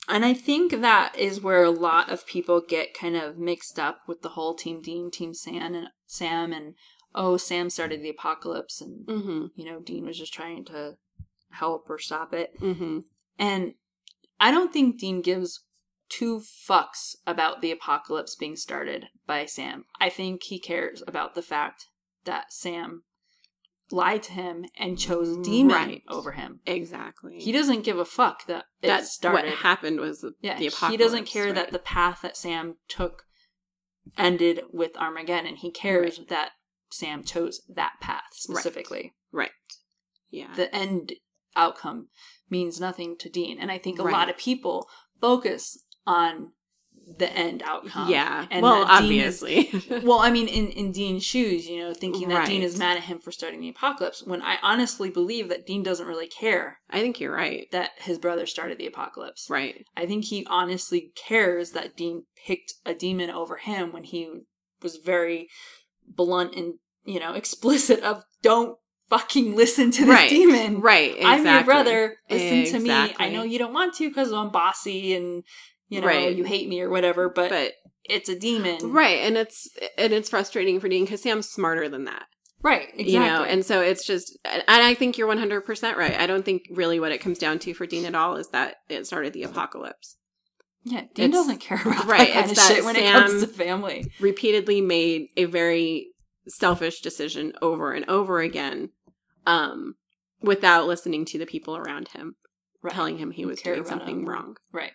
And 0.08 0.24
I 0.24 0.34
think 0.34 0.72
that 0.72 1.18
is 1.18 1.42
where 1.42 1.64
a 1.64 1.72
lot 1.72 2.10
of 2.10 2.26
people 2.26 2.62
get 2.62 2.94
kind 2.94 3.16
of 3.16 3.38
mixed 3.38 3.78
up 3.78 4.02
with 4.08 4.22
the 4.22 4.30
whole 4.30 4.56
Team 4.56 4.82
Dean, 4.82 5.12
Team 5.12 5.34
Sam, 5.34 5.76
and 5.76 5.88
Sam, 6.06 6.54
and 6.54 6.76
oh, 7.14 7.38
Sam 7.38 7.70
started 7.70 8.02
the 8.02 8.10
apocalypse, 8.10 8.82
and 8.82 9.06
mm-hmm 9.06 9.46
you 9.56 9.66
know 9.66 9.80
Dean 9.80 10.06
was 10.06 10.18
just 10.18 10.34
trying 10.34 10.64
to 10.66 10.98
help 11.52 11.90
or 11.90 12.00
stop 12.00 12.34
it. 12.34 12.60
mm-hmm 12.60 13.00
And 13.38 13.74
I 14.40 14.52
don't 14.52 14.72
think 14.72 15.00
Dean 15.00 15.22
gives 15.22 15.64
two 16.10 16.40
fucks 16.40 17.16
about 17.26 17.62
the 17.62 17.72
apocalypse 17.72 18.36
being 18.36 18.56
started 18.56 19.08
by 19.26 19.46
Sam. 19.46 19.86
I 20.00 20.10
think 20.10 20.44
he 20.44 20.60
cares 20.60 21.04
about 21.06 21.36
the 21.36 21.42
fact 21.42 21.88
that 22.24 22.54
Sam 22.54 23.04
lied 23.92 24.22
to 24.24 24.34
him 24.34 24.66
and 24.78 24.98
chose 25.00 25.38
mm, 25.38 25.44
Demon 25.44 25.76
Right. 25.76 26.04
over 26.10 26.32
him. 26.34 26.60
exactly 26.66 27.40
He 27.40 27.52
doesn't 27.52 27.84
give 27.86 27.98
a 27.98 28.06
fuck 28.06 28.46
that 28.48 28.66
it 28.82 28.88
that's 28.88 29.12
started. 29.14 29.48
what 29.50 29.58
happened 29.60 30.00
was 30.00 30.22
the, 30.22 30.34
Yeah, 30.42 30.58
the 30.58 30.68
apocalypse 30.68 30.92
he 30.92 30.98
doesn't 30.98 31.26
care 31.26 31.46
right? 31.46 31.56
that 31.56 31.72
the 31.72 31.80
path 31.80 32.20
that 32.22 32.36
Sam 32.36 32.76
took 32.90 33.24
ended 34.18 34.62
with 34.72 34.98
Armageddon. 34.98 35.56
He 35.58 35.72
cares 35.72 36.20
that 36.30 36.52
Sam 36.92 37.24
chose 37.24 37.62
that 37.70 37.94
path 38.02 38.24
specifically. 38.32 39.14
right 39.32 39.52
yeah 40.30 40.54
The 40.56 40.74
end 40.76 41.14
outcome 41.56 42.08
means 42.50 42.80
nothing 42.80 43.18
to 43.18 43.30
Dean. 43.30 43.58
And 43.60 43.72
I 43.72 43.78
think 43.78 44.00
a 44.00 44.04
Right. 44.04 44.12
lot 44.14 44.30
of 44.30 44.38
people 44.38 44.88
focus 45.20 45.84
on 46.06 46.54
the 47.18 47.32
end 47.32 47.64
outcome. 47.64 48.10
yeah. 48.10 48.46
and 48.52 48.62
well, 48.62 48.86
Dean 49.00 49.22
is- 49.22 49.42
obviously. 49.42 50.02
Well, 50.04 50.20
I 50.20 50.30
mean, 50.30 50.48
in, 50.48 50.68
in 50.70 50.92
Dean's 50.92 51.24
shoes, 51.24 51.68
you 51.68 51.80
know, 51.80 51.94
thinking 51.94 52.28
that 52.30 52.48
Dean 52.48 52.62
is 52.62 52.78
mad 52.78 52.98
at 52.98 53.04
him 53.04 53.20
for 53.20 53.32
starting 53.32 53.62
the 53.62 53.70
apocalypse, 53.70 54.24
when 54.24 54.42
I 54.42 54.58
honestly 54.62 55.10
believe 55.10 55.50
that 55.50 55.66
Dean 55.66 55.84
doesn't 55.84 56.08
really 56.08 56.28
care 56.28 56.80
I 56.90 57.00
think 57.00 57.20
you're 57.20 57.34
right. 57.34 57.68
that 57.72 57.92
his 57.98 58.18
brother 58.18 58.46
started 58.46 58.78
the 58.78 58.88
apocalypse. 58.88 59.48
Right. 59.50 59.86
I 59.96 60.06
think 60.06 60.26
he 60.26 60.46
honestly 60.50 61.12
cares 61.16 61.72
that 61.72 61.96
Dean 61.96 62.24
picked 62.46 62.74
a 62.86 62.94
demon 62.94 63.30
over 63.30 63.58
him 63.58 63.92
when 63.92 64.04
he 64.04 64.30
was 64.82 64.98
very 64.98 65.48
blunt 66.06 66.56
and, 66.56 66.76
you 67.06 67.20
know, 67.20 67.34
explicit 67.36 68.02
of 68.02 68.24
don't 68.42 68.78
fucking 69.10 69.56
listen 69.56 69.92
to 69.92 70.06
this 70.06 70.14
right. 70.14 70.30
demon. 70.30 70.82
Right. 70.82 71.16
Exactly. 71.16 71.50
I'm 71.50 71.56
your 71.56 71.64
brother. 71.64 72.18
Listen 72.30 72.74
to 72.74 72.80
me. 72.80 73.16
I 73.18 73.30
know 73.30 73.44
you 73.44 73.58
don't 73.58 73.74
want 73.74 73.96
to 73.96 74.10
because 74.10 74.32
I'm 74.32 74.52
bossy 74.52 75.16
and, 75.16 75.44
you 75.90 76.02
know, 76.02 76.08
Right. 76.08 76.36
you 76.36 76.44
hate 76.44 76.68
me 76.68 76.82
or 76.82 76.90
whatever, 76.90 77.30
but, 77.30 77.50
But 77.50 77.74
it's 78.04 78.30
a 78.30 78.38
demon. 78.38 78.92
right, 78.92 79.20
and 79.20 79.38
it's 79.38 79.68
and 79.98 80.14
it's 80.14 80.30
frustrating 80.30 80.80
for 80.80 80.88
Dean 80.90 81.06
because 81.06 81.22
Sam's 81.22 81.50
smarter 81.50 81.88
than 81.90 82.06
that. 82.06 82.26
Right. 82.62 82.88
Exactly. 82.96 83.14
You 83.14 83.20
know, 83.20 83.44
and 83.44 83.64
so 83.64 83.82
it's 83.82 84.04
just, 84.06 84.36
and 84.44 84.64
I 84.68 84.96
think 84.96 85.18
you're 85.18 85.28
100 85.28 85.62
percent 85.62 85.98
right. 85.98 86.20
I 86.20 86.26
don't 86.26 86.44
think 86.44 86.64
really 86.72 87.00
what 87.00 87.12
it 87.12 87.20
comes 87.20 87.38
down 87.38 87.60
to 87.60 87.74
for 87.74 87.86
Dean 87.86 88.06
at 88.06 88.16
all 88.16 88.36
is 88.36 88.50
that 88.50 88.78
it 88.90 89.06
started 89.06 89.34
the 89.34 89.44
apocalypse. 89.44 90.18
Yeah, 90.84 91.02
Dean 91.14 91.26
It's- 91.26 91.32
doesn't 91.34 91.60
care 91.60 91.80
about 91.82 92.06
right, 92.06 92.28
that 92.28 92.34
kind 92.34 92.52
it's 92.52 92.52
of 92.52 92.68
that 92.68 92.76
shit 92.76 92.84
when 92.86 92.96
it 92.96 93.00
Sam- 93.04 93.22
comes 93.28 93.42
to 93.42 93.48
family. 93.48 94.06
repeatedly 94.20 94.82
made 94.82 95.28
a 95.38 95.46
very 95.46 96.08
selfish 96.48 97.02
decision 97.02 97.54
over 97.62 97.92
and 97.92 98.10
over 98.10 98.40
again 98.40 98.90
um 99.46 99.96
without 100.42 100.88
listening 100.88 101.26
to 101.26 101.38
the 101.38 101.46
people 101.46 101.76
around 101.76 102.08
him 102.10 102.36
Right. 102.82 102.94
telling 102.94 103.18
him 103.18 103.32
he 103.32 103.46
was 103.46 103.62
doing 103.62 103.84
something 103.86 104.22
him. 104.22 104.30
wrong 104.30 104.56
Right. 104.72 104.94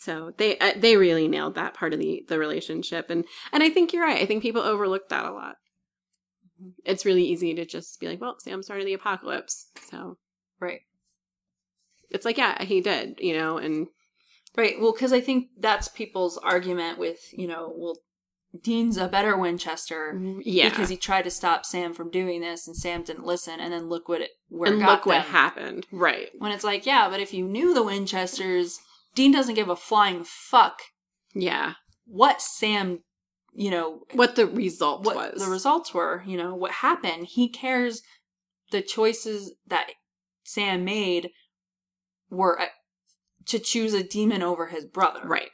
So 0.00 0.32
they 0.38 0.58
uh, 0.58 0.72
they 0.76 0.96
really 0.96 1.28
nailed 1.28 1.54
that 1.54 1.74
part 1.74 1.92
of 1.92 1.98
the 2.00 2.24
the 2.28 2.38
relationship 2.38 3.10
and 3.10 3.24
and 3.52 3.62
i 3.62 3.70
think 3.70 3.92
you're 3.92 4.04
right 4.04 4.22
i 4.22 4.26
think 4.26 4.42
people 4.42 4.62
overlook 4.62 5.08
that 5.08 5.24
a 5.24 5.32
lot 5.32 5.56
it's 6.84 7.06
really 7.06 7.24
easy 7.24 7.54
to 7.54 7.64
just 7.64 8.00
be 8.00 8.08
like 8.08 8.20
well 8.20 8.36
sam 8.38 8.62
started 8.62 8.86
the 8.86 8.94
apocalypse 8.94 9.66
so 9.90 10.16
Right. 10.60 10.80
it's 12.10 12.24
like 12.24 12.36
yeah 12.38 12.62
he 12.64 12.80
did 12.80 13.18
you 13.20 13.36
know 13.36 13.58
and 13.58 13.86
Right. 14.56 14.80
Well, 14.80 14.92
because 14.92 15.12
I 15.12 15.20
think 15.20 15.50
that's 15.56 15.86
people's 15.86 16.36
argument 16.36 16.98
with, 16.98 17.20
you 17.32 17.46
know, 17.46 17.72
well, 17.76 17.98
Dean's 18.60 18.96
a 18.96 19.06
better 19.06 19.36
Winchester 19.36 20.20
yeah 20.42 20.68
because 20.68 20.88
he 20.88 20.96
tried 20.96 21.22
to 21.22 21.30
stop 21.30 21.64
Sam 21.64 21.94
from 21.94 22.10
doing 22.10 22.40
this 22.40 22.66
and 22.66 22.76
Sam 22.76 23.04
didn't 23.04 23.24
listen. 23.24 23.60
And 23.60 23.72
then 23.72 23.88
look 23.88 24.08
what 24.08 24.22
it, 24.22 24.30
where 24.48 24.72
and 24.72 24.80
look 24.80 25.06
what 25.06 25.22
happened 25.24 25.86
right 25.92 26.30
When 26.36 26.50
it's 26.50 26.64
like, 26.64 26.84
yeah, 26.84 27.08
but 27.08 27.20
if 27.20 27.32
you 27.32 27.46
knew 27.46 27.72
the 27.72 27.84
Winchesters, 27.84 28.80
Dean 29.14 29.32
doesn't 29.32 29.54
give 29.54 29.68
a 29.68 29.76
flying 29.76 30.24
fuck 30.24 30.80
yeah 31.34 31.74
what 32.10 32.42
Sam, 32.42 33.04
you 33.54 33.70
know, 33.70 34.00
what 34.12 34.34
the 34.34 34.46
result 34.46 35.04
what 35.04 35.14
was 35.14 35.42
the 35.42 35.50
results 35.50 35.94
were, 35.94 36.24
you 36.26 36.36
know, 36.36 36.54
what 36.54 36.72
happened. 36.72 37.28
He 37.28 37.48
cares 37.48 38.02
the 38.72 38.82
choices 38.82 39.54
that 39.66 39.92
Sam 40.42 40.84
made 40.84 41.30
were 42.28 42.60
uh, 42.60 42.66
to 43.46 43.58
choose 43.58 43.94
a 43.94 44.02
demon 44.02 44.42
over 44.42 44.66
his 44.66 44.84
brother. 44.86 45.20
right 45.24 45.48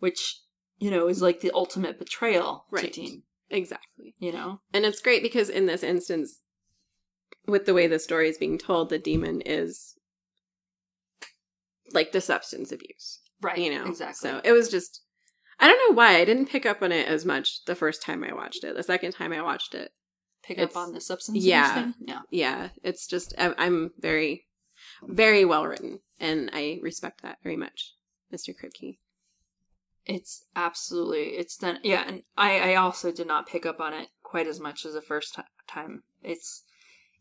Which, 0.00 0.40
you 0.78 0.90
know, 0.90 1.08
is 1.08 1.22
like 1.22 1.40
the 1.40 1.52
ultimate 1.52 1.98
betrayal 1.98 2.66
to 2.70 2.82
Right. 2.82 2.92
Dean, 2.92 3.22
exactly 3.48 4.14
you 4.18 4.32
know? 4.32 4.60
And 4.72 4.84
it's 4.84 5.00
great 5.00 5.22
because 5.22 5.48
in 5.48 5.66
this 5.66 5.82
instance, 5.82 6.40
with 7.46 7.66
the 7.66 7.74
way 7.74 7.86
the 7.86 7.98
story 7.98 8.28
is 8.28 8.38
being 8.38 8.58
told, 8.58 8.90
the 8.90 8.98
demon 8.98 9.40
is 9.42 9.94
like 11.92 12.12
the 12.12 12.20
substance 12.20 12.72
abuse. 12.72 13.20
Right. 13.40 13.58
You 13.58 13.70
know? 13.74 13.86
Exactly. 13.86 14.28
So 14.30 14.40
it 14.44 14.52
was 14.52 14.68
just 14.70 15.02
I 15.60 15.66
don't 15.66 15.90
know 15.90 15.96
why 15.96 16.16
I 16.16 16.24
didn't 16.24 16.46
pick 16.50 16.66
up 16.66 16.82
on 16.82 16.92
it 16.92 17.08
as 17.08 17.24
much 17.24 17.64
the 17.64 17.74
first 17.74 18.02
time 18.02 18.22
I 18.24 18.32
watched 18.32 18.62
it. 18.64 18.76
The 18.76 18.82
second 18.82 19.12
time 19.12 19.32
I 19.32 19.42
watched 19.42 19.74
it, 19.74 19.92
Pick 20.42 20.58
it's- 20.58 20.76
up 20.76 20.82
on 20.82 20.92
the 20.94 21.00
substance 21.00 21.44
yeah. 21.44 21.70
abuse 21.80 21.94
thing? 21.96 22.06
Yeah. 22.06 22.20
yeah, 22.30 22.68
it's 22.82 23.06
just 23.06 23.34
I- 23.38 23.54
I'm 23.58 23.90
very, 23.98 24.46
very 25.02 25.44
well 25.44 25.66
written, 25.66 25.98
and 26.20 26.48
I 26.52 26.78
respect 26.82 27.22
that 27.22 27.38
very 27.42 27.56
much, 27.56 27.94
Mr. 28.32 28.54
Kripke. 28.54 28.98
It's 30.06 30.44
absolutely, 30.56 31.36
it's 31.36 31.56
done. 31.56 31.80
Yeah. 31.82 32.04
And 32.06 32.22
I, 32.36 32.72
I 32.72 32.74
also 32.76 33.12
did 33.12 33.26
not 33.26 33.46
pick 33.46 33.66
up 33.66 33.78
on 33.80 33.92
it 33.92 34.08
quite 34.22 34.46
as 34.46 34.58
much 34.58 34.86
as 34.86 34.94
the 34.94 35.02
first 35.02 35.34
ti- 35.34 35.42
time. 35.66 36.02
It's, 36.22 36.62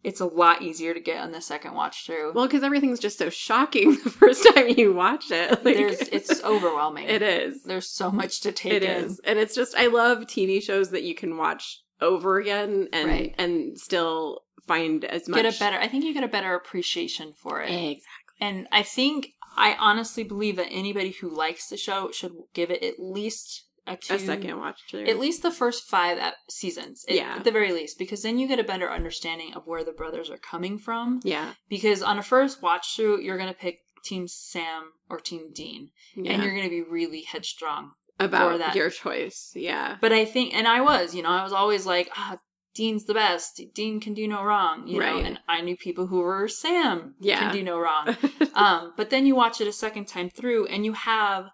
it's 0.04 0.20
a 0.20 0.26
lot 0.26 0.62
easier 0.62 0.94
to 0.94 1.00
get 1.00 1.22
on 1.22 1.32
the 1.32 1.42
second 1.42 1.74
watch 1.74 2.06
through. 2.06 2.34
Well, 2.34 2.46
because 2.48 2.64
everything's 2.64 3.00
just 3.00 3.18
so 3.18 3.30
shocking 3.30 3.92
the 4.04 4.10
first 4.10 4.48
time 4.54 4.70
you 4.70 4.94
watch 4.94 5.32
it. 5.32 5.50
Like, 5.66 5.76
There's, 5.76 6.00
it's 6.10 6.44
overwhelming. 6.44 7.08
it 7.10 7.22
is. 7.22 7.64
There's 7.64 7.90
so 7.90 8.12
much 8.12 8.42
to 8.42 8.52
take 8.52 8.74
It 8.74 8.84
in. 8.84 9.06
is, 9.06 9.20
and 9.24 9.38
it's 9.40 9.56
just 9.56 9.76
I 9.76 9.88
love 9.88 10.20
TV 10.20 10.62
shows 10.62 10.92
that 10.92 11.04
you 11.04 11.16
can 11.16 11.38
watch 11.38 11.82
over 12.00 12.38
again 12.38 12.88
and 12.94 13.10
Right. 13.10 13.36
and 13.38 13.78
still 13.78 14.42
find 14.68 15.04
as 15.06 15.28
much 15.28 15.42
Get 15.42 15.56
a 15.56 15.60
better, 15.60 15.78
I 15.78 15.88
think 15.88 16.04
you 16.04 16.14
get 16.14 16.24
a 16.24 16.28
better 16.28 16.54
appreciation 16.54 17.34
for 17.36 17.62
it. 17.62 17.70
exactly 17.72 18.04
And 18.40 18.68
I 18.72 18.84
think 18.84 19.30
I 19.56 19.76
honestly 19.80 20.24
believe 20.24 20.58
that 20.58 20.68
anybody 20.70 21.12
who 21.12 21.30
likes 21.30 21.68
the 21.68 21.78
show 21.78 22.12
should 22.12 22.34
give 22.54 22.70
it 22.70 22.84
at 22.84 23.00
least 23.00 23.64
a, 23.88 23.96
two, 23.98 24.16
a 24.16 24.20
second 24.20 24.58
watch 24.60 24.82
through. 24.90 25.06
at 25.06 25.20
least 25.20 25.42
the 25.44 25.52
first 25.52 25.84
five 25.86 26.18
ep- 26.18 26.36
seasons, 26.50 27.06
at, 27.08 27.16
Yeah. 27.16 27.36
at 27.38 27.44
the 27.44 27.52
very 27.52 27.72
least, 27.72 27.98
because 27.98 28.22
then 28.24 28.38
you 28.38 28.48
get 28.48 28.60
a 28.60 28.64
better 28.64 28.90
understanding 28.92 29.54
of 29.54 29.66
where 29.66 29.84
the 29.84 29.92
brothers 29.92 30.30
are 30.30 30.38
coming 30.38 30.78
from. 30.78 31.20
yeah, 31.24 31.54
Because 31.70 32.02
on 32.04 32.18
a 32.18 32.24
first 32.24 32.62
watch 32.62 32.96
through, 32.96 33.22
you're 33.22 33.38
gonna 33.38 33.54
pick 33.54 33.80
Team 34.04 34.28
Sam 34.28 34.92
or 35.10 35.20
Team 35.20 35.52
Dean, 35.54 35.90
yeah. 36.16 36.32
and 36.34 36.44
you're 36.44 36.56
gonna 36.56 36.70
be 36.70 36.82
really 36.84 37.22
headstrong. 37.24 37.92
about 38.20 38.58
that. 38.60 38.76
your 38.76 38.90
choice. 38.90 39.52
Yeah, 39.56 39.98
But 40.02 40.12
I 40.12 40.26
think, 40.26 40.54
and 40.56 40.68
I 40.68 40.82
was, 40.82 41.14
you 41.14 41.22
know, 41.22 41.30
I 41.30 41.44
was 41.44 41.54
always 41.54 41.86
like, 41.86 42.10
ah, 42.16 42.40
Dean's 42.74 43.06
the 43.06 43.14
best. 43.16 43.60
Dean 43.74 44.00
can 44.00 44.14
do 44.14 44.28
no 44.28 44.44
wrong, 44.44 44.88
you 44.88 45.00
know. 45.00 45.18
And 45.20 45.40
I 45.48 45.62
knew 45.62 45.76
people 45.76 46.06
who 46.08 46.18
were 46.20 46.48
Sam 46.48 47.16
Yeah. 47.20 47.40
can 47.40 47.52
do 47.54 47.64
no 47.64 47.80
wrong. 47.80 48.16
um, 48.54 48.94
but 48.96 49.10
then 49.10 49.26
you 49.26 49.36
watch 49.36 49.60
it 49.62 49.68
a 49.68 49.72
second 49.72 50.06
time 50.08 50.30
through, 50.30 50.68
and 50.68 50.86
you 50.86 50.94
have 50.94 51.46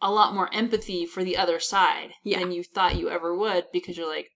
a 0.00 0.10
lot 0.10 0.34
more 0.34 0.52
empathy 0.52 1.06
for 1.06 1.24
the 1.24 1.36
other 1.36 1.58
side 1.58 2.10
Yeah. 2.22 2.38
than 2.40 2.52
you 2.52 2.62
thought 2.62 2.96
you 2.96 3.08
ever 3.10 3.34
would 3.36 3.66
because 3.72 3.96
you're 3.96 4.08
like, 4.08 4.30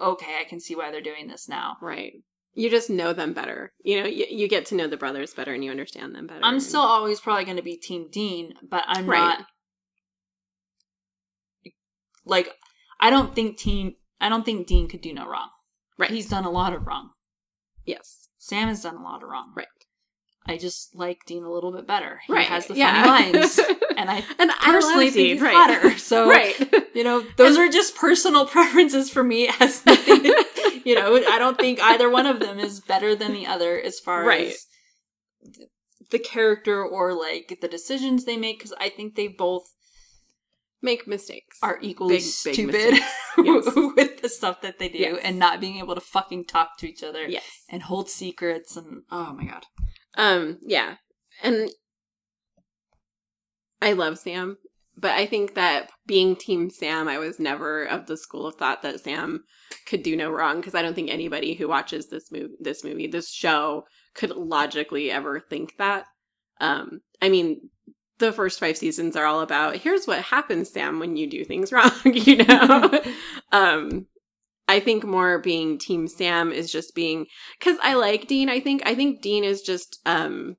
okay, 0.00 0.38
I 0.40 0.44
can 0.44 0.60
see 0.60 0.74
why 0.74 0.90
they're 0.90 1.00
doing 1.00 1.28
this 1.28 1.48
now. 1.48 1.76
right. 1.80 2.12
You 2.58 2.70
just 2.70 2.88
know 2.88 3.12
them 3.12 3.34
better. 3.34 3.74
You 3.84 4.00
know, 4.00 4.06
you, 4.08 4.24
you 4.30 4.48
get 4.48 4.64
to 4.66 4.74
know 4.74 4.86
the 4.86 4.96
brothers 4.96 5.34
better, 5.34 5.52
and 5.52 5.62
you 5.62 5.70
understand 5.70 6.14
them 6.14 6.26
better. 6.26 6.40
I'm 6.42 6.54
and- 6.54 6.62
still 6.62 6.80
always 6.80 7.20
probably 7.20 7.44
going 7.44 7.58
to 7.58 7.62
be 7.62 7.76
Team 7.76 8.08
Dean, 8.10 8.54
but 8.62 8.82
I'm 8.86 9.06
Right. 9.06 9.18
not 9.40 9.46
like 12.24 12.48
I 13.00 13.10
don't 13.10 13.34
think 13.34 13.58
Team 13.58 13.96
I 14.20 14.28
don't 14.30 14.44
think 14.44 14.66
Dean 14.66 14.88
could 14.88 15.02
do 15.02 15.12
no 15.12 15.26
wrong. 15.26 15.50
right. 15.98 16.10
He's 16.10 16.28
done 16.28 16.44
a 16.46 16.50
lot 16.50 16.72
of 16.72 16.86
wrong. 16.86 17.10
yes, 17.84 18.28
Sam 18.38 18.68
has 18.68 18.82
done 18.82 18.96
a 18.96 19.02
lot 19.02 19.22
of 19.22 19.28
wrong. 19.28 19.52
right, 19.54 19.66
I 20.48 20.56
just 20.56 20.94
like 20.94 21.24
Dean 21.26 21.42
a 21.42 21.50
little 21.50 21.72
bit 21.72 21.86
better. 21.86 22.20
He 22.26 22.32
right. 22.32 22.46
has 22.46 22.66
the 22.66 22.74
yeah. 22.74 23.02
funny 23.04 23.32
lines, 23.32 23.58
and 23.96 24.10
I 24.10 24.22
and 24.38 24.50
I 24.50 24.54
personally 24.64 25.06
love 25.06 25.14
think 25.14 25.28
he's 25.28 25.40
right. 25.40 25.54
hotter. 25.54 25.98
So 25.98 26.28
right. 26.30 26.54
you 26.94 27.02
know, 27.04 27.24
those 27.36 27.56
are 27.56 27.68
just 27.68 27.96
personal 27.96 28.46
preferences 28.56 29.10
for 29.10 29.24
me. 29.24 29.48
As 29.60 29.82
you 30.84 30.94
know, 30.94 31.16
I 31.16 31.38
don't 31.38 31.58
think 31.58 31.80
either 31.82 32.08
one 32.08 32.26
of 32.26 32.40
them 32.40 32.58
is 32.58 32.80
better 32.80 33.14
than 33.16 33.32
the 33.32 33.46
other 33.46 33.80
as 33.80 33.98
far 33.98 34.24
Right. 34.24 34.48
as 34.48 34.66
the 36.10 36.18
character 36.18 36.84
or 36.84 37.12
like 37.12 37.58
the 37.60 37.68
decisions 37.68 38.24
they 38.24 38.36
make. 38.36 38.58
Because 38.58 38.74
I 38.78 38.88
think 38.88 39.16
they 39.16 39.28
both 39.28 39.64
Make 40.82 41.08
mistakes. 41.08 41.58
are 41.62 41.78
equally 41.80 42.16
Big, 42.16 42.22
big 42.22 42.54
stupid. 42.54 42.98
Yes. 43.38 43.66
with 43.74 44.22
the 44.22 44.28
stuff 44.28 44.60
that 44.60 44.78
they 44.78 44.88
do 44.88 44.98
Yes. 44.98 45.20
and 45.24 45.38
not 45.38 45.60
being 45.60 45.78
able 45.78 45.94
to 45.94 46.00
fucking 46.00 46.44
talk 46.44 46.78
to 46.78 46.88
each 46.88 47.02
other 47.02 47.26
yes. 47.26 47.44
and 47.68 47.82
hold 47.82 48.08
secrets 48.08 48.76
and 48.76 49.02
oh 49.10 49.32
my 49.32 49.44
god. 49.46 49.64
Um, 50.16 50.58
yeah. 50.62 50.96
And 51.42 51.70
I 53.82 53.92
love 53.92 54.18
Sam, 54.18 54.56
but 54.96 55.12
I 55.12 55.26
think 55.26 55.54
that 55.54 55.90
being 56.06 56.34
team 56.36 56.70
Sam, 56.70 57.08
I 57.08 57.18
was 57.18 57.38
never 57.38 57.84
of 57.84 58.06
the 58.06 58.16
school 58.16 58.46
of 58.46 58.54
thought 58.56 58.82
that 58.82 59.00
Sam 59.00 59.44
could 59.86 60.02
do 60.02 60.16
no 60.16 60.30
wrong 60.30 60.56
because 60.56 60.74
I 60.74 60.82
don't 60.82 60.94
think 60.94 61.10
anybody 61.10 61.54
who 61.54 61.68
watches 61.68 62.08
this 62.08 62.32
movie, 62.32 62.54
this 62.58 62.82
movie, 62.82 63.06
this 63.06 63.30
show 63.30 63.84
could 64.14 64.30
logically 64.30 65.10
ever 65.10 65.40
think 65.40 65.74
that. 65.78 66.06
Um, 66.60 67.00
I 67.20 67.28
mean, 67.28 67.68
the 68.18 68.32
first 68.32 68.58
five 68.58 68.78
seasons 68.78 69.14
are 69.14 69.26
all 69.26 69.40
about 69.40 69.76
here's 69.76 70.06
what 70.06 70.22
happens, 70.22 70.70
Sam, 70.70 70.98
when 70.98 71.16
you 71.16 71.28
do 71.28 71.44
things 71.44 71.72
wrong, 71.72 71.90
you 72.04 72.44
know? 72.44 73.00
um, 73.52 74.06
I 74.68 74.80
think 74.80 75.04
more 75.04 75.38
being 75.38 75.78
team 75.78 76.08
Sam 76.08 76.52
is 76.52 76.72
just 76.72 76.94
being 76.94 77.26
because 77.58 77.78
I 77.82 77.94
like 77.94 78.26
Dean. 78.26 78.48
I 78.48 78.60
think 78.60 78.82
I 78.84 78.94
think 78.94 79.22
Dean 79.22 79.44
is 79.44 79.62
just 79.62 80.00
um, 80.06 80.56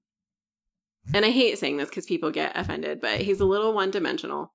and 1.14 1.26
I 1.26 1.30
hate 1.30 1.58
saying 1.58 1.78
this 1.78 1.90
because 1.90 2.06
people 2.06 2.32
get 2.32 2.58
offended, 2.58 3.02
but 3.02 3.22
he's 3.22 3.40
a 3.40 3.46
little 3.46 3.74
one 3.74 3.92
dimensional. 3.92 4.54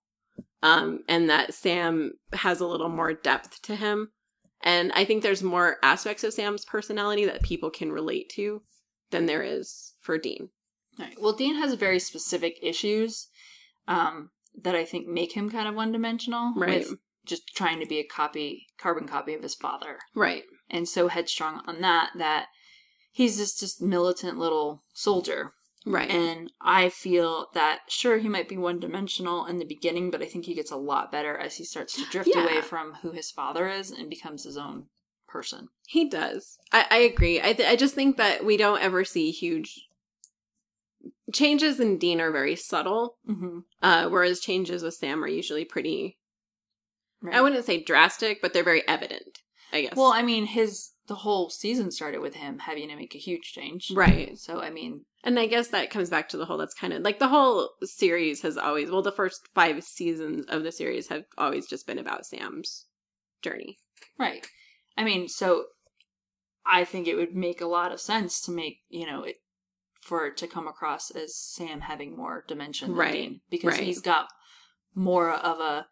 Um, 0.62 1.00
and 1.08 1.28
that 1.28 1.54
Sam 1.54 2.12
has 2.32 2.60
a 2.60 2.66
little 2.66 2.88
more 2.88 3.12
depth 3.12 3.62
to 3.62 3.74
him, 3.74 4.12
and 4.62 4.92
I 4.92 5.04
think 5.04 5.22
there's 5.22 5.42
more 5.42 5.78
aspects 5.82 6.22
of 6.22 6.32
Sam's 6.32 6.64
personality 6.64 7.24
that 7.24 7.42
people 7.42 7.68
can 7.68 7.90
relate 7.90 8.30
to 8.36 8.62
than 9.10 9.26
there 9.26 9.42
is 9.42 9.94
for 10.00 10.18
Dean. 10.18 10.50
All 10.98 11.06
right. 11.06 11.20
Well, 11.20 11.32
Dean 11.32 11.56
has 11.56 11.74
very 11.74 11.98
specific 11.98 12.58
issues 12.62 13.28
um, 13.88 14.30
that 14.62 14.76
I 14.76 14.84
think 14.84 15.08
make 15.08 15.32
him 15.32 15.50
kind 15.50 15.66
of 15.66 15.74
one 15.74 15.90
dimensional. 15.90 16.52
Right. 16.56 16.88
With 16.88 16.98
just 17.24 17.54
trying 17.54 17.80
to 17.80 17.86
be 17.86 17.98
a 17.98 18.04
copy, 18.04 18.66
carbon 18.78 19.06
copy 19.06 19.34
of 19.34 19.42
his 19.42 19.54
father. 19.54 19.98
Right. 20.14 20.44
And 20.70 20.88
so 20.88 21.08
headstrong 21.08 21.62
on 21.66 21.80
that, 21.82 22.10
that 22.16 22.46
he's 23.10 23.38
this 23.38 23.58
just 23.58 23.80
militant 23.82 24.38
little 24.38 24.82
soldier. 24.92 25.52
Right. 25.84 26.08
And 26.10 26.52
I 26.60 26.88
feel 26.90 27.46
that, 27.54 27.80
sure, 27.88 28.18
he 28.18 28.28
might 28.28 28.48
be 28.48 28.56
one 28.56 28.78
dimensional 28.78 29.46
in 29.46 29.58
the 29.58 29.64
beginning, 29.64 30.10
but 30.12 30.22
I 30.22 30.26
think 30.26 30.44
he 30.44 30.54
gets 30.54 30.70
a 30.70 30.76
lot 30.76 31.10
better 31.10 31.36
as 31.36 31.56
he 31.56 31.64
starts 31.64 31.94
to 31.94 32.04
drift 32.10 32.30
Yeah. 32.32 32.44
away 32.44 32.60
from 32.60 32.94
who 33.02 33.10
his 33.10 33.30
father 33.32 33.68
is 33.68 33.90
and 33.90 34.08
becomes 34.08 34.44
his 34.44 34.56
own 34.56 34.86
person. 35.26 35.68
He 35.88 36.08
does. 36.08 36.58
I, 36.72 36.86
I 36.90 36.96
agree. 36.98 37.40
I 37.40 37.52
th- 37.52 37.68
I 37.68 37.74
just 37.74 37.94
think 37.96 38.16
that 38.18 38.44
we 38.44 38.56
don't 38.56 38.80
ever 38.80 39.04
see 39.04 39.30
huge 39.32 39.88
changes 41.32 41.80
in 41.80 41.98
Dean 41.98 42.20
are 42.20 42.30
very 42.30 42.56
subtle, 42.56 43.16
Mm-hmm. 43.28 43.58
uh, 43.82 44.08
whereas 44.08 44.40
changes 44.40 44.82
with 44.82 44.94
Sam 44.94 45.22
are 45.24 45.28
usually 45.28 45.64
pretty. 45.64 46.18
Right. 47.22 47.34
I 47.36 47.40
wouldn't 47.40 47.64
say 47.64 47.82
drastic, 47.82 48.42
but 48.42 48.52
they're 48.52 48.64
very 48.64 48.86
evident. 48.88 49.38
I 49.72 49.82
guess. 49.82 49.96
Well, 49.96 50.12
I 50.12 50.22
mean, 50.22 50.46
his 50.46 50.90
the 51.06 51.14
whole 51.16 51.48
season 51.50 51.90
started 51.90 52.20
with 52.20 52.34
him 52.34 52.58
having 52.60 52.88
to 52.88 52.96
make 52.96 53.14
a 53.14 53.18
huge 53.18 53.52
change. 53.52 53.90
right. 53.94 54.36
So, 54.38 54.60
I 54.60 54.70
mean, 54.70 55.04
And 55.24 55.38
I 55.38 55.46
guess 55.46 55.68
that 55.68 55.90
comes 55.90 56.10
back 56.10 56.28
to 56.30 56.36
the 56.36 56.44
whole. 56.44 56.58
That's 56.58 56.74
kind 56.74 56.92
of 56.92 57.02
like 57.02 57.18
the 57.18 57.28
whole 57.28 57.70
series 57.82 58.42
has 58.42 58.56
always. 58.58 58.90
Well, 58.90 59.02
the 59.02 59.10
first 59.12 59.48
five 59.54 59.82
seasons 59.82 60.44
of 60.46 60.62
the 60.62 60.72
series 60.72 61.08
have 61.08 61.24
always 61.38 61.66
just 61.66 61.86
been 61.86 61.98
about 61.98 62.26
Sam's 62.26 62.86
journey. 63.42 63.78
right. 64.18 64.46
I 64.96 65.04
mean, 65.04 65.26
so 65.28 65.64
I 66.66 66.84
think 66.84 67.08
it 67.08 67.14
would 67.16 67.34
make 67.34 67.60
a 67.62 67.66
lot 67.66 67.92
of 67.92 68.00
sense 68.00 68.40
to 68.42 68.50
make, 68.52 68.80
you 68.90 69.06
know, 69.06 69.22
it 69.24 69.36
for 70.02 70.26
it 70.26 70.36
to 70.36 70.46
come 70.46 70.68
across 70.68 71.10
as 71.10 71.34
Sam 71.36 71.80
having 71.82 72.14
more 72.16 72.44
dimension 72.46 72.90
than 72.90 72.98
Right, 72.98 73.12
Dean 73.12 73.40
because 73.50 73.74
right. 73.74 73.82
he's 73.84 74.00
got 74.00 74.26
more 74.94 75.30
of 75.30 75.60
a 75.60 75.86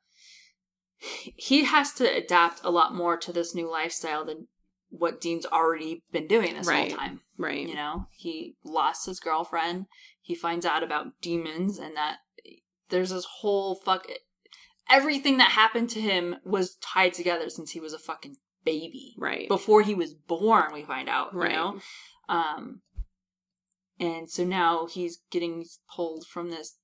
he 1.01 1.64
has 1.64 1.93
to 1.94 2.05
adapt 2.05 2.60
a 2.62 2.70
lot 2.70 2.94
more 2.94 3.16
to 3.16 3.32
this 3.32 3.55
new 3.55 3.70
lifestyle 3.70 4.24
than 4.24 4.48
what 4.90 5.20
Dean's 5.20 5.47
already 5.47 6.02
been 6.12 6.27
doing 6.27 6.55
this 6.55 6.66
Right. 6.66 6.90
whole 6.90 6.98
time. 6.98 7.20
Right. 7.39 7.66
You 7.68 7.74
know, 7.74 8.06
he 8.16 8.56
lost 8.64 9.06
his 9.06 9.20
girlfriend. 9.20 9.86
He 10.20 10.35
finds 10.35 10.66
out 10.66 10.82
about 10.82 11.20
demons 11.20 11.78
and 11.78 11.97
that 11.97 12.18
there's 12.89 13.10
this 13.10 13.24
whole 13.40 13.77
fuck. 13.77 14.06
Everything 14.90 15.39
that 15.39 15.52
happened 15.52 15.89
to 15.90 16.01
him 16.01 16.36
was 16.44 16.74
tied 16.77 17.14
together 17.14 17.48
since 17.48 17.70
he 17.70 17.81
was 17.81 17.93
a 17.93 17.98
fucking 17.98 18.36
baby. 18.64 19.14
Right. 19.16 19.48
Before 19.48 19.82
he 19.82 19.94
was 19.94 20.12
born, 20.14 20.72
we 20.74 20.82
find 20.82 21.09
out. 21.09 21.35
Right. 21.35 21.52
You 21.52 21.56
know, 21.56 21.81
um, 22.28 22.82
and 23.98 24.28
so 24.28 24.44
now 24.44 24.86
he's 24.86 25.20
getting 25.31 25.64
pulled 25.94 26.27
from 26.27 26.51
this 26.51 26.77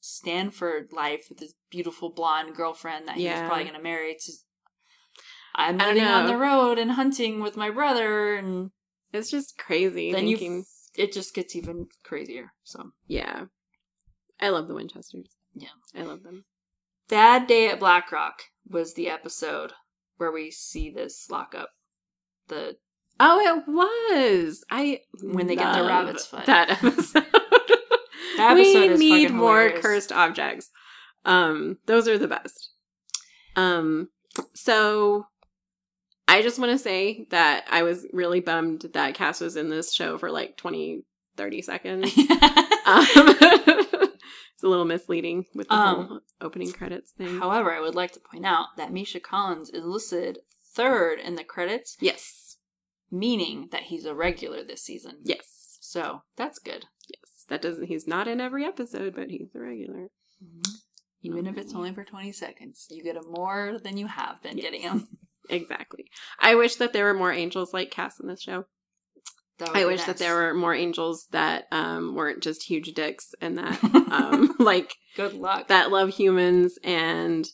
Stanford 0.00 0.92
life 0.92 1.26
with 1.28 1.38
this 1.38 1.54
beautiful 1.70 2.10
blonde 2.10 2.54
girlfriend 2.54 3.08
that 3.08 3.18
Yeah. 3.18 3.40
was 3.42 3.48
probably 3.48 3.64
going 3.64 3.76
to 3.76 3.82
marry 3.82 4.14
to. 4.18 4.32
I'm 5.54 5.78
living 5.78 6.04
on 6.04 6.26
the 6.26 6.36
road 6.36 6.78
and 6.78 6.92
hunting 6.92 7.40
with 7.40 7.56
my 7.56 7.70
brother, 7.70 8.34
and 8.36 8.70
It's 9.12 9.30
just 9.30 9.58
crazy. 9.58 10.12
then 10.12 10.26
you 10.26 10.36
thinking, 10.36 10.64
it 10.96 11.12
just 11.12 11.34
gets 11.34 11.54
even 11.56 11.88
crazier. 12.04 12.52
So 12.64 12.92
yeah. 13.06 13.46
I 14.40 14.48
love 14.48 14.68
the 14.68 14.74
Winchesters. 14.74 15.28
Yeah. 15.54 15.68
I 15.94 16.02
love 16.02 16.22
them. 16.22 16.44
Bad 17.08 17.46
Day 17.46 17.68
at 17.68 17.80
Black 17.80 18.10
Rock 18.12 18.42
was 18.66 18.94
the 18.94 19.08
episode 19.10 19.72
where 20.16 20.30
we 20.32 20.50
see 20.50 20.88
this 20.90 21.28
lockup. 21.30 21.70
The 22.48 22.76
Oh, 23.22 23.38
it 23.40 23.64
was. 23.68 24.64
I 24.70 25.00
When 25.22 25.46
they 25.46 25.56
get 25.56 25.74
the 25.74 25.84
rabbit's 25.84 26.24
foot. 26.26 26.46
That 26.46 26.70
episode. 26.82 27.26
That 28.40 28.56
we 28.56 28.96
need 28.96 29.30
more 29.30 29.70
cursed 29.70 30.12
objects. 30.12 30.70
Um, 31.24 31.78
those 31.86 32.08
are 32.08 32.18
the 32.18 32.28
best. 32.28 32.70
Um, 33.56 34.08
so 34.54 35.26
I 36.28 36.42
just 36.42 36.58
want 36.58 36.72
to 36.72 36.78
say 36.78 37.26
that 37.30 37.64
I 37.70 37.82
was 37.82 38.06
really 38.12 38.40
bummed 38.40 38.86
that 38.94 39.14
Cass 39.14 39.40
was 39.40 39.56
in 39.56 39.68
this 39.68 39.92
show 39.92 40.16
for 40.16 40.30
like 40.30 40.56
20, 40.56 41.02
30 41.36 41.62
seconds. 41.62 42.16
um, 42.18 42.26
it's 42.86 44.62
a 44.62 44.68
little 44.68 44.84
misleading 44.84 45.46
with 45.54 45.68
the 45.68 45.74
Um, 45.74 46.06
whole 46.06 46.20
opening 46.40 46.72
credits 46.72 47.12
thing. 47.12 47.38
However, 47.38 47.72
I 47.72 47.80
would 47.80 47.94
like 47.94 48.12
to 48.12 48.20
point 48.20 48.46
out 48.46 48.76
that 48.76 48.92
Misha 48.92 49.20
Collins 49.20 49.70
is 49.70 49.84
listed 49.84 50.38
third 50.72 51.18
in 51.18 51.34
the 51.34 51.44
credits, 51.44 51.96
yes. 52.00 52.56
meaning 53.10 53.68
that 53.72 53.84
he's 53.84 54.04
a 54.04 54.14
regular 54.14 54.62
this 54.62 54.82
season. 54.82 55.16
Yes. 55.24 55.78
So 55.80 56.22
that's 56.36 56.58
good. 56.60 56.86
Yes. 57.50 57.60
That 57.60 57.68
doesn't, 57.68 57.86
he's 57.86 58.06
not 58.06 58.28
in 58.28 58.40
every 58.40 58.64
episode, 58.64 59.14
but 59.14 59.30
he's 59.30 59.54
a 59.54 59.60
regular. 59.60 60.08
Even 61.22 61.46
if 61.46 61.58
it's 61.58 61.74
only 61.74 61.92
for 61.92 62.04
20 62.04 62.32
seconds, 62.32 62.86
you 62.90 63.02
get 63.02 63.16
him 63.16 63.24
more 63.28 63.78
than 63.82 63.96
you 63.96 64.06
have 64.06 64.42
been 64.42 64.56
getting 64.56 64.82
him. 64.82 65.08
Exactly. 65.48 66.04
I 66.38 66.54
wish 66.54 66.76
that 66.76 66.92
there 66.92 67.06
were 67.06 67.14
more 67.14 67.32
angels 67.32 67.74
like 67.74 67.90
Cass 67.90 68.20
in 68.20 68.28
this 68.28 68.40
show. 68.40 68.66
I 69.74 69.84
wish 69.84 69.98
nice. 69.98 70.06
that 70.06 70.18
there 70.18 70.36
were 70.36 70.54
more 70.54 70.74
angels 70.74 71.26
that 71.32 71.64
um, 71.72 72.14
weren't 72.14 72.42
just 72.42 72.62
huge 72.62 72.92
dicks 72.94 73.34
and 73.40 73.58
that 73.58 73.82
um, 74.12 74.54
like 74.60 74.94
Good 75.16 75.34
luck. 75.34 75.66
that 75.68 75.90
love 75.90 76.10
humans 76.10 76.78
and 76.84 77.46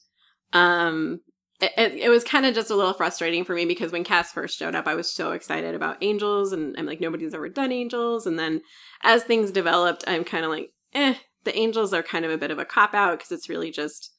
um, 0.52 1.20
it, 1.60 1.72
it, 1.76 1.92
it 1.94 2.08
was 2.08 2.24
kind 2.24 2.46
of 2.46 2.54
just 2.54 2.70
a 2.70 2.74
little 2.74 2.92
frustrating 2.92 3.44
for 3.44 3.54
me 3.54 3.64
because 3.64 3.92
when 3.92 4.04
Cass 4.04 4.32
first 4.32 4.58
showed 4.58 4.74
up, 4.74 4.86
I 4.86 4.94
was 4.94 5.10
so 5.10 5.32
excited 5.32 5.74
about 5.74 6.02
angels 6.02 6.52
and 6.52 6.74
I'm 6.78 6.86
like 6.86 7.00
nobody's 7.00 7.34
ever 7.34 7.48
done 7.48 7.72
angels 7.72 8.26
and 8.26 8.38
then 8.38 8.62
as 9.02 9.22
things 9.22 9.50
developed, 9.50 10.04
I'm 10.06 10.24
kind 10.24 10.44
of 10.44 10.50
like 10.50 10.72
eh, 10.94 11.14
the 11.44 11.56
angels 11.56 11.94
are 11.94 12.02
kind 12.02 12.24
of 12.24 12.30
a 12.30 12.38
bit 12.38 12.50
of 12.50 12.58
a 12.58 12.64
cop 12.64 12.94
out 12.94 13.18
because 13.18 13.32
it's 13.32 13.48
really 13.48 13.70
just 13.70 14.12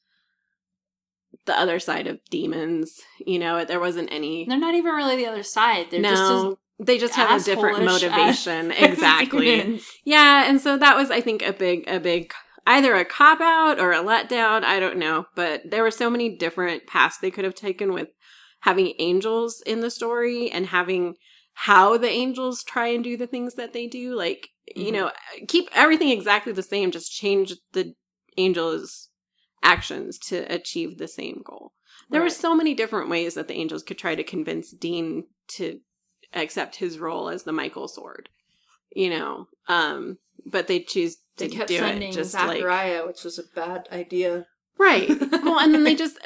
the 1.46 1.58
other 1.58 1.78
side 1.78 2.06
of 2.06 2.20
demons. 2.30 3.00
You 3.24 3.38
know, 3.38 3.64
there 3.64 3.80
wasn't 3.80 4.12
any. 4.12 4.44
They're 4.46 4.58
not 4.58 4.74
even 4.74 4.94
really 4.94 5.16
the 5.16 5.26
other 5.26 5.42
side. 5.42 5.86
They're 5.90 6.00
no, 6.00 6.10
just 6.10 6.56
they 6.78 6.98
just 6.98 7.14
have 7.14 7.40
a 7.40 7.44
different 7.44 7.84
motivation. 7.84 8.70
exactly. 8.78 9.80
Yeah, 10.04 10.48
and 10.48 10.60
so 10.60 10.78
that 10.78 10.96
was, 10.96 11.10
I 11.10 11.20
think, 11.20 11.42
a 11.42 11.52
big, 11.52 11.88
a 11.88 11.98
big, 11.98 12.32
either 12.68 12.94
a 12.94 13.04
cop 13.04 13.40
out 13.40 13.80
or 13.80 13.92
a 13.92 14.02
letdown. 14.02 14.62
I 14.62 14.78
don't 14.78 14.98
know, 14.98 15.26
but 15.34 15.62
there 15.68 15.82
were 15.82 15.90
so 15.90 16.10
many 16.10 16.36
different 16.36 16.86
paths 16.86 17.16
they 17.18 17.30
could 17.30 17.44
have 17.44 17.54
taken 17.54 17.92
with 17.92 18.12
having 18.60 18.92
angels 18.98 19.62
in 19.66 19.80
the 19.80 19.90
story 19.90 20.50
and 20.50 20.66
having 20.66 21.14
how 21.54 21.96
the 21.96 22.10
angels 22.10 22.62
try 22.62 22.88
and 22.88 23.02
do 23.02 23.16
the 23.16 23.26
things 23.26 23.54
that 23.54 23.72
they 23.72 23.86
do. 23.86 24.14
Like, 24.14 24.50
you 24.76 24.90
Mhm. 24.90 24.92
know, 24.92 25.12
keep 25.48 25.68
everything 25.72 26.10
exactly 26.10 26.52
the 26.52 26.62
same, 26.62 26.90
just 26.90 27.10
change 27.10 27.54
the 27.72 27.94
angels' 28.36 29.08
actions 29.62 30.18
to 30.18 30.40
achieve 30.52 30.98
the 30.98 31.08
same 31.08 31.42
goal. 31.44 31.72
There 32.10 32.22
were 32.22 32.30
so 32.30 32.54
many 32.54 32.74
different 32.74 33.10
ways 33.10 33.34
that 33.34 33.48
the 33.48 33.54
angels 33.54 33.82
could 33.82 33.98
try 33.98 34.14
to 34.14 34.22
convince 34.22 34.70
Dean 34.70 35.26
to 35.48 35.80
accept 36.32 36.76
his 36.76 36.98
role 36.98 37.28
as 37.28 37.42
the 37.42 37.52
Michael 37.52 37.88
sword. 37.88 38.28
You 38.94 39.10
know, 39.10 39.48
um, 39.68 40.18
but 40.46 40.66
they 40.66 40.80
choose 40.80 41.18
They 41.38 41.48
kept 41.48 41.70
sending 41.70 42.10
it 42.10 42.14
just 42.14 42.34
like 42.34 42.58
Zachariah, 42.58 43.06
which 43.06 43.24
was 43.24 43.38
a 43.38 43.42
bad 43.54 43.88
idea. 43.92 44.46
right. 44.78 45.08
well, 45.08 45.58
and 45.60 45.72
then 45.74 45.84
they 45.84 45.94
just 46.04 46.18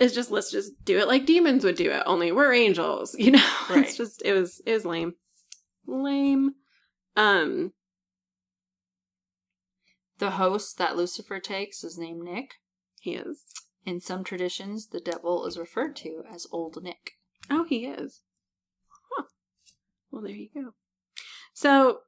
it's 0.00 0.14
just 0.14 0.30
let's 0.30 0.50
just 0.50 0.72
do 0.84 0.98
it 0.98 1.08
like 1.08 1.26
demons 1.26 1.64
would 1.64 1.76
do 1.76 1.90
it. 1.90 2.02
Only 2.06 2.32
we're 2.32 2.52
angels. 2.52 3.14
You 3.18 3.32
know, 3.32 3.48
Right. 3.70 3.84
it's 3.84 3.96
just 3.96 4.22
it 4.24 4.32
was 4.32 4.60
it 4.66 4.72
was 4.72 4.84
lame, 4.84 5.14
lame. 5.86 6.52
Um, 7.16 7.72
The 10.18 10.32
host 10.32 10.78
that 10.78 10.96
Lucifer 10.96 11.40
takes 11.40 11.82
is 11.84 11.98
named 11.98 12.22
Nick. 12.22 12.54
he 13.00 13.14
is. 13.14 13.42
In 13.84 14.00
some 14.00 14.22
traditions, 14.22 14.88
the 14.88 15.00
devil 15.00 15.44
is 15.44 15.58
referred 15.58 15.96
to 15.96 16.22
as 16.32 16.46
Old 16.52 16.80
Nick. 16.82 17.12
Oh, 17.50 17.64
he 17.64 17.86
is. 17.86 18.20
Huh. 19.16 19.24
Well, 20.12 20.22
there 20.22 20.30
you 20.30 20.48
go. 20.54 20.74
So 21.52 21.98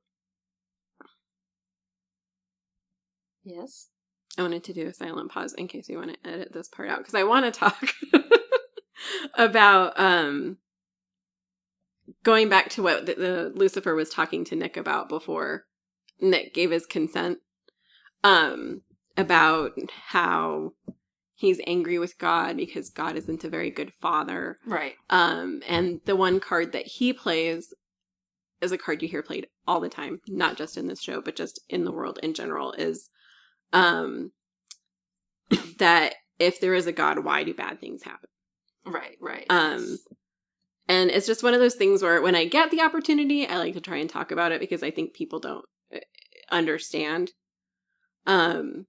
Yes. 3.45 3.89
I 4.37 4.43
wanted 4.43 4.65
to 4.65 4.73
do 4.73 4.87
a 4.87 4.93
silent 4.93 5.31
pause 5.31 5.53
in 5.55 5.69
case 5.69 5.89
you 5.89 5.99
want 5.99 6.13
to 6.23 6.29
edit 6.29 6.53
this 6.53 6.69
part 6.69 6.89
out 6.89 6.99
because 6.99 7.15
I 7.15 7.23
want 7.25 7.45
to 7.45 7.59
talk 7.59 7.89
about 9.35 9.99
um 9.99 10.59
going 12.23 12.49
back 12.49 12.69
to 12.71 12.83
what 12.83 13.07
the, 13.07 13.15
the 13.15 13.53
Lucifer 13.55 13.95
was 13.95 14.11
talking 14.11 14.45
to 14.47 14.57
Nick 14.57 14.77
about 14.77 15.09
before 15.09 15.65
Nick 16.21 16.53
gave 16.55 16.71
his 16.71 16.87
consent 16.87 17.39
um 18.25 18.83
about 19.17 19.73
how 20.09 20.73
he's 21.37 21.61
angry 21.67 21.99
with 21.99 22.19
God 22.19 22.57
because 22.57 22.91
God 22.91 23.17
isn't 23.17 23.45
a 23.45 23.49
very 23.49 23.71
good 23.71 23.93
father 24.01 24.59
Right. 24.67 24.95
um 25.11 25.63
and 25.69 26.01
the 26.07 26.17
one 26.17 26.41
card 26.41 26.73
that 26.73 26.87
he 26.87 27.13
plays 27.13 27.73
is 28.61 28.73
a 28.73 28.79
card 28.79 29.03
you 29.03 29.09
hear 29.09 29.23
played 29.23 29.47
all 29.67 29.79
the 29.81 29.89
time 29.89 30.21
not 30.27 30.57
just 30.57 30.77
in 30.77 30.89
this 30.89 31.01
show 31.03 31.21
but 31.21 31.37
just 31.37 31.61
in 31.69 31.85
the 31.85 31.93
world 31.93 32.19
in 32.23 32.35
general 32.35 32.73
is 32.73 33.11
um 33.75 34.31
that 35.79 36.15
if 36.39 36.61
there 36.61 36.75
is 36.75 36.87
a 36.87 36.93
god 36.93 37.25
why 37.25 37.43
do 37.45 37.53
bad 37.53 37.81
things 37.81 38.03
happen 38.03 38.29
Right. 38.87 39.17
Right. 39.21 39.47
um 39.51 39.99
and 40.89 41.11
it's 41.11 41.27
just 41.27 41.43
one 41.43 41.55
of 41.55 41.61
those 41.61 41.75
things 41.75 42.03
where 42.03 42.21
when 42.23 42.35
i 42.35 42.45
get 42.45 42.71
the 42.71 42.81
opportunity 42.81 43.47
i 43.47 43.59
like 43.59 43.75
to 43.75 43.81
try 43.81 43.97
and 43.99 44.09
talk 44.09 44.31
about 44.31 44.53
it 44.53 44.61
because 44.61 44.83
i 44.83 44.91
think 44.91 45.15
people 45.15 45.41
don't 45.41 45.65
uh, 45.95 45.99
understand 46.51 47.33
um 48.27 48.87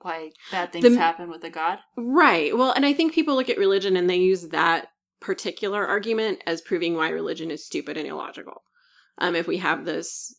why 0.00 0.30
bad 0.50 0.72
things 0.72 0.84
The- 0.84 0.98
happen 0.98 1.30
with 1.30 1.44
a 1.44 1.50
god. 1.50 1.78
Right. 1.96 2.56
Well, 2.56 2.72
and 2.72 2.84
I 2.84 2.92
think 2.92 3.12
people 3.14 3.36
look 3.36 3.48
at 3.48 3.56
religion 3.56 3.96
and 3.96 4.10
they 4.10 4.16
use 4.16 4.48
that 4.48 4.88
particular 5.20 5.86
argument 5.86 6.42
as 6.44 6.60
proving 6.60 6.96
why 6.96 7.10
religion 7.10 7.52
is 7.52 7.64
stupid 7.64 7.96
and 7.96 8.08
illogical. 8.08 8.62
Um, 9.18 9.36
if 9.36 9.46
we 9.46 9.58
have 9.58 9.84
this 9.84 10.34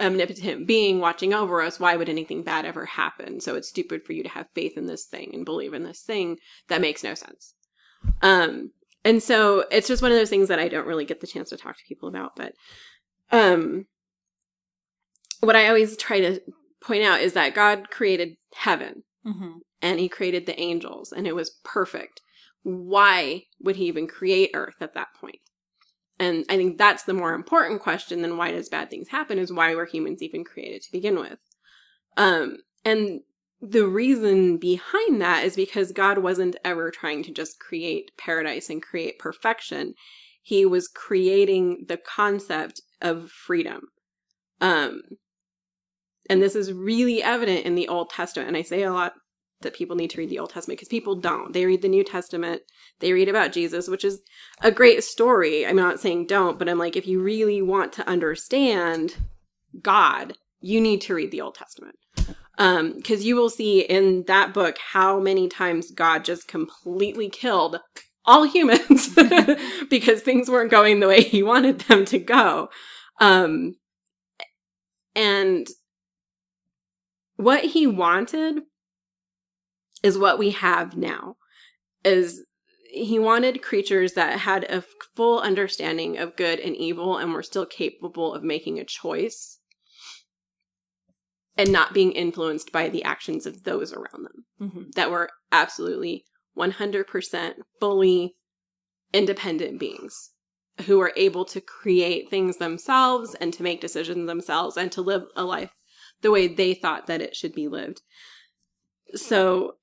omnipotent 0.00 0.66
being 0.66 1.00
watching 1.00 1.32
over 1.32 1.62
us, 1.62 1.78
why 1.78 1.96
would 1.96 2.08
anything 2.08 2.42
bad 2.42 2.64
ever 2.64 2.84
happen? 2.86 3.40
So 3.40 3.54
it's 3.54 3.68
stupid 3.68 4.02
for 4.02 4.12
you 4.12 4.22
to 4.22 4.28
have 4.28 4.50
faith 4.50 4.76
in 4.76 4.86
this 4.86 5.04
thing 5.04 5.30
and 5.32 5.44
believe 5.44 5.74
in 5.74 5.84
this 5.84 6.00
thing. 6.00 6.38
That 6.68 6.80
makes 6.80 7.04
no 7.04 7.14
sense. 7.14 7.54
Um, 8.22 8.72
and 9.04 9.22
so 9.22 9.64
it's 9.70 9.88
just 9.88 10.02
one 10.02 10.12
of 10.12 10.18
those 10.18 10.30
things 10.30 10.48
that 10.48 10.58
I 10.58 10.68
don't 10.68 10.86
really 10.86 11.04
get 11.04 11.20
the 11.20 11.26
chance 11.26 11.50
to 11.50 11.56
talk 11.56 11.76
to 11.76 11.84
people 11.86 12.08
about. 12.08 12.36
But 12.36 12.54
um, 13.30 13.86
what 15.40 15.56
I 15.56 15.68
always 15.68 15.96
try 15.96 16.20
to 16.20 16.40
point 16.82 17.04
out 17.04 17.20
is 17.20 17.34
that 17.34 17.54
God 17.54 17.90
created 17.90 18.36
heaven 18.54 19.02
Mm-hmm. 19.26 19.52
and 19.80 19.98
he 19.98 20.10
created 20.10 20.44
the 20.44 20.60
angels 20.60 21.10
and 21.10 21.26
it 21.26 21.34
was 21.34 21.58
perfect. 21.64 22.20
Why 22.62 23.44
would 23.58 23.76
he 23.76 23.86
even 23.86 24.06
create 24.06 24.50
Earth 24.52 24.76
at 24.82 24.92
that 24.92 25.14
point? 25.18 25.38
And 26.18 26.44
I 26.48 26.56
think 26.56 26.78
that's 26.78 27.04
the 27.04 27.14
more 27.14 27.34
important 27.34 27.80
question 27.80 28.22
than 28.22 28.36
why 28.36 28.52
does 28.52 28.68
bad 28.68 28.88
things 28.88 29.08
happen 29.08 29.38
is 29.38 29.52
why 29.52 29.74
were 29.74 29.84
humans 29.84 30.22
even 30.22 30.44
created 30.44 30.82
to 30.82 30.92
begin 30.92 31.18
with? 31.18 31.38
Um, 32.16 32.58
and 32.84 33.20
the 33.60 33.86
reason 33.86 34.58
behind 34.58 35.20
that 35.20 35.44
is 35.44 35.56
because 35.56 35.90
God 35.90 36.18
wasn't 36.18 36.56
ever 36.64 36.90
trying 36.90 37.22
to 37.24 37.32
just 37.32 37.58
create 37.58 38.12
paradise 38.16 38.70
and 38.70 38.82
create 38.82 39.18
perfection. 39.18 39.94
He 40.42 40.66
was 40.66 40.86
creating 40.86 41.86
the 41.88 41.96
concept 41.96 42.80
of 43.00 43.30
freedom. 43.30 43.88
Um, 44.60 45.02
and 46.30 46.40
this 46.40 46.54
is 46.54 46.72
really 46.72 47.22
evident 47.22 47.66
in 47.66 47.74
the 47.74 47.88
Old 47.88 48.10
Testament. 48.10 48.48
And 48.48 48.56
I 48.56 48.62
say 48.62 48.82
a 48.82 48.92
lot 48.92 49.14
that 49.62 49.74
people 49.74 49.96
need 49.96 50.10
to 50.10 50.18
read 50.18 50.30
the 50.30 50.38
Old 50.38 50.50
Testament 50.50 50.78
because 50.78 50.88
people 50.88 51.14
don't. 51.16 51.52
They 51.52 51.64
read 51.64 51.82
the 51.82 51.88
New 51.88 52.04
Testament, 52.04 52.62
they 53.00 53.12
read 53.12 53.28
about 53.28 53.52
Jesus, 53.52 53.88
which 53.88 54.04
is 54.04 54.20
a 54.62 54.70
great 54.70 55.02
story. 55.04 55.66
I'm 55.66 55.76
not 55.76 56.00
saying 56.00 56.26
don't, 56.26 56.58
but 56.58 56.68
I'm 56.68 56.78
like, 56.78 56.96
if 56.96 57.06
you 57.06 57.20
really 57.20 57.62
want 57.62 57.92
to 57.94 58.08
understand 58.08 59.16
God, 59.80 60.34
you 60.60 60.80
need 60.80 61.00
to 61.02 61.14
read 61.14 61.30
the 61.30 61.40
Old 61.40 61.54
Testament. 61.54 61.96
Um, 62.56 62.94
because 62.94 63.24
you 63.24 63.34
will 63.34 63.50
see 63.50 63.80
in 63.80 64.24
that 64.28 64.54
book 64.54 64.76
how 64.78 65.18
many 65.18 65.48
times 65.48 65.90
God 65.90 66.24
just 66.24 66.46
completely 66.46 67.28
killed 67.28 67.80
all 68.24 68.44
humans 68.44 69.08
because 69.90 70.22
things 70.22 70.48
weren't 70.48 70.70
going 70.70 71.00
the 71.00 71.08
way 71.08 71.22
he 71.22 71.42
wanted 71.42 71.80
them 71.80 72.04
to 72.06 72.18
go. 72.18 72.68
Um, 73.20 73.74
and 75.16 75.66
what 77.36 77.64
he 77.64 77.86
wanted 77.86 78.62
is 80.04 80.18
what 80.18 80.38
we 80.38 80.50
have 80.50 80.96
now 80.96 81.36
is 82.04 82.44
he 82.90 83.18
wanted 83.18 83.62
creatures 83.62 84.12
that 84.12 84.38
had 84.40 84.64
a 84.64 84.84
full 85.16 85.40
understanding 85.40 86.18
of 86.18 86.36
good 86.36 86.60
and 86.60 86.76
evil 86.76 87.16
and 87.16 87.32
were 87.32 87.42
still 87.42 87.66
capable 87.66 88.34
of 88.34 88.44
making 88.44 88.78
a 88.78 88.84
choice 88.84 89.58
and 91.56 91.72
not 91.72 91.94
being 91.94 92.12
influenced 92.12 92.70
by 92.70 92.88
the 92.88 93.02
actions 93.02 93.46
of 93.46 93.64
those 93.64 93.92
around 93.92 94.24
them 94.24 94.44
Mm-hmm. 94.60 94.82
that 94.94 95.10
were 95.10 95.30
absolutely 95.50 96.24
100% 96.56 97.54
fully 97.80 98.36
independent 99.12 99.80
beings 99.80 100.30
who 100.86 100.98
were 100.98 101.12
able 101.16 101.44
to 101.46 101.60
create 101.60 102.30
things 102.30 102.58
themselves 102.58 103.34
and 103.36 103.52
to 103.54 103.62
make 103.62 103.80
decisions 103.80 104.26
themselves 104.26 104.76
and 104.76 104.92
to 104.92 105.02
live 105.02 105.24
a 105.34 105.44
life 105.44 105.72
the 106.22 106.30
way 106.30 106.46
they 106.46 106.74
thought 106.74 107.06
that 107.08 107.20
it 107.20 107.34
should 107.34 107.52
be 107.52 107.68
lived. 107.68 108.02
So 109.16 109.76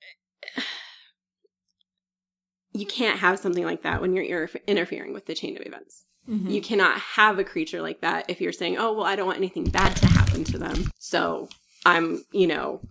you 2.73 2.85
can't 2.85 3.19
have 3.19 3.39
something 3.39 3.65
like 3.65 3.83
that 3.83 4.01
when 4.01 4.13
you're 4.13 4.47
interfering 4.67 5.13
with 5.13 5.25
the 5.25 5.35
chain 5.35 5.57
of 5.57 5.65
events. 5.65 6.05
Mm-hmm. 6.29 6.49
You 6.49 6.61
cannot 6.61 6.99
have 6.99 7.39
a 7.39 7.43
creature 7.43 7.81
like 7.81 8.01
that 8.01 8.29
if 8.29 8.39
you're 8.39 8.51
saying, 8.51 8.77
"Oh, 8.77 8.93
well, 8.93 9.05
I 9.05 9.15
don't 9.15 9.25
want 9.25 9.39
anything 9.39 9.65
bad 9.65 9.95
to 9.97 10.07
happen 10.07 10.43
to 10.45 10.57
them." 10.57 10.91
So, 10.99 11.49
I'm, 11.85 12.23
you 12.31 12.47
know, 12.47 12.81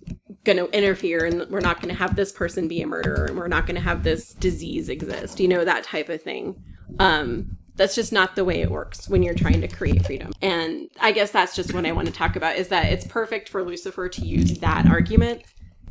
going 0.45 0.59
to 0.59 0.69
interfere 0.77 1.25
and 1.25 1.49
we're 1.49 1.61
not 1.61 1.81
going 1.81 1.95
to 1.95 1.99
have 1.99 2.17
this 2.17 2.33
person 2.33 2.67
be 2.67 2.83
a 2.83 2.87
murderer 2.87 3.27
and 3.27 3.37
we're 3.37 3.49
not 3.49 3.67
going 3.67 3.77
to 3.77 3.83
have 3.83 4.03
this 4.03 4.35
disease 4.35 4.89
exist. 4.89 5.39
You 5.39 5.49
know, 5.49 5.65
that 5.65 5.85
type 5.85 6.09
of 6.09 6.23
thing. 6.23 6.63
Um 6.99 7.57
that's 7.77 7.95
just 7.95 8.13
not 8.13 8.37
the 8.37 8.45
way 8.45 8.61
it 8.61 8.71
works 8.71 9.09
when 9.09 9.23
you're 9.23 9.33
trying 9.33 9.63
to 9.63 9.69
create 9.69 10.05
freedom. 10.05 10.33
And 10.43 10.91
I 11.01 11.13
guess 11.13 11.31
that's 11.31 11.57
just 11.57 11.73
what 11.73 11.87
I 11.87 11.93
want 11.93 12.09
to 12.09 12.13
talk 12.13 12.37
about 12.37 12.57
is 12.57 12.69
that 12.69 12.93
it's 12.93 13.07
perfect 13.07 13.49
for 13.49 13.63
Lucifer 13.63 14.07
to 14.07 14.21
use 14.21 14.59
that 14.59 14.87
argument 14.87 15.45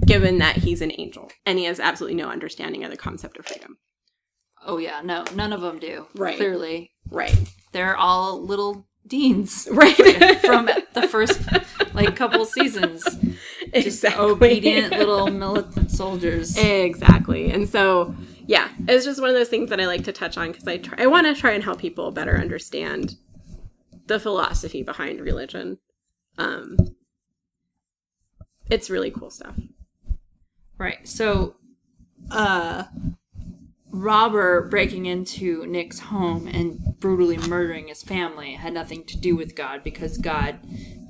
given 0.05 0.37
that 0.39 0.57
he's 0.57 0.81
an 0.81 0.91
angel 0.97 1.31
and 1.45 1.59
he 1.59 1.65
has 1.65 1.79
absolutely 1.79 2.15
no 2.15 2.29
understanding 2.29 2.83
of 2.83 2.91
the 2.91 2.97
concept 2.97 3.37
of 3.37 3.45
freedom. 3.45 3.77
Oh 4.65 4.77
yeah, 4.77 5.01
no, 5.03 5.23
none 5.35 5.53
of 5.53 5.61
them 5.61 5.79
do. 5.79 6.07
Right. 6.15 6.37
Clearly, 6.37 6.91
Right. 7.09 7.35
they're 7.71 7.95
all 7.97 8.41
little 8.41 8.87
deans 9.07 9.67
Right. 9.71 9.95
from 10.41 10.69
the 10.93 11.07
first 11.07 11.41
like 11.93 12.15
couple 12.15 12.45
seasons. 12.45 13.03
Just 13.73 14.03
obedient 14.05 14.91
little 14.91 15.27
militant 15.27 15.91
soldiers. 15.91 16.57
Exactly. 16.57 17.51
And 17.51 17.67
so, 17.69 18.15
yeah, 18.47 18.69
it's 18.87 19.05
just 19.05 19.21
one 19.21 19.29
of 19.29 19.35
those 19.35 19.49
things 19.49 19.69
that 19.69 19.79
I 19.79 19.85
like 19.87 20.03
to 20.05 20.11
touch 20.11 20.37
on 20.37 20.51
because 20.51 20.67
I 20.67 20.77
try, 20.77 21.03
I 21.03 21.07
want 21.07 21.27
to 21.27 21.39
try 21.39 21.51
and 21.51 21.63
help 21.63 21.79
people 21.79 22.11
better 22.11 22.37
understand 22.37 23.15
the 24.07 24.19
philosophy 24.19 24.81
behind 24.83 25.19
religion. 25.21 25.77
Um, 26.37 26.77
it's 28.69 28.89
really 28.89 29.11
cool 29.11 29.29
stuff. 29.29 29.55
Right. 30.79 31.07
So, 31.07 31.57
uh, 32.31 32.85
robber 33.91 34.67
breaking 34.69 35.05
into 35.05 35.65
Nick's 35.67 35.99
home 35.99 36.47
and 36.47 36.79
brutally 36.99 37.37
murdering 37.37 37.89
his 37.89 38.01
family 38.01 38.53
had 38.53 38.73
nothing 38.73 39.03
to 39.05 39.17
do 39.17 39.35
with 39.35 39.55
God 39.55 39.83
because 39.83 40.17
God 40.17 40.59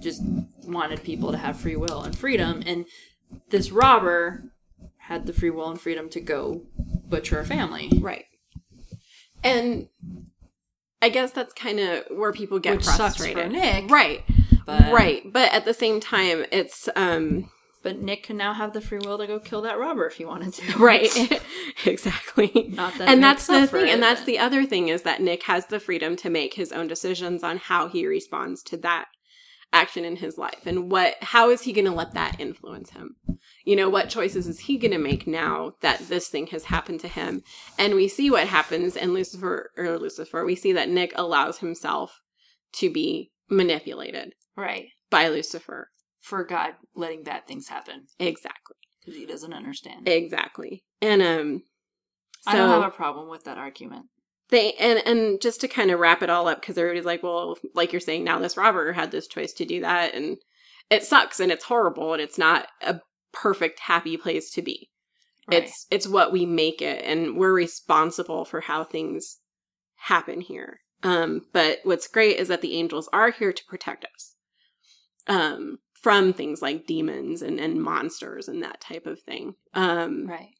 just 0.01 0.21
wanted 0.65 1.03
people 1.03 1.31
to 1.31 1.37
have 1.37 1.59
free 1.59 1.75
will 1.75 2.01
and 2.01 2.17
freedom. 2.17 2.63
And 2.65 2.85
this 3.49 3.71
robber 3.71 4.51
had 4.97 5.25
the 5.25 5.33
free 5.33 5.49
will 5.49 5.69
and 5.69 5.79
freedom 5.79 6.09
to 6.09 6.21
go 6.21 6.63
butcher 6.77 7.39
a 7.39 7.45
family, 7.45 7.91
Right. 8.01 8.25
And 9.43 9.87
I 11.01 11.09
guess 11.09 11.31
that's 11.31 11.53
kind 11.53 11.79
of 11.79 12.05
where 12.09 12.33
people 12.33 12.59
get 12.59 12.77
which 12.77 12.85
frustrated. 12.85 13.51
Nick. 13.51 13.89
Right. 13.89 14.23
But, 14.65 14.91
right. 14.91 15.23
But 15.31 15.53
at 15.53 15.65
the 15.65 15.73
same 15.73 15.99
time, 15.99 16.45
it's 16.51 16.89
um 16.95 17.49
But 17.81 17.99
Nick 17.99 18.23
can 18.23 18.37
now 18.37 18.53
have 18.53 18.73
the 18.73 18.81
free 18.81 18.99
will 18.99 19.17
to 19.17 19.27
go 19.27 19.39
kill 19.39 19.61
that 19.61 19.79
robber 19.79 20.05
if 20.05 20.15
he 20.15 20.25
wanted 20.25 20.53
to. 20.53 20.77
right. 20.77 21.09
exactly. 21.85 22.71
Not 22.73 22.97
that 22.97 23.09
and 23.09 23.23
that's 23.23 23.47
the 23.47 23.67
thing 23.67 23.87
it, 23.87 23.93
and 23.93 24.03
that's 24.03 24.21
but- 24.21 24.27
the 24.27 24.39
other 24.39 24.65
thing 24.65 24.89
is 24.89 25.03
that 25.03 25.21
nick 25.21 25.43
has 25.43 25.65
the 25.67 25.79
freedom 25.79 26.15
to 26.17 26.29
make 26.29 26.53
his 26.53 26.71
own 26.71 26.87
decisions 26.87 27.43
on 27.43 27.57
how 27.57 27.87
he 27.87 28.05
responds 28.05 28.63
to 28.63 28.77
that 28.77 29.05
action 29.71 30.03
in 30.03 30.15
his 30.15 30.37
life 30.37 30.65
and 30.65 30.91
what 30.91 31.15
how 31.21 31.51
is 31.51 31.61
he 31.61 31.73
going 31.73 31.85
to 31.85 31.91
let 31.91 32.13
that 32.13 32.39
influence 32.39 32.89
him 32.89 33.15
you 33.63 33.75
know 33.75 33.87
what 33.87 34.09
choices 34.09 34.47
is 34.47 34.61
he 34.61 34.79
going 34.79 34.91
to 34.91 34.97
make 34.97 35.27
now 35.27 35.73
that 35.81 35.99
this 36.07 36.27
thing 36.27 36.47
has 36.47 36.65
happened 36.65 36.99
to 36.99 37.07
him 37.07 37.43
and 37.77 37.93
we 37.93 38.07
see 38.07 38.31
what 38.31 38.47
happens 38.47 38.95
in 38.95 39.13
lucifer 39.13 39.69
or 39.77 39.99
lucifer 39.99 40.43
we 40.43 40.55
see 40.55 40.73
that 40.73 40.89
nick 40.89 41.11
allows 41.15 41.59
himself 41.59 42.19
to 42.73 42.91
be 42.91 43.31
manipulated 43.47 44.33
right 44.57 44.87
by 45.11 45.27
lucifer 45.27 45.91
for 46.21 46.43
God 46.43 46.73
letting 46.95 47.23
bad 47.23 47.47
things 47.47 47.67
happen 47.67 48.05
exactly 48.19 48.75
because 48.99 49.15
he 49.17 49.25
doesn't 49.25 49.53
understand. 49.53 50.07
exactly 50.07 50.83
and 51.01 51.21
um 51.21 51.63
I 52.47 52.55
don't 52.55 52.69
have 52.69 52.83
a 52.83 52.95
problem 52.95 53.29
with 53.29 53.43
that 53.45 53.57
argument. 53.57 54.05
they 54.49 54.73
and 54.73 54.99
and 55.05 55.41
just 55.41 55.61
to 55.61 55.67
kind 55.67 55.91
of 55.91 55.99
wrap 55.99 56.21
it 56.23 56.29
all 56.29 56.47
up 56.47 56.61
because 56.61 56.77
everybody's 56.77 57.05
like 57.05 57.23
well 57.23 57.57
like 57.75 57.91
you're 57.93 57.99
saying 57.99 58.23
now 58.23 58.39
this 58.39 58.57
robber 58.57 58.91
had 58.93 59.11
this 59.11 59.27
choice 59.27 59.53
to 59.53 59.65
do 59.65 59.81
that 59.81 60.13
and 60.13 60.37
it 60.89 61.03
sucks 61.03 61.39
and 61.39 61.51
it's 61.51 61.65
horrible 61.65 62.13
and 62.13 62.21
it's 62.21 62.37
not 62.37 62.67
a 62.81 62.99
perfect 63.31 63.79
happy 63.79 64.17
place 64.17 64.49
to 64.51 64.61
be 64.61 64.89
Right. 65.47 65.63
it's 65.63 65.87
it's 65.89 66.07
what 66.07 66.31
we 66.31 66.45
make 66.45 66.81
it 66.81 67.03
and 67.03 67.35
we're 67.35 67.53
responsible 67.53 68.45
for 68.45 68.61
how 68.61 68.83
things 68.83 69.37
happen 69.95 70.41
here 70.41 70.81
um 71.03 71.41
but 71.53 71.79
what's 71.83 72.07
great 72.07 72.37
is 72.37 72.47
that 72.49 72.61
the 72.61 72.75
angels 72.75 73.09
are 73.11 73.31
here 73.31 73.51
to 73.51 73.63
protect 73.67 74.05
us 74.13 74.35
um 75.27 75.77
from 76.01 76.33
things 76.33 76.61
like 76.61 76.85
demons 76.87 77.41
and 77.41 77.59
and 77.59 77.81
monsters 77.81 78.47
and 78.47 78.63
that 78.63 78.79
type 78.81 79.05
of 79.05 79.21
thing 79.21 79.53
um 79.73 80.27
right. 80.27 80.53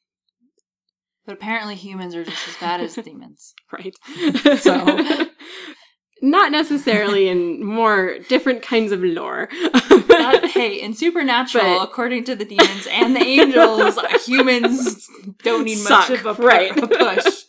But 1.25 1.33
apparently 1.35 1.75
humans 1.75 2.15
are 2.15 2.23
just 2.23 2.47
as 2.47 2.57
bad 2.57 2.81
as 2.81 2.95
demons. 2.95 3.53
right? 3.71 3.95
So- 4.59 5.25
not 6.21 6.51
necessarily 6.51 7.29
in 7.29 7.63
more 7.63 8.17
different 8.27 8.61
kinds 8.61 8.91
of 8.91 9.01
lore. 9.03 9.47
That- 9.51 10.49
hey, 10.53 10.81
in 10.81 10.93
Supernatural, 10.93 11.63
But- 11.79 11.83
according 11.83 12.23
to 12.25 12.35
the 12.35 12.45
demons 12.45 12.87
and 12.91 13.15
the 13.15 13.21
angels, 13.23 13.97
humans 14.25 15.07
don't 15.43 15.63
need 15.65 15.77
Suck, 15.77 16.09
much 16.09 16.19
of 16.19 16.25
a, 16.25 16.33
right. 16.41 16.75
a 16.75 16.87
push. 16.87 17.43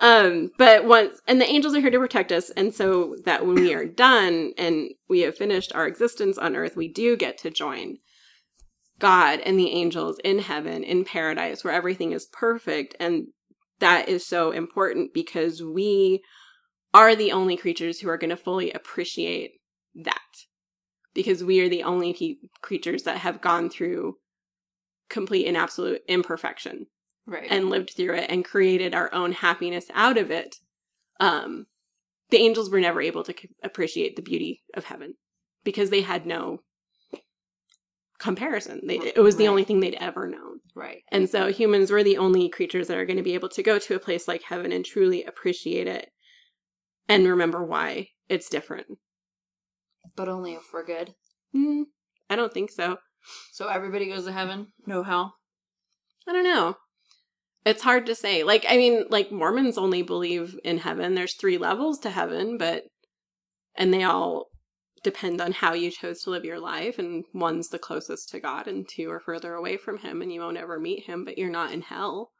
Um, 0.00 0.50
but 0.56 0.86
once 0.86 1.20
and 1.26 1.40
the 1.40 1.48
angels 1.48 1.74
are 1.74 1.80
here 1.80 1.90
to 1.90 1.98
protect 1.98 2.32
us, 2.32 2.50
and 2.50 2.74
so 2.74 3.16
that 3.24 3.46
when 3.46 3.56
we 3.56 3.74
are 3.74 3.84
done 3.86 4.52
and 4.56 4.90
we 5.08 5.20
have 5.20 5.36
finished 5.36 5.74
our 5.74 5.86
existence 5.86 6.38
on 6.38 6.56
Earth, 6.56 6.74
we 6.76 6.88
do 6.88 7.16
get 7.16 7.38
to 7.38 7.50
join 7.50 7.98
God 8.98 9.40
and 9.40 9.58
the 9.58 9.70
angels 9.70 10.18
in 10.24 10.38
heaven, 10.38 10.82
in 10.82 11.04
paradise, 11.04 11.62
where 11.62 11.74
everything 11.74 12.12
is 12.12 12.26
perfect. 12.26 12.94
And 12.98 13.28
that 13.80 14.08
is 14.08 14.26
so 14.26 14.52
important 14.52 15.12
because 15.12 15.62
we 15.62 16.22
are 16.94 17.14
the 17.14 17.32
only 17.32 17.56
creatures 17.56 18.00
who 18.00 18.08
are 18.08 18.18
going 18.18 18.30
to 18.30 18.36
fully 18.36 18.72
appreciate 18.72 19.52
that. 19.96 20.18
Because 21.12 21.42
we 21.42 21.60
are 21.60 21.68
the 21.68 21.82
only 21.82 22.12
pe- 22.12 22.48
creatures 22.62 23.02
that 23.02 23.18
have 23.18 23.40
gone 23.40 23.68
through 23.68 24.16
complete 25.08 25.46
and 25.46 25.56
absolute 25.56 26.02
imperfection 26.06 26.86
Right. 27.30 27.46
and 27.48 27.70
lived 27.70 27.90
through 27.96 28.14
it 28.16 28.28
and 28.28 28.44
created 28.44 28.92
our 28.94 29.12
own 29.14 29.30
happiness 29.32 29.86
out 29.94 30.18
of 30.18 30.30
it. 30.32 30.56
Um, 31.20 31.66
the 32.30 32.38
angels 32.38 32.70
were 32.70 32.80
never 32.80 33.00
able 33.00 33.22
to 33.24 33.32
c- 33.32 33.48
appreciate 33.62 34.16
the 34.16 34.22
beauty 34.22 34.62
of 34.74 34.84
heaven 34.84 35.14
because 35.64 35.90
they 35.90 36.00
had 36.00 36.26
no 36.26 36.62
comparison. 38.18 38.80
They, 38.86 38.96
it 38.98 39.18
was 39.20 39.36
the 39.36 39.44
Right. 39.44 39.50
only 39.50 39.64
thing 39.64 39.80
they'd 39.80 39.94
ever 39.94 40.26
known. 40.28 40.60
right. 40.74 41.02
And 41.10 41.28
so 41.30 41.50
humans 41.52 41.90
were 41.90 42.02
the 42.02 42.18
only 42.18 42.48
creatures 42.48 42.88
that 42.88 42.96
are 42.98 43.06
going 43.06 43.16
to 43.16 43.22
be 43.22 43.34
able 43.34 43.48
to 43.50 43.62
go 43.62 43.78
to 43.78 43.94
a 43.94 43.98
place 44.00 44.26
like 44.28 44.42
heaven 44.42 44.72
and 44.72 44.84
truly 44.84 45.24
appreciate 45.24 45.86
it 45.86 46.10
and 47.08 47.26
remember 47.26 47.64
why 47.64 48.08
it's 48.28 48.48
different. 48.48 48.86
But 50.16 50.28
only 50.28 50.54
if 50.54 50.62
we're 50.72 50.84
good. 50.84 51.14
Mm, 51.54 51.84
I 52.28 52.36
don't 52.36 52.52
think 52.52 52.70
so. 52.70 52.98
So 53.52 53.68
everybody 53.68 54.06
goes 54.08 54.24
to 54.24 54.32
heaven? 54.32 54.68
No 54.86 55.02
hell? 55.02 55.34
I 56.28 56.32
don't 56.32 56.44
know. 56.44 56.76
It's 57.64 57.82
hard 57.82 58.06
to 58.06 58.14
say. 58.14 58.42
Like, 58.42 58.64
I 58.68 58.76
mean, 58.76 59.04
like 59.10 59.30
Mormons 59.30 59.76
only 59.76 60.02
believe 60.02 60.58
in 60.64 60.78
heaven. 60.78 61.14
There's 61.14 61.34
three 61.34 61.58
levels 61.58 61.98
to 62.00 62.10
heaven, 62.10 62.56
but, 62.56 62.84
and 63.76 63.92
they 63.92 64.02
all 64.02 64.46
depend 65.02 65.40
on 65.40 65.52
how 65.52 65.74
you 65.74 65.90
chose 65.90 66.22
to 66.22 66.30
live 66.30 66.44
your 66.44 66.58
life. 66.58 66.98
And 66.98 67.24
one's 67.34 67.68
the 67.68 67.78
closest 67.78 68.30
to 68.30 68.40
God, 68.40 68.66
and 68.66 68.88
two 68.88 69.10
are 69.10 69.20
further 69.20 69.54
away 69.54 69.76
from 69.76 69.98
Him, 69.98 70.22
and 70.22 70.32
you 70.32 70.40
won't 70.40 70.56
ever 70.56 70.80
meet 70.80 71.04
Him, 71.04 71.24
but 71.24 71.36
you're 71.36 71.50
not 71.50 71.72
in 71.72 71.82
hell. 71.82 72.32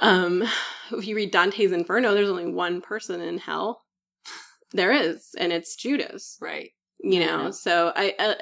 Um, 0.00 0.42
if 0.92 1.06
you 1.06 1.14
read 1.14 1.30
Dante's 1.30 1.72
Inferno, 1.72 2.12
there's 2.12 2.30
only 2.30 2.50
one 2.50 2.80
person 2.80 3.20
in 3.20 3.38
hell. 3.38 3.82
There 4.72 4.92
is, 4.92 5.30
and 5.36 5.52
it's 5.52 5.74
Judas. 5.74 6.38
Right. 6.40 6.70
You 7.00 7.18
know, 7.18 7.44
know. 7.44 7.50
so 7.50 7.92
I, 7.96 8.14
uh, 8.20 8.34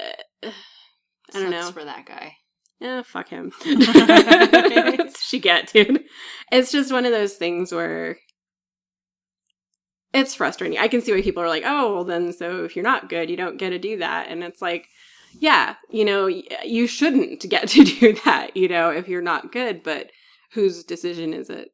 uh, 0.43 0.51
I 1.35 1.41
don't 1.41 1.53
Sucks 1.53 1.67
know. 1.67 1.73
for 1.73 1.85
that 1.87 2.05
guy. 2.05 2.35
Yeah, 2.81 3.03
fuck 3.03 3.29
him. 3.29 3.53
She 5.21 5.41
get, 5.41 5.71
dude. 5.73 6.05
It's 6.51 6.73
just 6.73 6.91
one 6.91 7.05
of 7.05 7.13
those 7.13 7.35
things 7.35 7.71
where 7.71 8.17
it's 10.15 10.35
frustrating. 10.35 10.79
I 10.79 10.89
can 10.89 11.03
see 11.03 11.13
why 11.13 11.21
people 11.21 11.43
are 11.43 11.49
like, 11.49 11.65
oh, 11.67 11.95
well, 11.95 12.05
then 12.05 12.33
so 12.33 12.65
if 12.65 12.75
you're 12.75 12.83
not 12.83 13.11
good, 13.11 13.29
you 13.29 13.37
don't 13.37 13.59
get 13.59 13.71
to 13.71 13.79
do 13.79 13.99
that. 13.99 14.29
And 14.29 14.43
it's 14.43 14.63
like, 14.63 14.87
yeah, 15.39 15.75
you 15.91 16.05
know, 16.05 16.27
you 16.27 16.87
shouldn't 16.87 17.43
get 17.49 17.69
to 17.69 17.85
do 18.01 18.15
that, 18.25 18.57
you 18.57 18.69
know, 18.69 18.91
if 18.91 19.09
you're 19.09 19.21
not 19.21 19.53
good, 19.53 19.83
but 19.83 20.11
whose 20.53 20.85
decision 20.85 21.35
is 21.35 21.51
it 21.51 21.69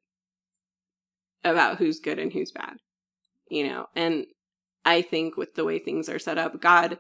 about 1.45 1.79
who's 1.79 2.01
good 2.01 2.19
and 2.19 2.33
who's 2.33 2.51
bad? 2.51 2.77
You 3.49 3.69
know, 3.69 3.87
and 3.95 4.27
I 4.85 5.03
think 5.03 5.37
with 5.37 5.55
the 5.55 5.65
way 5.65 5.79
things 5.79 6.09
are 6.09 6.19
set 6.19 6.39
up, 6.39 6.61
God 6.61 6.99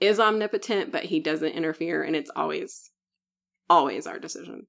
is 0.00 0.20
omnipotent, 0.20 0.92
but 0.92 1.04
he 1.04 1.20
doesn't 1.20 1.52
interfere, 1.52 2.02
and 2.02 2.14
it's 2.14 2.30
always 2.36 2.90
always 3.68 4.06
our 4.06 4.18
decision. 4.18 4.66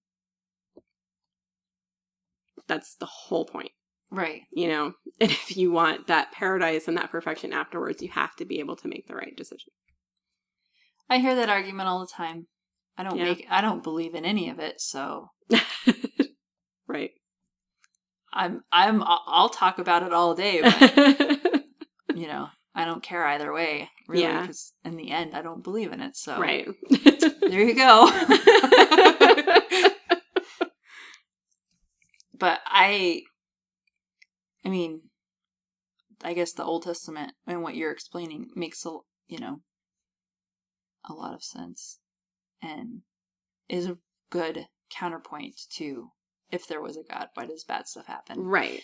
That's 2.68 2.96
the 2.96 3.06
whole 3.06 3.46
point, 3.46 3.72
Right. 4.10 4.42
you 4.52 4.68
know? 4.68 4.94
And 5.22 5.32
if 5.32 5.56
you 5.56 5.72
want 5.72 6.08
that 6.08 6.32
paradise 6.32 6.88
and 6.88 6.98
that 6.98 7.12
perfection 7.12 7.54
afterwards, 7.54 8.02
you 8.02 8.10
have 8.10 8.36
to 8.38 8.46
be 8.46 8.60
able 8.60 8.76
to 8.78 8.88
make 8.88 9.08
the 9.08 9.16
right 9.16 9.36
decision. 9.36 9.70
I 11.10 11.20
hear 11.20 11.36
that 11.36 11.50
argument 11.50 11.88
all 11.88 12.00
the 12.00 12.12
time. 12.12 12.48
I 12.98 13.04
don't 13.04 13.18
Yeah. 13.18 13.26
make 13.26 13.46
I 13.50 13.62
don't 13.62 13.84
believe 13.84 14.16
in 14.16 14.26
any 14.26 14.50
of 14.50 14.60
it, 14.60 14.82
so 14.82 15.30
right. 16.88 17.12
I'm 18.34 18.64
I'm 18.72 19.04
I'll 19.06 19.50
talk 19.50 19.78
about 19.80 20.04
it 20.04 20.12
all 20.14 20.34
day, 20.36 20.62
but 20.62 21.64
you 22.16 22.28
know, 22.28 22.48
I 22.74 22.84
don't 22.86 23.04
care 23.04 23.26
either 23.28 23.54
way, 23.54 23.90
really, 24.08 24.24
Yeah. 24.24 24.42
because 24.42 24.74
in 24.84 24.98
the 24.98 25.12
end 25.12 25.36
I 25.36 25.42
don't 25.42 25.64
believe 25.64 25.92
in 25.94 26.02
it. 26.02 26.16
So 26.18 26.40
right. 26.40 26.68
There 27.42 27.62
you 27.62 27.76
go. 27.76 28.08
but 32.38 32.60
I 32.66 33.24
I 34.64 34.70
mean, 34.70 35.02
I 36.24 36.34
guess 36.34 36.54
the 36.54 36.64
Old 36.64 36.84
Testament 36.84 37.34
and 37.46 37.62
what 37.62 37.76
you're 37.76 37.92
explaining 37.92 38.50
makes 38.56 38.86
a 38.86 38.98
you 39.28 39.40
know 39.40 39.62
a 41.08 41.14
lot 41.14 41.34
of 41.34 41.44
sense 41.44 42.00
and 42.62 43.02
is 43.70 43.86
a 43.88 43.98
good 44.30 44.68
counterpoint 44.90 45.60
to 45.76 46.12
if 46.52 46.68
there 46.68 46.82
was 46.82 46.98
a 46.98 47.04
God, 47.04 47.28
why 47.34 47.46
does 47.46 47.64
bad 47.64 47.88
stuff 47.88 48.08
happen? 48.08 48.40
right. 48.40 48.82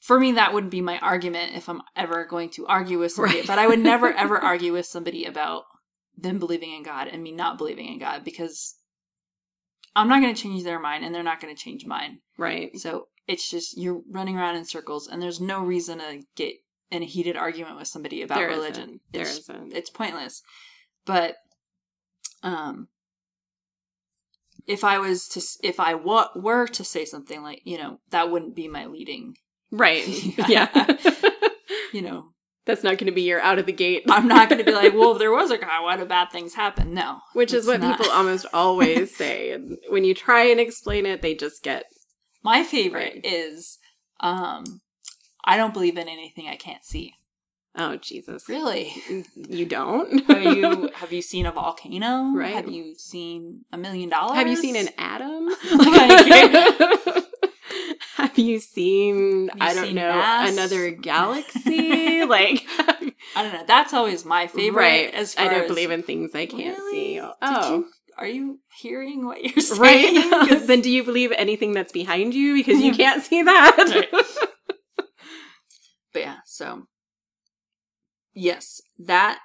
For 0.00 0.20
me, 0.20 0.32
that 0.32 0.52
wouldn't 0.52 0.70
be 0.70 0.82
my 0.82 0.98
argument 1.00 1.56
if 1.56 1.68
I'm 1.68 1.82
ever 1.96 2.24
going 2.24 2.50
to 2.50 2.66
argue 2.66 3.00
with 3.00 3.10
somebody. 3.10 3.38
Right. 3.38 3.46
But 3.46 3.58
I 3.58 3.66
would 3.66 3.80
never 3.80 4.12
ever 4.16 4.38
argue 4.38 4.72
with 4.72 4.86
somebody 4.86 5.24
about 5.24 5.64
them 6.16 6.38
believing 6.38 6.72
in 6.72 6.82
God 6.82 7.08
and 7.08 7.22
me 7.22 7.32
not 7.32 7.58
believing 7.58 7.86
in 7.86 7.98
God 7.98 8.24
because 8.24 8.76
I'm 9.94 10.08
not 10.08 10.20
going 10.22 10.34
to 10.34 10.40
change 10.40 10.62
their 10.64 10.80
mind 10.80 11.04
and 11.04 11.14
they're 11.14 11.22
not 11.22 11.40
going 11.40 11.54
to 11.54 11.60
change 11.60 11.86
mine. 11.86 12.20
Right. 12.38 12.76
So 12.78 13.08
it's 13.26 13.50
just 13.50 13.76
you're 13.78 14.02
running 14.10 14.36
around 14.36 14.56
in 14.56 14.64
circles 14.64 15.08
and 15.08 15.20
there's 15.22 15.40
no 15.40 15.62
reason 15.64 15.98
to 15.98 16.22
get 16.36 16.54
in 16.90 17.02
a 17.02 17.06
heated 17.06 17.36
argument 17.36 17.76
with 17.76 17.88
somebody 17.88 18.22
about 18.22 18.36
There 18.38 18.48
religion. 18.48 18.82
isn't. 18.82 19.00
There 19.12 19.22
it's, 19.22 19.38
isn't. 19.38 19.72
it's 19.74 19.90
pointless. 19.90 20.42
But 21.04 21.36
um 22.42 22.88
if 24.66 24.84
I 24.84 24.98
was 24.98 25.28
to 25.28 25.40
if 25.66 25.78
I 25.80 25.94
wa- 25.94 26.30
were 26.36 26.66
to 26.68 26.84
say 26.84 27.04
something 27.04 27.42
like, 27.42 27.62
you 27.64 27.78
know, 27.78 28.00
that 28.10 28.30
wouldn't 28.30 28.54
be 28.56 28.68
my 28.68 28.86
leading, 28.86 29.36
Right. 29.70 30.06
Yeah. 30.48 30.68
you 31.92 32.02
know, 32.02 32.32
That's 32.66 32.82
not 32.82 32.98
going 32.98 33.06
to 33.06 33.12
be 33.12 33.22
your 33.22 33.40
out 33.40 33.58
of 33.60 33.66
the 33.66 33.72
gate. 33.72 34.02
I'm 34.10 34.26
not 34.26 34.48
going 34.48 34.58
to 34.58 34.64
be 34.64 34.72
like, 34.72 34.92
well, 34.92 35.12
if 35.12 35.18
there 35.18 35.30
was 35.30 35.50
a 35.52 35.56
God, 35.58 35.84
why 35.84 35.96
do 35.96 36.04
bad 36.04 36.32
things 36.32 36.52
happen? 36.54 36.92
No. 36.94 37.20
Which 37.32 37.52
is 37.52 37.64
what 37.66 37.80
not. 37.80 37.96
people 37.96 38.12
almost 38.12 38.44
always 38.52 39.14
say. 39.16 39.52
And 39.52 39.78
when 39.88 40.02
you 40.04 40.14
try 40.14 40.44
and 40.50 40.58
explain 40.58 41.06
it, 41.06 41.22
they 41.22 41.34
just 41.34 41.62
get 41.62 41.84
My 42.42 42.64
favorite 42.64 43.14
Right. 43.14 43.20
is 43.24 43.78
um 44.20 44.64
I 45.44 45.56
don't 45.56 45.72
believe 45.72 45.96
in 45.96 46.08
anything 46.08 46.48
I 46.48 46.56
can't 46.56 46.84
see. 46.84 47.12
Oh 47.78 47.96
Jesus! 47.96 48.48
Really? 48.48 48.90
You 49.34 49.66
don't? 49.66 50.24
have 50.28 50.56
you 50.56 50.90
have 50.94 51.12
you 51.12 51.20
seen 51.22 51.44
a 51.46 51.52
volcano? 51.52 52.32
Right. 52.34 52.54
Have 52.54 52.68
you 52.70 52.94
seen 52.96 53.64
a 53.70 53.76
million 53.76 54.08
dollars? 54.08 54.36
Have 54.38 54.48
you 54.48 54.56
seen 54.56 54.76
an 54.76 54.88
atom? 54.98 55.50
Like- 55.76 57.24
Have 58.16 58.38
you 58.38 58.58
seen? 58.60 59.48
Have 59.48 59.56
you 59.58 59.62
I 59.64 59.74
don't 59.74 59.84
seen 59.86 59.94
know 59.96 60.08
mass? 60.08 60.52
another 60.52 60.90
galaxy. 61.10 62.24
like, 62.26 62.64
I 62.78 63.42
don't 63.42 63.52
know. 63.52 63.64
That's 63.66 63.92
always 63.94 64.24
my 64.24 64.46
favorite. 64.46 64.80
right? 64.82 65.14
As 65.14 65.34
I 65.38 65.48
don't 65.48 65.62
as- 65.62 65.68
believe 65.68 65.90
in 65.90 66.02
things 66.02 66.34
I 66.34 66.46
can't 66.46 66.78
Really? 66.78 66.92
see. 67.18 67.20
Oh, 67.42 67.76
you- 67.76 67.86
are 68.18 68.26
you 68.26 68.60
hearing 68.80 69.26
what 69.26 69.42
you're 69.44 69.60
saying? 69.62 70.30
right. 70.30 70.66
then 70.66 70.80
do 70.80 70.90
you 70.90 71.04
believe 71.04 71.32
anything 71.36 71.72
that's 71.72 71.92
behind 71.92 72.32
you 72.34 72.54
because 72.54 72.80
you 72.80 72.94
can't 72.94 73.22
see 73.22 73.42
that? 73.42 74.06
But 76.12 76.22
yeah, 76.22 76.36
so 76.46 76.86
yes, 78.32 78.80
that 78.98 79.38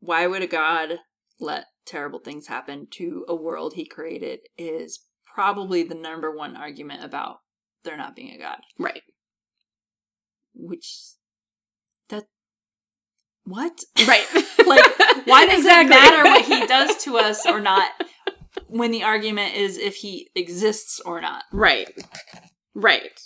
why 0.00 0.26
would 0.26 0.42
a 0.42 0.46
god 0.46 0.98
let 1.40 1.64
terrible 1.86 2.18
things 2.18 2.46
happen 2.48 2.86
to 2.90 3.24
a 3.26 3.34
world 3.34 3.72
he 3.74 3.86
created 3.86 4.40
is 4.58 5.00
probably 5.34 5.82
the 5.82 5.94
number 5.94 6.30
one 6.36 6.56
argument 6.56 7.02
about 7.02 7.38
there 7.84 7.96
not 7.96 8.14
being 8.16 8.34
a 8.34 8.38
god. 8.38 8.58
right. 8.78 9.02
Which 10.54 10.94
that 12.08 12.24
what? 13.44 13.80
Right. 14.06 14.26
like 14.66 14.84
why 15.26 15.46
does 15.46 15.58
Exactly. 15.60 15.96
it 15.96 16.00
matter 16.00 16.24
what 16.24 16.44
he 16.44 16.66
does 16.66 16.96
to 17.04 17.18
us 17.18 17.46
or 17.46 17.60
not 17.60 17.90
when 18.68 18.90
the 18.90 19.02
argument 19.02 19.54
is 19.54 19.78
if 19.78 19.96
he 19.96 20.28
exists 20.34 21.00
or 21.00 21.20
not? 21.20 21.44
Right. 21.52 21.88
Right. 22.74 23.18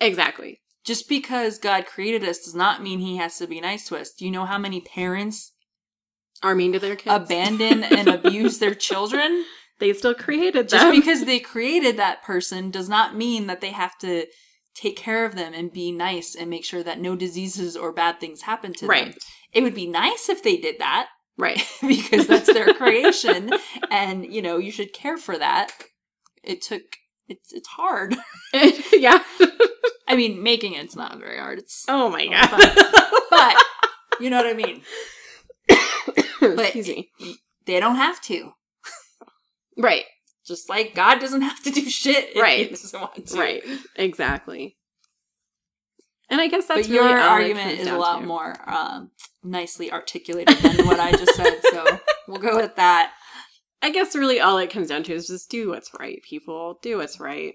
Exactly. 0.00 0.60
Just 0.84 1.08
because 1.08 1.58
God 1.58 1.86
created 1.86 2.24
us 2.24 2.40
does 2.40 2.54
not 2.54 2.82
mean 2.82 2.98
he 2.98 3.16
has 3.16 3.38
to 3.38 3.46
be 3.46 3.60
nice 3.60 3.86
to 3.88 3.96
us. 3.96 4.12
Do 4.12 4.24
you 4.24 4.30
know 4.30 4.44
how 4.44 4.58
many 4.58 4.80
parents 4.80 5.52
Are 6.42 6.54
mean 6.54 6.72
to 6.74 6.78
their 6.78 6.96
kids. 6.96 7.24
abandon 7.24 7.82
and 7.84 8.08
abuse 8.08 8.58
their 8.58 8.74
children? 8.74 9.44
they 9.84 9.92
still 9.92 10.14
created 10.14 10.70
that. 10.70 10.70
Just 10.70 10.92
because 10.92 11.24
they 11.26 11.38
created 11.38 11.98
that 11.98 12.22
person 12.22 12.70
does 12.70 12.88
not 12.88 13.14
mean 13.14 13.46
that 13.48 13.60
they 13.60 13.70
have 13.70 13.98
to 13.98 14.26
take 14.74 14.96
care 14.96 15.24
of 15.26 15.34
them 15.34 15.52
and 15.54 15.70
be 15.72 15.92
nice 15.92 16.34
and 16.34 16.48
make 16.48 16.64
sure 16.64 16.82
that 16.82 16.98
no 16.98 17.14
diseases 17.14 17.76
or 17.76 17.92
bad 17.92 18.18
things 18.18 18.42
happen 18.42 18.72
to 18.72 18.80
them. 18.80 18.88
Right. 18.90 19.16
It 19.52 19.62
would 19.62 19.74
be 19.74 19.86
nice 19.86 20.28
if 20.28 20.42
they 20.42 20.56
did 20.56 20.78
that 20.78 21.08
Right. 21.36 21.62
because 21.86 22.26
that's 22.26 22.52
their 22.52 22.72
creation 22.74 23.50
and 23.90 24.24
you 24.24 24.40
know, 24.40 24.56
you 24.56 24.70
should 24.70 24.92
care 24.92 25.16
for 25.18 25.36
that. 25.36 25.70
It 26.42 26.62
took 26.62 26.82
it's 27.28 27.52
it's 27.52 27.68
hard. 27.68 28.16
yeah. 28.92 29.22
I 30.08 30.16
mean, 30.16 30.42
making 30.42 30.74
it's 30.74 30.96
not 30.96 31.18
very 31.18 31.38
hard. 31.38 31.58
It's 31.58 31.84
Oh 31.88 32.08
my 32.08 32.26
god. 32.26 32.50
but 33.30 33.56
you 34.20 34.30
know 34.30 34.38
what 34.38 34.46
I 34.46 34.54
mean. 34.54 34.82
But 36.40 36.60
Excuse 36.74 36.88
me. 36.88 37.10
they 37.64 37.80
don't 37.80 37.96
have 37.96 38.20
to. 38.22 38.52
Right. 39.76 40.04
Just 40.46 40.68
like 40.68 40.94
God 40.94 41.20
doesn't 41.20 41.42
have 41.42 41.62
to 41.62 41.70
do 41.70 41.88
shit 41.88 42.30
if 42.36 42.42
Right. 42.42 42.66
he 42.66 42.68
doesn't 42.70 43.00
want 43.00 43.26
to. 43.26 43.38
Right. 43.38 43.62
Exactly. 43.96 44.76
And 46.30 46.40
I 46.40 46.48
guess 46.48 46.66
that's 46.66 46.86
but 46.86 46.94
your 46.94 47.04
really 47.04 47.14
all 47.20 47.36
it 47.38 47.42
argument 47.42 47.80
is 47.80 47.86
a 47.86 47.96
lot 47.98 48.20
to. 48.20 48.26
more 48.26 48.54
um, 48.70 49.10
nicely 49.42 49.92
articulated 49.92 50.56
than 50.58 50.86
what 50.86 50.98
I 50.98 51.12
just 51.12 51.34
said, 51.34 51.60
so 51.70 52.00
we'll 52.28 52.38
go 52.40 52.56
with 52.56 52.76
that. 52.76 53.12
I 53.82 53.90
guess 53.90 54.16
really 54.16 54.40
all 54.40 54.56
it 54.58 54.70
comes 54.70 54.88
down 54.88 55.02
to 55.04 55.12
is 55.14 55.26
just 55.26 55.50
do 55.50 55.68
what's 55.68 55.90
right, 56.00 56.20
people. 56.22 56.78
Do 56.82 56.96
what's 56.98 57.20
right. 57.20 57.54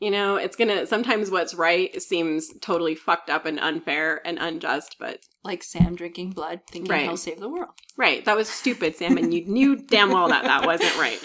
You 0.00 0.10
know, 0.10 0.36
it's 0.36 0.56
gonna 0.56 0.86
sometimes 0.86 1.30
what's 1.30 1.54
right 1.54 2.00
seems 2.02 2.48
totally 2.60 2.94
fucked 2.94 3.30
up 3.30 3.46
and 3.46 3.58
unfair 3.60 4.20
and 4.26 4.38
unjust, 4.38 4.96
but 4.98 5.20
Like 5.44 5.62
Sam 5.62 5.94
drinking 5.94 6.30
blood, 6.32 6.60
thinking 6.70 6.90
Right. 6.90 7.02
he'll 7.04 7.16
save 7.16 7.40
the 7.40 7.48
world. 7.48 7.70
right, 7.96 8.24
that 8.24 8.36
was 8.36 8.48
stupid, 8.48 8.96
Sam, 8.96 9.16
and 9.16 9.32
you 9.32 9.44
knew 9.46 9.76
damn 9.88 10.10
well 10.10 10.28
that 10.28 10.44
that 10.44 10.66
wasn't 10.66 10.96
right. 10.98 11.20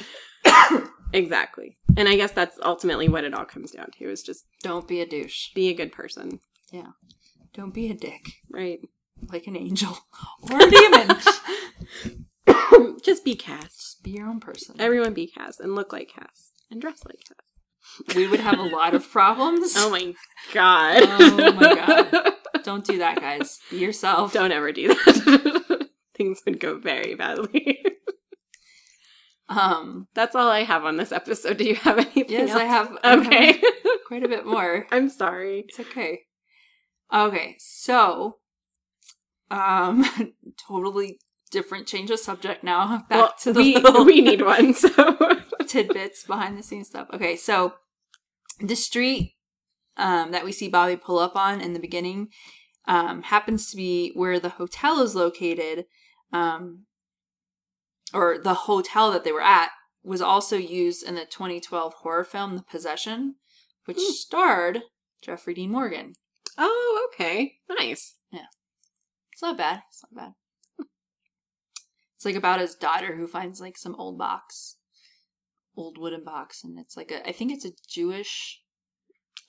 exactly. 1.14 1.78
And 1.98 2.08
I 2.08 2.16
guess 2.16 2.32
that's 2.32 2.58
ultimately 2.64 3.10
what 3.10 3.24
it 3.24 3.34
all 3.34 3.44
comes 3.46 3.72
down 3.72 3.90
to 3.98 4.10
is 4.10 4.22
just 4.24 4.46
Don't 4.64 4.88
be 4.88 5.02
a 5.02 5.06
douche. 5.06 5.52
be 5.54 5.70
a 5.70 5.74
good 5.74 5.92
person. 5.92 6.40
Yeah. 6.72 6.92
Don't 7.54 7.74
be 7.74 7.90
a 7.90 7.96
dick. 7.96 8.28
Right. 8.50 8.80
Like 9.28 9.48
an 9.48 9.58
angel 9.58 9.98
or 10.52 10.62
a 10.62 10.70
demon. 10.70 11.18
just 13.04 13.26
be 13.26 13.36
Cass. 13.36 13.76
Just 13.76 14.04
be 14.04 14.12
your 14.12 14.28
own 14.28 14.40
person. 14.40 14.76
Everyone 14.80 15.14
be 15.14 15.28
Cass 15.28 15.60
and 15.60 15.76
look 15.76 15.92
like 15.92 16.12
Cass 16.16 16.52
and 16.72 16.80
dress 16.80 17.02
like 17.06 17.20
Cass. 17.28 17.36
We 18.16 18.28
would 18.28 18.40
have 18.40 18.60
a 18.60 18.64
lot 18.64 18.94
of 18.96 19.10
problems. 19.10 19.74
Oh 19.78 19.90
my 19.92 20.14
god. 20.54 21.04
Oh 21.04 21.54
my 21.54 21.76
God. 21.76 22.34
Don't 22.64 22.84
do 22.86 22.98
that, 23.00 23.20
guys. 23.20 23.60
Be 23.70 23.78
yourself. 23.78 24.34
Don't 24.34 24.52
ever 24.52 24.72
do 24.72 24.90
that. 24.90 25.90
Things 26.16 26.42
would 26.46 26.60
go 26.60 26.78
very 26.78 27.16
badly. 27.16 27.80
Um. 29.48 30.08
That's 30.14 30.36
all 30.36 30.48
I 30.48 30.64
have 30.64 30.86
on 30.86 30.98
this 30.98 31.12
episode. 31.12 31.58
Do 31.58 31.64
you 31.64 31.76
have 31.76 31.98
anything 31.98 32.26
Yes, 32.28 32.52
else? 32.52 32.60
I 32.62 32.66
have. 32.66 32.98
I 33.04 33.10
have 33.10 33.26
Okay. 33.26 33.62
quite 34.06 34.24
a 34.24 34.28
bit 34.28 34.46
more. 34.46 34.86
I'm 34.92 35.10
sorry. 35.10 35.66
It's 35.68 35.80
okay. 35.80 36.22
Okay, 37.14 37.56
so 37.60 38.38
um 39.50 40.06
totally 40.68 41.20
different 41.50 41.88
change 41.88 42.12
of 42.12 42.20
subject 42.20 42.64
now. 42.64 43.00
Back 43.10 43.18
well, 43.18 43.34
to 43.42 43.54
the 43.54 43.60
we, 43.60 44.04
we 44.06 44.22
need 44.22 44.44
one, 44.44 44.76
so 44.76 44.90
tidbits 45.70 46.24
behind 46.24 46.58
the 46.58 46.64
scenes 46.64 46.88
stuff. 46.88 47.08
Okay, 47.14 47.36
so 47.36 47.74
the 48.60 48.76
street 48.76 49.36
um 49.98 50.32
that 50.32 50.44
we 50.46 50.52
see 50.52 50.68
Bobby 50.68 50.96
pull 50.98 51.20
up 51.20 51.36
on 51.36 51.62
in 51.62 51.74
the 51.74 51.80
beginning 51.80 52.28
um 52.88 53.22
happens 53.24 53.70
to 53.70 53.78
be 53.78 54.12
where 54.16 54.40
the 54.40 54.50
hotel 54.50 55.02
is 55.02 55.16
located. 55.16 55.86
Um 56.34 56.86
or 58.14 58.38
the 58.40 58.54
hotel 58.54 59.12
that 59.12 59.24
they 59.24 59.32
were 59.32 59.42
at 59.42 59.70
was 60.04 60.22
also 60.22 60.58
used 60.58 61.04
in 61.08 61.16
the 61.16 61.26
2012 61.26 61.94
horror 61.96 62.24
film 62.24 62.56
The 62.56 62.64
Possession, 62.64 63.36
which 63.86 63.98
Hmm. 64.00 64.12
starred 64.14 64.84
Jeffrey 65.22 65.54
Dean 65.54 65.72
Morgan. 65.72 66.14
Oh, 66.58 67.08
okay. 67.14 67.60
Nice. 67.70 68.16
Yeah. 68.32 68.48
It's 69.32 69.42
not 69.42 69.58
bad. 69.58 69.84
It's 69.90 70.04
not 70.12 70.16
bad. 70.16 70.34
It's 72.16 72.26
like 72.26 72.36
about 72.36 72.60
his 72.60 72.76
daughter 72.76 73.16
who 73.16 73.28
finds 73.28 73.62
like 73.62 73.78
some 73.78 73.96
old 73.96 74.18
box, 74.18 74.76
old 75.80 75.98
wooden 75.98 76.24
box, 76.24 76.64
and 76.64 76.78
it's 76.78 76.98
like 76.98 77.12
a. 77.12 77.28
I 77.28 77.32
think 77.32 77.52
it's 77.52 77.66
a 77.66 77.72
Jewish. 77.88 78.62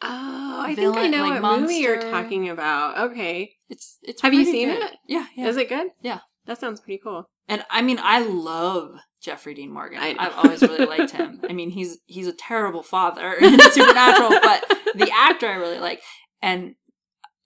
Oh, 0.02 0.62
I 0.64 0.74
Villain, 0.74 0.94
think 0.94 1.04
I 1.04 1.08
know 1.08 1.28
like, 1.28 1.42
what 1.42 1.60
movie 1.60 1.74
you're 1.74 2.00
talking 2.00 2.48
about. 2.48 3.10
Okay. 3.10 3.52
It's 3.68 3.98
it's. 4.02 4.22
Have 4.22 4.32
you 4.32 4.44
seen 4.44 4.68
good. 4.68 4.82
it? 4.82 4.92
Yeah, 5.06 5.26
yeah. 5.36 5.46
Is 5.46 5.56
it 5.56 5.68
good? 5.68 5.88
Yeah. 6.00 6.20
That 6.46 6.58
sounds 6.58 6.80
pretty 6.80 7.00
cool. 7.02 7.26
And 7.48 7.64
I 7.70 7.82
mean, 7.82 7.98
I 8.00 8.20
love 8.20 8.94
Jeffrey 9.20 9.54
Dean 9.54 9.72
Morgan. 9.72 9.98
I. 9.98 10.14
I've 10.18 10.36
always 10.36 10.62
really 10.62 10.86
liked 10.86 11.10
him. 11.10 11.40
I 11.48 11.52
mean, 11.52 11.70
he's 11.70 11.98
he's 12.06 12.28
a 12.28 12.32
terrible 12.32 12.82
father 12.82 13.34
in 13.40 13.60
Supernatural, 13.60 14.30
but 14.42 14.64
the 14.94 15.10
actor 15.14 15.48
I 15.48 15.56
really 15.56 15.80
like, 15.80 16.00
and 16.40 16.76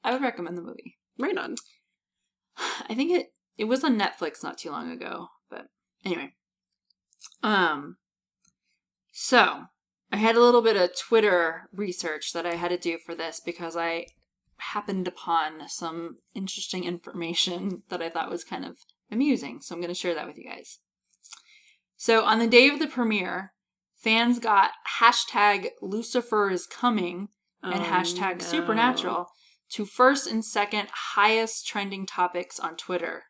I 0.04 0.12
would 0.12 0.22
recommend 0.22 0.56
the 0.58 0.62
movie. 0.62 0.98
Right 1.18 1.36
on. 1.36 1.56
I 2.88 2.94
think 2.94 3.10
it 3.10 3.26
it 3.58 3.64
was 3.64 3.82
on 3.82 3.98
Netflix 3.98 4.42
not 4.42 4.58
too 4.58 4.70
long 4.70 4.90
ago, 4.92 5.28
but 5.50 5.66
anyway. 6.04 6.34
Um 7.42 7.96
so 9.16 9.66
I 10.10 10.16
had 10.16 10.34
a 10.34 10.40
little 10.40 10.60
bit 10.60 10.76
of 10.76 10.98
Twitter 10.98 11.68
research 11.72 12.32
that 12.32 12.44
I 12.44 12.56
had 12.56 12.70
to 12.70 12.76
do 12.76 12.98
for 12.98 13.14
this 13.14 13.40
because 13.40 13.76
I 13.76 14.06
happened 14.56 15.06
upon 15.06 15.68
some 15.68 16.18
interesting 16.34 16.82
information 16.82 17.82
that 17.90 18.02
I 18.02 18.10
thought 18.10 18.28
was 18.28 18.42
kind 18.42 18.64
of 18.64 18.78
amusing. 19.12 19.60
So 19.60 19.74
I'm 19.74 19.80
going 19.80 19.88
to 19.88 19.94
share 19.94 20.14
that 20.14 20.26
with 20.26 20.36
you 20.36 20.50
guys. 20.50 20.80
So 21.96 22.24
on 22.24 22.40
the 22.40 22.48
day 22.48 22.68
of 22.68 22.80
the 22.80 22.88
premiere, 22.88 23.52
fans 23.94 24.40
got 24.40 24.72
hashtag 25.00 25.68
Lucifer 25.80 26.50
is 26.50 26.66
coming 26.66 27.28
and 27.62 27.74
Oh, 27.82 27.84
hashtag 27.84 28.40
no. 28.40 28.44
supernatural 28.44 29.26
to 29.70 29.84
first 29.84 30.26
and 30.26 30.44
second 30.44 30.88
highest 31.14 31.66
trending 31.66 32.04
topics 32.04 32.58
on 32.58 32.76
Twitter. 32.76 33.24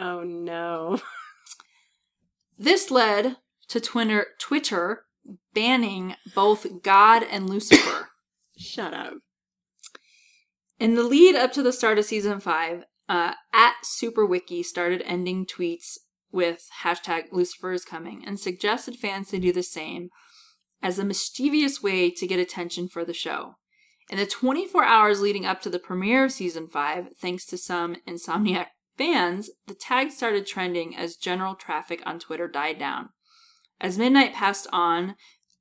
Oh 0.00 0.24
no. 0.24 1.00
This 2.58 2.90
led 2.90 3.36
to 3.68 3.80
Twitter, 3.80 4.26
Twitter 4.38 5.04
banning 5.54 6.14
both 6.34 6.82
God 6.82 7.22
and 7.22 7.48
Lucifer. 7.48 8.08
Shut 8.58 8.94
up. 8.94 9.14
In 10.78 10.94
the 10.94 11.02
lead 11.02 11.34
up 11.34 11.52
to 11.52 11.62
the 11.62 11.72
start 11.72 11.98
of 11.98 12.04
season 12.04 12.40
five, 12.40 12.84
uh, 13.08 13.34
at 13.52 13.74
SuperWiki 13.84 14.64
started 14.64 15.02
ending 15.04 15.46
tweets 15.46 15.98
with 16.32 16.68
hashtag 16.82 17.24
Lucifer 17.30 17.72
is 17.72 17.84
coming 17.84 18.24
and 18.26 18.40
suggested 18.40 18.96
fans 18.96 19.28
to 19.28 19.38
do 19.38 19.52
the 19.52 19.62
same 19.62 20.08
as 20.82 20.98
a 20.98 21.04
mischievous 21.04 21.82
way 21.82 22.10
to 22.10 22.26
get 22.26 22.40
attention 22.40 22.88
for 22.88 23.04
the 23.04 23.12
show. 23.12 23.56
In 24.10 24.18
the 24.18 24.26
24 24.26 24.84
hours 24.84 25.20
leading 25.20 25.46
up 25.46 25.62
to 25.62 25.70
the 25.70 25.78
premiere 25.78 26.24
of 26.24 26.32
season 26.32 26.66
5, 26.66 27.10
thanks 27.20 27.46
to 27.46 27.56
some 27.56 27.96
Insomniac 28.08 28.66
fans, 28.98 29.50
the 29.66 29.74
tag 29.74 30.10
started 30.10 30.46
trending 30.46 30.96
as 30.96 31.16
general 31.16 31.54
traffic 31.54 32.02
on 32.04 32.18
Twitter 32.18 32.48
died 32.48 32.78
down. 32.78 33.10
As 33.82 33.98
midnight 33.98 34.32
passed 34.32 34.68
on, 34.72 35.16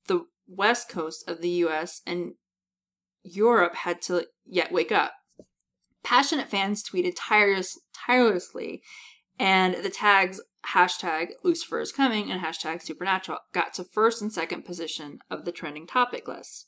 the 0.07 0.25
west 0.47 0.87
coast 0.87 1.27
of 1.27 1.41
the 1.41 1.49
US 1.65 2.01
and 2.05 2.35
Europe 3.23 3.75
had 3.75 3.99
to 4.03 4.27
yet 4.45 4.71
wake 4.71 4.91
up. 4.91 5.13
Passionate 6.03 6.47
fans 6.47 6.83
tweeted 6.83 7.13
tireless, 7.17 7.79
tirelessly, 7.93 8.83
and 9.39 9.83
the 9.83 9.89
tags 9.89 10.39
hashtag 10.67 11.29
Lucifer 11.43 11.79
is 11.79 11.91
coming 11.91 12.31
and 12.31 12.41
hashtag 12.41 12.83
Supernatural 12.83 13.39
got 13.53 13.73
to 13.73 13.83
first 13.83 14.21
and 14.21 14.31
second 14.31 14.65
position 14.65 15.17
of 15.31 15.43
the 15.43 15.51
trending 15.51 15.87
topic 15.87 16.27
list. 16.27 16.67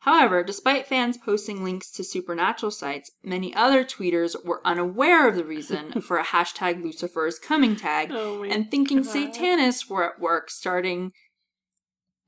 However, 0.00 0.42
despite 0.42 0.86
fans 0.86 1.18
posting 1.18 1.62
links 1.62 1.90
to 1.92 2.04
Supernatural 2.04 2.70
sites, 2.70 3.10
many 3.22 3.54
other 3.54 3.84
tweeters 3.84 4.34
were 4.44 4.66
unaware 4.66 5.28
of 5.28 5.36
the 5.36 5.44
reason 5.44 6.00
for 6.00 6.16
a 6.16 6.24
hashtag 6.24 6.82
Lucifer 6.82 7.26
is 7.26 7.38
coming 7.38 7.76
tag 7.76 8.10
Oh 8.10 8.42
and 8.42 8.70
thinking 8.70 9.02
God. 9.02 9.10
Satanists 9.10 9.90
were 9.90 10.04
at 10.04 10.18
work 10.18 10.50
starting 10.50 11.12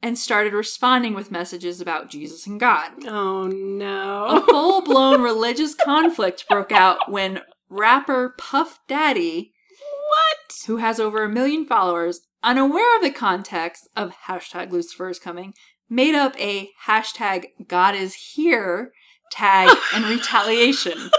and 0.02 0.18
started 0.18 0.52
responding 0.52 1.14
with 1.14 1.30
messages 1.30 1.80
about 1.80 2.10
Jesus 2.10 2.46
and 2.46 2.60
God. 2.60 3.06
Oh 3.06 3.46
no. 3.46 4.26
A 4.26 4.40
full 4.42 4.82
blown 4.82 5.22
religious 5.22 5.74
conflict 5.74 6.46
broke 6.48 6.72
out 6.72 7.10
when 7.10 7.40
rapper 7.70 8.34
Puff 8.36 8.80
Daddy, 8.86 9.52
what? 9.80 10.66
who 10.66 10.76
has 10.76 11.00
over 11.00 11.22
a 11.22 11.28
million 11.28 11.64
followers, 11.64 12.20
unaware 12.42 12.96
of 12.96 13.02
the 13.02 13.10
context 13.10 13.88
of 13.96 14.12
hashtag 14.26 14.70
Lucifer 14.70 15.08
is 15.08 15.18
coming, 15.18 15.54
made 15.92 16.14
up 16.14 16.34
a 16.40 16.70
hashtag 16.86 17.48
God 17.68 17.94
is 17.94 18.14
here 18.14 18.92
tag 19.30 19.68
in 19.94 20.04
retaliation. 20.04 21.10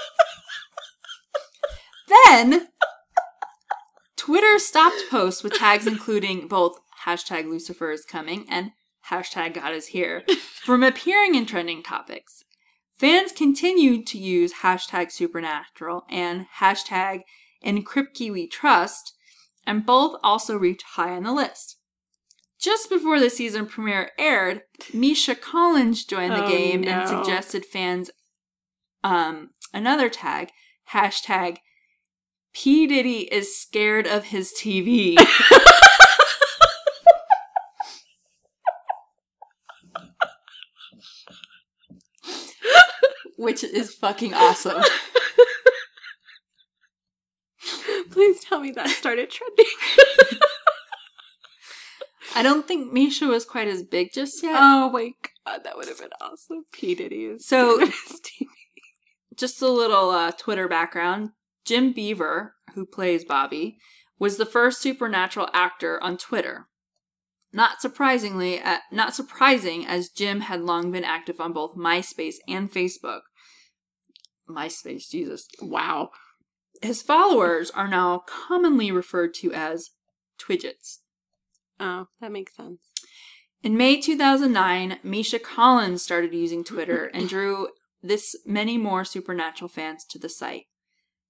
then 2.28 2.70
Twitter 4.18 4.58
stopped 4.58 5.04
posts 5.12 5.44
with 5.44 5.54
tags 5.54 5.86
including 5.86 6.48
both 6.48 6.80
hashtag 7.06 7.48
Lucifer 7.48 7.92
is 7.92 8.04
coming 8.04 8.46
and 8.50 8.72
hashtag 9.12 9.54
God 9.54 9.74
is 9.74 9.88
here 9.88 10.24
from 10.64 10.82
appearing 10.82 11.36
in 11.36 11.46
trending 11.46 11.84
topics. 11.84 12.44
Fans 12.98 13.32
continued 13.32 14.08
to 14.08 14.18
use 14.18 14.54
hashtag 14.62 15.12
supernatural 15.12 16.04
and 16.10 16.48
hashtag 16.60 17.22
we 17.64 18.48
trust, 18.48 19.14
and 19.68 19.86
both 19.86 20.20
also 20.24 20.58
reached 20.58 20.84
high 20.96 21.16
on 21.16 21.24
the 21.24 21.34
list. 21.34 21.78
Just 22.64 22.90
before 22.90 23.20
the 23.20 23.30
season 23.30 23.66
premiere 23.66 24.12
aired, 24.18 24.62
Misha 24.94 25.36
Collins 25.36 26.06
joined 26.06 26.32
the 26.32 26.46
Oh, 26.46 26.50
game 26.50 26.88
and 26.88 27.10
suggested 27.10 27.66
fans 27.66 28.10
um, 29.04 29.50
another 29.74 30.08
tag, 30.08 30.52
hashtag 30.94 31.58
P. 32.54 32.88
Diddy 32.88 33.24
is 33.34 33.54
scared 33.54 34.08
of 34.08 34.26
his 34.26 34.54
TV. 34.58 35.18
Which 43.36 43.66
is 43.66 43.94
fucking 43.94 44.34
awesome. 44.34 44.82
Please 48.12 48.42
tell 48.42 48.62
me 48.62 48.72
that 48.72 48.88
started 48.88 49.30
trending. 49.30 49.66
I 52.36 52.42
don't 52.44 52.68
think 52.68 52.92
Misha 52.92 53.28
was 53.28 53.46
quite 53.46 53.68
as 53.68 53.84
big 53.84 54.12
just 54.14 54.42
yet. 54.44 54.56
Oh 54.60 54.90
my 54.90 55.12
god, 55.46 55.64
that 55.64 55.78
would 55.78 55.88
have 55.88 56.00
been 56.00 56.10
awesome. 56.22 56.66
P 56.72 56.96
Diddy 56.96 57.26
is 57.26 57.46
So- 57.48 57.76
scared 57.76 57.90
of 57.90 57.96
his 58.08 58.22
TV. 58.22 58.48
just 59.38 59.62
a 59.62 59.70
little 59.70 60.10
uh, 60.10 60.32
Twitter 60.32 60.68
background. 60.68 61.30
Jim 61.66 61.94
Beaver, 61.94 62.56
who 62.76 62.86
plays 62.86 63.24
Bobby, 63.24 63.78
was 64.20 64.38
the 64.38 64.46
first 64.46 64.82
supernatural 64.82 65.50
actor 65.54 66.02
on 66.04 66.18
Twitter. 66.18 66.68
Not 67.54 67.82
surprisingly, 67.82 68.60
uh, 68.62 68.80
not 68.92 69.14
surprising, 69.14 69.86
as 69.86 70.10
Jim 70.10 70.42
had 70.42 70.62
long 70.62 70.92
been 70.92 71.04
active 71.04 71.40
on 71.40 71.54
both 71.54 71.76
MySpace 71.78 72.36
and 72.48 72.72
Facebook. 72.72 73.22
MySpace, 74.50 75.10
Jesus. 75.10 75.48
wow. 75.62 76.10
His 76.82 77.02
followers 77.02 77.70
are 77.72 77.88
now 77.88 78.24
commonly 78.28 78.92
referred 78.92 79.34
to 79.36 79.54
as 79.54 79.92
Twidgets. 80.42 80.98
Oh, 81.80 82.08
that 82.22 82.32
makes 82.32 82.56
sense. 82.56 82.80
In 83.62 83.78
May 83.78 84.00
2009, 84.00 85.00
Misha 85.04 85.40
Collins 85.40 86.02
started 86.02 86.34
using 86.34 86.64
Twitter 86.64 87.06
and 87.14 87.30
drew 87.30 87.70
this 88.02 88.36
many 88.46 88.78
more 88.78 89.06
supernatural 89.06 89.70
fans 89.70 90.06
to 90.10 90.20
the 90.20 90.30
site. 90.30 90.66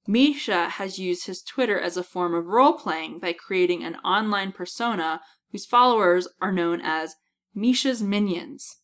Misha 0.07 0.69
has 0.69 0.99
used 0.99 1.27
his 1.27 1.41
Twitter 1.41 1.79
as 1.79 1.95
a 1.95 2.03
form 2.03 2.33
of 2.33 2.47
role 2.47 2.73
playing 2.73 3.19
by 3.19 3.33
creating 3.33 3.83
an 3.83 3.95
online 3.97 4.51
persona 4.51 5.21
whose 5.51 5.65
followers 5.65 6.27
are 6.41 6.51
known 6.51 6.81
as 6.83 7.15
Misha's 7.55 8.01
Minions. 8.01 8.77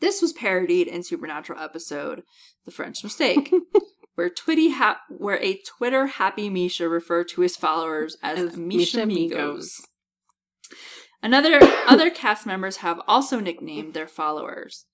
This 0.00 0.20
was 0.20 0.32
parodied 0.32 0.88
in 0.88 1.02
Supernatural 1.02 1.60
episode 1.60 2.24
The 2.66 2.70
French 2.70 3.02
Mistake, 3.02 3.54
where 4.14 4.28
Twitty 4.28 4.74
ha- 4.74 5.00
where 5.08 5.42
a 5.42 5.58
Twitter 5.66 6.06
happy 6.06 6.50
Misha 6.50 6.88
referred 6.88 7.28
to 7.28 7.40
his 7.40 7.56
followers 7.56 8.18
as, 8.22 8.38
As 8.38 8.56
Misha. 8.56 9.04
Amigos. 9.04 9.80
Another 11.26 11.58
other 11.88 12.08
cast 12.08 12.46
members 12.46 12.76
have 12.78 13.00
also 13.08 13.40
nicknamed 13.40 13.94
their 13.94 14.06
followers. 14.06 14.86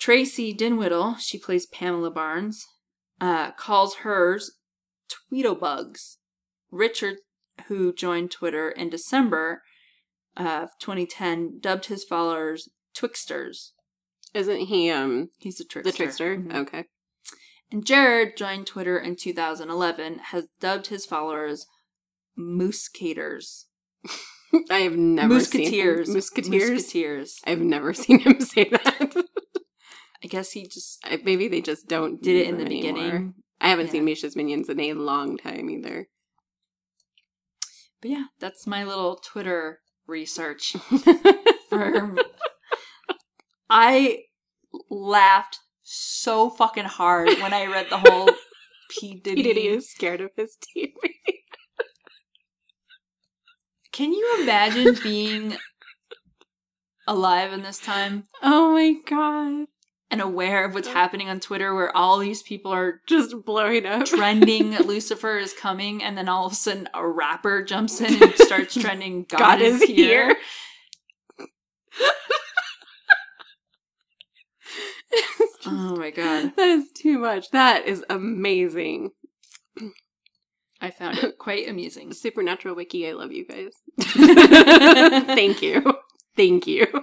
Traci 0.00 0.56
Dinwiddie, 0.56 1.20
she 1.20 1.38
plays 1.38 1.66
Pamela 1.66 2.10
Barnes, 2.10 2.64
uh, 3.20 3.50
calls 3.52 3.96
hers 3.96 4.52
Tweedlebugs. 5.12 6.16
Richard, 6.70 7.16
who 7.66 7.92
joined 7.92 8.30
Twitter 8.30 8.70
in 8.70 8.88
December 8.88 9.60
of 10.34 10.70
2010, 10.80 11.58
dubbed 11.60 11.86
his 11.86 12.04
followers 12.04 12.70
Twixters. 12.96 13.72
Isn't 14.32 14.60
he 14.60 14.90
um 14.90 15.28
He's 15.36 15.60
a 15.60 15.64
trickster. 15.66 15.90
the 15.90 15.96
trickster? 15.96 16.36
Mhm. 16.38 16.54
Okay. 16.54 16.84
And 17.70 17.84
Jared 17.84 18.34
joined 18.34 18.66
Twitter 18.66 18.98
in 18.98 19.14
2011, 19.14 20.20
has 20.30 20.46
dubbed 20.58 20.86
his 20.86 21.04
followers 21.04 21.66
Moosecators. 22.38 23.64
I 24.70 24.78
have 24.80 24.96
never 24.96 25.40
seen 25.40 25.62
Musketeers. 25.62 26.08
him. 26.08 26.14
Musketeers. 26.14 26.70
Musketeers. 26.70 27.40
I've 27.46 27.60
never 27.60 27.92
seen 27.94 28.20
him 28.20 28.40
say 28.40 28.68
that. 28.70 29.24
I 30.22 30.26
guess 30.26 30.52
he 30.52 30.64
just 30.66 31.04
Maybe 31.24 31.48
they 31.48 31.60
just 31.60 31.88
don't 31.88 32.20
did 32.22 32.32
do 32.32 32.36
it 32.40 32.48
in 32.48 32.56
the 32.58 32.64
anymore. 32.64 32.92
beginning. 32.92 33.34
I 33.60 33.68
haven't 33.68 33.86
Yeah. 33.86 33.92
seen 33.92 34.04
Misha's 34.04 34.36
Minions 34.36 34.68
in 34.68 34.80
a 34.80 34.92
long 34.94 35.36
time 35.36 35.68
either. 35.70 36.08
But 38.00 38.10
yeah, 38.10 38.24
that's 38.40 38.66
my 38.66 38.84
little 38.84 39.16
Twitter 39.16 39.80
research. 40.06 40.72
For 41.70 42.16
I 43.70 44.20
laughed 44.90 45.58
so 45.82 46.50
fucking 46.50 46.84
hard 46.84 47.28
when 47.40 47.52
I 47.52 47.66
read 47.66 47.86
the 47.90 47.98
whole 47.98 48.30
P 48.90 49.20
Diddy. 49.22 49.36
P 49.36 49.42
Diddy 49.42 49.68
is 49.68 49.90
scared 49.90 50.20
of 50.20 50.30
his 50.36 50.56
TV. 50.56 50.92
Can 53.98 54.12
you 54.12 54.38
imagine 54.42 54.96
being 55.02 55.56
alive 57.08 57.52
in 57.52 57.62
this 57.62 57.80
time 57.80 58.28
Oh 58.40 58.74
my 58.74 58.94
god. 59.04 59.66
and 60.08 60.20
aware 60.20 60.64
of 60.64 60.72
what's 60.72 60.86
happening 60.86 61.28
on 61.28 61.40
Twitter, 61.40 61.74
where 61.74 61.94
all 61.96 62.20
these 62.20 62.40
people 62.40 62.72
are 62.72 63.00
Just 63.08 63.34
blowing 63.44 63.86
up. 63.86 64.06
trending 64.06 64.76
Lucifer 64.86 65.36
is 65.36 65.52
coming, 65.52 66.00
and 66.00 66.16
then 66.16 66.28
all 66.28 66.46
of 66.46 66.52
a 66.52 66.54
sudden 66.54 66.88
a 66.94 67.04
rapper 67.04 67.64
jumps 67.64 68.00
in 68.00 68.22
and 68.22 68.34
starts 68.36 68.74
trending 68.80 69.24
God, 69.28 69.38
God 69.40 69.60
is, 69.62 69.82
is 69.82 69.88
here. 69.88 70.26
here. 70.26 70.36
Oh 75.66 75.96
my 75.96 76.10
god. 76.12 76.52
that 76.56 76.68
is 76.68 76.92
too 76.92 77.18
much. 77.18 77.50
That 77.50 77.86
is 77.86 78.04
amazing. 78.08 79.10
I 80.80 80.90
found 80.90 81.18
it 81.18 81.38
quite 81.38 81.68
amusing. 81.68 82.12
Supernatural 82.12 82.74
Wiki, 82.74 83.08
I 83.08 83.12
love 83.12 83.32
you 83.32 83.44
guys. 83.46 83.72
Thank 84.00 85.62
you. 85.62 85.94
Thank 86.36 86.66
you. 86.66 86.86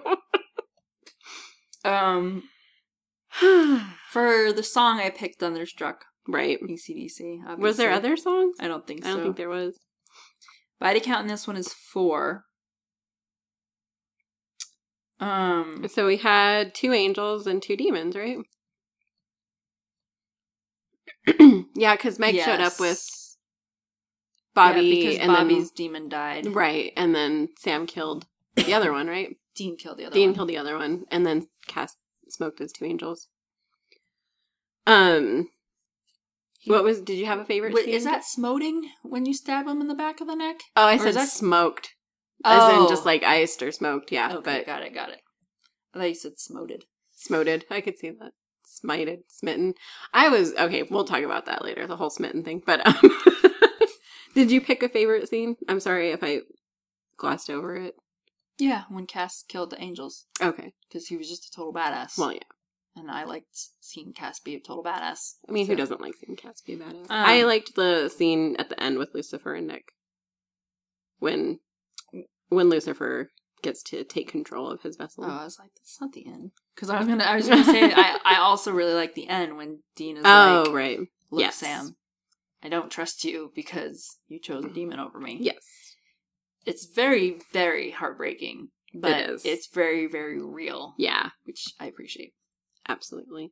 Um, 1.85 2.49
for 3.29 4.51
the 4.51 4.63
song 4.63 4.99
I 4.99 5.11
picked, 5.11 5.39
Thunderstruck, 5.39 6.05
right. 6.27 6.57
ACDC. 6.59 7.41
Obviously. 7.41 7.61
Was 7.61 7.77
there 7.77 7.91
other 7.91 8.17
songs? 8.17 8.57
I 8.59 8.67
don't 8.67 8.87
think 8.87 9.03
so. 9.03 9.09
I 9.09 9.13
don't 9.13 9.21
think 9.21 9.37
there 9.37 9.49
was. 9.49 9.77
Body 10.79 10.99
count 10.99 11.21
in 11.21 11.27
this 11.27 11.45
one 11.47 11.57
is 11.57 11.71
four. 11.71 12.45
Um, 15.19 15.85
So 15.87 16.07
we 16.07 16.17
had 16.17 16.73
two 16.73 16.91
angels 16.91 17.45
and 17.45 17.61
two 17.61 17.77
demons, 17.77 18.15
right? 18.15 18.37
yeah, 21.75 21.95
because 21.95 22.17
Meg 22.19 22.35
showed 22.35 22.61
up 22.61 22.79
with 22.79 22.89
yes. 22.89 23.24
Bobby 24.55 24.81
Yeah, 24.81 24.95
because 25.09 25.19
and 25.19 25.27
Bobby's 25.31 25.69
demon 25.71 26.09
died. 26.09 26.47
right, 26.47 26.91
and 26.97 27.13
then 27.13 27.49
Sam 27.59 27.85
killed 27.85 28.25
the 28.55 28.73
other 28.73 28.91
one, 28.91 29.07
right? 29.07 29.35
Dean 29.55 29.77
killed 29.77 29.97
the 29.97 30.05
other 30.05 30.13
Dean 30.13 30.29
one. 30.29 30.35
killed 30.35 30.49
the 30.49 30.57
other 30.57 30.77
one, 30.77 31.03
and 31.11 31.25
then 31.25 31.47
Cass 31.67 31.95
smoked 32.29 32.59
his 32.59 32.71
two 32.71 32.85
angels. 32.85 33.27
Um, 34.87 35.49
what 36.65 36.83
was? 36.83 37.01
Did 37.01 37.17
you 37.17 37.25
have 37.25 37.39
a 37.39 37.45
favorite? 37.45 37.73
Wait, 37.73 37.87
is 37.87 38.03
that 38.03 38.23
smoting 38.23 38.89
when 39.03 39.25
you 39.25 39.33
stab 39.33 39.67
him 39.67 39.81
in 39.81 39.87
the 39.87 39.95
back 39.95 40.21
of 40.21 40.27
the 40.27 40.35
neck? 40.35 40.57
Oh, 40.75 40.85
I 40.87 40.95
or 40.95 40.99
said 40.99 41.13
that- 41.15 41.29
smoked, 41.29 41.93
as 42.43 42.73
in 42.73 42.79
Oh. 42.81 42.89
just 42.89 43.05
like 43.05 43.23
iced 43.23 43.61
or 43.63 43.71
smoked. 43.71 44.11
Yeah, 44.11 44.27
Okay, 44.35 44.41
but 44.59 44.65
got 44.65 44.81
it, 44.83 44.93
got 44.93 45.09
it. 45.09 45.21
I 45.93 45.99
thought 45.99 46.09
you 46.09 46.15
said 46.15 46.33
smoted. 46.39 46.83
smoted. 47.13 47.65
I 47.69 47.81
could 47.81 47.97
see 47.97 48.09
that. 48.11 48.31
Smited, 48.67 49.19
smitten. 49.29 49.75
I 50.13 50.29
was 50.29 50.53
okay. 50.55 50.83
We'll 50.83 51.05
talk 51.05 51.23
about 51.23 51.45
that 51.45 51.63
later. 51.63 51.87
The 51.87 51.95
whole 51.97 52.09
smitten 52.09 52.43
thing. 52.43 52.61
But 52.65 52.85
um, 52.85 52.95
did 54.35 54.51
you 54.51 54.61
pick 54.61 54.83
a 54.83 54.89
favorite 54.89 55.27
scene? 55.27 55.55
I'm 55.67 55.79
sorry 55.79 56.11
if 56.11 56.23
I 56.23 56.41
glossed 57.17 57.49
over 57.49 57.75
it. 57.75 57.95
Yeah, 58.59 58.83
when 58.89 59.07
Cass 59.07 59.43
killed 59.47 59.71
the 59.71 59.81
angels 59.81 60.27
Okay. 60.41 60.73
because 60.87 61.07
he 61.07 61.17
was 61.17 61.27
just 61.27 61.45
a 61.47 61.51
total 61.51 61.73
badass. 61.73 62.17
Well, 62.17 62.31
yeah. 62.33 62.39
and 62.95 63.09
I 63.11 63.23
liked 63.25 63.47
seeing 63.81 64.13
Cass 64.13 64.39
be 64.39 64.55
a 64.55 64.59
total 64.59 64.83
badass. 64.83 65.33
I 65.49 65.51
mean, 65.51 65.67
who 65.67 65.75
doesn't 65.75 65.99
like 65.99 66.13
seeing 66.15 66.37
Cass 66.37 66.61
be 66.61 66.73
a 66.73 66.77
badass? 66.77 67.01
Um, 67.01 67.05
I 67.09 67.43
liked 67.43 67.75
the 67.75 68.07
scene 68.09 68.55
at 68.57 68.69
the 68.69 68.81
end 68.81 68.97
with 68.97 69.09
Lucifer 69.13 69.55
and 69.55 69.67
Nick 69.67 69.85
when 71.19 71.59
when 72.49 72.69
Lucifer 72.69 73.31
gets 73.61 73.81
to 73.83 74.03
take 74.03 74.29
control 74.31 74.69
of 74.69 74.81
his 74.83 74.95
vessel. 74.95 75.25
Oh, 75.25 75.29
I 75.29 75.43
was 75.43 75.57
like, 75.59 75.71
that's 75.75 75.99
not 75.99 76.13
the 76.13 76.25
end. 76.27 76.51
Because 76.75 76.89
I 76.89 76.99
was 76.99 77.07
gonna, 77.07 77.23
I 77.23 77.35
was 77.35 77.49
gonna 77.49 77.63
say, 77.65 77.91
I, 77.91 78.19
I 78.23 78.35
also 78.39 78.71
really 78.71 78.93
like 78.93 79.15
the 79.15 79.27
end 79.27 79.57
when 79.57 79.79
Dean 79.95 80.17
is 80.17 80.23
like, 80.23 80.33
oh, 80.33 80.63
like, 80.67 80.73
right. 80.75 80.99
"Look, 81.31 81.41
yes. 81.41 81.55
Sam, 81.55 81.95
I 82.65 82.69
don't 82.69 82.89
trust 82.91 83.23
you 83.23 83.51
because 83.55 84.17
you 84.27 84.39
chose 84.39 84.65
a 84.65 84.69
demon 84.69 84.99
over 84.99 85.19
me." 85.19 85.37
Yes. 85.39 85.63
it's 86.65 86.85
very, 86.87 87.39
very 87.53 87.91
heartbreaking, 87.91 88.69
but 88.93 89.29
is. 89.29 89.45
it's 89.45 89.67
very, 89.67 90.07
very 90.07 90.41
real, 90.41 90.95
Yeah. 90.97 91.29
which 91.43 91.63
I 91.79 91.85
appreciate. 91.85 92.33
Absolutely. 92.87 93.51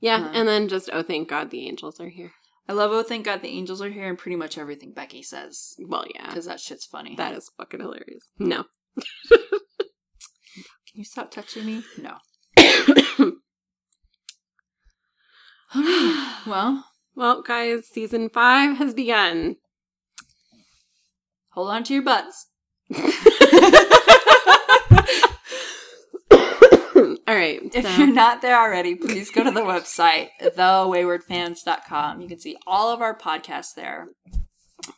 Yeah, 0.00 0.26
Uh, 0.26 0.32
and 0.34 0.46
then 0.48 0.68
just 0.68 0.90
oh, 0.92 1.02
thank 1.02 1.28
God 1.28 1.50
the 1.50 1.66
angels 1.66 1.98
are 2.00 2.08
here. 2.10 2.32
I 2.68 2.72
love. 2.72 2.90
Oh, 2.92 3.02
thank 3.02 3.24
God 3.24 3.42
the 3.42 3.48
angels 3.48 3.80
are 3.82 3.90
here, 3.90 4.08
and 4.08 4.16
pretty 4.18 4.36
much 4.36 4.56
everything 4.58 4.92
Becky 4.92 5.22
says 5.22 5.74
Well, 5.78 6.04
yeah, 6.14 6.26
because 6.28 6.44
that 6.46 6.60
shit's 6.60 6.84
funny. 6.86 7.16
that 7.16 7.34
is 7.34 7.50
fucking 7.56 7.80
hilarious. 7.80 8.24
No. 8.38 8.64
Can 9.30 10.94
you 10.94 11.04
stop 11.04 11.30
touching 11.30 11.64
me? 11.66 11.82
No. 12.00 12.16
All 15.74 15.82
right. 15.82 16.42
Well, 16.46 16.84
well, 17.14 17.42
guys, 17.42 17.86
season 17.86 18.28
five 18.28 18.76
has 18.78 18.94
begun. 18.94 19.56
hold 21.50 21.70
on 21.70 21.84
to 21.84 21.94
your 21.94 22.02
butts. 22.02 22.46
All 27.30 27.36
right. 27.36 27.60
If 27.74 27.84
so- 27.84 27.90
you're 27.96 28.12
not 28.12 28.42
there 28.42 28.60
already, 28.60 28.94
please 28.94 29.30
go 29.30 29.44
to 29.44 29.50
the 29.50 29.60
website, 29.60 30.28
thewaywardfans.com. 30.42 32.20
You 32.20 32.28
can 32.28 32.40
see 32.40 32.56
all 32.66 32.92
of 32.92 33.00
our 33.00 33.16
podcasts 33.16 33.74
there 33.76 34.08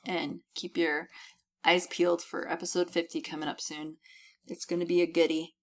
and 0.06 0.40
keep 0.54 0.76
your 0.76 1.08
eyes 1.64 1.86
peeled 1.88 2.22
for 2.22 2.50
episode 2.50 2.90
50 2.90 3.20
coming 3.20 3.48
up 3.48 3.60
soon. 3.60 3.96
It's 4.46 4.64
going 4.64 4.80
to 4.80 4.86
be 4.86 5.02
a 5.02 5.06
goodie. 5.06 5.54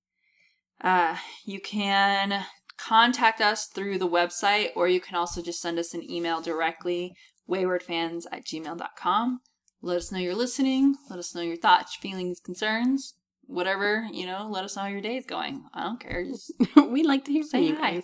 Uh, 0.82 1.18
you 1.46 1.60
can 1.60 2.46
contact 2.80 3.41
us 3.41 3.65
through 3.65 3.97
the 3.97 4.07
website, 4.07 4.69
or 4.76 4.88
you 4.88 5.01
can 5.01 5.15
also 5.15 5.41
just 5.41 5.61
send 5.61 5.77
us 5.77 5.93
an 5.93 6.10
email 6.10 6.41
directly, 6.41 7.14
waywardfans 7.49 8.23
at 8.31 8.45
gmail.com. 8.45 9.41
let 9.81 9.97
us 9.97 10.11
know 10.11 10.19
you're 10.19 10.35
listening. 10.35 10.95
Let 11.10 11.19
us 11.19 11.35
know 11.35 11.41
your 11.41 11.57
thoughts, 11.57 11.95
feelings, 11.95 12.39
concerns, 12.39 13.15
whatever. 13.47 14.07
You 14.11 14.26
know, 14.26 14.47
let 14.49 14.64
us 14.64 14.76
know 14.76 14.84
how 14.84 14.88
your 14.88 15.01
day 15.01 15.18
is 15.18 15.26
going. 15.26 15.64
I 15.73 15.84
don't 15.84 15.99
care. 15.99 16.23
Just 16.23 16.53
We'd 16.76 17.06
like 17.06 17.26
to 17.26 17.31
hear 17.31 17.43
from 17.43 17.64
you 17.64 17.76
hi. 17.76 18.01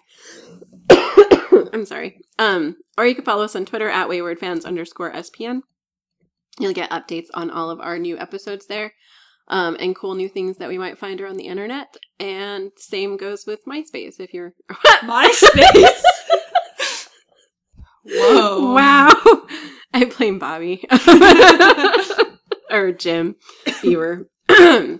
guys. 0.90 1.70
I'm 1.74 1.86
sorry. 1.86 2.20
Um, 2.38 2.76
or 2.98 3.06
you 3.06 3.16
can 3.16 3.26
follow 3.26 3.44
us 3.44 3.56
on 3.56 3.66
Twitter 3.66 3.90
at 3.90 4.10
waywardfans 4.10 4.66
underscore 4.66 5.14
SPN. 5.14 5.62
You'll 6.60 6.74
get 6.74 6.90
updates 6.90 7.28
on 7.34 7.50
all 7.50 7.70
of 7.70 7.80
our 7.80 7.98
new 8.00 8.18
episodes 8.18 8.68
there. 8.68 8.94
Um, 9.48 9.78
and 9.80 9.96
cool 9.96 10.16
new 10.16 10.28
things 10.28 10.58
that 10.58 10.70
we 10.70 10.78
might 10.78 10.98
find 10.98 11.22
around 11.22 11.38
the 11.38 11.48
internet. 11.48 11.96
And 12.20 12.72
same 12.78 13.16
goes 13.16 13.46
with 13.46 13.66
MySpace 13.66 14.20
if 14.20 14.34
you're 14.34 14.54
MySpace. 15.04 16.04
Whoa! 18.08 18.74
Wow. 18.74 19.14
I 19.94 20.06
blame 20.06 20.40
Bobby. 20.40 20.86
or 22.70 22.92
Jim 22.92 23.36
Beaver. 23.82 24.30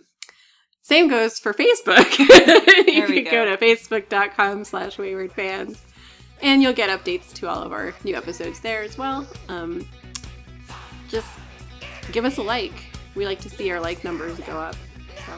Same 0.82 1.08
goes 1.08 1.40
for 1.40 1.52
Facebook. 1.54 2.20
you 2.20 3.06
can 3.08 3.24
go. 3.24 3.32
go. 3.32 3.46
to 3.46 3.58
facebook.com 3.58 4.64
slash 4.64 5.00
wayward 5.00 5.32
fans 5.34 5.84
and 6.42 6.62
you'll 6.62 6.74
get 6.74 6.90
updates 6.90 7.34
to 7.34 7.48
all 7.48 7.62
of 7.62 7.72
our 7.72 7.94
new 8.04 8.16
episodes 8.16 8.60
there 8.60 8.84
as 8.84 8.98
well. 8.98 9.28
Um, 9.50 9.88
just 11.10 11.28
give 12.12 12.26
us 12.26 12.38
a 12.38 12.44
like. 12.44 12.95
We 13.16 13.26
like 13.26 13.40
to 13.42 13.50
see 13.50 13.72
our 13.72 13.80
like 13.80 14.04
numbers 14.04 14.38
go 14.40 14.58
up. 14.58 14.76
So, 15.26 15.32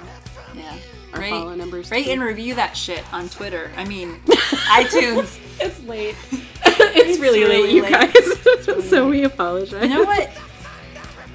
Yeah. 0.56 0.76
our 1.14 1.22
Rate- 1.22 1.30
follow 1.30 1.56
numbers. 1.56 1.92
Rate 1.92 2.06
too. 2.06 2.12
and 2.12 2.22
review 2.22 2.56
that 2.56 2.76
shit 2.76 3.04
on 3.14 3.30
Twitter. 3.30 3.72
I 3.78 3.86
mean, 3.86 4.20
iTunes. 4.26 5.40
It's 5.60 5.82
late. 5.84 6.16
it's, 6.66 7.20
really, 7.20 7.42
really 7.42 7.64
late, 7.64 7.74
you 7.74 7.82
late. 7.84 8.14
guys. 8.14 8.90
so 8.90 9.08
we 9.08 9.24
apologize. 9.24 9.84
You 9.84 9.90
know 9.90 10.04
what? 10.04 10.30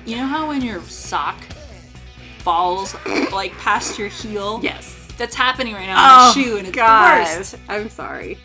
You 0.04 0.16
know 0.16 0.26
how 0.26 0.48
when 0.48 0.62
your 0.62 0.80
sock 0.82 1.40
falls 2.38 2.96
like 3.32 3.52
past 3.58 3.98
your 3.98 4.08
heel? 4.08 4.58
Yes. 4.62 4.98
That's 5.16 5.34
happening 5.36 5.74
right 5.74 5.86
now 5.86 5.96
on 5.96 6.20
oh, 6.20 6.26
my 6.36 6.42
shoe, 6.42 6.56
and 6.56 6.66
it's 6.66 6.76
the 6.76 6.82
worst. 6.82 7.56
Oh, 7.68 7.74
I'm 7.74 7.90
sorry. 7.90 8.38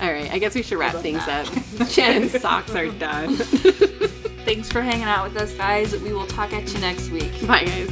All 0.00 0.12
right, 0.12 0.30
I 0.30 0.38
guess 0.38 0.54
we 0.54 0.62
should 0.62 0.78
wrap 0.78 0.94
things 0.96 1.26
up. 1.26 1.46
Shannon's 1.88 2.38
socks 2.40 2.74
are 2.74 2.86
done. 2.90 3.38
Thanks 4.46 4.70
for 4.70 4.80
hanging 4.80 5.06
out 5.06 5.24
with 5.24 5.42
us, 5.42 5.52
guys. 5.54 6.00
We 6.00 6.12
will 6.12 6.28
talk 6.28 6.52
at 6.52 6.72
you 6.72 6.78
next 6.78 7.10
week. 7.10 7.32
Bye, 7.48 7.64
guys. 7.64 7.90